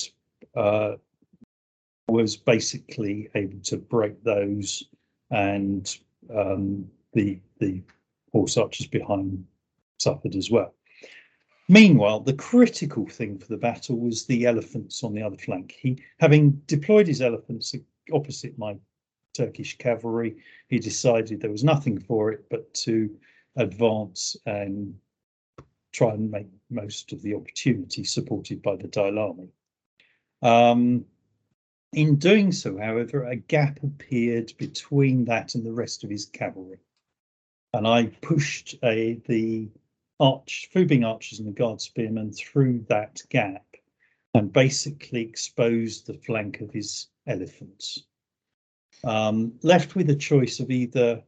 uh, 0.54 0.92
was 2.06 2.36
basically 2.36 3.30
able 3.34 3.58
to 3.64 3.76
break 3.76 4.22
those 4.22 4.84
and 5.32 5.98
um, 6.32 6.86
the 7.14 7.40
the 7.58 7.82
horse 8.30 8.56
archers 8.56 8.86
behind 8.86 9.44
suffered 9.98 10.36
as 10.36 10.50
well. 10.50 10.72
Meanwhile, 11.72 12.20
the 12.20 12.34
critical 12.34 13.06
thing 13.06 13.38
for 13.38 13.46
the 13.46 13.56
battle 13.56 13.98
was 13.98 14.26
the 14.26 14.44
elephants 14.44 15.02
on 15.02 15.14
the 15.14 15.22
other 15.22 15.38
flank. 15.38 15.74
He, 15.80 15.96
having 16.20 16.50
deployed 16.66 17.06
his 17.06 17.22
elephants 17.22 17.74
opposite 18.12 18.58
my 18.58 18.76
Turkish 19.32 19.78
cavalry, 19.78 20.36
he 20.68 20.78
decided 20.78 21.40
there 21.40 21.50
was 21.50 21.64
nothing 21.64 21.98
for 21.98 22.30
it 22.30 22.44
but 22.50 22.74
to 22.74 23.08
advance 23.56 24.36
and 24.44 24.94
try 25.92 26.12
and 26.12 26.30
make 26.30 26.48
most 26.68 27.10
of 27.10 27.22
the 27.22 27.32
opportunity 27.32 28.04
supported 28.04 28.60
by 28.60 28.76
the 28.76 28.88
Daylami. 28.88 29.48
Um, 30.42 31.06
in 31.94 32.16
doing 32.16 32.52
so, 32.52 32.76
however, 32.76 33.24
a 33.24 33.36
gap 33.36 33.82
appeared 33.82 34.52
between 34.58 35.24
that 35.24 35.54
and 35.54 35.64
the 35.64 35.72
rest 35.72 36.04
of 36.04 36.10
his 36.10 36.26
cavalry. 36.26 36.80
And 37.72 37.86
I 37.86 38.08
pushed 38.20 38.74
a, 38.84 39.22
the 39.26 39.70
arch, 40.22 40.70
Fubing 40.72 41.04
archers 41.04 41.40
and 41.40 41.48
the 41.48 41.52
guard 41.52 41.80
spearmen 41.80 42.32
through 42.32 42.86
that 42.88 43.20
gap 43.28 43.66
and 44.34 44.52
basically 44.52 45.20
exposed 45.20 46.06
the 46.06 46.14
flank 46.14 46.60
of 46.60 46.72
his 46.72 47.08
elephants. 47.26 48.04
Um, 49.04 49.54
left 49.62 49.96
with 49.96 50.08
a 50.10 50.14
choice 50.14 50.60
of 50.60 50.70
either 50.70 51.22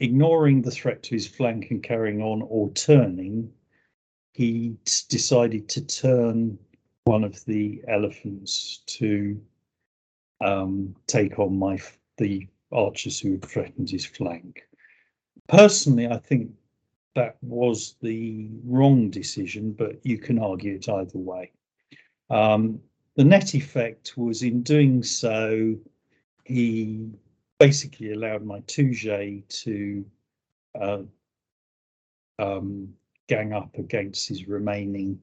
ignoring 0.00 0.62
the 0.62 0.70
threat 0.70 1.02
to 1.04 1.14
his 1.14 1.28
flank 1.28 1.70
and 1.70 1.82
carrying 1.82 2.22
on 2.22 2.42
or 2.42 2.72
turning, 2.72 3.52
he 4.32 4.74
decided 5.08 5.68
to 5.68 5.84
turn 5.84 6.58
one 7.04 7.24
of 7.24 7.44
the 7.44 7.82
elephants 7.88 8.82
to 8.86 9.40
um, 10.40 10.96
take 11.06 11.38
on 11.38 11.58
my 11.58 11.78
the 12.16 12.48
archers 12.72 13.20
who 13.20 13.32
had 13.32 13.44
threatened 13.44 13.90
his 13.90 14.06
flank. 14.06 14.62
Personally, 15.48 16.08
I 16.08 16.16
think 16.16 16.50
that 17.14 17.36
was 17.42 17.96
the 18.02 18.48
wrong 18.64 19.10
decision, 19.10 19.72
but 19.72 20.04
you 20.04 20.18
can 20.18 20.38
argue 20.38 20.74
it 20.74 20.88
either 20.88 21.18
way. 21.18 21.52
Um, 22.30 22.80
the 23.16 23.24
net 23.24 23.54
effect 23.54 24.16
was 24.16 24.42
in 24.42 24.62
doing 24.62 25.02
so, 25.02 25.76
he 26.44 27.08
basically 27.58 28.12
allowed 28.12 28.44
my 28.44 28.60
Touge 28.60 29.42
to 29.48 30.04
uh, 30.80 31.02
um, 32.38 32.92
gang 33.28 33.52
up 33.52 33.78
against 33.78 34.28
his 34.28 34.48
remaining 34.48 35.20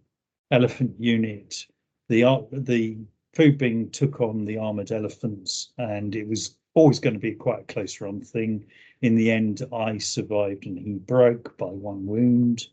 elephant 0.51 0.95
unit. 0.97 1.65
The 2.09 2.23
the 2.51 2.97
Fubing 3.35 3.91
took 3.91 4.19
on 4.19 4.45
the 4.45 4.57
armored 4.57 4.91
elephants, 4.91 5.71
and 5.77 6.15
it 6.15 6.27
was 6.27 6.55
always 6.73 6.99
going 6.99 7.13
to 7.13 7.19
be 7.19 7.33
quite 7.33 7.61
a 7.61 7.73
close 7.73 8.01
run 8.01 8.21
thing. 8.21 8.65
In 9.01 9.15
the 9.15 9.31
end, 9.31 9.63
I 9.73 9.97
survived 9.97 10.65
and 10.65 10.77
he 10.77 10.93
broke 10.93 11.57
by 11.57 11.67
one 11.67 12.05
wound. 12.05 12.67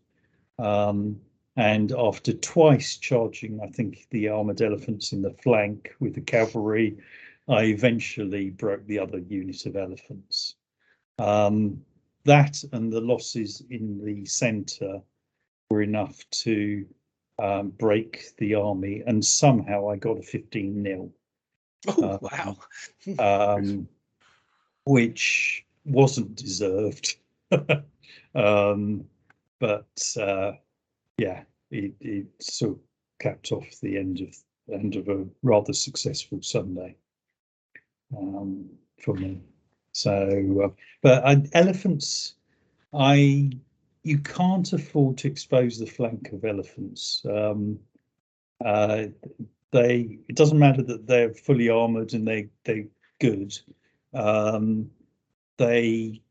Um, 0.59 1.21
and 1.57 1.93
after 1.93 2.33
twice 2.33 2.97
charging, 2.99 3.61
I 3.61 3.69
think, 3.69 4.07
the 4.11 4.29
armored 4.29 4.63
elephants 4.63 5.13
in 5.13 5.23
the 5.23 5.33
flank 5.43 5.95
with 6.01 6.15
the 6.15 6.21
cavalry, 6.21 6.99
I 7.49 7.65
eventually 7.65 8.51
broke 8.51 8.87
the 8.87 8.99
other 8.99 9.19
unit 9.19 9.67
of 9.67 9.77
elephants. 9.77 10.55
Um, 11.19 11.85
that 12.25 12.63
and 12.73 12.93
the 12.93 13.01
losses 13.01 13.63
in 13.71 14.05
the 14.05 14.25
centre 14.27 15.01
were 15.71 15.83
enough 15.83 16.29
to 16.31 16.87
um, 17.39 17.71
break 17.71 18.37
the 18.37 18.55
army, 18.55 19.03
and 19.07 19.25
somehow 19.25 19.89
I 19.89 19.97
got 19.97 20.19
a 20.19 20.23
15 20.23 20.83
nil. 20.83 21.11
Oh, 21.87 22.03
uh, 22.03 22.19
wow. 22.21 22.57
um, 23.57 23.89
which 24.85 25.65
wasn't 25.89 26.37
deserved. 26.37 27.17
um, 28.35 29.05
but 29.59 30.17
uh, 30.21 30.53
yeah, 31.19 31.43
it, 31.71 31.95
it 32.01 32.27
sort 32.41 32.73
of 32.73 32.79
capped 33.19 33.53
off 33.53 33.67
the 33.83 33.97
end 33.97 34.21
of 34.21 34.37
end 34.73 34.97
of 34.97 35.09
a 35.09 35.25
rather 35.43 35.73
successful 35.73 36.41
Sunday 36.43 36.95
um, 38.17 38.69
for 39.03 39.15
me. 39.15 39.41
So, 39.93 40.63
uh, 40.65 40.69
but 41.03 41.25
uh, 41.25 41.41
elephants, 41.55 42.35
I 42.93 43.51
you 44.03 44.19
can't 44.19 44.73
afford 44.73 45.19
to 45.19 45.29
expose 45.29 45.79
the 45.79 45.87
flank 45.87 46.33
of 46.33 46.45
elephants. 46.45 47.23
Um, 47.29 47.79
uh, 48.65 49.07
they 49.73 50.19
it 50.29 50.37
doesn't 50.37 50.59
matter 50.59 50.83
that 50.83 51.07
they're 51.07 51.35
fully 51.35 51.69
armored 51.69 52.15
and 52.15 52.27
they 52.27 52.49
they're 52.65 52.87
good. 53.21 53.59
Um, 54.15 54.91
they 55.59 56.23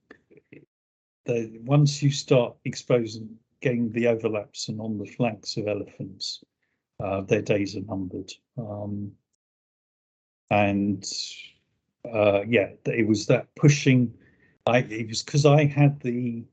they 1.26 1.52
once 1.62 2.02
you 2.02 2.10
start 2.10 2.56
exposing 2.66 3.30
getting 3.62 3.92
the 3.92 4.08
overlaps 4.08 4.70
and 4.70 4.80
on 4.80 4.98
the 4.98 5.06
flanks 5.06 5.58
of 5.58 5.68
elephants, 5.68 6.44
uh, 7.04 7.22
their 7.22 7.42
days 7.42 7.76
are 7.76 7.82
numbered. 7.82 8.32
Um, 8.58 9.12
and 10.50 11.06
uh, 12.12 12.42
yeah, 12.48 12.70
it 12.86 13.08
was 13.08 13.26
that 13.28 13.48
pushing. 13.56 14.14
I 14.66 14.80
it 14.80 15.08
was 15.08 15.24
because 15.24 15.46
I 15.46 15.66
had 15.66 16.00
the 16.02 16.46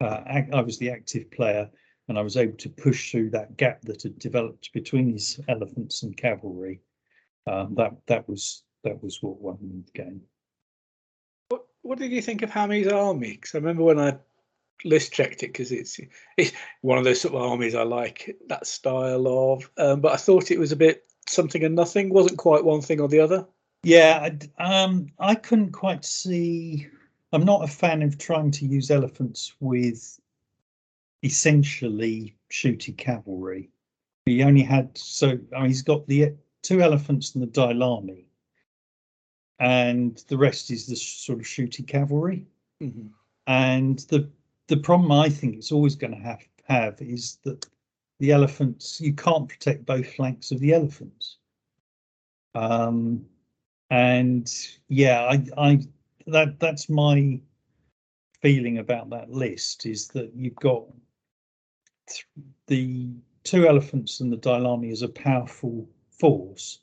uh, 0.00 0.22
I 0.52 0.60
was 0.62 0.78
the 0.78 0.90
active 0.90 1.30
player 1.30 1.70
and 2.08 2.18
I 2.18 2.22
was 2.22 2.36
able 2.36 2.56
to 2.58 2.68
push 2.68 3.10
through 3.10 3.30
that 3.30 3.56
gap 3.56 3.82
that 3.82 4.02
had 4.02 4.18
developed 4.18 4.72
between 4.72 5.12
these 5.12 5.40
elephants 5.48 6.02
and 6.02 6.16
cavalry. 6.16 6.80
Um, 7.46 7.74
that 7.76 7.92
that 8.06 8.28
was 8.28 8.64
that 8.84 9.02
was 9.02 9.22
what 9.22 9.40
won 9.40 9.58
the 9.60 10.02
game. 10.02 10.22
What 11.84 11.98
did 11.98 12.12
you 12.12 12.22
think 12.22 12.40
of 12.40 12.50
Hammy's 12.50 12.88
army? 12.88 13.32
Because 13.32 13.54
I 13.54 13.58
remember 13.58 13.82
when 13.82 14.00
I 14.00 14.16
list 14.84 15.12
checked 15.12 15.42
it 15.42 15.48
because 15.48 15.70
it's 15.70 16.00
it's 16.38 16.52
one 16.80 16.96
of 16.96 17.04
those 17.04 17.20
sort 17.20 17.34
of 17.34 17.42
armies 17.42 17.74
I 17.74 17.82
like 17.82 18.36
that 18.48 18.66
style 18.66 19.52
of. 19.52 19.70
Um, 19.76 20.00
but 20.00 20.12
I 20.12 20.16
thought 20.16 20.50
it 20.50 20.58
was 20.58 20.72
a 20.72 20.76
bit 20.76 21.04
something 21.28 21.62
and 21.62 21.74
nothing. 21.74 22.08
wasn't 22.08 22.38
quite 22.38 22.64
one 22.64 22.80
thing 22.80 23.00
or 23.00 23.08
the 23.08 23.20
other. 23.20 23.46
Yeah, 23.82 24.30
um, 24.58 25.08
I 25.18 25.34
couldn't 25.34 25.72
quite 25.72 26.06
see. 26.06 26.88
I'm 27.34 27.44
not 27.44 27.64
a 27.64 27.68
fan 27.68 28.00
of 28.00 28.16
trying 28.16 28.50
to 28.52 28.66
use 28.66 28.90
elephants 28.90 29.52
with 29.60 30.18
essentially 31.22 32.34
shooty 32.50 32.96
cavalry. 32.96 33.68
He 34.24 34.42
only 34.42 34.62
had 34.62 34.96
so 34.96 35.38
I 35.54 35.60
mean, 35.60 35.68
he's 35.68 35.82
got 35.82 36.06
the 36.06 36.32
two 36.62 36.80
elephants 36.80 37.34
and 37.34 37.42
the 37.42 37.46
Daylami, 37.46 38.23
and 39.58 40.22
the 40.28 40.36
rest 40.36 40.70
is 40.70 40.86
the 40.86 40.96
sort 40.96 41.38
of 41.38 41.44
shooty 41.44 41.86
cavalry. 41.86 42.46
Mm-hmm. 42.82 43.08
And 43.46 43.98
the 44.10 44.28
the 44.68 44.78
problem 44.78 45.12
I 45.12 45.28
think 45.28 45.56
it's 45.56 45.72
always 45.72 45.94
going 45.94 46.14
to 46.14 46.20
have 46.20 46.40
have 46.64 47.00
is 47.00 47.38
that 47.44 47.66
the 48.18 48.32
elephants 48.32 49.00
you 49.00 49.12
can't 49.12 49.48
protect 49.48 49.86
both 49.86 50.14
flanks 50.14 50.50
of 50.50 50.60
the 50.60 50.72
elephants. 50.72 51.36
Um, 52.54 53.26
and 53.90 54.50
yeah, 54.88 55.24
I, 55.24 55.44
I 55.56 55.80
that 56.26 56.58
that's 56.58 56.88
my 56.88 57.40
feeling 58.40 58.78
about 58.78 59.10
that 59.10 59.30
list 59.30 59.86
is 59.86 60.08
that 60.08 60.32
you've 60.34 60.54
got 60.56 60.84
the 62.66 63.10
two 63.42 63.66
elephants 63.68 64.20
and 64.20 64.32
the 64.32 64.36
Daylami 64.36 64.90
is 64.90 65.02
a 65.02 65.08
powerful 65.08 65.88
force, 66.10 66.80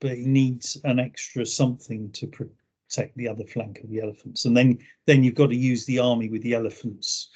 but 0.00 0.16
he 0.16 0.24
needs 0.24 0.76
an 0.84 0.98
extra 0.98 1.44
something 1.44 2.10
to 2.12 2.26
protect 2.26 3.16
the 3.16 3.28
other 3.28 3.44
flank 3.44 3.80
of 3.80 3.90
the 3.90 4.00
elephants. 4.00 4.44
And 4.44 4.56
then 4.56 4.78
then 5.06 5.24
you've 5.24 5.34
got 5.34 5.48
to 5.48 5.56
use 5.56 5.84
the 5.86 5.98
army 5.98 6.28
with 6.28 6.42
the 6.42 6.54
elephants 6.54 7.30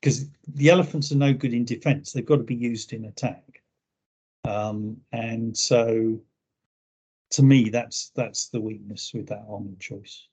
because 0.00 0.26
the 0.46 0.68
elephants 0.68 1.10
are 1.12 1.16
no 1.16 1.32
good 1.32 1.54
in 1.54 1.64
defense. 1.64 2.12
They've 2.12 2.24
got 2.24 2.36
to 2.36 2.42
be 2.42 2.54
used 2.54 2.92
in 2.92 3.06
attack. 3.06 3.62
Um, 4.44 4.98
and 5.12 5.56
so 5.56 6.20
to 7.30 7.42
me, 7.42 7.68
that's 7.70 8.10
that's 8.14 8.48
the 8.48 8.60
weakness 8.60 9.12
with 9.14 9.26
that 9.28 9.44
army 9.48 9.76
choice. 9.80 10.28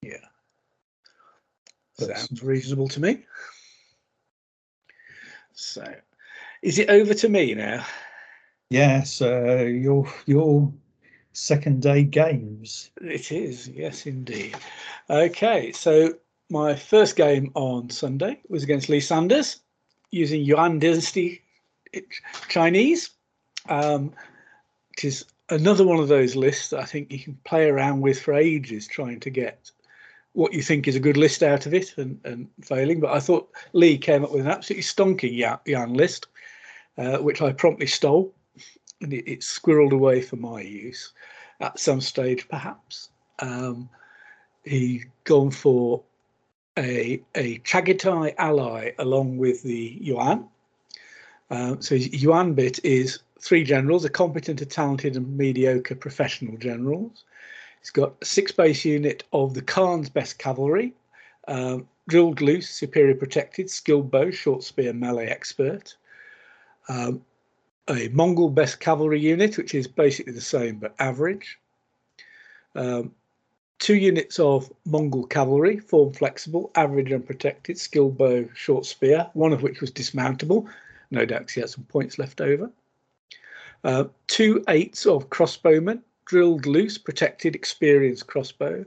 Yeah. 0.00 0.16
But, 1.98 2.16
Sounds 2.16 2.42
reasonable 2.42 2.88
to 2.88 3.00
me. 3.00 3.24
So, 5.52 5.84
is 6.62 6.78
it 6.78 6.88
over 6.88 7.12
to 7.12 7.28
me 7.28 7.54
now? 7.54 7.84
Yes, 8.70 9.20
uh, 9.20 9.66
your 9.66 10.10
your 10.24 10.72
second 11.32 11.82
day 11.82 12.04
games. 12.04 12.90
It 13.00 13.32
is, 13.32 13.68
yes, 13.68 14.06
indeed. 14.06 14.56
Okay, 15.08 15.72
so 15.72 16.14
my 16.50 16.74
first 16.74 17.16
game 17.16 17.50
on 17.54 17.90
Sunday 17.90 18.40
was 18.48 18.62
against 18.62 18.88
Lee 18.88 19.00
Sanders 19.00 19.60
using 20.10 20.42
Yuan 20.42 20.78
Dynasty 20.78 21.42
Chinese, 22.48 23.10
um, 23.68 24.12
which 24.90 25.04
is 25.04 25.24
another 25.48 25.84
one 25.84 25.98
of 25.98 26.08
those 26.08 26.36
lists 26.36 26.70
that 26.70 26.80
I 26.80 26.84
think 26.84 27.10
you 27.10 27.18
can 27.18 27.38
play 27.44 27.68
around 27.68 28.00
with 28.00 28.20
for 28.20 28.34
ages, 28.34 28.86
trying 28.86 29.20
to 29.20 29.30
get 29.30 29.70
what 30.34 30.52
you 30.52 30.62
think 30.62 30.88
is 30.88 30.96
a 30.96 31.00
good 31.00 31.16
list 31.16 31.42
out 31.42 31.66
of 31.66 31.74
it 31.74 31.96
and, 31.98 32.18
and 32.24 32.48
failing. 32.62 33.00
But 33.00 33.12
I 33.12 33.20
thought 33.20 33.50
Lee 33.72 33.98
came 33.98 34.24
up 34.24 34.32
with 34.32 34.46
an 34.46 34.50
absolutely 34.50 34.82
stonking 34.82 35.58
Yuan 35.66 35.94
list, 35.94 36.26
uh, 36.96 37.18
which 37.18 37.42
I 37.42 37.52
promptly 37.52 37.86
stole, 37.86 38.34
and 39.02 39.12
it, 39.12 39.30
it, 39.30 39.40
squirreled 39.40 39.92
away 39.92 40.20
for 40.22 40.36
my 40.36 40.60
use 40.60 41.12
at 41.60 41.78
some 41.78 42.00
stage, 42.00 42.48
perhaps. 42.48 43.10
Um, 43.40 43.88
he 44.64 45.04
gone 45.24 45.50
for 45.50 46.02
a 46.78 47.22
a 47.34 47.58
Chagatai 47.60 48.34
ally 48.38 48.92
along 48.98 49.36
with 49.36 49.62
the 49.62 49.98
Yuan. 50.00 50.48
Um, 51.50 51.82
so 51.82 51.94
Yuan 51.94 52.54
bit 52.54 52.82
is 52.84 53.18
three 53.40 53.64
generals, 53.64 54.04
a 54.04 54.08
competent, 54.08 54.60
a 54.60 54.66
talented, 54.66 55.16
and 55.16 55.36
mediocre 55.36 55.96
professional 55.96 56.56
generals. 56.56 57.24
He's 57.80 57.90
got 57.90 58.14
a 58.22 58.24
six 58.24 58.52
base 58.52 58.84
unit 58.84 59.24
of 59.32 59.54
the 59.54 59.62
Khan's 59.62 60.08
best 60.08 60.38
cavalry, 60.38 60.94
um, 61.48 61.88
drilled 62.08 62.40
loose, 62.40 62.70
superior 62.70 63.16
protected, 63.16 63.68
skilled 63.68 64.10
bow, 64.10 64.30
short 64.30 64.62
spear, 64.62 64.92
melee 64.92 65.26
expert. 65.26 65.96
Um, 66.88 67.22
a 67.88 68.08
Mongol 68.08 68.50
best 68.50 68.80
cavalry 68.80 69.20
unit, 69.20 69.56
which 69.58 69.74
is 69.74 69.86
basically 69.86 70.32
the 70.32 70.40
same 70.40 70.76
but 70.76 70.94
average. 70.98 71.58
Um, 72.74 73.14
two 73.78 73.96
units 73.96 74.38
of 74.38 74.72
Mongol 74.84 75.26
cavalry, 75.26 75.78
form 75.78 76.12
flexible, 76.12 76.70
average 76.74 77.10
and 77.10 77.26
protected, 77.26 77.78
skilled 77.78 78.16
bow, 78.16 78.48
short 78.54 78.86
spear, 78.86 79.28
one 79.34 79.52
of 79.52 79.62
which 79.62 79.80
was 79.80 79.90
dismountable. 79.90 80.68
No 81.10 81.26
doubt 81.26 81.50
he 81.50 81.60
had 81.60 81.70
some 81.70 81.84
points 81.84 82.18
left 82.18 82.40
over. 82.40 82.70
Uh, 83.84 84.04
two 84.28 84.64
eights 84.68 85.06
of 85.06 85.28
crossbowmen, 85.28 86.00
drilled 86.24 86.66
loose, 86.66 86.96
protected, 86.96 87.56
experienced 87.56 88.28
crossbow 88.28 88.84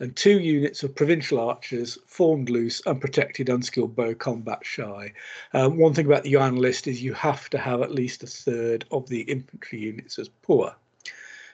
and 0.00 0.14
two 0.16 0.40
units 0.40 0.82
of 0.82 0.94
provincial 0.94 1.38
archers 1.38 1.98
formed 2.06 2.50
loose, 2.50 2.80
unprotected, 2.86 3.48
unskilled 3.48 3.94
bow, 3.94 4.14
combat 4.14 4.58
shy. 4.62 5.12
Um, 5.52 5.78
one 5.78 5.94
thing 5.94 6.06
about 6.06 6.24
the 6.24 6.30
Yuan 6.30 6.56
list 6.56 6.86
is 6.86 7.02
you 7.02 7.14
have 7.14 7.48
to 7.50 7.58
have 7.58 7.80
at 7.80 7.92
least 7.92 8.22
a 8.22 8.26
third 8.26 8.84
of 8.90 9.08
the 9.08 9.20
infantry 9.22 9.78
units 9.78 10.18
as 10.18 10.28
poor. 10.28 10.74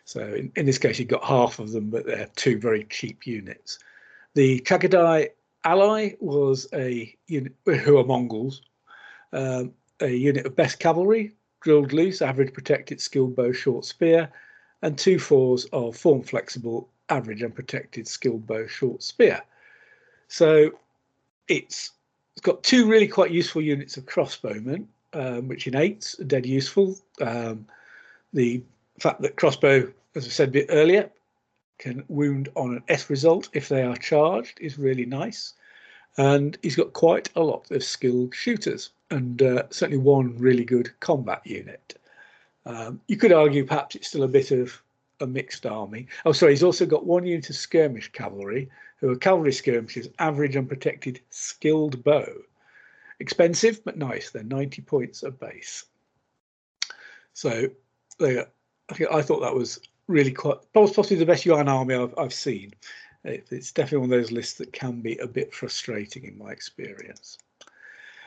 So 0.05 0.21
in, 0.21 0.51
in 0.57 0.67
this 0.67 0.79
case, 0.79 0.99
you've 0.99 1.09
got 1.09 1.25
half 1.25 1.59
of 1.59 1.73
them, 1.73 1.91
but 1.91 2.07
they're 2.07 2.31
two 2.35 2.59
very 2.59 2.85
cheap 2.85 3.27
units. 3.27 3.79
The 4.35 4.61
Chagadai 4.61 5.29
ally 5.65 6.13
was 6.21 6.67
a 6.73 7.15
unit 7.27 7.53
who 7.67 7.99
are 7.99 8.05
Mongols, 8.05 8.63
um, 9.33 9.73
a 10.01 10.09
unit 10.09 10.47
of 10.47 10.57
best 10.57 10.79
cavalry, 10.79 11.35
drilled 11.61 11.93
loose, 11.93 12.23
average 12.23 12.55
protected, 12.55 13.01
skilled 13.01 13.37
bow, 13.37 13.53
short 13.53 13.85
spear, 13.85 14.33
and 14.83 14.97
two 14.97 15.19
fours 15.19 15.67
of 15.73 15.97
form 15.97 16.23
flexible, 16.23 16.89
average 17.11 17.43
unprotected 17.43 18.07
skilled 18.07 18.47
bow 18.47 18.67
short 18.67 19.03
spear. 19.03 19.43
So 20.29 20.73
it's 21.49 21.93
it's 22.37 22.43
got 22.43 22.63
two 22.63 22.87
really 22.87 23.09
quite 23.09 23.33
useful 23.33 23.61
units 23.61 23.97
of 23.97 24.07
crossbowmen, 24.07 24.87
um, 25.13 25.49
which 25.49 25.67
in 25.67 25.75
eights 25.75 26.19
are 26.21 26.25
dead 26.25 26.47
useful. 26.47 26.97
Um, 27.21 27.67
the 28.33 28.63
fact 28.99 29.21
that 29.23 29.37
crossbow, 29.37 29.93
as 30.15 30.27
I 30.27 30.31
said 30.31 30.49
a 30.49 30.53
bit 30.53 30.67
earlier, 30.71 31.11
can 31.79 32.05
wound 32.09 32.49
on 32.55 32.77
an 32.77 32.83
S 32.89 33.11
result 33.11 33.49
if 33.53 33.69
they 33.69 33.83
are 33.83 33.97
charged 33.97 34.61
is 34.61 34.79
really 34.79 35.07
nice. 35.07 35.55
And 36.19 36.57
he's 36.63 36.77
got 36.77 36.93
quite 36.93 37.31
a 37.37 37.43
lot 37.43 37.71
of 37.71 37.83
skilled 37.83 38.35
shooters 38.35 38.91
and 39.11 39.43
uh, 39.43 39.65
certainly 39.71 39.99
one 39.99 40.37
really 40.39 40.65
good 40.65 40.91
combat 41.01 41.41
unit. 41.45 41.99
Um, 42.67 43.01
you 43.09 43.17
could 43.17 43.33
argue 43.33 43.65
perhaps 43.65 43.95
it's 43.95 44.09
still 44.09 44.23
a 44.23 44.29
bit 44.29 44.51
of 44.51 44.81
a 45.21 45.27
mixed 45.27 45.67
army. 45.67 46.07
Oh, 46.25 46.33
sorry, 46.33 46.53
he's 46.53 46.63
also 46.63 46.87
got 46.87 47.07
one 47.07 47.27
unit 47.27 47.51
of 47.51 47.57
skirmish 47.57 48.11
cavalry, 48.13 48.71
who 48.97 49.11
are 49.11 49.17
cavalry 49.17 49.53
skirmishers, 49.53 50.09
average 50.19 50.57
unprotected, 50.57 51.21
skilled 51.31 52.03
bow. 52.05 52.27
Expensive, 53.19 53.85
but 53.85 53.97
nice. 53.97 54.31
They're 54.31 54.43
90 54.43 54.83
points 54.83 55.23
a 55.23 55.31
base. 55.31 55.85
So 57.33 57.69
they, 58.19 58.45
I 59.11 59.23
thought 59.23 59.41
that 59.41 59.55
was 59.55 59.81
really 60.07 60.33
quite, 60.33 60.59
possibly 60.73 61.17
the 61.17 61.27
best 61.27 61.47
Yuan 61.47 61.69
army 61.69 61.95
I've, 61.95 62.15
I've 62.19 62.35
seen. 62.35 62.75
it's 63.25 63.73
definitely 63.73 64.09
one 64.09 64.13
of 64.13 64.19
those 64.19 64.33
lists 64.33 64.59
that 64.59 64.73
can 64.73 65.01
be 65.01 65.17
a 65.19 65.27
bit 65.27 65.55
frustrating 65.55 66.25
in 66.25 66.37
my 66.39 66.51
experience. 66.51 67.39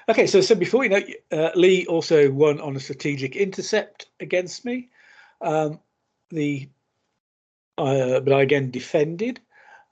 Okay, 0.10 0.28
so 0.28 0.42
so 0.42 0.54
before 0.54 0.84
you 0.84 0.90
know, 0.90 1.02
uh, 1.32 1.52
Lee 1.56 1.86
also 1.86 2.30
won 2.30 2.60
on 2.60 2.76
a 2.76 2.80
strategic 2.80 3.38
intercept 3.38 4.08
against 4.20 4.66
me. 4.66 4.90
Um, 5.40 5.80
the 6.30 6.68
uh, 7.78 8.20
but 8.20 8.34
I 8.34 8.42
again 8.42 8.72
defended. 8.72 9.40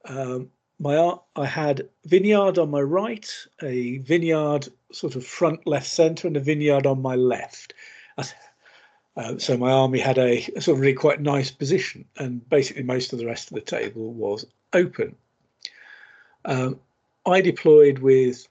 Um, 0.06 0.50
my 0.80 1.16
I 1.36 1.46
had 1.46 1.88
vineyard 2.06 2.58
on 2.58 2.72
my 2.72 2.82
right, 2.82 3.30
a 3.62 4.00
vineyard 4.00 4.68
sort 4.92 5.16
of 5.16 5.26
front 5.26 5.66
left 5.68 5.88
centre, 5.88 6.28
and 6.28 6.38
a 6.38 6.40
vineyard 6.40 6.86
on 6.88 7.02
my 7.02 7.16
left. 7.16 7.74
Uh, 9.18 9.38
so 9.38 9.58
my 9.58 9.70
army 9.70 10.00
had 10.00 10.18
a, 10.18 10.38
a, 10.56 10.62
sort 10.62 10.78
of 10.78 10.80
really 10.80 10.94
quite 10.94 11.20
nice 11.20 11.52
position, 11.52 12.06
and 12.18 12.48
basically 12.50 12.84
most 12.84 13.12
of 13.12 13.20
the 13.20 13.26
rest 13.26 13.52
of 13.52 13.56
the 13.56 13.62
table 13.62 14.14
was 14.14 14.46
open. 14.74 15.16
Um, 16.46 16.80
I 17.26 17.42
deployed 17.42 18.00
with 18.00 18.48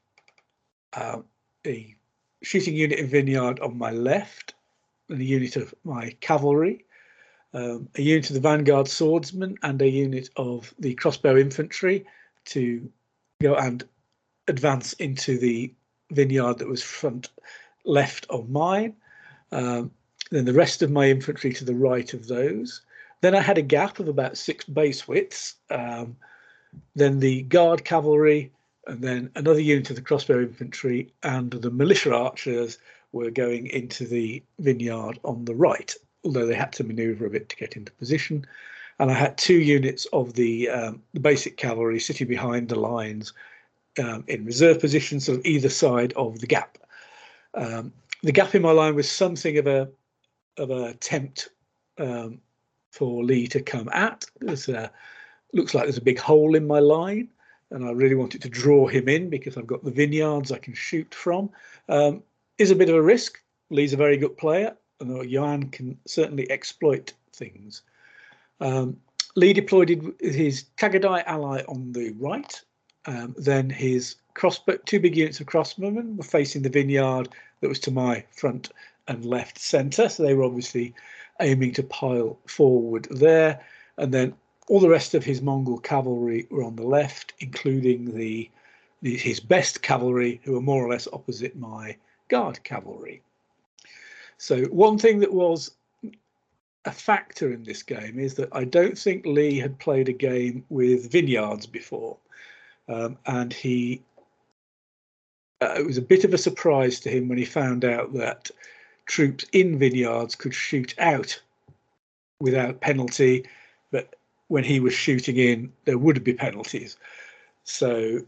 uh, 0.92 1.22
a 1.66 1.94
shooting 2.42 2.74
unit 2.74 2.98
in 2.98 3.06
vineyard 3.06 3.58
on 3.60 3.78
my 3.78 3.90
left, 3.90 4.54
and 5.08 5.20
a 5.20 5.24
unit 5.24 5.56
of 5.56 5.74
my 5.82 6.10
cavalry, 6.20 6.84
um, 7.52 7.88
a 7.96 8.02
unit 8.02 8.30
of 8.30 8.34
the 8.34 8.40
vanguard 8.40 8.88
swordsmen 8.88 9.56
and 9.62 9.80
a 9.82 9.88
unit 9.88 10.28
of 10.36 10.72
the 10.78 10.94
crossbow 10.94 11.36
infantry 11.36 12.06
to 12.46 12.90
go 13.42 13.54
and 13.54 13.84
advance 14.48 14.92
into 14.94 15.38
the 15.38 15.72
vineyard 16.12 16.58
that 16.58 16.68
was 16.68 16.82
front 16.82 17.28
left 17.84 18.26
of 18.30 18.48
mine. 18.48 18.94
Um, 19.52 19.90
then 20.30 20.44
the 20.44 20.52
rest 20.52 20.82
of 20.82 20.90
my 20.90 21.08
infantry 21.08 21.52
to 21.54 21.64
the 21.64 21.74
right 21.74 22.12
of 22.14 22.28
those. 22.28 22.82
Then 23.20 23.34
I 23.34 23.40
had 23.40 23.58
a 23.58 23.62
gap 23.62 23.98
of 23.98 24.08
about 24.08 24.36
six 24.36 24.64
base 24.64 25.08
widths. 25.08 25.56
Um, 25.70 26.16
then 26.94 27.18
the 27.18 27.42
guard 27.42 27.84
cavalry, 27.84 28.52
and 28.86 29.02
then 29.02 29.30
another 29.34 29.60
unit 29.60 29.90
of 29.90 29.96
the 29.96 30.02
crossbow 30.02 30.40
infantry 30.40 31.12
and 31.22 31.50
the 31.50 31.70
militia 31.70 32.14
archers 32.14 32.78
were 33.12 33.30
going 33.30 33.66
into 33.66 34.06
the 34.06 34.42
vineyard 34.60 35.18
on 35.24 35.44
the 35.44 35.54
right 35.54 35.94
although 36.24 36.46
they 36.46 36.54
had 36.54 36.72
to 36.74 36.84
maneuver 36.84 37.26
a 37.26 37.30
bit 37.30 37.48
to 37.48 37.56
get 37.56 37.76
into 37.76 37.92
position. 37.92 38.46
And 38.98 39.10
I 39.10 39.14
had 39.14 39.38
two 39.38 39.58
units 39.58 40.06
of 40.12 40.34
the, 40.34 40.68
um, 40.68 41.02
the 41.14 41.20
basic 41.20 41.56
cavalry 41.56 41.98
sitting 41.98 42.26
behind 42.26 42.68
the 42.68 42.78
lines 42.78 43.32
um, 43.98 44.24
in 44.28 44.44
reserve 44.44 44.80
position, 44.80 45.20
sort 45.20 45.38
of 45.38 45.46
either 45.46 45.68
side 45.68 46.12
of 46.14 46.40
the 46.40 46.46
gap. 46.46 46.78
Um, 47.54 47.92
the 48.22 48.32
gap 48.32 48.54
in 48.54 48.62
my 48.62 48.72
line 48.72 48.94
was 48.94 49.10
something 49.10 49.58
of 49.58 49.66
a 49.66 49.88
of 50.58 50.70
a 50.70 50.86
attempt 50.86 51.48
um, 51.98 52.40
for 52.90 53.24
Lee 53.24 53.46
to 53.48 53.62
come 53.62 53.88
at. 53.92 54.26
There's 54.40 54.68
a, 54.68 54.90
looks 55.54 55.74
like 55.74 55.84
there's 55.84 55.96
a 55.96 56.02
big 56.02 56.18
hole 56.18 56.54
in 56.54 56.66
my 56.66 56.80
line, 56.80 57.28
and 57.70 57.84
I 57.84 57.92
really 57.92 58.14
wanted 58.14 58.42
to 58.42 58.48
draw 58.48 58.86
him 58.86 59.08
in 59.08 59.30
because 59.30 59.56
I've 59.56 59.66
got 59.66 59.84
the 59.84 59.90
vineyards 59.90 60.52
I 60.52 60.58
can 60.58 60.74
shoot 60.74 61.14
from. 61.14 61.50
Um, 61.88 62.22
is 62.58 62.70
a 62.70 62.76
bit 62.76 62.90
of 62.90 62.94
a 62.94 63.02
risk. 63.02 63.42
Lee's 63.70 63.94
a 63.94 63.96
very 63.96 64.16
good 64.16 64.36
player, 64.36 64.76
Yuan 65.00 65.70
can 65.70 65.98
certainly 66.06 66.50
exploit 66.50 67.12
things. 67.32 67.82
Um, 68.60 68.98
Lee 69.36 69.52
deployed 69.52 70.14
his 70.20 70.64
Chagadai 70.76 71.22
ally 71.26 71.62
on 71.68 71.92
the 71.92 72.10
right. 72.18 72.60
Um, 73.06 73.34
then 73.38 73.70
his 73.70 74.16
crossbow, 74.34 74.76
two 74.84 75.00
big 75.00 75.16
units 75.16 75.40
of 75.40 75.46
crossbowmen 75.46 76.16
were 76.16 76.24
facing 76.24 76.62
the 76.62 76.68
vineyard 76.68 77.28
that 77.60 77.68
was 77.68 77.80
to 77.80 77.90
my 77.90 78.24
front 78.30 78.70
and 79.08 79.24
left 79.24 79.58
centre. 79.58 80.08
So 80.08 80.22
they 80.22 80.34
were 80.34 80.44
obviously 80.44 80.94
aiming 81.40 81.72
to 81.74 81.82
pile 81.82 82.38
forward 82.46 83.06
there. 83.10 83.60
And 83.96 84.12
then 84.12 84.34
all 84.68 84.80
the 84.80 84.88
rest 84.88 85.14
of 85.14 85.24
his 85.24 85.42
Mongol 85.42 85.78
cavalry 85.78 86.46
were 86.50 86.62
on 86.62 86.76
the 86.76 86.86
left, 86.86 87.32
including 87.40 88.16
the 88.16 88.50
his 89.02 89.40
best 89.40 89.80
cavalry, 89.80 90.42
who 90.44 90.52
were 90.52 90.60
more 90.60 90.84
or 90.84 90.90
less 90.90 91.08
opposite 91.10 91.56
my 91.56 91.96
guard 92.28 92.62
cavalry. 92.64 93.22
So 94.40 94.64
one 94.64 94.96
thing 94.96 95.18
that 95.18 95.34
was 95.34 95.70
a 96.86 96.90
factor 96.90 97.52
in 97.52 97.62
this 97.62 97.82
game 97.82 98.18
is 98.18 98.36
that 98.36 98.48
I 98.52 98.64
don't 98.64 98.96
think 98.96 99.26
Lee 99.26 99.58
had 99.58 99.78
played 99.78 100.08
a 100.08 100.14
game 100.14 100.64
with 100.70 101.12
vineyards 101.12 101.66
before, 101.66 102.16
um, 102.88 103.18
and 103.26 103.52
he 103.52 104.02
uh, 105.60 105.74
it 105.76 105.84
was 105.84 105.98
a 105.98 106.02
bit 106.02 106.24
of 106.24 106.32
a 106.32 106.38
surprise 106.38 107.00
to 107.00 107.10
him 107.10 107.28
when 107.28 107.36
he 107.36 107.44
found 107.44 107.84
out 107.84 108.14
that 108.14 108.50
troops 109.04 109.44
in 109.52 109.78
vineyards 109.78 110.36
could 110.36 110.54
shoot 110.54 110.94
out 110.98 111.38
without 112.40 112.80
penalty, 112.80 113.44
but 113.90 114.16
when 114.48 114.64
he 114.64 114.80
was 114.80 114.94
shooting 114.94 115.36
in, 115.36 115.70
there 115.84 115.98
would 115.98 116.24
be 116.24 116.32
penalties. 116.32 116.96
So, 117.64 118.20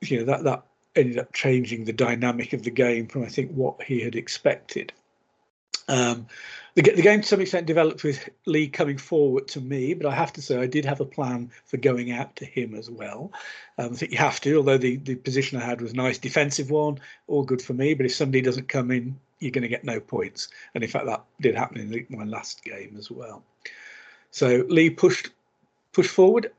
you 0.00 0.18
know 0.18 0.24
that 0.24 0.42
that 0.42 0.64
ended 0.96 1.18
up 1.18 1.32
changing 1.32 1.84
the 1.84 1.92
dynamic 1.92 2.54
of 2.54 2.64
the 2.64 2.72
game 2.72 3.06
from 3.06 3.22
I 3.22 3.28
think 3.28 3.52
what 3.52 3.80
he 3.84 4.00
had 4.00 4.16
expected. 4.16 4.92
Um, 5.90 6.28
the, 6.76 6.82
the, 6.82 7.02
game 7.02 7.20
to 7.20 7.26
some 7.26 7.40
extent 7.40 7.66
developed 7.66 8.04
with 8.04 8.28
Lee 8.46 8.68
coming 8.68 8.96
forward 8.96 9.48
to 9.48 9.60
me, 9.60 9.94
but 9.94 10.06
I 10.06 10.14
have 10.14 10.32
to 10.34 10.42
say 10.42 10.56
I 10.56 10.68
did 10.68 10.84
have 10.84 11.00
a 11.00 11.04
plan 11.04 11.50
for 11.64 11.78
going 11.78 12.12
out 12.12 12.36
to 12.36 12.44
him 12.44 12.76
as 12.76 12.88
well. 12.88 13.32
Um, 13.76 13.92
I 13.92 13.96
think 13.96 14.12
you 14.12 14.18
have 14.18 14.40
to, 14.42 14.56
although 14.56 14.78
the, 14.78 14.96
the 14.96 15.16
position 15.16 15.58
I 15.58 15.64
had 15.64 15.80
was 15.80 15.92
a 15.92 15.96
nice 15.96 16.18
defensive 16.18 16.70
one, 16.70 17.00
all 17.26 17.42
good 17.42 17.60
for 17.60 17.74
me. 17.74 17.94
But 17.94 18.06
if 18.06 18.14
somebody 18.14 18.40
doesn't 18.40 18.68
come 18.68 18.92
in, 18.92 19.18
you're 19.40 19.50
going 19.50 19.62
to 19.62 19.68
get 19.68 19.82
no 19.82 19.98
points. 19.98 20.48
And 20.76 20.84
in 20.84 20.90
fact, 20.90 21.06
that 21.06 21.24
did 21.40 21.56
happen 21.56 21.80
in 21.80 21.90
the, 21.90 22.06
my 22.08 22.24
last 22.24 22.62
game 22.62 22.94
as 22.96 23.10
well. 23.10 23.42
So 24.30 24.64
Lee 24.68 24.90
pushed 24.90 25.30
pushed 25.92 26.12
forward, 26.12 26.52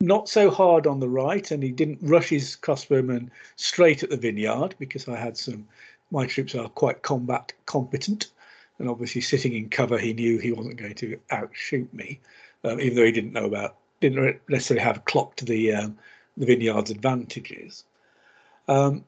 not 0.00 0.28
so 0.28 0.50
hard 0.52 0.86
on 0.86 1.00
the 1.00 1.08
right, 1.08 1.50
and 1.50 1.64
he 1.64 1.72
didn't 1.72 1.98
rush 2.00 2.28
his 2.28 2.56
crossbowman 2.56 3.30
straight 3.56 4.04
at 4.04 4.10
the 4.10 4.16
vineyard 4.16 4.76
because 4.78 5.08
I 5.08 5.16
had 5.16 5.36
some 5.36 5.66
my 6.10 6.26
troops 6.26 6.54
are 6.54 6.68
quite 6.68 7.02
combat 7.02 7.52
competent, 7.66 8.28
and 8.78 8.88
obviously 8.88 9.20
sitting 9.20 9.54
in 9.54 9.68
cover, 9.68 9.98
he 9.98 10.12
knew 10.12 10.38
he 10.38 10.52
wasn't 10.52 10.76
going 10.76 10.94
to 10.94 11.18
outshoot 11.30 11.92
me, 11.92 12.20
um, 12.64 12.80
even 12.80 12.96
though 12.96 13.04
he 13.04 13.12
didn't 13.12 13.32
know 13.32 13.46
about 13.46 13.76
didn't 14.00 14.40
necessarily 14.48 14.84
have 14.84 15.04
clocked 15.04 15.44
the 15.46 15.72
um, 15.72 15.98
the 16.36 16.46
vineyard's 16.46 16.90
advantages. 16.90 17.84
Um, 18.68 19.04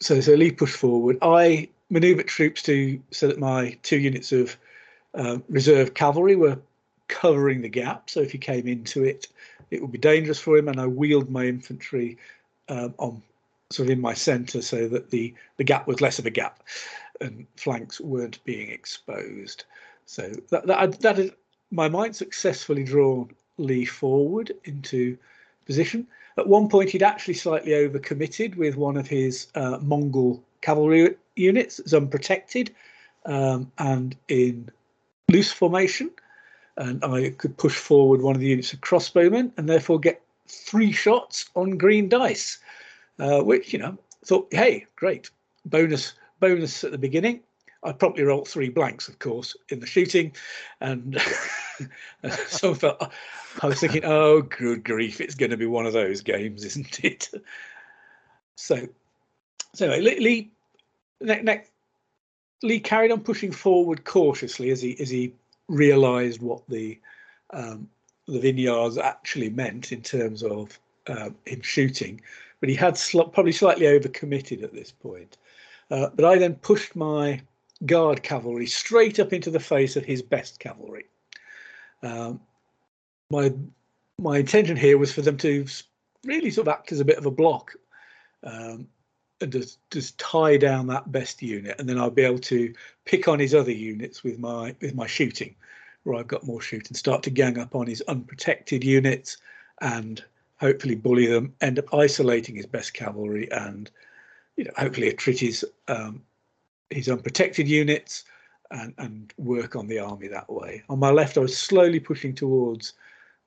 so 0.00 0.20
so 0.20 0.34
Lee 0.34 0.50
pushed 0.50 0.76
forward. 0.76 1.18
I 1.22 1.68
manoeuvred 1.90 2.28
troops 2.28 2.62
to 2.62 3.00
so 3.10 3.28
that 3.28 3.38
my 3.38 3.76
two 3.82 3.98
units 3.98 4.32
of 4.32 4.56
uh, 5.14 5.38
reserve 5.48 5.94
cavalry 5.94 6.36
were 6.36 6.58
covering 7.08 7.62
the 7.62 7.68
gap. 7.68 8.10
So 8.10 8.20
if 8.20 8.32
he 8.32 8.38
came 8.38 8.66
into 8.66 9.04
it, 9.04 9.28
it 9.70 9.80
would 9.80 9.92
be 9.92 9.98
dangerous 9.98 10.40
for 10.40 10.56
him. 10.56 10.68
And 10.68 10.80
I 10.80 10.86
wheeled 10.86 11.30
my 11.30 11.44
infantry 11.44 12.18
um, 12.68 12.94
on 12.98 13.22
sort 13.70 13.88
of 13.88 13.92
in 13.92 14.00
my 14.00 14.14
centre 14.14 14.62
so 14.62 14.88
that 14.88 15.10
the 15.10 15.34
the 15.56 15.64
gap 15.64 15.86
was 15.86 16.00
less 16.00 16.18
of 16.18 16.26
a 16.26 16.30
gap, 16.30 16.62
and 17.20 17.46
flanks 17.56 18.00
weren't 18.00 18.42
being 18.44 18.70
exposed. 18.70 19.64
So 20.06 20.30
that 20.50 20.66
that, 20.66 21.00
that 21.00 21.18
is 21.18 21.30
my 21.70 21.88
mind 21.88 22.14
successfully 22.14 22.84
drawn 22.84 23.30
Lee 23.58 23.84
forward 23.84 24.52
into 24.64 25.16
position. 25.66 26.06
At 26.36 26.48
one 26.48 26.68
point, 26.68 26.90
he'd 26.90 27.02
actually 27.02 27.34
slightly 27.34 27.72
overcommitted 27.72 28.56
with 28.56 28.76
one 28.76 28.96
of 28.96 29.06
his 29.06 29.48
uh, 29.54 29.78
Mongol 29.80 30.42
cavalry 30.60 31.16
units 31.36 31.78
as 31.78 31.94
unprotected 31.94 32.74
um, 33.26 33.70
and 33.78 34.16
in 34.28 34.68
loose 35.28 35.52
formation. 35.52 36.10
And 36.76 37.04
I 37.04 37.30
could 37.30 37.56
push 37.56 37.76
forward 37.76 38.20
one 38.20 38.34
of 38.34 38.40
the 38.40 38.48
units 38.48 38.72
of 38.72 38.80
crossbowmen 38.80 39.52
and 39.56 39.68
therefore 39.68 40.00
get 40.00 40.22
three 40.48 40.90
shots 40.90 41.48
on 41.54 41.78
green 41.78 42.08
dice, 42.08 42.58
uh, 43.20 43.40
which, 43.42 43.72
you 43.72 43.78
know, 43.78 43.96
thought, 44.24 44.52
hey, 44.52 44.86
great. 44.96 45.30
Bonus 45.66 46.14
bonus 46.44 46.84
at 46.84 46.92
the 46.92 46.98
beginning. 46.98 47.40
I 47.82 47.92
promptly 47.92 48.22
rolled 48.22 48.48
three 48.48 48.68
blanks, 48.68 49.08
of 49.08 49.18
course, 49.18 49.56
in 49.70 49.80
the 49.80 49.86
shooting. 49.86 50.32
And 50.80 51.20
so 52.46 52.74
felt, 52.74 53.12
I 53.62 53.66
was 53.66 53.80
thinking, 53.80 54.04
oh, 54.04 54.42
good 54.42 54.84
grief, 54.84 55.20
it's 55.20 55.34
going 55.34 55.50
to 55.50 55.56
be 55.56 55.66
one 55.66 55.86
of 55.86 55.92
those 55.94 56.20
games, 56.20 56.64
isn't 56.64 57.02
it? 57.04 57.30
so, 58.56 58.86
so 59.74 59.90
anyway, 59.90 60.18
Lee, 60.20 60.50
next, 61.20 61.70
Lee 62.62 62.80
carried 62.80 63.10
on 63.10 63.20
pushing 63.20 63.52
forward 63.52 64.04
cautiously 64.04 64.70
as 64.70 64.80
he 64.80 64.98
as 65.00 65.10
he 65.10 65.34
realised 65.68 66.40
what 66.40 66.62
the 66.68 66.98
um, 67.50 67.88
the 68.26 68.40
vineyards 68.40 68.96
actually 68.96 69.50
meant 69.50 69.92
in 69.92 70.00
terms 70.00 70.42
of 70.42 70.78
um, 71.06 71.36
him 71.44 71.60
shooting, 71.60 72.20
but 72.60 72.70
he 72.70 72.74
had 72.74 72.96
sl- 72.96 73.24
probably 73.24 73.52
slightly 73.52 73.84
overcommitted 73.86 74.62
at 74.62 74.72
this 74.72 74.90
point. 74.90 75.36
Uh, 75.90 76.08
but 76.14 76.24
I 76.24 76.38
then 76.38 76.54
pushed 76.56 76.96
my 76.96 77.40
guard 77.86 78.22
cavalry 78.22 78.66
straight 78.66 79.20
up 79.20 79.32
into 79.32 79.50
the 79.50 79.60
face 79.60 79.96
of 79.96 80.04
his 80.04 80.22
best 80.22 80.58
cavalry. 80.58 81.06
Um, 82.02 82.40
my 83.30 83.52
my 84.18 84.38
intention 84.38 84.76
here 84.76 84.96
was 84.96 85.12
for 85.12 85.22
them 85.22 85.36
to 85.38 85.66
really 86.24 86.50
sort 86.50 86.68
of 86.68 86.74
act 86.74 86.92
as 86.92 87.00
a 87.00 87.04
bit 87.04 87.18
of 87.18 87.26
a 87.26 87.30
block 87.30 87.72
um, 88.44 88.86
and 89.40 89.52
just 89.52 89.78
just 89.90 90.18
tie 90.18 90.56
down 90.56 90.86
that 90.86 91.10
best 91.10 91.42
unit, 91.42 91.76
and 91.78 91.88
then 91.88 91.98
I'll 91.98 92.10
be 92.10 92.22
able 92.22 92.38
to 92.38 92.72
pick 93.04 93.28
on 93.28 93.38
his 93.38 93.54
other 93.54 93.72
units 93.72 94.22
with 94.22 94.38
my 94.38 94.74
with 94.80 94.94
my 94.94 95.06
shooting, 95.06 95.54
where 96.04 96.16
I've 96.16 96.28
got 96.28 96.46
more 96.46 96.60
shoot 96.60 96.88
and 96.88 96.96
start 96.96 97.22
to 97.24 97.30
gang 97.30 97.58
up 97.58 97.74
on 97.74 97.86
his 97.86 98.02
unprotected 98.02 98.84
units, 98.84 99.38
and 99.80 100.22
hopefully 100.60 100.94
bully 100.94 101.26
them, 101.26 101.54
end 101.60 101.78
up 101.78 101.92
isolating 101.92 102.54
his 102.54 102.66
best 102.66 102.94
cavalry, 102.94 103.50
and 103.50 103.90
you 104.56 104.64
know 104.64 104.72
hopefully 104.76 105.12
attrit 105.12 105.38
his 105.38 105.64
um, 105.88 106.22
his 106.90 107.08
unprotected 107.08 107.68
units, 107.68 108.24
and 108.70 108.94
and 108.98 109.32
work 109.36 109.76
on 109.76 109.86
the 109.86 109.98
army 109.98 110.28
that 110.28 110.50
way. 110.50 110.82
On 110.88 110.98
my 110.98 111.10
left, 111.10 111.36
I 111.36 111.40
was 111.40 111.56
slowly 111.56 112.00
pushing 112.00 112.34
towards 112.34 112.94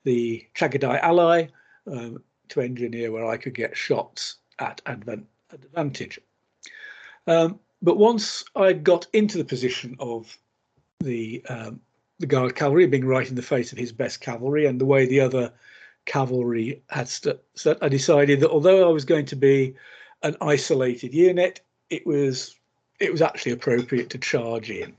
the 0.04 0.46
Chagadai 0.54 1.00
ally 1.02 1.48
um, 1.86 2.22
to 2.48 2.60
engineer 2.60 3.12
where 3.12 3.26
I 3.26 3.36
could 3.36 3.54
get 3.54 3.76
shots 3.76 4.36
at 4.58 4.80
advent 4.86 5.26
advantage. 5.52 6.20
Um, 7.26 7.58
but 7.82 7.96
once 7.96 8.44
I 8.56 8.72
got 8.72 9.06
into 9.12 9.38
the 9.38 9.44
position 9.44 9.96
of 10.00 10.36
the 11.00 11.44
um, 11.48 11.80
the 12.18 12.26
guard 12.26 12.56
cavalry 12.56 12.86
being 12.86 13.06
right 13.06 13.28
in 13.28 13.36
the 13.36 13.42
face 13.42 13.70
of 13.70 13.78
his 13.78 13.92
best 13.92 14.20
cavalry 14.20 14.66
and 14.66 14.80
the 14.80 14.86
way 14.86 15.06
the 15.06 15.20
other 15.20 15.52
cavalry 16.04 16.82
had 16.88 17.08
stood, 17.08 17.38
I 17.80 17.88
decided 17.88 18.40
that 18.40 18.50
although 18.50 18.88
I 18.88 18.92
was 18.92 19.04
going 19.04 19.26
to 19.26 19.36
be 19.36 19.76
an 20.22 20.36
isolated 20.40 21.14
unit, 21.14 21.60
it 21.90 22.06
was 22.06 22.54
it 23.00 23.12
was 23.12 23.22
actually 23.22 23.52
appropriate 23.52 24.10
to 24.10 24.18
charge 24.18 24.70
in. 24.70 24.94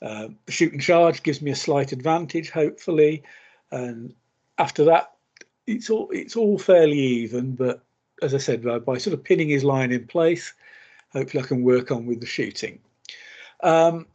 Uh, 0.00 0.28
the 0.46 0.52
shoot 0.52 0.72
and 0.72 0.80
charge 0.80 1.22
gives 1.22 1.42
me 1.42 1.50
a 1.50 1.56
slight 1.56 1.92
advantage, 1.92 2.50
hopefully, 2.50 3.22
and 3.70 4.14
after 4.56 4.84
that, 4.84 5.12
it's 5.66 5.90
all 5.90 6.08
it's 6.10 6.36
all 6.36 6.58
fairly 6.58 6.98
even. 6.98 7.54
But 7.54 7.82
as 8.22 8.34
I 8.34 8.38
said, 8.38 8.64
by, 8.64 8.78
by, 8.78 8.98
sort 8.98 9.14
of 9.14 9.24
pinning 9.24 9.48
his 9.48 9.64
line 9.64 9.92
in 9.92 10.06
place, 10.06 10.52
hopefully 11.12 11.42
I 11.42 11.46
can 11.46 11.62
work 11.62 11.90
on 11.90 12.06
with 12.06 12.20
the 12.20 12.26
shooting. 12.26 12.80
Um, 13.62 14.06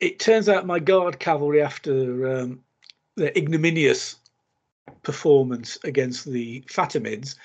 it 0.00 0.18
turns 0.18 0.48
out 0.48 0.66
my 0.66 0.78
guard 0.78 1.18
cavalry, 1.18 1.62
after 1.62 2.36
um, 2.36 2.60
their 3.16 3.32
ignominious 3.36 4.16
performance 5.02 5.78
against 5.84 6.24
the 6.24 6.62
Fatimids, 6.62 7.36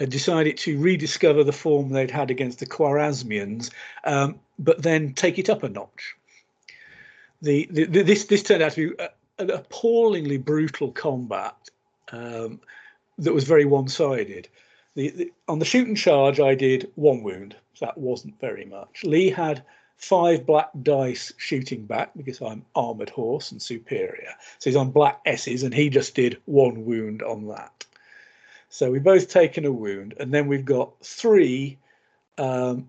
had 0.00 0.10
decided 0.10 0.56
to 0.56 0.80
rediscover 0.80 1.44
the 1.44 1.52
form 1.52 1.90
they'd 1.90 2.10
had 2.10 2.30
against 2.30 2.58
the 2.58 2.66
Khwarezmians, 2.66 3.70
um, 4.04 4.40
but 4.58 4.82
then 4.82 5.12
take 5.12 5.38
it 5.38 5.50
up 5.50 5.62
a 5.62 5.68
notch. 5.68 6.14
The, 7.42 7.68
the, 7.70 7.84
the, 7.84 8.02
this 8.02 8.24
this 8.24 8.42
turned 8.42 8.62
out 8.62 8.72
to 8.72 8.94
be 8.94 9.04
an 9.38 9.50
appallingly 9.50 10.38
brutal 10.38 10.90
combat. 10.90 11.54
Um, 12.12 12.60
that 13.18 13.34
was 13.34 13.44
very 13.44 13.66
one-sided. 13.66 14.48
On 15.46 15.58
the 15.58 15.64
shoot 15.66 15.86
and 15.86 15.96
charge, 15.96 16.40
I 16.40 16.54
did 16.54 16.90
one 16.94 17.22
wound. 17.22 17.54
So 17.74 17.84
that 17.84 17.98
wasn't 17.98 18.40
very 18.40 18.64
much. 18.64 19.04
Lee 19.04 19.28
had 19.28 19.62
five 19.98 20.46
black 20.46 20.70
dice 20.82 21.30
shooting 21.36 21.84
back 21.84 22.10
because 22.16 22.40
I'm 22.40 22.64
armored 22.74 23.10
horse 23.10 23.52
and 23.52 23.60
superior. 23.60 24.32
So 24.58 24.70
he's 24.70 24.76
on 24.76 24.90
black 24.90 25.20
S's 25.26 25.62
and 25.62 25.74
he 25.74 25.90
just 25.90 26.14
did 26.14 26.40
one 26.46 26.86
wound 26.86 27.22
on 27.22 27.46
that. 27.48 27.84
So 28.70 28.90
we've 28.90 29.02
both 29.02 29.28
taken 29.28 29.64
a 29.64 29.72
wound, 29.72 30.14
and 30.20 30.32
then 30.32 30.46
we've 30.46 30.64
got 30.64 30.92
three 31.04 31.76
um, 32.38 32.88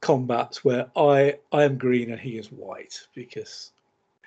combats 0.00 0.64
where 0.64 0.90
I 0.96 1.36
I 1.52 1.64
am 1.64 1.76
green 1.76 2.10
and 2.10 2.18
he 2.18 2.38
is 2.38 2.50
white 2.50 3.06
because 3.14 3.70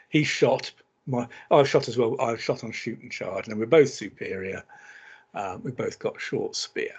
he 0.09 0.23
shot 0.23 0.71
my 1.07 1.27
I've 1.49 1.67
shot 1.67 1.87
as 1.87 1.97
well. 1.97 2.19
I've 2.21 2.41
shot 2.41 2.63
on 2.63 2.71
shoot 2.71 3.01
and 3.01 3.11
charge, 3.11 3.47
and 3.47 3.59
we're 3.59 3.65
both 3.65 3.89
superior. 3.89 4.63
Um, 5.33 5.63
we 5.63 5.71
both 5.71 5.97
got 5.97 6.21
short 6.21 6.55
spear. 6.55 6.93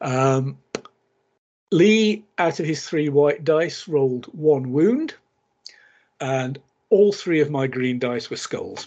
Um, 0.00 0.56
Lee, 1.72 2.24
out 2.38 2.60
of 2.60 2.66
his 2.66 2.86
three 2.88 3.08
white 3.08 3.42
dice, 3.42 3.88
rolled 3.88 4.26
one 4.26 4.72
wound, 4.72 5.14
and 6.20 6.60
all 6.90 7.12
three 7.12 7.40
of 7.40 7.50
my 7.50 7.66
green 7.66 7.98
dice 7.98 8.30
were 8.30 8.36
skulls. 8.36 8.86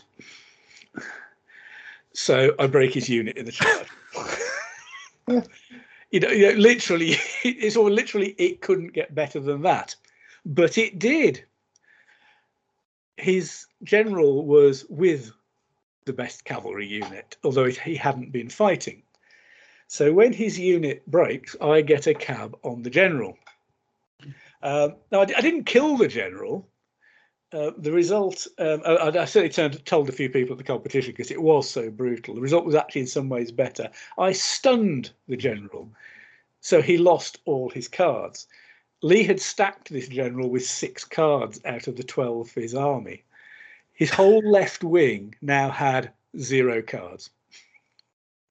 So 2.13 2.55
I 2.57 2.67
break 2.67 2.93
his 2.93 3.09
unit 3.09 3.37
in 3.37 3.45
the 3.45 3.51
charge. 3.51 3.87
you, 5.27 6.19
know, 6.19 6.29
you 6.29 6.53
know, 6.53 6.57
literally, 6.57 7.15
it's 7.43 7.75
all 7.75 7.89
literally 7.89 8.35
it 8.37 8.61
couldn't 8.61 8.93
get 8.93 9.13
better 9.15 9.39
than 9.39 9.61
that, 9.63 9.95
but 10.45 10.77
it 10.77 10.99
did. 10.99 11.43
His 13.17 13.65
general 13.83 14.45
was 14.45 14.85
with 14.89 15.31
the 16.05 16.13
best 16.13 16.45
cavalry 16.45 16.87
unit, 16.87 17.35
although 17.43 17.65
he 17.65 17.95
hadn't 17.95 18.31
been 18.31 18.49
fighting. 18.49 19.03
So 19.87 20.13
when 20.13 20.33
his 20.33 20.59
unit 20.59 21.05
breaks, 21.07 21.55
I 21.61 21.81
get 21.81 22.07
a 22.07 22.13
cab 22.13 22.57
on 22.63 22.83
the 22.83 22.89
general. 22.89 23.37
Um, 24.61 24.95
now, 25.11 25.21
I, 25.21 25.27
I, 25.37 25.41
didn't 25.41 25.65
kill 25.65 25.97
the 25.97 26.07
general. 26.07 26.67
Uh, 27.53 27.71
the 27.77 27.91
result, 27.91 28.45
um, 28.59 28.81
I, 28.85 29.07
I, 29.07 29.25
certainly 29.25 29.49
turned, 29.49 29.85
told 29.85 30.09
a 30.09 30.11
few 30.11 30.29
people 30.29 30.53
at 30.53 30.57
the 30.57 30.65
competition 30.65 31.13
because 31.13 31.31
it 31.31 31.41
was 31.41 31.69
so 31.69 31.89
brutal. 31.89 32.35
The 32.35 32.41
result 32.41 32.65
was 32.65 32.75
actually 32.75 33.01
in 33.01 33.07
some 33.07 33.29
ways 33.29 33.53
better. 33.53 33.89
I 34.17 34.33
stunned 34.33 35.11
the 35.29 35.37
general, 35.37 35.89
so 36.59 36.81
he 36.81 36.97
lost 36.97 37.39
all 37.45 37.69
his 37.69 37.87
cards. 37.87 38.47
Lee 39.01 39.23
had 39.23 39.39
stacked 39.39 39.89
this 39.89 40.09
general 40.09 40.49
with 40.49 40.65
six 40.65 41.05
cards 41.05 41.61
out 41.63 41.87
of 41.87 41.95
the 41.95 42.03
12 42.03 42.49
for 42.49 42.59
his 42.59 42.75
army. 42.75 43.23
His 43.93 44.09
whole 44.09 44.41
left 44.49 44.83
wing 44.83 45.35
now 45.41 45.69
had 45.69 46.11
zero 46.37 46.81
cards. 46.81 47.29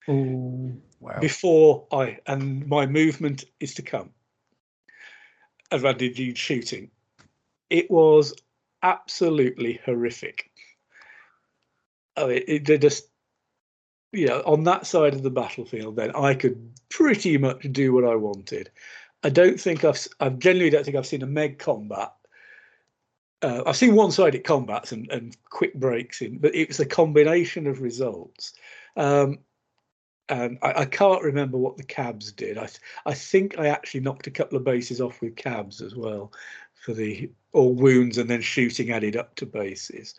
Ooh, 0.09 0.81
wow. 1.01 1.19
Before 1.21 1.87
I 1.93 2.19
and 2.27 2.67
my 2.67 2.87
movement 2.87 3.45
is 3.61 3.75
to 3.75 3.83
come. 3.83 4.11
Advantage 5.71 6.39
shooting. 6.39 6.91
It 7.69 7.91
was 7.91 8.33
absolutely 8.83 9.81
horrific. 9.85 10.51
Oh, 12.17 12.29
it, 12.29 12.69
it 12.69 12.81
just 12.81 13.09
you 14.13 14.27
know 14.27 14.43
on 14.47 14.65
that 14.65 14.87
side 14.87 15.15
of 15.15 15.23
the 15.23 15.31
battlefield 15.31 15.97
then 15.97 16.15
I 16.15 16.35
could 16.35 16.73
pretty 16.89 17.37
much 17.39 17.67
do 17.73 17.93
what 17.93 18.05
I 18.05 18.15
wanted. 18.15 18.71
I 19.23 19.31
don't 19.31 19.61
think 19.61 19.85
I've 19.85 20.07
I 20.21 20.29
genuinely 20.31 20.71
don't 20.71 20.85
think 20.85 20.97
I've 20.97 21.07
seen 21.07 21.23
a 21.23 21.27
Meg 21.27 21.59
combat. 21.59 22.13
Uh, 23.43 23.63
I've 23.67 23.77
seen 23.77 23.95
one-sided 23.95 24.45
combats 24.45 24.93
and, 24.93 25.11
and 25.11 25.37
quick 25.51 25.75
breaks 25.75 26.23
in, 26.23 26.39
but 26.39 26.55
it 26.55 26.69
was 26.69 26.81
a 26.81 26.87
combination 26.87 27.67
of 27.67 27.83
results. 27.83 28.55
Um, 28.97 29.41
and 30.31 30.59
I, 30.63 30.73
I, 30.81 30.85
can't 30.87 31.23
remember 31.23 31.59
what 31.59 31.77
the 31.77 31.85
cabs 31.85 32.33
did. 32.33 32.57
I 32.57 32.69
I 33.05 33.15
think 33.15 33.59
I 33.59 33.67
actually 33.69 34.01
knocked 34.01 34.27
a 34.27 34.31
couple 34.31 34.57
of 34.57 34.65
bases 34.65 35.01
off 35.01 35.21
with 35.21 35.37
cabs 35.37 35.83
as 35.83 35.95
well 35.95 36.33
for 36.85 36.93
the 36.93 37.31
or 37.53 37.73
wounds 37.73 38.19
and 38.19 38.29
then 38.29 38.41
shooting 38.41 38.91
added 38.91 39.17
up 39.17 39.35
to 39.37 39.47
bases. 39.47 40.15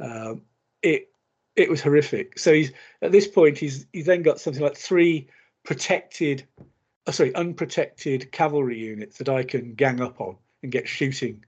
Um, 0.00 0.42
it 0.82 1.08
it 1.54 1.68
was 1.68 1.82
horrific. 1.82 2.38
So 2.38 2.52
he's 2.52 2.72
at 3.02 3.12
this 3.12 3.28
point 3.28 3.58
he's 3.58 3.86
he 3.92 4.02
then 4.02 4.22
got 4.22 4.40
something 4.40 4.62
like 4.62 4.76
three 4.76 5.28
protected, 5.64 6.46
oh, 7.06 7.12
sorry, 7.12 7.34
unprotected 7.34 8.32
cavalry 8.32 8.78
units 8.78 9.18
that 9.18 9.28
I 9.28 9.44
can 9.44 9.74
gang 9.74 10.00
up 10.00 10.20
on 10.20 10.36
and 10.62 10.72
get 10.72 10.88
shooting 10.88 11.44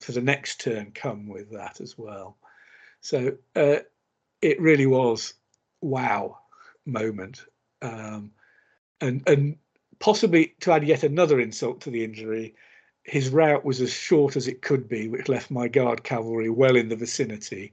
for 0.00 0.12
the 0.12 0.20
next 0.20 0.60
turn. 0.60 0.92
Come 0.94 1.26
with 1.28 1.50
that 1.52 1.80
as 1.80 1.96
well. 1.98 2.36
So 3.00 3.36
uh, 3.54 3.78
it 4.42 4.60
really 4.60 4.86
was 4.86 5.34
wow 5.80 6.38
moment. 6.84 7.44
Um, 7.82 8.30
and 9.00 9.22
and 9.26 9.56
possibly 9.98 10.54
to 10.60 10.72
add 10.72 10.86
yet 10.86 11.02
another 11.02 11.40
insult 11.40 11.80
to 11.82 11.90
the 11.90 12.04
injury, 12.04 12.54
his 13.06 13.30
route 13.30 13.64
was 13.64 13.80
as 13.80 13.92
short 13.92 14.36
as 14.36 14.48
it 14.48 14.62
could 14.62 14.88
be, 14.88 15.08
which 15.08 15.28
left 15.28 15.50
my 15.50 15.68
guard 15.68 16.02
cavalry 16.02 16.50
well 16.50 16.76
in 16.76 16.88
the 16.88 16.96
vicinity 16.96 17.72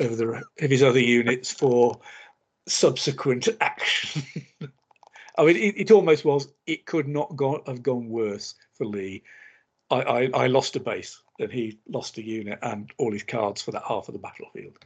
of 0.00 0.16
the 0.16 0.42
of 0.60 0.70
his 0.70 0.82
other 0.82 1.00
units 1.00 1.52
for 1.52 2.00
subsequent 2.66 3.48
action. 3.60 4.22
I 5.38 5.44
mean, 5.44 5.56
it, 5.56 5.74
it, 5.76 5.90
almost 5.90 6.24
was. 6.24 6.48
It 6.66 6.86
could 6.86 7.08
not 7.08 7.36
go, 7.36 7.62
have 7.66 7.82
gone 7.82 8.08
worse 8.08 8.54
for 8.74 8.86
Lee. 8.86 9.22
I, 9.90 10.02
I, 10.02 10.30
I 10.34 10.46
lost 10.48 10.76
a 10.76 10.80
base, 10.80 11.20
and 11.38 11.52
he 11.52 11.78
lost 11.88 12.18
a 12.18 12.24
unit 12.24 12.58
and 12.62 12.90
all 12.98 13.12
his 13.12 13.22
cards 13.22 13.62
for 13.62 13.70
that 13.72 13.82
half 13.86 14.08
of 14.08 14.14
the 14.14 14.20
battlefield. 14.20 14.78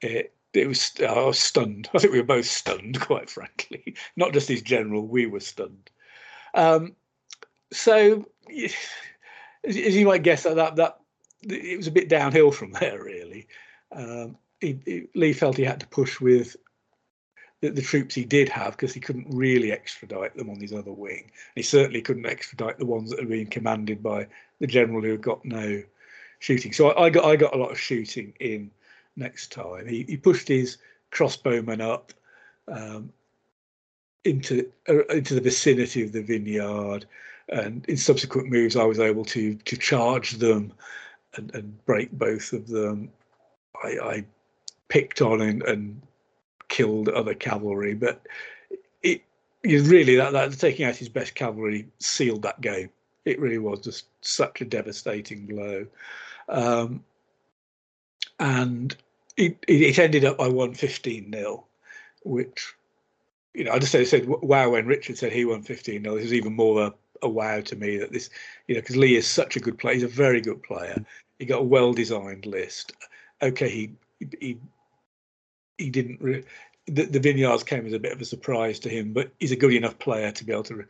It, 0.00 0.32
it 0.54 0.66
was 0.66 0.92
I 1.00 1.20
was 1.20 1.38
stunned. 1.38 1.90
I 1.94 1.98
think 1.98 2.12
we 2.12 2.20
were 2.20 2.26
both 2.26 2.46
stunned, 2.46 3.00
quite 3.02 3.28
frankly. 3.28 3.94
Not 4.16 4.32
just 4.32 4.48
his 4.48 4.62
general, 4.62 5.06
we 5.06 5.26
were 5.26 5.40
stunned. 5.40 5.90
Um, 6.54 6.94
so, 7.72 8.26
as, 9.64 9.76
you 9.76 10.06
might 10.06 10.22
guess, 10.22 10.44
that, 10.44 10.56
that 10.56 10.76
that 10.76 10.98
it 11.42 11.76
was 11.76 11.86
a 11.86 11.92
bit 11.92 12.08
downhill 12.08 12.50
from 12.50 12.72
there. 12.80 13.02
Really, 13.02 13.46
um, 13.92 14.36
he, 14.60 14.78
he, 14.84 15.08
Lee 15.14 15.32
felt 15.32 15.56
he 15.56 15.64
had 15.64 15.80
to 15.80 15.86
push 15.88 16.20
with 16.20 16.56
the, 17.60 17.70
the 17.70 17.82
troops 17.82 18.14
he 18.14 18.24
did 18.24 18.48
have 18.48 18.72
because 18.72 18.94
he 18.94 19.00
couldn't 19.00 19.26
really 19.30 19.72
extradite 19.72 20.36
them 20.36 20.50
on 20.50 20.60
his 20.60 20.72
other 20.72 20.92
wing. 20.92 21.30
He 21.54 21.62
certainly 21.62 22.02
couldn't 22.02 22.26
extradite 22.26 22.78
the 22.78 22.86
ones 22.86 23.10
that 23.10 23.18
had 23.18 23.28
been 23.28 23.46
commanded 23.46 24.02
by 24.02 24.26
the 24.60 24.66
general 24.66 25.02
who 25.02 25.10
had 25.12 25.22
got 25.22 25.44
no 25.44 25.82
shooting. 26.38 26.72
So 26.72 26.90
I, 26.90 27.04
I 27.06 27.10
got 27.10 27.24
I 27.24 27.36
got 27.36 27.54
a 27.54 27.58
lot 27.58 27.70
of 27.70 27.80
shooting 27.80 28.32
in 28.40 28.70
next 29.16 29.52
time. 29.52 29.86
He, 29.86 30.04
he 30.08 30.16
pushed 30.16 30.48
his 30.48 30.78
crossbowmen 31.12 31.80
up 31.80 32.12
um, 32.68 33.12
into 34.24 34.70
uh, 34.88 35.04
into 35.06 35.34
the 35.34 35.40
vicinity 35.40 36.02
of 36.02 36.12
the 36.12 36.22
vineyard, 36.22 37.06
and 37.48 37.84
in 37.86 37.96
subsequent 37.96 38.50
moves, 38.50 38.76
I 38.76 38.84
was 38.84 39.00
able 39.00 39.24
to 39.26 39.54
to 39.54 39.76
charge 39.76 40.32
them 40.32 40.72
and, 41.34 41.54
and 41.54 41.84
break 41.86 42.10
both 42.12 42.52
of 42.52 42.68
them. 42.68 43.10
I, 43.82 43.88
I 44.02 44.24
picked 44.88 45.22
on 45.22 45.40
and, 45.40 45.62
and 45.62 46.00
killed 46.68 47.08
other 47.08 47.34
cavalry, 47.34 47.94
but 47.94 48.26
it 49.62 49.82
really 49.86 50.16
that 50.16 50.32
that 50.32 50.52
taking 50.58 50.86
out 50.86 50.96
his 50.96 51.08
best 51.08 51.34
cavalry 51.34 51.86
sealed 51.98 52.42
that 52.42 52.60
game. 52.60 52.90
It 53.24 53.40
really 53.40 53.58
was 53.58 53.80
just 53.80 54.06
such 54.20 54.60
a 54.60 54.64
devastating 54.64 55.46
blow. 55.46 55.86
Um, 56.48 57.04
and 58.38 58.96
it, 59.36 59.58
it 59.66 59.98
ended 59.98 60.24
up 60.24 60.40
I 60.40 60.48
won 60.48 60.74
15 60.74 61.28
nil, 61.28 61.66
which, 62.24 62.74
you 63.52 63.64
know, 63.64 63.72
I 63.72 63.78
just 63.78 63.92
said, 63.92 64.06
said 64.06 64.26
wow 64.26 64.70
when 64.70 64.86
Richard 64.86 65.18
said 65.18 65.32
he 65.32 65.44
won 65.44 65.62
15 65.62 66.02
nil. 66.02 66.14
This 66.14 66.26
is 66.26 66.34
even 66.34 66.54
more 66.54 66.86
a, 66.86 66.94
a 67.22 67.28
wow 67.28 67.60
to 67.60 67.76
me 67.76 67.96
that 67.98 68.12
this, 68.12 68.30
you 68.66 68.74
know, 68.74 68.80
because 68.80 68.96
Lee 68.96 69.16
is 69.16 69.26
such 69.26 69.56
a 69.56 69.60
good 69.60 69.78
player. 69.78 69.94
He's 69.94 70.02
a 70.02 70.08
very 70.08 70.40
good 70.40 70.62
player. 70.62 71.04
He 71.38 71.44
got 71.44 71.60
a 71.60 71.64
well 71.64 71.92
designed 71.92 72.46
list. 72.46 72.92
Okay, 73.42 73.68
he 73.68 73.92
he 74.40 74.58
he 75.78 75.90
didn't. 75.90 76.20
Re- 76.20 76.44
the, 76.86 77.04
the 77.04 77.20
vineyards 77.20 77.64
came 77.64 77.86
as 77.86 77.92
a 77.92 77.98
bit 77.98 78.12
of 78.12 78.20
a 78.20 78.24
surprise 78.24 78.78
to 78.80 78.88
him, 78.88 79.12
but 79.12 79.30
he's 79.38 79.52
a 79.52 79.56
good 79.56 79.74
enough 79.74 79.98
player 79.98 80.30
to 80.32 80.44
be 80.44 80.52
able 80.52 80.62
to 80.64 80.84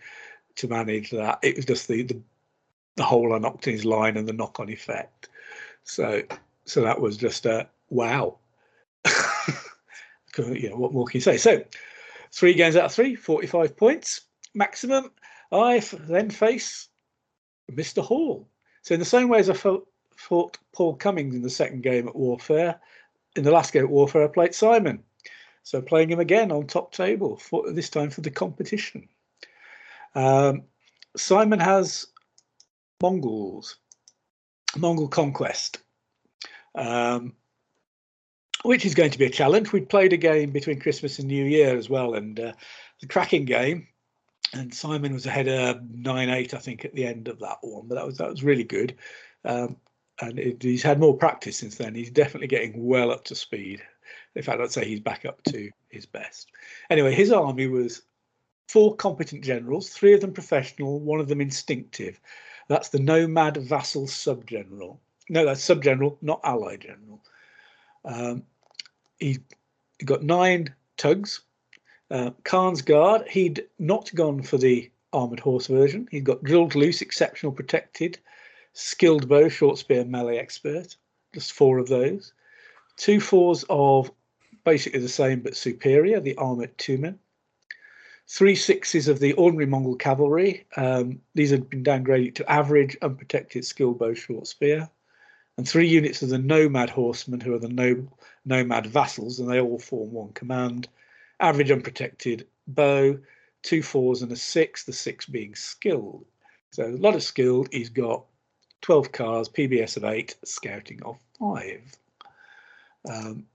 to 0.56 0.68
manage 0.68 1.10
that. 1.10 1.38
It 1.42 1.56
was 1.56 1.64
just 1.64 1.88
the 1.88 2.02
the, 2.02 2.20
the 2.96 3.04
hole 3.04 3.34
I 3.34 3.38
knocked 3.38 3.66
in 3.66 3.72
his 3.72 3.84
line 3.84 4.16
and 4.16 4.26
the 4.26 4.32
knock 4.32 4.60
on 4.60 4.70
effect. 4.70 5.28
So 5.84 6.22
so 6.64 6.82
that 6.82 7.00
was 7.00 7.16
just 7.16 7.46
a 7.46 7.68
wow. 7.90 8.38
you 10.38 10.70
know, 10.70 10.76
what 10.76 10.92
more 10.92 11.06
can 11.06 11.16
you 11.16 11.22
say? 11.22 11.36
So, 11.36 11.64
three 12.32 12.54
games 12.54 12.76
out 12.76 12.84
of 12.84 12.92
three, 12.92 13.14
45 13.14 13.76
points 13.76 14.22
maximum. 14.54 15.10
I 15.50 15.80
then 16.08 16.30
face 16.30 16.88
Mr. 17.72 18.02
Hall. 18.02 18.48
So, 18.82 18.94
in 18.94 19.00
the 19.00 19.06
same 19.06 19.28
way 19.28 19.38
as 19.38 19.50
I 19.50 19.54
fought, 19.54 20.58
Paul 20.72 20.94
Cummings 20.96 21.34
in 21.34 21.42
the 21.42 21.50
second 21.50 21.82
game 21.82 22.08
at 22.08 22.16
Warfare, 22.16 22.80
in 23.36 23.44
the 23.44 23.50
last 23.50 23.72
game 23.72 23.84
at 23.84 23.90
Warfare, 23.90 24.24
I 24.24 24.28
played 24.28 24.54
Simon. 24.54 25.02
So, 25.62 25.82
playing 25.82 26.10
him 26.10 26.20
again 26.20 26.50
on 26.52 26.66
top 26.66 26.92
table, 26.92 27.36
for 27.36 27.70
this 27.72 27.90
time 27.90 28.10
for 28.10 28.20
the 28.20 28.30
competition. 28.30 29.08
Um, 30.14 30.64
Simon 31.16 31.60
has 31.60 32.06
Mongols, 33.02 33.76
Mongol 34.76 35.08
conquest. 35.08 35.78
Um, 36.74 37.34
which 38.62 38.84
is 38.84 38.94
going 38.94 39.10
to 39.10 39.18
be 39.18 39.24
a 39.24 39.30
challenge. 39.30 39.72
We 39.72 39.80
played 39.80 40.12
a 40.12 40.16
game 40.16 40.50
between 40.50 40.80
Christmas 40.80 41.18
and 41.18 41.28
New 41.28 41.44
Year 41.44 41.76
as 41.76 41.88
well, 41.88 42.14
and 42.14 42.38
uh, 42.38 42.52
the 43.00 43.06
cracking 43.06 43.44
game. 43.44 43.88
And 44.54 44.72
Simon 44.72 45.12
was 45.12 45.26
ahead 45.26 45.48
of 45.48 45.82
nine 45.90 46.30
eight, 46.30 46.54
I 46.54 46.58
think, 46.58 46.84
at 46.84 46.94
the 46.94 47.04
end 47.06 47.28
of 47.28 47.38
that 47.40 47.58
one. 47.60 47.86
But 47.86 47.96
that 47.96 48.06
was 48.06 48.18
that 48.18 48.30
was 48.30 48.42
really 48.42 48.64
good. 48.64 48.96
Um, 49.44 49.76
and 50.20 50.38
it, 50.38 50.62
he's 50.62 50.82
had 50.82 50.98
more 50.98 51.16
practice 51.16 51.58
since 51.58 51.76
then. 51.76 51.94
He's 51.94 52.10
definitely 52.10 52.48
getting 52.48 52.86
well 52.86 53.10
up 53.10 53.24
to 53.24 53.34
speed. 53.34 53.82
In 54.34 54.42
fact, 54.42 54.60
I'd 54.60 54.72
say 54.72 54.84
he's 54.84 55.00
back 55.00 55.24
up 55.24 55.42
to 55.44 55.70
his 55.90 56.06
best. 56.06 56.50
Anyway, 56.90 57.14
his 57.14 57.30
army 57.30 57.66
was 57.66 58.02
four 58.68 58.96
competent 58.96 59.44
generals, 59.44 59.90
three 59.90 60.14
of 60.14 60.20
them 60.20 60.32
professional, 60.32 61.00
one 61.00 61.20
of 61.20 61.28
them 61.28 61.40
instinctive. 61.40 62.20
That's 62.68 62.90
the 62.90 62.98
nomad 62.98 63.56
vassal 63.56 64.06
subgeneral. 64.06 64.98
No, 65.30 65.44
that's 65.44 65.66
subgeneral, 65.66 66.16
not 66.20 66.40
ally 66.44 66.76
general. 66.76 67.22
Um, 68.04 68.44
he 69.18 69.38
got 70.04 70.22
nine 70.22 70.74
tugs. 70.96 71.40
Uh, 72.10 72.30
Khan's 72.44 72.82
Guard, 72.82 73.28
he'd 73.28 73.66
not 73.78 74.14
gone 74.14 74.42
for 74.42 74.58
the 74.58 74.90
armoured 75.12 75.40
horse 75.40 75.66
version. 75.66 76.08
He'd 76.10 76.24
got 76.24 76.42
drilled 76.42 76.74
loose, 76.74 77.02
exceptional, 77.02 77.52
protected, 77.52 78.18
skilled 78.72 79.28
bow, 79.28 79.48
short 79.48 79.78
spear, 79.78 80.04
melee 80.04 80.38
expert. 80.38 80.96
Just 81.34 81.52
four 81.52 81.78
of 81.78 81.88
those. 81.88 82.32
Two 82.96 83.20
fours 83.20 83.64
of 83.68 84.10
basically 84.64 85.00
the 85.00 85.08
same 85.08 85.40
but 85.40 85.56
superior, 85.56 86.20
the 86.20 86.36
armoured 86.36 86.76
two 86.78 86.98
men. 86.98 87.18
Three 88.26 88.54
sixes 88.54 89.08
of 89.08 89.20
the 89.20 89.32
ordinary 89.34 89.66
Mongol 89.66 89.96
cavalry. 89.96 90.66
Um, 90.76 91.20
these 91.34 91.50
had 91.50 91.70
been 91.70 91.84
downgraded 91.84 92.34
to 92.36 92.50
average, 92.50 92.96
unprotected, 93.00 93.64
skilled 93.64 93.98
bow, 93.98 94.14
short 94.14 94.46
spear 94.46 94.88
and 95.58 95.68
three 95.68 95.88
units 95.88 96.22
of 96.22 96.28
the 96.30 96.38
nomad 96.38 96.88
horsemen, 96.88 97.40
who 97.40 97.52
are 97.52 97.58
the 97.58 97.68
no, 97.68 98.06
nomad 98.44 98.86
vassals, 98.86 99.40
and 99.40 99.50
they 99.50 99.60
all 99.60 99.78
form 99.78 100.12
one 100.12 100.32
command. 100.32 100.88
Average 101.40 101.70
unprotected 101.70 102.46
bow, 102.66 103.18
two 103.62 103.82
fours 103.82 104.22
and 104.22 104.32
a 104.32 104.36
six, 104.36 104.84
the 104.84 104.92
six 104.92 105.26
being 105.26 105.54
skilled. 105.54 106.24
So 106.70 106.86
a 106.86 106.90
lot 106.90 107.14
of 107.14 107.22
skilled. 107.22 107.68
He's 107.72 107.88
got 107.88 108.24
12 108.82 109.12
cars, 109.12 109.48
PBS 109.48 109.96
of 109.96 110.04
eight, 110.04 110.36
scouting 110.44 111.02
of 111.02 111.18
five. 111.38 111.96
Um, 113.08 113.46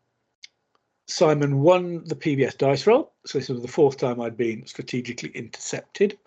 Simon 1.07 1.61
won 1.61 2.03
the 2.05 2.15
PBS 2.15 2.57
dice 2.57 2.87
roll, 2.87 3.11
so 3.25 3.37
this 3.37 3.49
was 3.49 3.61
the 3.61 3.67
fourth 3.67 3.97
time 3.97 4.21
I'd 4.21 4.37
been 4.37 4.65
strategically 4.65 5.29
intercepted. 5.29 6.17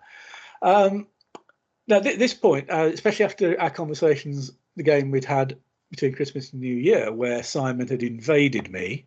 Um, 0.61 1.07
now, 1.87 1.97
at 1.97 2.19
this 2.19 2.33
point, 2.33 2.69
uh, 2.69 2.89
especially 2.93 3.25
after 3.25 3.59
our 3.59 3.69
conversations, 3.69 4.51
the 4.75 4.83
game 4.83 5.11
we'd 5.11 5.25
had 5.25 5.57
between 5.89 6.13
Christmas 6.13 6.51
and 6.51 6.61
New 6.61 6.75
Year 6.75 7.11
where 7.11 7.43
Simon 7.43 7.87
had 7.87 8.03
invaded 8.03 8.69
me 8.71 9.05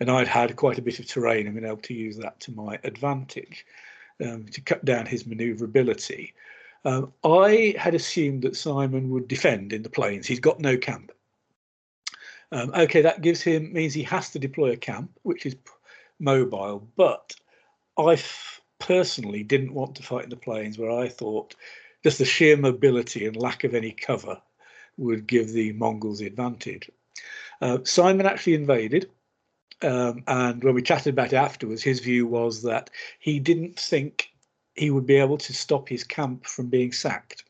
and 0.00 0.10
I'd 0.10 0.28
had 0.28 0.56
quite 0.56 0.78
a 0.78 0.82
bit 0.82 0.98
of 0.98 1.06
terrain 1.06 1.46
and 1.46 1.54
been 1.54 1.64
able 1.64 1.76
to 1.78 1.94
use 1.94 2.16
that 2.18 2.40
to 2.40 2.52
my 2.52 2.78
advantage 2.84 3.64
um, 4.24 4.46
to 4.46 4.60
cut 4.60 4.84
down 4.84 5.06
his 5.06 5.26
maneuverability. 5.26 6.34
Um, 6.84 7.12
I 7.24 7.74
had 7.78 7.94
assumed 7.94 8.42
that 8.42 8.56
Simon 8.56 9.10
would 9.10 9.28
defend 9.28 9.72
in 9.72 9.82
the 9.82 9.90
plains. 9.90 10.26
He's 10.26 10.40
got 10.40 10.60
no 10.60 10.76
camp. 10.76 11.12
Um, 12.50 12.72
okay, 12.74 13.00
that 13.02 13.22
gives 13.22 13.40
him 13.40 13.72
means 13.72 13.94
he 13.94 14.02
has 14.02 14.30
to 14.30 14.38
deploy 14.38 14.72
a 14.72 14.76
camp, 14.76 15.10
which 15.22 15.46
is 15.46 15.56
mobile. 16.18 16.86
But 16.96 17.34
I 17.98 18.20
personally 18.78 19.42
didn't 19.42 19.74
want 19.74 19.94
to 19.96 20.02
fight 20.02 20.24
in 20.24 20.30
the 20.30 20.36
plains 20.36 20.76
where 20.76 20.90
I 20.90 21.08
thought 21.08 21.54
just 22.02 22.18
the 22.18 22.24
sheer 22.24 22.56
mobility 22.56 23.26
and 23.26 23.36
lack 23.36 23.64
of 23.64 23.74
any 23.74 23.92
cover 23.92 24.40
would 24.98 25.26
give 25.26 25.52
the 25.52 25.72
Mongols 25.72 26.18
the 26.18 26.26
advantage. 26.26 26.90
Uh, 27.60 27.78
Simon 27.84 28.26
actually 28.26 28.54
invaded, 28.54 29.08
um, 29.82 30.22
and 30.26 30.62
when 30.62 30.74
we 30.74 30.82
chatted 30.82 31.14
about 31.14 31.32
it 31.32 31.36
afterwards, 31.36 31.82
his 31.82 32.00
view 32.00 32.26
was 32.26 32.62
that 32.62 32.90
he 33.18 33.38
didn't 33.38 33.78
think 33.78 34.30
he 34.74 34.90
would 34.90 35.06
be 35.06 35.16
able 35.16 35.38
to 35.38 35.52
stop 35.52 35.88
his 35.88 36.04
camp 36.04 36.46
from 36.46 36.68
being 36.68 36.92
sacked. 36.92 37.44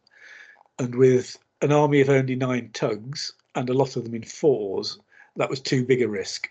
And 0.78 0.94
with 0.94 1.38
an 1.60 1.72
army 1.72 2.00
of 2.00 2.08
only 2.08 2.34
nine 2.34 2.70
tugs 2.72 3.32
and 3.54 3.68
a 3.68 3.74
lot 3.74 3.96
of 3.96 4.04
them 4.04 4.14
in 4.14 4.22
fours, 4.22 4.98
that 5.36 5.50
was 5.50 5.60
too 5.60 5.84
big 5.84 6.02
a 6.02 6.08
risk. 6.08 6.48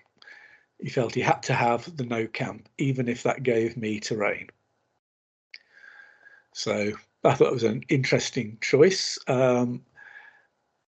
He 0.79 0.89
felt 0.89 1.13
he 1.13 1.21
had 1.21 1.43
to 1.43 1.53
have 1.53 1.95
the 1.97 2.05
no 2.05 2.27
camp, 2.27 2.69
even 2.77 3.07
if 3.07 3.23
that 3.23 3.43
gave 3.43 3.77
me 3.77 3.99
terrain. 3.99 4.49
So 6.53 6.93
I 7.23 7.33
thought 7.33 7.47
it 7.47 7.53
was 7.53 7.63
an 7.63 7.83
interesting 7.89 8.57
choice. 8.61 9.19
Um, 9.27 9.83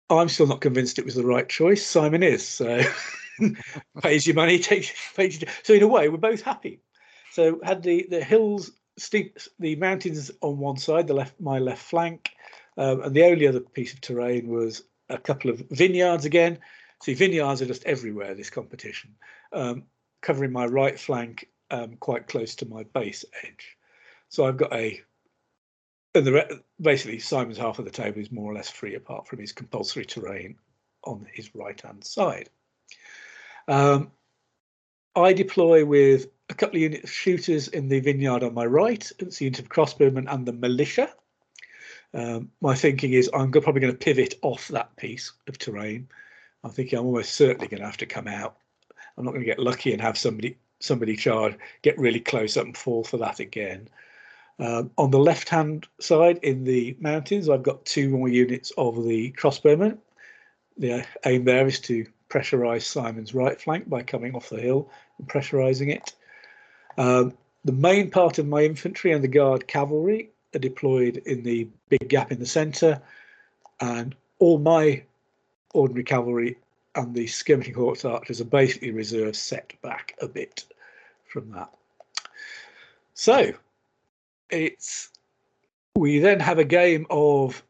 I'm 0.09 0.29
still 0.29 0.47
not 0.47 0.61
convinced 0.61 0.99
it 0.99 1.05
was 1.05 1.15
the 1.15 1.27
right 1.27 1.49
choice. 1.49 1.85
Simon 1.85 2.23
is. 2.23 2.47
So 2.47 2.81
pays 4.03 4.27
your 4.27 4.37
money, 4.37 4.59
takes 4.61 4.93
pays 5.15 5.41
your, 5.41 5.51
so 5.63 5.75
in 5.75 5.83
a 5.83 5.89
way 5.89 6.09
we're 6.09 6.17
both 6.17 6.43
happy. 6.43 6.81
So 7.33 7.61
had 7.63 7.83
the 7.83 8.07
the 8.11 8.23
hills 8.23 8.73
steep 8.99 9.39
the 9.59 9.77
mountains 9.77 10.31
on 10.41 10.59
one 10.59 10.77
side, 10.77 11.07
the 11.07 11.15
left 11.15 11.41
my 11.41 11.59
left 11.59 11.83
flank, 11.83 12.31
um, 12.77 13.03
and 13.03 13.15
the 13.15 13.25
only 13.25 13.47
other 13.47 13.61
piece 13.61 13.93
of 13.93 14.01
terrain 14.01 14.49
was 14.49 14.83
a 15.09 15.19
couple 15.19 15.51
of 15.51 15.63
vineyards 15.71 16.25
again. 16.25 16.59
See, 17.03 17.15
vineyards 17.15 17.63
are 17.63 17.67
just 17.67 17.85
everywhere 17.85 18.35
this 18.35 18.51
competition, 18.51 19.15
um, 19.53 19.85
covering 20.21 20.53
my 20.53 20.67
right 20.67 20.99
flank 20.99 21.49
um, 21.71 21.97
quite 21.97 22.29
close 22.29 22.55
to 22.57 22.67
my 22.67 22.85
base 22.85 23.25
edge. 23.43 23.77
So 24.29 24.47
I've 24.47 24.57
got 24.57 24.73
a 24.73 25.03
and 26.15 26.27
the 26.27 26.63
basically 26.81 27.19
Simon's 27.19 27.57
half 27.57 27.79
of 27.79 27.87
the 27.87 27.91
table 27.91 28.21
is 28.21 28.31
more 28.31 28.51
or 28.51 28.55
less 28.55 28.71
free 28.71 28.95
apart 28.95 29.27
from 29.27 29.39
his 29.39 29.53
compulsory 29.53 30.05
terrain 30.05 30.57
on 31.05 31.27
his 31.33 31.55
right 31.55 31.81
hand 31.81 32.05
side. 32.05 32.51
Um, 33.69 34.11
I 35.15 35.33
deploy 35.33 35.85
with 35.85 36.27
a 36.49 36.55
couple 36.55 36.77
of 36.77 36.83
units 36.83 37.05
of 37.05 37.11
shooters 37.11 37.69
in 37.69 37.89
the 37.89 38.01
vineyard 38.01 38.43
on 38.43 38.55
my 38.55 38.67
right. 38.67 39.11
It's 39.19 39.39
the 39.39 39.45
unit 39.47 39.61
of 39.61 39.69
crossbowmen 39.69 40.33
and 40.33 40.47
the 40.47 40.53
militia. 40.53 41.11
Um, 42.15 42.51
my 42.61 42.75
thinking 42.75 43.13
is 43.13 43.31
I'm 43.33 43.51
probably 43.51 43.81
going 43.81 43.93
to 43.93 43.99
pivot 43.99 44.35
off 44.43 44.69
that 44.69 44.95
piece 44.97 45.33
of 45.49 45.59
terrain. 45.59 46.09
I'm 46.65 46.71
thinking 46.71 46.99
I'm 46.99 47.07
almost 47.07 47.35
certainly 47.35 47.69
going 47.69 47.81
to 47.81 47.87
have 47.87 47.97
to 47.99 48.07
come 48.07 48.29
out. 48.29 48.57
I'm 49.17 49.25
not 49.25 49.33
going 49.33 49.43
to 49.43 49.47
get 49.47 49.59
lucky 49.59 49.93
and 49.93 50.01
have 50.01 50.19
somebody 50.19 50.57
somebody 50.81 51.17
charge, 51.17 51.55
get 51.83 51.99
really 51.99 52.21
close 52.21 52.57
up 52.57 52.65
and 52.65 52.77
fall 52.77 53.05
for 53.05 53.17
that 53.17 53.39
again. 53.39 53.89
Um, 54.59 54.91
on 54.99 55.11
the 55.11 55.19
left 55.19 55.49
hand 55.49 55.87
side 56.01 56.39
in 56.43 56.65
the 56.65 56.97
mountains, 57.01 57.49
I've 57.49 57.63
got 57.63 57.85
two 57.85 58.09
more 58.09 58.29
units 58.29 58.73
of 58.77 59.05
the 59.05 59.33
crossbowmen. 59.33 59.99
The 60.77 61.07
aim 61.25 61.45
there 61.45 61.67
is 61.67 61.81
to 61.81 62.05
pressurize 62.33 62.83
Simon's 62.83 63.35
right 63.35 63.61
flank 63.61 63.89
by 63.89 64.03
coming 64.03 64.35
off 64.35 64.49
the 64.49 64.61
hill 64.61 64.89
and 65.19 65.29
pressurizing 65.29 65.95
it. 65.95 66.15
Um, 66.97 67.35
the 67.65 67.73
main 67.73 68.11
part 68.11 68.39
of 68.39 68.49
my 68.49 68.63
infantry 68.63 69.13
and 69.13 69.23
the 69.23 69.29
guard 69.29 69.67
cavalry 69.67 70.31
are 70.55 70.59
deployed 70.59 71.19
in 71.19 71.43
the 71.43 71.69
big 71.89 72.09
gap 72.09 72.33
in 72.33 72.39
the 72.39 72.47
centre, 72.47 73.01
and 73.81 74.15
all 74.39 74.59
my 74.59 75.03
ordinary 75.75 76.05
cavalry 76.05 76.57
and 76.95 77.15
the 77.15 77.27
skirmishing 77.27 77.75
horse 77.75 78.05
archers 78.05 78.41
are 78.41 78.47
basically 78.47 78.91
reserved 78.91 79.37
set 79.37 79.73
back 79.83 80.15
a 80.21 80.29
bit 80.29 80.65
from 81.27 81.51
that. 81.53 81.73
So 83.15 83.53
it's 84.51 85.11
we 85.95 86.19
then 86.19 86.41
have 86.41 86.59
a 86.59 86.65
game 86.65 87.07
of 87.11 87.63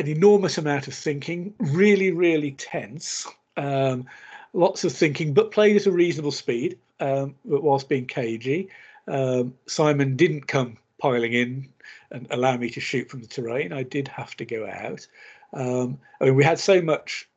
an 0.00 0.08
enormous 0.08 0.56
amount 0.56 0.88
of 0.88 0.94
thinking, 0.94 1.54
really, 1.58 2.10
really 2.10 2.52
tense. 2.52 3.26
Um, 3.56 4.06
lots 4.54 4.82
of 4.82 4.92
thinking, 4.92 5.34
but 5.34 5.50
played 5.50 5.76
at 5.76 5.86
a 5.86 5.92
reasonable 5.92 6.32
speed, 6.32 6.78
um, 7.00 7.34
but 7.44 7.62
whilst 7.62 7.88
being 7.88 8.06
cagey. 8.06 8.68
Um, 9.06 9.54
Simon 9.66 10.16
didn't 10.16 10.46
come 10.46 10.78
piling 10.98 11.34
in 11.34 11.68
and 12.10 12.26
allow 12.30 12.56
me 12.56 12.70
to 12.70 12.80
shoot 12.80 13.10
from 13.10 13.20
the 13.20 13.26
terrain. 13.26 13.72
I 13.72 13.82
did 13.82 14.08
have 14.08 14.34
to 14.36 14.44
go 14.44 14.66
out. 14.66 15.06
Um, 15.52 15.98
I 16.20 16.26
mean, 16.26 16.36
we 16.36 16.44
had 16.44 16.58
so 16.58 16.80
much 16.80 17.28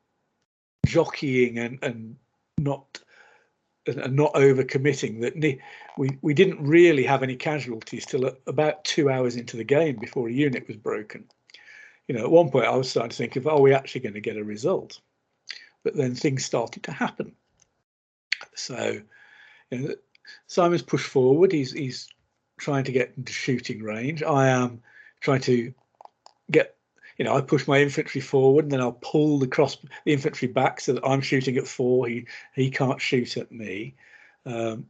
jockeying 0.86 1.58
and, 1.58 1.78
and 1.82 2.16
not 2.58 3.00
and 3.86 4.16
not 4.16 4.34
over 4.34 4.64
committing 4.64 5.20
that 5.20 5.34
we 5.98 6.18
we 6.22 6.32
didn't 6.32 6.64
really 6.64 7.04
have 7.04 7.22
any 7.22 7.36
casualties 7.36 8.06
till 8.06 8.30
about 8.46 8.82
two 8.84 9.10
hours 9.10 9.36
into 9.36 9.58
the 9.58 9.64
game 9.64 9.96
before 9.96 10.28
a 10.28 10.32
unit 10.32 10.66
was 10.66 10.76
broken 10.76 11.24
you 12.08 12.14
know, 12.14 12.24
at 12.24 12.30
one 12.30 12.50
point 12.50 12.66
I 12.66 12.76
was 12.76 12.90
starting 12.90 13.10
to 13.10 13.16
think 13.16 13.36
of, 13.36 13.46
are 13.46 13.60
we 13.60 13.72
actually 13.72 14.02
going 14.02 14.14
to 14.14 14.20
get 14.20 14.36
a 14.36 14.44
result? 14.44 15.00
But 15.82 15.96
then 15.96 16.14
things 16.14 16.44
started 16.44 16.82
to 16.84 16.92
happen. 16.92 17.34
So, 18.54 19.00
you 19.70 19.78
know, 19.78 19.94
Simon's 20.46 20.82
pushed 20.82 21.06
forward. 21.06 21.52
He's 21.52 21.72
he's 21.72 22.08
trying 22.58 22.84
to 22.84 22.92
get 22.92 23.12
into 23.16 23.32
shooting 23.32 23.82
range. 23.82 24.22
I 24.22 24.48
am 24.48 24.82
trying 25.20 25.40
to 25.42 25.72
get, 26.50 26.76
you 27.18 27.24
know, 27.24 27.36
I 27.36 27.40
push 27.40 27.66
my 27.66 27.80
infantry 27.80 28.20
forward 28.20 28.64
and 28.66 28.72
then 28.72 28.80
I'll 28.80 28.98
pull 29.00 29.38
the 29.38 29.46
cross 29.46 29.76
the 30.04 30.12
infantry 30.12 30.48
back 30.48 30.80
so 30.80 30.94
that 30.94 31.06
I'm 31.06 31.20
shooting 31.20 31.56
at 31.56 31.66
four. 31.66 32.06
He 32.06 32.26
he 32.54 32.70
can't 32.70 33.00
shoot 33.00 33.36
at 33.36 33.52
me. 33.52 33.94
Um, 34.46 34.86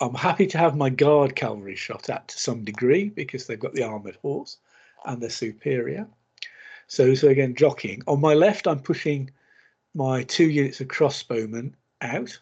I'm 0.00 0.14
happy 0.14 0.46
to 0.48 0.58
have 0.58 0.76
my 0.76 0.90
guard 0.90 1.36
cavalry 1.36 1.76
shot 1.76 2.10
at 2.10 2.28
to 2.28 2.38
some 2.38 2.64
degree 2.64 3.08
because 3.08 3.46
they've 3.46 3.58
got 3.60 3.74
the 3.74 3.84
armored 3.84 4.16
horse 4.16 4.58
and 5.06 5.22
they're 5.22 5.30
superior. 5.30 6.06
So, 6.86 7.14
so 7.14 7.28
again, 7.28 7.54
jockeying. 7.54 8.02
On 8.06 8.20
my 8.20 8.34
left, 8.34 8.66
I'm 8.66 8.80
pushing 8.80 9.30
my 9.94 10.22
two 10.24 10.50
units 10.50 10.80
of 10.80 10.88
crossbowmen 10.88 11.72
out. 12.00 12.38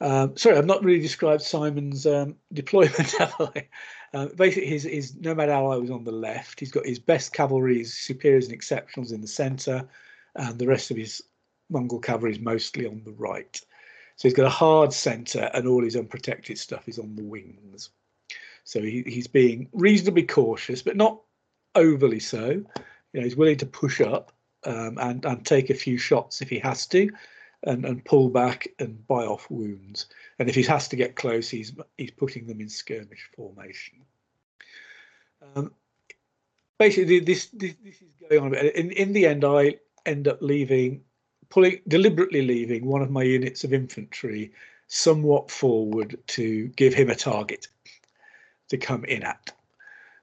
Um, 0.00 0.36
sorry, 0.36 0.56
I've 0.56 0.66
not 0.66 0.84
really 0.84 1.00
described 1.00 1.42
Simon's 1.42 2.06
um, 2.06 2.36
deployment, 2.52 3.12
have 3.18 3.34
I? 3.40 3.68
Uh, 4.12 4.26
basically, 4.36 4.68
his, 4.68 4.84
his 4.84 5.16
nomad 5.16 5.48
ally 5.48 5.76
was 5.76 5.90
on 5.90 6.04
the 6.04 6.12
left. 6.12 6.60
He's 6.60 6.70
got 6.70 6.86
his 6.86 6.98
best 6.98 7.32
cavalry, 7.32 7.78
his 7.78 7.94
superiors 7.94 8.48
and 8.48 8.58
exceptionals 8.58 9.12
in 9.12 9.20
the 9.20 9.26
centre, 9.28 9.88
and 10.36 10.58
the 10.58 10.66
rest 10.66 10.90
of 10.90 10.96
his 10.96 11.22
Mongol 11.70 11.98
cavalry 11.98 12.32
is 12.32 12.38
mostly 12.38 12.86
on 12.86 13.02
the 13.04 13.12
right. 13.12 13.60
So 14.16 14.28
he's 14.28 14.36
got 14.36 14.46
a 14.46 14.50
hard 14.50 14.92
centre, 14.92 15.50
and 15.54 15.66
all 15.66 15.82
his 15.82 15.96
unprotected 15.96 16.58
stuff 16.58 16.88
is 16.88 16.98
on 16.98 17.16
the 17.16 17.24
wings. 17.24 17.90
So 18.62 18.80
he, 18.80 19.02
he's 19.06 19.26
being 19.26 19.68
reasonably 19.72 20.22
cautious, 20.22 20.82
but 20.82 20.96
not 20.96 21.20
overly 21.74 22.20
so 22.20 22.64
you 23.14 23.20
know, 23.20 23.24
he's 23.24 23.36
willing 23.36 23.56
to 23.58 23.66
push 23.66 24.00
up 24.00 24.32
um, 24.64 24.98
and 24.98 25.24
and 25.24 25.46
take 25.46 25.70
a 25.70 25.74
few 25.74 25.96
shots 25.96 26.42
if 26.42 26.50
he 26.50 26.58
has 26.58 26.86
to, 26.88 27.08
and 27.62 27.86
and 27.86 28.04
pull 28.04 28.28
back 28.28 28.68
and 28.80 29.06
buy 29.06 29.24
off 29.24 29.50
wounds. 29.50 30.06
And 30.38 30.48
if 30.48 30.56
he 30.56 30.64
has 30.64 30.88
to 30.88 30.96
get 30.96 31.14
close, 31.14 31.48
he's 31.48 31.72
he's 31.96 32.10
putting 32.10 32.46
them 32.46 32.60
in 32.60 32.68
skirmish 32.68 33.30
formation. 33.36 34.00
Um, 35.54 35.72
basically, 36.78 37.20
this, 37.20 37.46
this 37.52 37.74
this 37.82 38.02
is 38.02 38.28
going 38.28 38.42
on. 38.42 38.54
In 38.54 38.90
in 38.90 39.12
the 39.12 39.26
end, 39.26 39.44
I 39.44 39.76
end 40.06 40.26
up 40.26 40.42
leaving, 40.42 41.00
pulling 41.50 41.80
deliberately 41.86 42.42
leaving 42.42 42.84
one 42.84 43.00
of 43.00 43.10
my 43.10 43.22
units 43.22 43.62
of 43.62 43.72
infantry 43.72 44.52
somewhat 44.88 45.50
forward 45.50 46.18
to 46.26 46.66
give 46.68 46.92
him 46.92 47.10
a 47.10 47.14
target 47.14 47.68
to 48.68 48.76
come 48.76 49.04
in 49.04 49.22
at. 49.22 49.52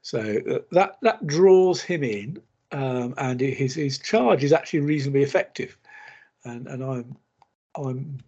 So 0.01 0.19
uh, 0.19 0.59
that 0.71 0.97
that 1.03 1.25
draws 1.25 1.81
him 1.81 2.03
in 2.03 2.41
um, 2.71 3.13
and 3.17 3.39
his 3.39 3.75
his 3.75 3.99
charge 3.99 4.43
is 4.43 4.53
actually 4.53 4.81
reasonably 4.81 5.23
effective, 5.23 5.77
and 6.43 6.67
and 6.67 6.83
I'm 6.83 7.17
I'm 7.75 8.19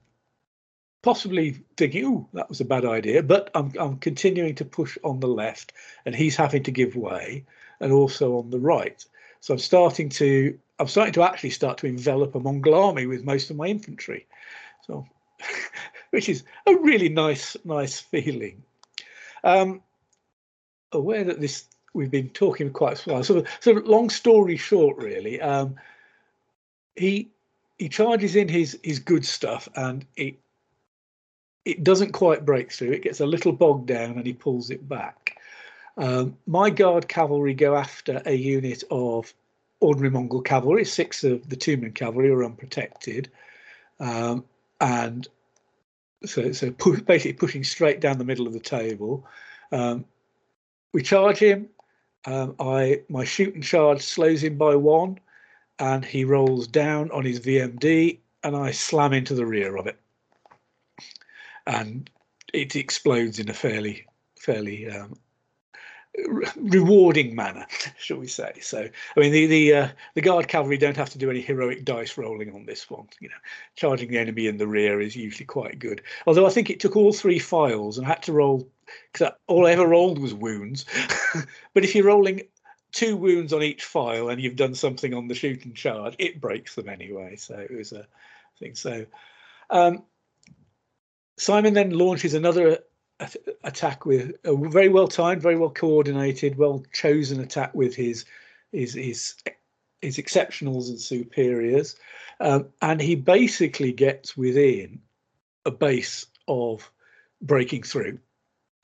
possibly 1.01 1.63
thinking, 1.77 2.05
oh, 2.05 2.29
that 2.33 2.49
was 2.49 2.61
a 2.61 2.65
bad 2.65 2.85
idea, 2.85 3.23
but 3.23 3.49
I'm 3.55 3.71
I'm 3.79 3.97
continuing 3.97 4.55
to 4.55 4.65
push 4.65 4.97
on 5.03 5.19
the 5.19 5.27
left, 5.27 5.73
and 6.05 6.15
he's 6.15 6.35
having 6.35 6.63
to 6.63 6.71
give 6.71 6.95
way, 6.95 7.45
and 7.79 7.91
also 7.91 8.37
on 8.37 8.49
the 8.49 8.59
right. 8.59 9.05
So 9.39 9.53
I'm 9.53 9.59
starting 9.59 10.09
to 10.09 10.57
I'm 10.79 10.87
starting 10.87 11.13
to 11.13 11.23
actually 11.23 11.51
start 11.51 11.77
to 11.79 11.87
envelop 11.87 12.35
a 12.35 12.39
Mongol 12.39 12.75
army 12.75 13.05
with 13.05 13.23
most 13.23 13.49
of 13.49 13.55
my 13.55 13.67
infantry, 13.67 14.27
so 14.85 15.05
which 16.09 16.29
is 16.29 16.43
a 16.65 16.75
really 16.75 17.09
nice 17.09 17.55
nice 17.63 17.99
feeling. 17.99 18.63
Um, 19.43 19.81
aware 20.91 21.23
that 21.23 21.41
this 21.41 21.65
we've 21.93 22.11
been 22.11 22.29
talking 22.29 22.71
quite 22.71 23.05
a 23.05 23.11
while. 23.11 23.23
So, 23.23 23.43
so 23.59 23.71
long 23.71 24.09
story 24.09 24.57
short, 24.57 24.97
really, 24.97 25.39
um, 25.41 25.75
he 26.95 27.29
he 27.77 27.89
charges 27.89 28.35
in 28.35 28.47
his 28.47 28.79
his 28.83 28.99
good 28.99 29.25
stuff, 29.25 29.67
and 29.75 30.05
it 30.15 30.35
it 31.65 31.83
doesn't 31.83 32.11
quite 32.11 32.45
break 32.45 32.71
through. 32.71 32.91
It 32.91 33.03
gets 33.03 33.19
a 33.19 33.25
little 33.25 33.51
bogged 33.51 33.87
down, 33.87 34.17
and 34.17 34.25
he 34.25 34.33
pulls 34.33 34.69
it 34.69 34.87
back. 34.87 35.37
Um, 35.97 36.37
my 36.47 36.69
guard 36.69 37.07
cavalry 37.07 37.53
go 37.53 37.75
after 37.75 38.21
a 38.25 38.33
unit 38.33 38.83
of 38.89 39.33
ordinary 39.79 40.09
Mongol 40.09 40.41
cavalry. 40.41 40.85
Six 40.85 41.23
of 41.23 41.47
the 41.49 41.55
Tumen 41.55 41.93
cavalry 41.93 42.29
are 42.29 42.43
unprotected, 42.43 43.29
um, 43.99 44.43
and 44.81 45.27
so 46.25 46.51
so 46.51 46.71
pu- 46.71 47.01
basically 47.01 47.33
pushing 47.33 47.63
straight 47.63 47.99
down 47.99 48.17
the 48.17 48.25
middle 48.25 48.47
of 48.47 48.53
the 48.53 48.59
table. 48.59 49.25
Um, 49.71 50.05
we 50.93 51.01
charge 51.01 51.39
him. 51.39 51.69
Um, 52.25 52.55
I 52.59 53.01
my 53.09 53.23
shoot 53.23 53.53
and 53.53 53.63
charge 53.63 54.01
slows 54.01 54.43
him 54.43 54.57
by 54.57 54.75
one, 54.75 55.19
and 55.79 56.05
he 56.05 56.23
rolls 56.23 56.67
down 56.67 57.11
on 57.11 57.25
his 57.25 57.39
VMD, 57.39 58.19
and 58.43 58.55
I 58.55 58.71
slam 58.71 59.13
into 59.13 59.35
the 59.35 59.45
rear 59.45 59.75
of 59.75 59.87
it, 59.87 59.99
and 61.67 62.09
it 62.53 62.75
explodes 62.75 63.39
in 63.39 63.49
a 63.49 63.53
fairly 63.53 64.05
fairly 64.39 64.89
um, 64.89 65.17
rewarding 66.55 67.35
manner, 67.35 67.65
shall 67.97 68.17
we 68.17 68.27
say? 68.27 68.53
So, 68.61 68.87
I 69.15 69.19
mean, 69.19 69.31
the 69.31 69.45
the 69.45 69.73
uh, 69.73 69.87
the 70.13 70.21
guard 70.21 70.47
cavalry 70.47 70.77
don't 70.77 70.97
have 70.97 71.09
to 71.11 71.17
do 71.17 71.29
any 71.29 71.41
heroic 71.41 71.83
dice 71.83 72.17
rolling 72.17 72.53
on 72.53 72.65
this 72.65 72.89
one. 72.89 73.07
You 73.19 73.29
know, 73.29 73.35
charging 73.75 74.09
the 74.09 74.17
enemy 74.17 74.47
in 74.47 74.57
the 74.57 74.67
rear 74.67 75.01
is 75.01 75.15
usually 75.15 75.45
quite 75.45 75.79
good. 75.79 76.01
Although 76.27 76.45
I 76.45 76.51
think 76.51 76.69
it 76.69 76.79
took 76.79 76.95
all 76.95 77.13
three 77.13 77.39
files 77.39 77.97
and 77.97 78.05
I 78.05 78.11
had 78.11 78.23
to 78.23 78.33
roll 78.33 78.67
because 79.11 79.33
all 79.47 79.67
I 79.67 79.71
ever 79.71 79.87
rolled 79.87 80.19
was 80.19 80.33
wounds. 80.33 80.85
but 81.73 81.83
if 81.83 81.95
you're 81.95 82.05
rolling 82.05 82.41
two 82.91 83.17
wounds 83.17 83.53
on 83.53 83.63
each 83.63 83.83
file 83.83 84.29
and 84.29 84.41
you've 84.41 84.55
done 84.55 84.75
something 84.75 85.13
on 85.13 85.27
the 85.27 85.35
shoot 85.35 85.65
and 85.65 85.75
charge, 85.75 86.15
it 86.19 86.39
breaks 86.39 86.75
them 86.75 86.89
anyway. 86.89 87.35
So 87.35 87.57
it 87.57 87.71
was 87.75 87.91
a 87.91 88.07
thing. 88.59 88.75
So 88.75 89.05
um, 89.69 90.03
Simon 91.37 91.73
then 91.73 91.89
launches 91.91 92.33
another 92.33 92.79
attack 93.63 94.05
with 94.05 94.33
a 94.43 94.55
very 94.69 94.89
well 94.89 95.07
timed, 95.07 95.41
very 95.41 95.57
well 95.57 95.69
coordinated, 95.69 96.57
well 96.57 96.83
chosen 96.93 97.39
attack 97.39 97.73
with 97.73 97.95
his 97.95 98.25
his 98.71 98.93
his 98.93 99.35
his 100.01 100.17
exceptionals 100.17 100.89
and 100.89 100.99
superiors, 100.99 101.95
um, 102.39 102.67
and 102.81 103.01
he 103.01 103.15
basically 103.15 103.93
gets 103.93 104.35
within 104.35 105.01
a 105.65 105.71
base 105.71 106.25
of 106.47 106.91
breaking 107.41 107.83
through. 107.83 108.19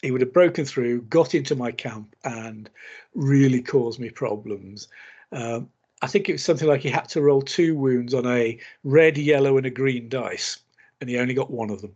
He 0.02 0.12
would 0.12 0.22
have 0.22 0.34
broken 0.34 0.66
through, 0.66 1.02
got 1.04 1.36
into 1.36 1.56
my 1.56 1.72
camp, 1.72 2.16
and 2.24 2.70
really 3.16 3.62
caused 3.62 4.00
me 4.00 4.10
problems. 4.10 4.88
Um, 5.32 5.70
I 6.02 6.08
think 6.08 6.30
it 6.30 6.34
was 6.34 6.44
something 6.44 6.68
like 6.68 6.82
he 6.82 6.90
had 6.90 7.10
to 7.10 7.22
roll 7.22 7.42
two 7.42 7.76
wounds 7.76 8.14
on 8.14 8.26
a 8.26 8.58
red, 8.84 9.18
yellow, 9.18 9.58
and 9.58 9.66
a 9.66 9.70
green 9.70 10.08
dice, 10.08 10.60
and 11.02 11.10
he 11.10 11.18
only 11.18 11.34
got 11.34 11.52
one 11.52 11.70
of 11.70 11.82
them. 11.82 11.96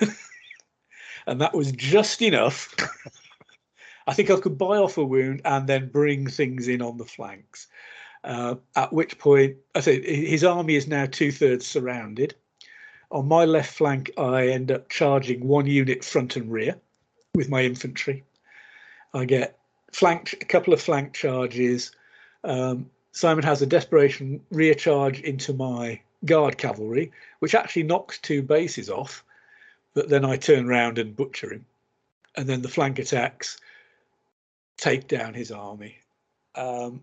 and 1.26 1.40
that 1.40 1.54
was 1.54 1.70
just 1.72 2.20
enough. 2.22 2.74
I 4.06 4.12
think 4.12 4.30
I 4.30 4.40
could 4.40 4.58
buy 4.58 4.78
off 4.78 4.98
a 4.98 5.04
wound 5.04 5.42
and 5.44 5.68
then 5.68 5.88
bring 5.88 6.26
things 6.26 6.66
in 6.66 6.82
on 6.82 6.98
the 6.98 7.04
flanks. 7.04 7.68
Uh, 8.24 8.56
at 8.74 8.92
which 8.92 9.18
point, 9.18 9.56
I 9.74 9.80
say 9.80 10.02
his 10.02 10.42
army 10.42 10.74
is 10.74 10.88
now 10.88 11.06
two 11.06 11.30
thirds 11.30 11.66
surrounded. 11.66 12.34
On 13.12 13.26
my 13.28 13.44
left 13.44 13.72
flank, 13.72 14.10
I 14.18 14.48
end 14.48 14.72
up 14.72 14.88
charging 14.88 15.46
one 15.46 15.66
unit 15.66 16.04
front 16.04 16.36
and 16.36 16.50
rear 16.50 16.80
with 17.34 17.48
my 17.48 17.62
infantry. 17.62 18.24
I 19.14 19.24
get 19.24 19.58
flanked 19.92 20.34
a 20.34 20.44
couple 20.44 20.72
of 20.72 20.80
flank 20.80 21.12
charges. 21.14 21.92
Um, 22.44 22.90
Simon 23.12 23.44
has 23.44 23.60
a 23.62 23.66
desperation 23.66 24.40
rear 24.50 24.74
charge 24.74 25.20
into 25.20 25.52
my 25.52 26.00
guard 26.24 26.58
cavalry, 26.58 27.12
which 27.40 27.54
actually 27.54 27.82
knocks 27.84 28.18
two 28.18 28.42
bases 28.42 28.88
off 28.88 29.24
but 29.94 30.08
then 30.08 30.24
I 30.24 30.36
turn 30.36 30.66
round 30.66 30.98
and 30.98 31.16
butcher 31.16 31.52
him. 31.52 31.66
And 32.36 32.48
then 32.48 32.62
the 32.62 32.68
flank 32.68 32.98
attacks 32.98 33.58
take 34.76 35.08
down 35.08 35.34
his 35.34 35.50
army. 35.50 35.98
Um, 36.54 37.02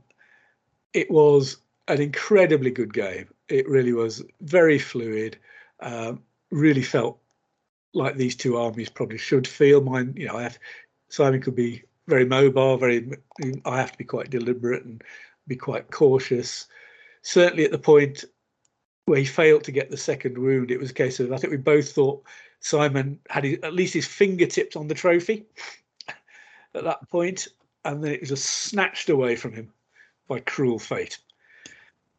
it 0.93 1.11
was 1.11 1.57
an 1.87 2.01
incredibly 2.01 2.71
good 2.71 2.93
game. 2.93 3.27
It 3.49 3.67
really 3.67 3.93
was 3.93 4.23
very 4.41 4.79
fluid. 4.79 5.37
Um, 5.79 6.23
really 6.49 6.81
felt 6.81 7.19
like 7.97 8.15
these 8.15 8.35
two 8.35 8.57
armies 8.57 8.89
probably 8.89 9.17
should 9.17 9.47
feel. 9.47 9.81
Mine, 9.81 10.13
you 10.15 10.27
know, 10.27 10.37
I 10.37 10.43
have, 10.43 10.59
Simon 11.09 11.41
could 11.41 11.55
be 11.55 11.83
very 12.07 12.25
mobile. 12.25 12.77
Very, 12.77 13.11
I 13.65 13.77
have 13.77 13.91
to 13.91 13.97
be 13.97 14.03
quite 14.03 14.29
deliberate 14.29 14.85
and 14.85 15.03
be 15.47 15.55
quite 15.55 15.91
cautious. 15.91 16.67
Certainly 17.23 17.65
at 17.65 17.71
the 17.71 17.79
point 17.79 18.23
where 19.05 19.19
he 19.19 19.25
failed 19.25 19.63
to 19.63 19.71
get 19.71 19.89
the 19.89 19.97
second 19.97 20.37
wound, 20.37 20.71
it 20.71 20.79
was 20.79 20.91
a 20.91 20.93
case 20.93 21.19
of 21.19 21.31
I 21.31 21.37
think 21.37 21.51
we 21.51 21.57
both 21.57 21.91
thought 21.91 22.23
Simon 22.59 23.19
had 23.29 23.43
his, 23.43 23.59
at 23.63 23.73
least 23.73 23.93
his 23.93 24.07
fingertips 24.07 24.75
on 24.75 24.87
the 24.87 24.93
trophy 24.93 25.45
at 26.75 26.83
that 26.83 27.09
point, 27.09 27.47
and 27.83 28.03
then 28.03 28.11
it 28.11 28.21
was 28.21 28.29
just 28.29 28.45
snatched 28.45 29.09
away 29.09 29.35
from 29.35 29.53
him 29.53 29.71
by 30.27 30.39
cruel 30.41 30.79
fate. 30.79 31.17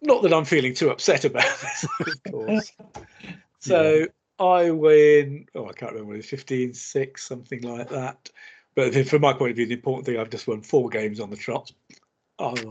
Not 0.00 0.22
that 0.22 0.32
I'm 0.32 0.44
feeling 0.44 0.74
too 0.74 0.90
upset 0.90 1.24
about 1.24 1.59
this, 1.60 1.86
of 2.00 2.32
course. 2.32 2.72
so. 3.59 4.06
I 4.39 4.70
win, 4.70 5.47
oh, 5.55 5.69
I 5.69 5.73
can't 5.73 5.93
remember, 5.93 6.23
15 6.23 6.74
6, 6.74 7.27
something 7.27 7.62
like 7.62 7.89
that. 7.90 8.31
But 8.74 8.94
from 9.09 9.23
my 9.23 9.32
point 9.32 9.51
of 9.51 9.56
view, 9.56 9.66
the 9.66 9.74
important 9.74 10.06
thing, 10.06 10.19
I've 10.19 10.31
just 10.31 10.47
won 10.47 10.62
four 10.62 10.89
games 10.89 11.19
on 11.19 11.31
the 11.31 11.36
trot. 11.36 11.73
I've, 12.39 12.65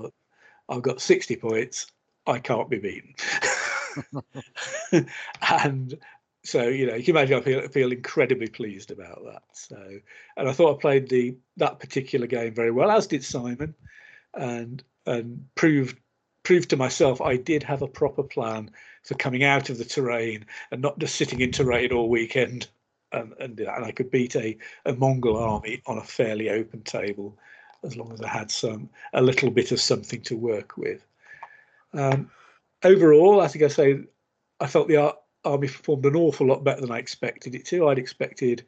I've 0.69 0.81
got 0.81 1.01
60 1.01 1.35
points. 1.35 1.87
I 2.25 2.39
can't 2.39 2.69
be 2.69 2.79
beaten. 2.79 3.13
and 5.61 5.97
so 6.43 6.67
you 6.67 6.87
know 6.87 6.95
you 6.95 7.03
can 7.03 7.15
imagine 7.15 7.37
I 7.37 7.41
feel 7.41 7.67
feel 7.67 7.91
incredibly 7.91 8.47
pleased 8.47 8.91
about 8.91 9.23
that. 9.25 9.43
So 9.53 9.77
and 10.37 10.49
I 10.49 10.53
thought 10.53 10.77
I 10.77 10.81
played 10.81 11.09
the 11.09 11.35
that 11.57 11.79
particular 11.79 12.27
game 12.27 12.53
very 12.53 12.71
well, 12.71 12.91
as 12.91 13.07
did 13.07 13.23
Simon, 13.23 13.75
and 14.33 14.83
and 15.05 15.45
proved 15.55 15.97
proved 16.47 16.69
to 16.69 16.77
myself 16.77 17.19
I 17.19 17.35
did 17.35 17.61
have 17.63 17.81
a 17.81 17.89
proper 17.89 18.23
plan 18.23 18.71
for 19.03 19.15
coming 19.15 19.43
out 19.43 19.69
of 19.69 19.77
the 19.77 19.83
terrain 19.83 20.45
and 20.71 20.81
not 20.81 20.97
just 20.97 21.15
sitting 21.15 21.41
in 21.41 21.51
terrain 21.51 21.91
all 21.91 22.07
weekend 22.07 22.69
and 23.11 23.33
and, 23.41 23.59
and 23.59 23.83
I 23.83 23.91
could 23.91 24.09
beat 24.09 24.33
a, 24.37 24.57
a 24.85 24.93
Mongol 24.93 25.35
army 25.35 25.81
on 25.87 25.97
a 25.97 26.03
fairly 26.05 26.49
open 26.49 26.83
table 26.83 27.37
as 27.83 27.97
long 27.97 28.13
as 28.13 28.21
I 28.21 28.29
had 28.29 28.49
some 28.49 28.89
a 29.11 29.21
little 29.21 29.51
bit 29.51 29.73
of 29.73 29.81
something 29.81 30.21
to 30.21 30.37
work 30.37 30.77
with. 30.77 31.05
Um, 31.91 32.31
overall, 32.81 33.41
I 33.41 33.49
think 33.49 33.65
I 33.65 33.67
say 33.67 33.99
I 34.61 34.67
felt 34.67 34.87
the 34.87 35.15
Army 35.43 35.67
performed 35.67 36.05
an 36.05 36.15
awful 36.15 36.47
lot 36.47 36.63
better 36.63 36.79
than 36.79 36.91
I 36.91 36.99
expected 36.99 37.55
it 37.55 37.65
to. 37.65 37.89
I'd 37.89 37.99
expected 37.99 38.65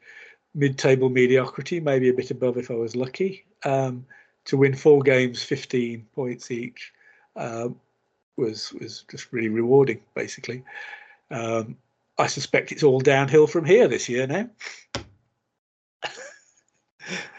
mid-table 0.54 1.08
mediocrity, 1.08 1.80
maybe 1.80 2.10
a 2.10 2.14
bit 2.14 2.30
above 2.30 2.58
if 2.58 2.72
I 2.72 2.76
was 2.76 2.98
lucky. 2.98 3.46
Um, 3.64 4.06
to 4.46 4.58
win 4.58 4.76
four 4.76 5.02
games, 5.02 5.42
15 5.44 6.06
points 6.14 6.52
each, 6.52 6.92
uh, 7.36 7.70
was 8.38 8.74
was 8.74 9.06
just 9.10 9.32
really 9.32 9.50
rewarding. 9.50 10.02
Basically, 10.16 10.64
um, 11.32 11.78
I 12.18 12.28
suspect 12.28 12.72
it's 12.72 12.84
all 12.84 13.00
downhill 13.00 13.48
from 13.48 13.66
here 13.66 13.88
this 13.88 14.10
year 14.10 14.28
now. 14.28 14.50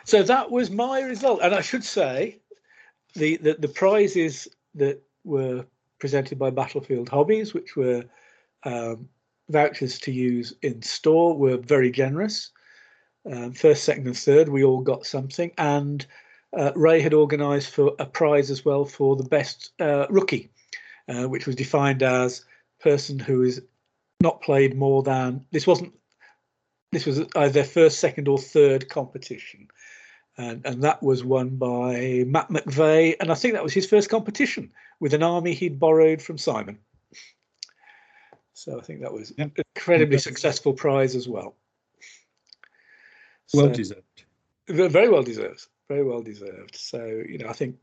so 0.05 0.23
that 0.23 0.51
was 0.51 0.71
my 0.71 1.01
result, 1.01 1.41
and 1.43 1.55
I 1.55 1.61
should 1.61 1.85
say, 1.85 2.39
the 3.15 3.37
the, 3.39 3.55
the 3.59 3.69
prizes 3.69 4.49
that 4.75 5.03
were 5.25 5.65
presented 5.99 6.39
by 6.39 6.51
Battlefield 6.51 7.09
Hobbies, 7.09 7.53
which 7.55 7.77
were 7.77 8.05
um, 8.65 9.09
vouchers 9.49 9.99
to 10.01 10.13
use 10.13 10.55
in 10.63 10.81
store 10.83 11.37
were 11.37 11.57
very 11.57 11.91
generous. 11.91 12.51
Um, 13.31 13.53
first, 13.53 13.85
second, 13.85 14.07
and 14.07 14.17
third, 14.17 14.49
we 14.49 14.65
all 14.65 14.81
got 14.81 15.05
something, 15.05 15.53
and 15.59 16.07
uh, 16.57 16.73
Ray 16.75 17.01
had 17.01 17.15
organised 17.15 17.71
for 17.71 17.95
a 17.99 18.07
prize 18.07 18.51
as 18.51 18.65
well 18.65 18.85
for 18.85 19.17
the 19.17 19.25
best 19.25 19.71
uh, 19.81 20.07
rookie, 20.11 20.51
uh, 21.09 21.29
which 21.29 21.47
was 21.47 21.57
defined 21.57 22.03
as 22.03 22.45
person 22.81 23.19
who 23.19 23.43
is 23.43 23.63
not 24.21 24.43
played 24.43 24.77
more 24.77 25.03
than 25.03 25.45
this 25.51 25.67
wasn't 25.67 25.93
this 26.93 27.07
was 27.07 27.21
either 27.37 27.53
their 27.53 27.65
first, 27.65 28.01
second, 28.01 28.27
or 28.27 28.39
third 28.39 28.89
competition, 28.89 29.69
and 30.37 30.65
and 30.65 30.83
that 30.83 31.03
was 31.03 31.23
won 31.23 31.51
by 31.57 32.25
Matt 32.27 32.49
McVeigh, 32.49 33.17
and 33.21 33.31
I 33.31 33.35
think 33.35 33.55
that 33.55 33.63
was 33.63 33.73
his 33.73 33.87
first 33.87 34.11
competition 34.11 34.73
with 34.99 35.15
an 35.15 35.23
army 35.23 35.55
he'd 35.55 35.79
borrowed 35.79 36.21
from 36.21 36.37
Simon. 36.37 36.79
So 38.55 38.79
I 38.79 38.83
think 38.83 39.01
that 39.01 39.13
was 39.13 39.33
an 39.39 39.53
incredibly 39.57 40.19
successful 40.19 40.73
prize 40.73 41.15
as 41.15 41.27
well. 41.29 41.55
Well 43.55 43.69
so, 43.69 43.73
deserved. 43.73 44.25
Very 44.69 45.09
well 45.09 45.23
deserved. 45.23 45.67
Very 45.91 46.05
well 46.05 46.23
deserved. 46.23 46.77
So 46.77 47.05
you 47.29 47.39
know, 47.39 47.49
I 47.49 47.53
think 47.53 47.75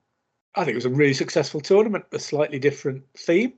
I 0.56 0.64
think 0.64 0.72
it 0.72 0.76
was 0.76 0.86
a 0.86 0.90
really 0.90 1.14
successful 1.14 1.60
tournament, 1.60 2.06
a 2.14 2.20
slightly 2.20 2.58
different 2.58 3.04
theme. 3.18 3.56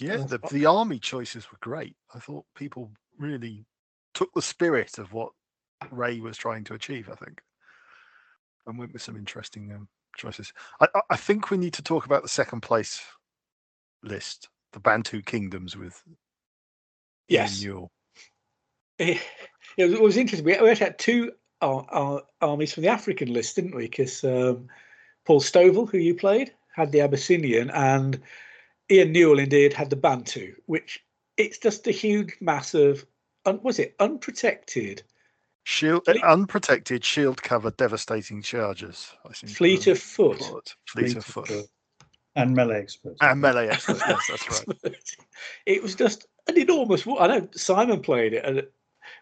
Yeah, 0.00 0.16
the, 0.16 0.40
the 0.50 0.66
army 0.66 0.98
choices 0.98 1.52
were 1.52 1.58
great. 1.60 1.94
I 2.12 2.18
thought 2.18 2.44
people 2.56 2.90
really 3.16 3.64
took 4.12 4.34
the 4.34 4.42
spirit 4.42 4.98
of 4.98 5.12
what 5.12 5.30
Ray 5.92 6.18
was 6.18 6.36
trying 6.36 6.64
to 6.64 6.74
achieve. 6.74 7.08
I 7.08 7.14
think, 7.14 7.40
and 8.66 8.76
went 8.76 8.92
with 8.92 9.02
some 9.02 9.16
interesting 9.16 9.70
um, 9.72 9.86
choices. 10.16 10.52
I, 10.80 10.88
I 11.10 11.16
think 11.16 11.52
we 11.52 11.58
need 11.58 11.74
to 11.74 11.82
talk 11.82 12.06
about 12.06 12.24
the 12.24 12.28
second 12.28 12.62
place 12.62 13.00
list 14.02 14.48
the 14.72 14.80
Bantu 14.80 15.22
kingdoms 15.22 15.76
with 15.76 16.02
yes. 17.28 17.62
Newell. 17.62 17.92
It, 18.98 19.20
it, 19.76 20.00
was 20.00 20.16
interesting. 20.16 20.44
We 20.44 20.54
actually 20.54 20.74
had 20.74 20.98
two 20.98 21.30
armies 22.40 22.72
from 22.72 22.82
the 22.82 22.88
African 22.88 23.32
list, 23.32 23.56
didn't 23.56 23.74
we? 23.74 23.84
Because 23.88 24.22
um, 24.24 24.68
Paul 25.24 25.40
Stovall, 25.40 25.88
who 25.90 25.98
you 25.98 26.14
played, 26.14 26.52
had 26.74 26.92
the 26.92 27.00
Abyssinian, 27.00 27.70
and 27.70 28.20
Ian 28.90 29.12
Newell 29.12 29.38
indeed 29.38 29.72
had 29.72 29.90
the 29.90 29.96
Bantu, 29.96 30.54
which 30.66 31.02
it's 31.36 31.58
just 31.58 31.86
a 31.86 31.90
huge 31.92 32.34
mass 32.40 32.74
of, 32.74 33.04
was 33.62 33.78
it 33.78 33.94
unprotected 34.00 35.02
Shield 35.66 36.04
Fleet- 36.04 36.22
unprotected 36.22 37.02
shield 37.04 37.42
cover 37.42 37.70
devastating 37.70 38.42
charges. 38.42 39.10
I 39.28 39.32
seem 39.32 39.48
to 39.48 39.54
Fleet 39.54 39.86
of 39.86 39.98
foot. 39.98 40.38
recall 40.40 40.58
it. 40.58 40.74
Fleet 40.86 41.16
of 41.16 41.24
foot. 41.24 41.50
And 42.36 42.54
melee 42.54 42.80
expert. 42.80 43.16
And 43.22 43.40
melee 43.40 43.68
expert. 43.68 43.96
yes, 44.06 44.26
that's 44.28 44.66
right. 44.84 44.94
it 45.66 45.82
was 45.82 45.94
just 45.94 46.26
an 46.48 46.58
enormous. 46.58 47.06
wa- 47.06 47.16
I 47.18 47.28
know 47.28 47.48
Simon 47.54 48.00
played 48.02 48.34
it 48.34 48.44
and 48.44 48.66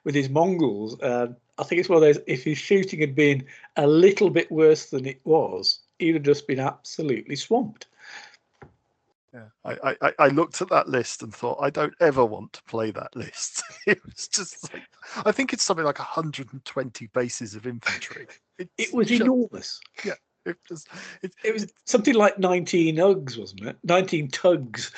with 0.02 0.16
his 0.16 0.28
Mongols. 0.30 0.96
Um, 1.00 1.36
I 1.62 1.64
think 1.64 1.78
it's 1.78 1.88
one 1.88 1.96
of 1.96 2.02
those. 2.02 2.18
If 2.26 2.42
his 2.42 2.58
shooting 2.58 3.00
had 3.00 3.14
been 3.14 3.44
a 3.76 3.86
little 3.86 4.30
bit 4.30 4.50
worse 4.50 4.90
than 4.90 5.06
it 5.06 5.20
was, 5.24 5.78
he'd 6.00 6.14
have 6.14 6.24
just 6.24 6.48
been 6.48 6.58
absolutely 6.58 7.36
swamped. 7.36 7.86
Yeah, 9.32 9.44
I, 9.64 9.96
I, 10.02 10.12
I- 10.18 10.28
looked 10.28 10.60
at 10.60 10.68
that 10.70 10.88
list 10.88 11.22
and 11.22 11.32
thought, 11.34 11.58
I 11.62 11.70
don't 11.70 11.94
ever 12.00 12.24
want 12.24 12.52
to 12.54 12.62
play 12.64 12.90
that 12.90 13.14
list. 13.16 13.62
it 13.86 14.04
was 14.04 14.28
just 14.28 14.72
like, 14.74 14.82
I 15.24 15.32
think 15.32 15.52
it's 15.52 15.62
something 15.62 15.86
like 15.86 16.00
120 16.00 17.06
bases 17.14 17.54
of 17.54 17.66
infantry. 17.66 18.26
It 18.58 18.92
was 18.92 19.06
just- 19.06 19.22
enormous. 19.22 19.80
It 20.44 20.56
was, 20.68 20.84
it, 21.22 21.32
It 21.44 21.54
was 21.54 21.72
something 21.86 22.14
like 22.14 22.38
19 22.38 22.96
Ugs, 22.96 23.38
wasn't 23.38 23.62
it? 23.64 23.78
19 23.84 24.28
tugs. 24.28 24.90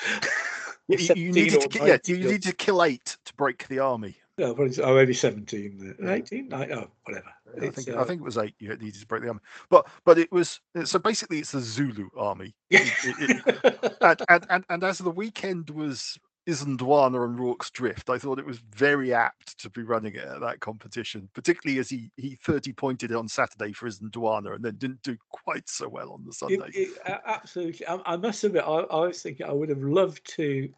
you, 0.87 0.97
you 1.15 1.31
needed 1.31 1.69
to, 1.69 1.85
yeah, 1.85 1.97
you 2.05 2.27
or- 2.27 2.31
need 2.31 2.41
to 2.43 2.51
kill 2.53 2.83
eight 2.83 3.15
to 3.25 3.33
break 3.35 3.67
the 3.67 3.79
army. 3.79 4.17
No, 4.37 4.53
oh, 4.57 4.95
maybe 4.95 5.13
17. 5.13 5.95
uh, 6.03 6.11
18? 6.11 6.49
Nine- 6.49 6.71
Oh, 6.73 6.87
whatever. 7.05 7.29
I 7.55 7.69
think 7.69 7.89
uh, 7.89 8.01
I 8.01 8.03
think 8.03 8.19
it 8.19 8.25
was 8.25 8.37
eight. 8.37 8.53
You 8.59 8.69
needed 8.75 8.99
to 8.99 9.07
break 9.07 9.21
the 9.21 9.29
army, 9.29 9.39
but 9.69 9.87
but 10.03 10.17
it 10.17 10.29
was 10.31 10.59
so 10.83 10.99
basically 10.99 11.39
it's 11.39 11.51
the 11.53 11.61
Zulu 11.61 12.09
army. 12.17 12.53
it- 12.69 12.91
it- 13.05 13.95
and, 14.01 14.21
and, 14.27 14.45
and, 14.49 14.65
and 14.69 14.83
as 14.83 14.97
the 14.97 15.09
weekend 15.09 15.69
was 15.69 16.17
Isandlwana 16.49 17.23
and 17.23 17.39
Rorke's 17.39 17.71
Drift, 17.71 18.09
I 18.09 18.17
thought 18.17 18.37
it 18.39 18.45
was 18.45 18.59
very 18.75 19.13
apt 19.13 19.57
to 19.59 19.69
be 19.69 19.83
running 19.83 20.15
it 20.15 20.25
at 20.25 20.41
that 20.41 20.59
competition, 20.59 21.29
particularly 21.33 21.79
as 21.79 21.89
he, 21.89 22.11
he 22.17 22.37
30 22.43 22.73
pointed 22.73 23.13
on 23.13 23.29
Saturday 23.29 23.71
for 23.71 23.87
Isandlwana 23.89 24.55
and 24.55 24.63
then 24.65 24.75
didn't 24.75 25.01
do 25.01 25.15
quite 25.29 25.69
so 25.69 25.87
well 25.87 26.11
on 26.11 26.25
the 26.25 26.33
Sunday. 26.33 26.67
it- 26.73 26.97
absolutely. 27.25 27.87
I, 27.87 27.99
I 28.05 28.17
must 28.17 28.43
admit, 28.43 28.63
I, 28.67 28.79
I 28.81 29.07
was 29.07 29.21
thinking 29.21 29.45
I 29.45 29.53
would 29.53 29.69
have 29.69 29.81
loved 29.81 30.27
to 30.35 30.69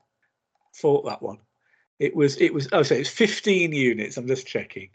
fought 0.74 1.06
that 1.06 1.24
one. 1.24 1.40
It 2.00 2.16
was, 2.16 2.38
it 2.38 2.54
was, 2.54 2.68
oh, 2.72 2.84
so 2.84 2.96
it's 2.96 3.10
15 3.10 3.72
units. 3.74 4.18
I'm 4.18 4.28
just 4.28 4.46
checking. 4.46 4.90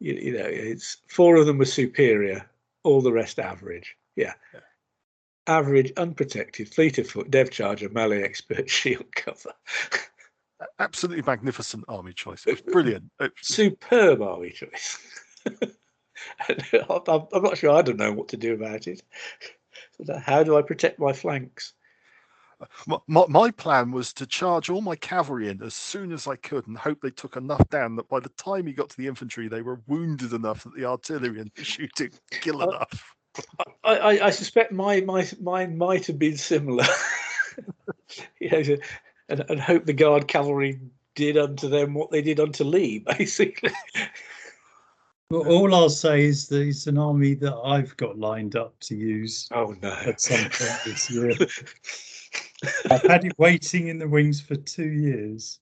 You, 0.00 0.14
you 0.14 0.32
know, 0.32 0.46
it's 0.46 0.98
four 1.08 1.36
of 1.36 1.46
them 1.46 1.58
were 1.58 1.64
superior, 1.64 2.48
all 2.84 3.00
the 3.00 3.12
rest 3.12 3.38
average. 3.38 3.96
Yeah. 4.16 4.32
Yeah. 4.54 4.60
Average, 5.46 5.92
unprotected, 5.96 6.72
fleet 6.72 6.98
of 6.98 7.08
foot, 7.08 7.30
dev 7.30 7.50
charger, 7.50 7.88
melee 7.88 8.22
expert, 8.22 8.70
shield 8.78 9.14
cover. 9.14 9.52
Absolutely 10.78 11.22
magnificent 11.22 11.84
army 11.88 12.12
choice. 12.12 12.46
It 12.46 12.52
was 12.52 12.72
brilliant. 12.72 13.10
It- 13.20 13.32
Superb 13.42 14.22
army 14.22 14.50
choice. 14.50 14.98
I'm, 16.48 17.26
I'm 17.32 17.42
not 17.42 17.58
sure 17.58 17.70
I 17.72 17.82
don't 17.82 17.98
know 17.98 18.12
what 18.12 18.28
to 18.28 18.36
do 18.36 18.54
about 18.54 18.86
it. 18.86 19.02
How 20.24 20.42
do 20.42 20.56
I 20.56 20.62
protect 20.62 20.98
my 20.98 21.12
flanks? 21.12 21.74
My, 22.86 22.98
my, 23.06 23.24
my 23.28 23.50
plan 23.50 23.90
was 23.92 24.12
to 24.14 24.26
charge 24.26 24.70
all 24.70 24.80
my 24.80 24.96
cavalry 24.96 25.48
in 25.48 25.62
as 25.62 25.74
soon 25.74 26.12
as 26.12 26.26
I 26.26 26.36
could 26.36 26.66
and 26.66 26.76
hope 26.76 27.00
they 27.00 27.10
took 27.10 27.36
enough 27.36 27.68
down 27.70 27.96
that 27.96 28.08
by 28.08 28.20
the 28.20 28.28
time 28.30 28.66
he 28.66 28.72
got 28.72 28.90
to 28.90 28.96
the 28.96 29.06
infantry, 29.06 29.48
they 29.48 29.62
were 29.62 29.80
wounded 29.86 30.32
enough 30.32 30.64
that 30.64 30.74
the 30.74 30.84
artillery 30.84 31.40
and 31.40 31.50
the 31.54 31.64
shooting 31.64 32.10
kill 32.30 32.62
Oh, 32.62 32.66
uh, 32.66 32.68
enough. 32.68 33.14
I, 33.84 33.96
I, 33.96 34.26
I 34.26 34.30
suspect 34.30 34.72
my, 34.72 35.00
my 35.00 35.26
mine 35.40 35.76
might 35.78 36.06
have 36.06 36.18
been 36.18 36.36
similar. 36.36 36.84
you 38.40 38.50
know, 38.50 38.62
to- 38.62 38.80
and, 39.28 39.44
and 39.48 39.60
hope 39.60 39.86
the 39.86 39.92
guard 39.92 40.28
cavalry 40.28 40.78
did 41.14 41.36
unto 41.36 41.68
them 41.68 41.94
what 41.94 42.10
they 42.10 42.22
did 42.22 42.40
unto 42.40 42.64
Lee, 42.64 42.98
basically. 43.18 43.70
Well, 45.30 45.48
all 45.48 45.74
I'll 45.74 45.88
say 45.88 46.24
is 46.24 46.48
that 46.48 46.60
it's 46.60 46.86
an 46.86 46.98
army 46.98 47.34
that 47.36 47.54
I've 47.54 47.96
got 47.96 48.18
lined 48.18 48.56
up 48.56 48.78
to 48.80 48.94
use 48.94 49.48
Oh 49.50 49.74
no! 49.80 49.90
at 49.90 50.20
some 50.20 50.40
point 50.40 50.80
this 50.84 51.10
year. 51.10 51.32
I've 52.90 53.02
had 53.02 53.24
it 53.24 53.38
waiting 53.38 53.88
in 53.88 53.98
the 53.98 54.08
wings 54.08 54.40
for 54.40 54.56
two 54.56 54.88
years. 54.88 55.58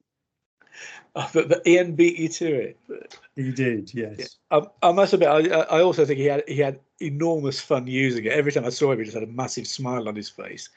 Oh, 1.16 1.28
but, 1.34 1.48
but 1.48 1.66
Ian 1.66 1.94
beat 1.94 2.18
you 2.18 2.28
to 2.28 2.54
it. 2.54 2.78
But, 2.88 3.16
He 3.36 3.50
did, 3.50 3.92
yes. 3.92 4.36
I, 4.50 4.62
I 4.82 4.92
must 4.92 5.12
admit, 5.12 5.28
I, 5.28 5.38
I 5.38 5.60
I 5.78 5.82
also 5.82 6.04
think 6.04 6.18
he 6.18 6.26
had 6.26 6.44
he 6.46 6.56
had 6.56 6.78
enormous 7.00 7.60
fun 7.60 7.86
using 7.86 8.24
it. 8.24 8.32
Every 8.32 8.52
time 8.52 8.64
I 8.64 8.70
saw 8.70 8.92
him, 8.92 8.98
he 8.98 9.04
just 9.04 9.16
had 9.16 9.24
a 9.24 9.32
massive 9.32 9.66
smile 9.66 10.08
on 10.08 10.14
his 10.14 10.28
face. 10.28 10.68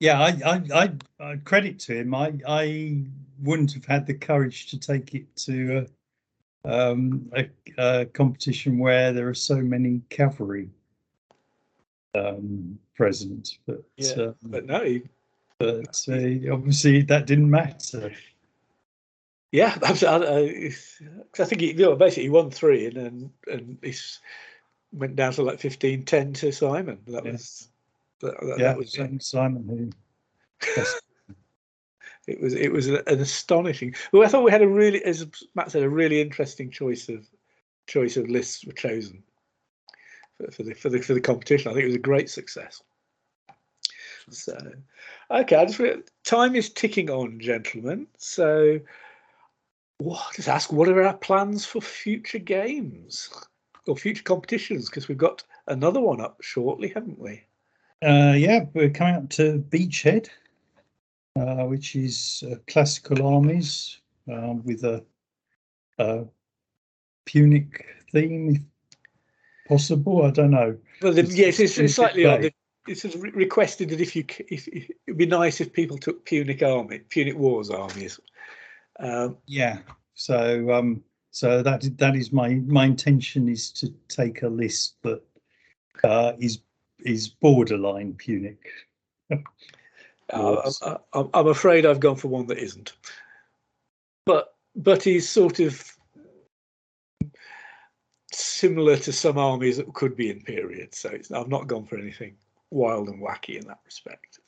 Yeah, 0.00 0.20
I, 0.20 0.62
I, 0.74 0.92
I, 1.20 1.36
credit 1.36 1.78
to 1.80 1.94
him. 1.94 2.12
I, 2.12 2.32
I 2.48 3.04
wouldn't 3.40 3.72
have 3.74 3.84
had 3.84 4.04
the 4.04 4.14
courage 4.14 4.66
to 4.70 4.78
take 4.78 5.14
it 5.14 5.36
to 5.36 5.86
um, 6.64 7.30
a, 7.36 7.48
a 7.78 8.06
competition 8.06 8.78
where 8.78 9.12
there 9.12 9.28
are 9.28 9.34
so 9.34 9.56
many 9.56 10.00
cavalry 10.10 10.70
um, 12.14 12.78
present. 12.94 13.58
But, 13.66 13.82
Yeah, 13.96 14.12
uh, 14.12 14.32
But 14.42 14.66
no, 14.66 15.00
but 15.58 16.06
uh, 16.08 16.52
obviously 16.52 17.02
that 17.02 17.26
didn't 17.26 17.50
matter. 17.50 18.12
yeah, 19.52 19.78
absolutely. 19.82 20.28
I, 20.28 20.70
I, 21.40 21.42
I 21.42 21.44
think 21.44 21.60
he 21.60 21.72
you 21.72 21.78
know, 21.78 21.96
basically 21.96 22.30
won 22.30 22.50
three, 22.50 22.86
and 22.86 22.96
then 22.96 23.30
and 23.50 23.78
he 23.82 23.94
went 24.92 25.16
down 25.16 25.32
to 25.34 25.42
like 25.42 25.58
15-10 25.60 26.34
to 26.34 26.52
Simon. 26.52 26.98
That 27.06 27.24
Yeah. 27.24 27.32
was 27.32 27.68
that, 28.20 28.34
that, 28.40 28.58
yeah, 28.58 28.64
that 28.64 28.78
was 28.78 28.92
Simon- 28.92 29.20
Simon 29.20 29.68
who 29.68 29.90
it 32.28 32.40
was 32.40 32.54
it 32.54 32.72
was 32.72 32.88
an 32.88 33.02
astonishing. 33.06 33.94
Well, 34.12 34.24
I 34.24 34.28
thought 34.28 34.44
we 34.44 34.50
had 34.52 34.62
a 34.62 34.68
really, 34.68 35.04
as 35.04 35.26
Matt 35.54 35.72
said, 35.72 35.82
a 35.82 35.88
really 35.88 36.20
interesting 36.20 36.70
choice 36.70 37.08
of 37.08 37.26
choice 37.86 38.16
of 38.16 38.28
lists 38.28 38.64
were 38.64 38.72
chosen 38.72 39.24
for, 40.50 40.62
the 40.62 40.74
for 40.74 40.88
the 40.88 41.00
for 41.00 41.14
the 41.14 41.20
competition. 41.20 41.70
I 41.70 41.74
think 41.74 41.84
it 41.84 41.88
was 41.88 41.96
a 41.96 42.00
great 42.00 42.30
success. 42.30 42.82
So, 44.30 44.56
okay, 45.30 45.56
I 45.56 45.64
just 45.64 45.80
time 46.24 46.54
is 46.54 46.70
ticking 46.70 47.10
on, 47.10 47.40
gentlemen. 47.40 48.06
So, 48.18 48.80
what? 49.98 50.34
Just 50.34 50.48
ask 50.48 50.72
what 50.72 50.88
are 50.88 51.02
our 51.02 51.16
plans 51.16 51.64
for 51.64 51.80
future 51.80 52.38
games 52.38 53.30
or 53.86 53.96
future 53.96 54.22
competitions? 54.22 54.88
Because 54.88 55.08
we've 55.08 55.18
got 55.18 55.42
another 55.66 56.00
one 56.00 56.20
up 56.20 56.40
shortly, 56.40 56.88
haven't 56.88 57.18
we? 57.18 57.42
Uh, 58.02 58.34
yeah, 58.36 58.64
we're 58.74 58.90
coming 58.90 59.14
up 59.14 59.28
to 59.30 59.64
Beachhead, 59.70 60.28
uh, 61.36 61.64
which 61.64 61.94
is 61.94 62.42
uh, 62.50 62.56
classical 62.66 63.24
armies 63.24 64.00
uh, 64.32 64.54
with 64.64 64.82
a, 64.84 65.04
a 65.98 66.24
Punic 67.26 67.86
theme, 68.10 68.66
possible. 69.72 70.24
I 70.24 70.30
don't 70.30 70.50
know. 70.50 70.76
Well, 71.00 71.12
the, 71.12 71.20
It's- 71.20 71.36
yes, 71.36 71.60
it's, 71.60 71.78
it's 71.78 71.94
slightly 71.94 72.26
odd. 72.26 72.50
It's 72.88 73.04
re- 73.16 73.30
requested 73.30 73.90
that 73.90 74.00
if 74.00 74.16
you, 74.16 74.24
if, 74.48 74.66
if 74.68 74.90
it'd 75.06 75.16
be 75.18 75.26
nice 75.26 75.60
if 75.60 75.72
people 75.72 75.96
took 75.98 76.24
Punic 76.24 76.62
army, 76.62 76.98
Punic 76.98 77.36
Wars 77.36 77.70
armies. 77.70 78.18
Um, 78.98 79.36
Yeah. 79.46 79.78
So 80.14 80.72
um, 80.72 81.02
so 81.30 81.62
that 81.62 81.96
that 81.98 82.16
is 82.16 82.32
my 82.32 82.54
my 82.66 82.84
intention 82.84 83.48
is 83.48 83.70
to 83.72 83.88
take 84.08 84.42
a 84.42 84.48
list 84.48 84.96
that 85.02 85.22
uh, 86.04 86.32
is 86.38 86.60
is 87.04 87.28
borderline 87.28 88.14
Punic. 88.14 88.58
uh, 89.30 89.36
I'm, 90.82 90.96
I'm, 91.12 91.30
I'm 91.34 91.46
afraid 91.46 91.86
I've 91.86 92.00
gone 92.00 92.16
for 92.16 92.28
one 92.28 92.46
that 92.48 92.58
isn't. 92.58 92.92
But 94.26 94.54
but 94.76 95.02
he's 95.02 95.28
sort 95.28 95.60
of 95.60 95.96
similar 98.62 98.96
to 98.96 99.12
some 99.12 99.38
armies 99.38 99.76
that 99.78 99.92
could 99.92 100.14
be 100.14 100.30
in 100.30 100.40
period. 100.40 100.94
So 100.94 101.10
I've 101.34 101.48
not 101.48 101.66
gone 101.66 101.84
for 101.84 101.98
anything 101.98 102.36
wild 102.70 103.08
and 103.08 103.20
wacky 103.20 103.60
in 103.60 103.66
that 103.66 103.80
respect. 103.84 104.38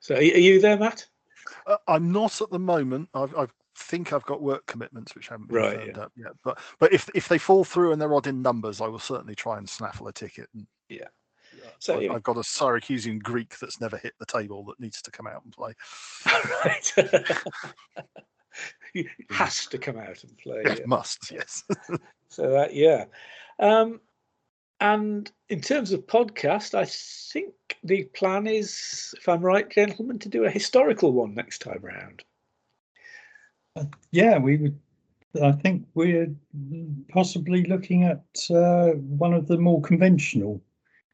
So 0.00 0.14
are, 0.16 0.18
are 0.18 0.22
you 0.22 0.60
there, 0.60 0.76
Matt? 0.78 1.06
Uh, 1.66 1.78
I'm 1.88 2.12
not 2.12 2.42
at 2.42 2.50
the 2.50 2.58
moment. 2.58 3.08
I've, 3.14 3.34
I 3.34 3.46
think 3.74 4.12
I've 4.12 4.26
got 4.26 4.42
work 4.42 4.66
commitments 4.66 5.14
which 5.14 5.28
haven't 5.28 5.48
been 5.48 5.56
Right, 5.56 5.78
firmed 5.80 5.96
yeah. 5.96 6.02
up 6.02 6.12
yet. 6.14 6.32
But 6.44 6.58
but 6.78 6.92
if 6.92 7.08
if 7.14 7.26
they 7.26 7.38
fall 7.38 7.64
through 7.64 7.92
and 7.92 8.00
they're 8.00 8.14
odd 8.14 8.26
in 8.26 8.42
numbers, 8.42 8.82
I 8.82 8.86
will 8.86 8.98
certainly 8.98 9.34
try 9.34 9.56
and 9.56 9.66
snaffle 9.66 10.08
a 10.08 10.12
ticket. 10.12 10.48
And, 10.52 10.66
Yeah. 10.90 11.04
uh, 11.64 11.68
So, 11.78 11.96
I- 11.98 12.02
yeah. 12.02 12.12
I've 12.12 12.22
got 12.22 12.36
a 12.36 12.40
Syracusan 12.40 13.22
Greek 13.22 13.58
that's 13.60 13.80
never 13.80 13.96
hit 13.96 14.12
the 14.20 14.26
table 14.26 14.62
that 14.66 14.78
needs 14.78 15.00
to 15.00 15.10
come 15.10 15.26
out 15.26 15.42
and 15.44 15.52
play. 15.54 15.72
right. 16.64 16.92
has 19.30 19.64
to 19.68 19.78
come 19.78 19.96
out 19.98 20.22
and 20.22 20.36
play. 20.36 20.62
Yes, 20.66 20.78
yeah. 20.80 20.86
must 20.86 21.30
yes. 21.30 21.64
So 22.32 22.50
that 22.50 22.74
yeah. 22.74 23.04
Um, 23.58 24.00
and 24.80 25.30
in 25.48 25.60
terms 25.60 25.92
of 25.92 26.06
podcast, 26.06 26.74
I 26.74 26.86
think 26.86 27.54
the 27.84 28.04
plan 28.04 28.46
is, 28.46 29.14
if 29.16 29.28
I'm 29.28 29.42
right, 29.42 29.68
gentlemen, 29.70 30.18
to 30.20 30.28
do 30.28 30.44
a 30.44 30.50
historical 30.50 31.12
one 31.12 31.34
next 31.34 31.60
time 31.60 31.80
round. 31.82 32.24
Yeah, 34.10 34.38
we 34.38 34.56
would. 34.56 34.78
I 35.42 35.52
think 35.52 35.86
we're 35.94 36.34
possibly 37.08 37.64
looking 37.64 38.04
at 38.04 38.24
uh, 38.50 38.88
one 38.96 39.32
of 39.32 39.46
the 39.46 39.56
more 39.56 39.80
conventional 39.80 40.60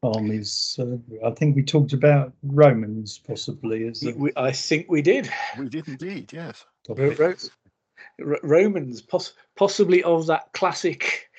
armies. 0.03 0.77
Uh, 0.79 0.97
I 1.25 1.31
think 1.31 1.55
we 1.55 1.63
talked 1.63 1.93
about 1.93 2.33
Romans 2.43 3.19
possibly 3.19 3.87
as 3.87 4.03
a 4.03 4.13
We, 4.13 4.31
I 4.35 4.51
think 4.51 4.87
we 4.89 5.01
did. 5.01 5.29
we 5.57 5.69
did 5.69 5.87
indeed. 5.87 6.33
Yes. 6.33 6.65
Ro- 6.87 6.95
topic. 6.95 7.39
R- 8.25 8.39
Romans, 8.43 9.01
poss- 9.01 9.33
possibly 9.55 10.03
of 10.03 10.27
that 10.27 10.51
classic, 10.53 11.29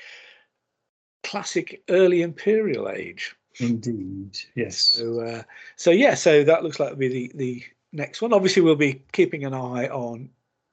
classic 1.22 1.82
early 1.88 2.22
imperial 2.22 2.88
age. 2.88 3.34
Indeed, 3.58 4.38
yes. 4.54 4.76
So, 4.76 5.20
uh, 5.20 5.42
so 5.76 5.90
yeah, 5.90 6.14
so 6.14 6.44
that 6.44 6.62
looks 6.62 6.80
like 6.80 6.88
it'll 6.88 6.98
be 6.98 7.08
the 7.08 7.32
the 7.34 7.64
next 7.92 8.22
one. 8.22 8.32
Obviously, 8.32 8.62
we'll 8.62 8.76
be 8.76 9.02
keeping 9.12 9.44
an 9.44 9.54
eye 9.54 9.88
on 9.88 10.30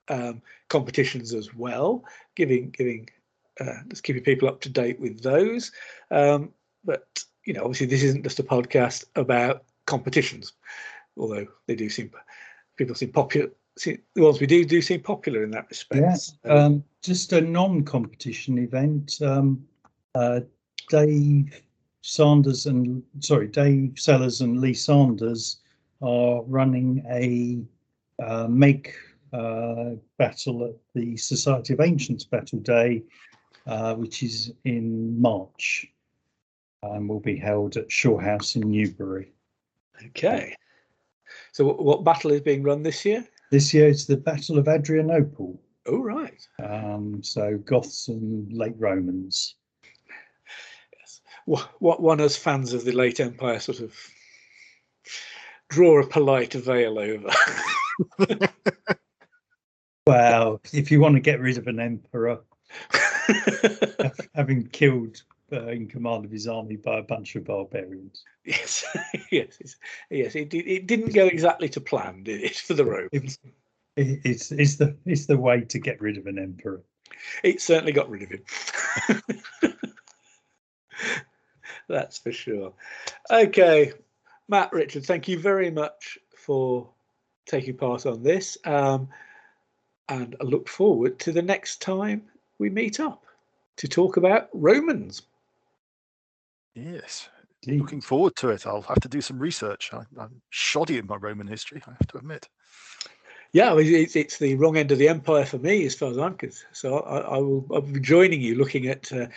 um, 0.09 0.41
competitions 0.69 1.33
as 1.33 1.53
well, 1.53 2.03
giving 2.35 2.69
giving 2.69 3.09
uh, 3.59 3.81
just 3.89 4.03
keeping 4.03 4.23
people 4.23 4.47
up 4.47 4.61
to 4.61 4.69
date 4.69 4.99
with 4.99 5.21
those. 5.21 5.71
Um, 6.11 6.53
but 6.85 7.23
you 7.45 7.53
know, 7.53 7.61
obviously, 7.61 7.87
this 7.87 8.03
isn't 8.03 8.23
just 8.23 8.39
a 8.39 8.43
podcast 8.43 9.05
about 9.15 9.63
competitions, 9.85 10.53
although 11.17 11.47
they 11.65 11.75
do 11.75 11.89
seem 11.89 12.11
people 12.77 12.95
seem 12.95 13.11
popular. 13.11 13.49
See, 13.77 13.99
the 14.15 14.23
ones 14.23 14.39
we 14.39 14.47
do 14.47 14.65
do 14.65 14.81
seem 14.81 15.01
popular 15.01 15.43
in 15.43 15.51
that 15.51 15.67
respect. 15.69 16.01
Yes, 16.01 16.33
um, 16.45 16.83
just 17.03 17.31
a 17.33 17.41
non-competition 17.41 18.57
event. 18.57 19.21
Um, 19.21 19.65
uh, 20.15 20.41
Dave 20.89 21.61
Sanders 22.01 22.65
and 22.65 23.03
sorry, 23.19 23.47
Dave 23.47 23.93
Sellers 23.97 24.41
and 24.41 24.59
Lee 24.59 24.73
Sanders 24.73 25.57
are 26.01 26.41
running 26.43 27.05
a 27.09 27.59
uh, 28.23 28.47
make 28.47 28.95
uh, 29.33 29.91
battle 30.17 30.65
at 30.65 30.75
the 30.95 31.17
Society 31.17 31.73
of 31.73 31.81
Ancients 31.81 32.23
Battle 32.23 32.59
Day, 32.59 33.03
uh, 33.67 33.93
which 33.95 34.23
is 34.23 34.51
in 34.63 35.19
March, 35.21 35.85
and 36.81 37.07
will 37.07 37.19
be 37.19 37.37
held 37.37 37.77
at 37.77 37.91
Shaw 37.91 38.17
House 38.17 38.55
in 38.55 38.71
Newbury. 38.71 39.31
okay. 40.07 40.55
So, 41.51 41.65
what 41.65 42.03
battle 42.03 42.31
is 42.31 42.41
being 42.41 42.63
run 42.63 42.83
this 42.83 43.03
year? 43.05 43.27
This 43.51 43.73
year 43.73 43.87
it's 43.87 44.05
the 44.05 44.17
Battle 44.17 44.57
of 44.57 44.67
Adrianople. 44.67 45.59
Oh, 45.85 45.99
right. 45.99 46.45
Um, 46.61 47.23
so 47.23 47.57
Goths 47.57 48.09
and 48.09 48.51
late 48.51 48.75
Romans. 48.77 49.55
Yes. 50.99 51.21
What, 51.45 51.69
what 51.79 52.01
one 52.01 52.19
as 52.19 52.35
fans 52.35 52.73
of 52.73 52.83
the 52.83 52.91
late 52.91 53.19
empire 53.19 53.59
sort 53.59 53.79
of 53.79 53.95
draw 55.69 56.01
a 56.01 56.07
polite 56.07 56.53
veil 56.53 56.99
over. 56.99 57.29
Well, 60.07 60.61
if 60.71 60.89
you 60.89 61.01
want 61.01 61.15
to 61.15 61.19
get 61.19 61.41
rid 61.41 61.57
of 61.57 61.67
an 61.67 61.81
emperor, 61.81 62.39
having 64.35 64.67
killed 64.67 65.21
uh, 65.51 65.67
in 65.67 65.87
command 65.87 66.25
of 66.25 66.31
his 66.31 66.47
army 66.47 66.75
by 66.75 66.99
a 66.99 67.03
bunch 67.03 67.35
of 67.35 67.45
barbarians, 67.45 68.23
yes, 68.45 68.85
yes, 69.31 69.57
it's, 69.59 69.75
yes. 70.09 70.35
It, 70.35 70.53
it 70.53 70.87
didn't 70.87 71.13
go 71.13 71.27
exactly 71.27 71.69
to 71.69 71.81
plan, 71.81 72.23
did 72.23 72.41
it, 72.41 72.55
for 72.67 72.73
the 72.73 72.85
Romans? 72.85 73.39
it, 73.95 74.19
it's 74.23 74.51
it's 74.51 74.75
the 74.75 74.95
it's 75.05 75.25
the 75.25 75.37
way 75.37 75.61
to 75.61 75.79
get 75.79 76.01
rid 76.01 76.17
of 76.17 76.27
an 76.27 76.39
emperor. 76.39 76.81
It 77.43 77.61
certainly 77.61 77.93
got 77.93 78.09
rid 78.09 78.23
of 78.23 78.29
him. 78.29 78.43
That's 81.87 82.17
for 82.17 82.31
sure. 82.31 82.73
Okay, 83.31 83.93
Matt 84.47 84.73
Richard, 84.73 85.05
thank 85.05 85.27
you 85.27 85.39
very 85.39 85.71
much 85.71 86.19
for 86.35 86.89
taking 87.45 87.77
part 87.77 88.05
on 88.05 88.23
this. 88.23 88.57
Um, 88.65 89.07
and 90.09 90.35
I 90.39 90.43
look 90.43 90.67
forward 90.67 91.19
to 91.19 91.31
the 91.31 91.41
next 91.41 91.81
time 91.81 92.23
we 92.59 92.69
meet 92.69 92.99
up 92.99 93.23
to 93.77 93.87
talk 93.87 94.17
about 94.17 94.49
Romans. 94.53 95.23
Yes, 96.77 97.29
looking 97.65 98.01
forward 98.01 98.35
to 98.35 98.49
it. 98.49 98.67
I'll 98.67 98.83
have 98.83 98.99
to 98.99 99.09
do 99.09 99.19
some 99.19 99.39
research. 99.39 99.89
I, 99.93 100.03
I'm 100.19 100.41
shoddy 100.51 100.99
in 100.99 101.07
my 101.07 101.15
Roman 101.15 101.47
history, 101.47 101.81
I 101.87 101.91
have 101.91 102.07
to 102.09 102.17
admit. 102.17 102.47
Yeah, 103.51 103.75
it's, 103.77 104.15
it's 104.15 104.37
the 104.37 104.55
wrong 104.55 104.77
end 104.77 104.91
of 104.91 104.99
the 104.99 105.09
empire 105.09 105.45
for 105.45 105.57
me, 105.57 105.85
as 105.87 105.95
far 105.95 106.11
as 106.11 106.19
I'm 106.19 106.35
concerned. 106.35 106.69
So 106.73 106.99
I, 106.99 107.19
I 107.19 107.37
will 107.37 107.65
I'll 107.73 107.81
be 107.81 107.99
joining 107.99 108.41
you, 108.41 108.55
looking 108.55 108.87
at 108.87 109.11
uh, 109.11 109.27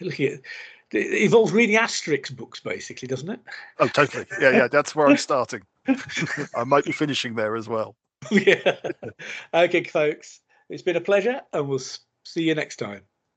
looking 0.00 0.32
at. 0.32 0.40
It 0.90 1.24
involves 1.24 1.52
reading 1.52 1.76
Asterix 1.76 2.34
books, 2.34 2.60
basically, 2.60 3.08
doesn't 3.08 3.28
it? 3.28 3.40
Oh, 3.78 3.88
totally. 3.88 4.24
Yeah, 4.40 4.50
yeah, 4.50 4.68
that's 4.68 4.96
where 4.96 5.06
I'm 5.06 5.16
starting. 5.18 5.60
I 6.56 6.64
might 6.64 6.86
be 6.86 6.92
finishing 6.92 7.34
there 7.34 7.56
as 7.56 7.68
well. 7.68 7.94
yeah. 8.30 8.76
Okay, 9.52 9.84
folks. 9.84 10.40
It's 10.70 10.82
been 10.82 10.96
a 10.96 11.00
pleasure, 11.02 11.42
and 11.52 11.68
we'll 11.68 11.82
see 12.24 12.42
you 12.42 12.54
next 12.54 12.76
time. 12.76 13.02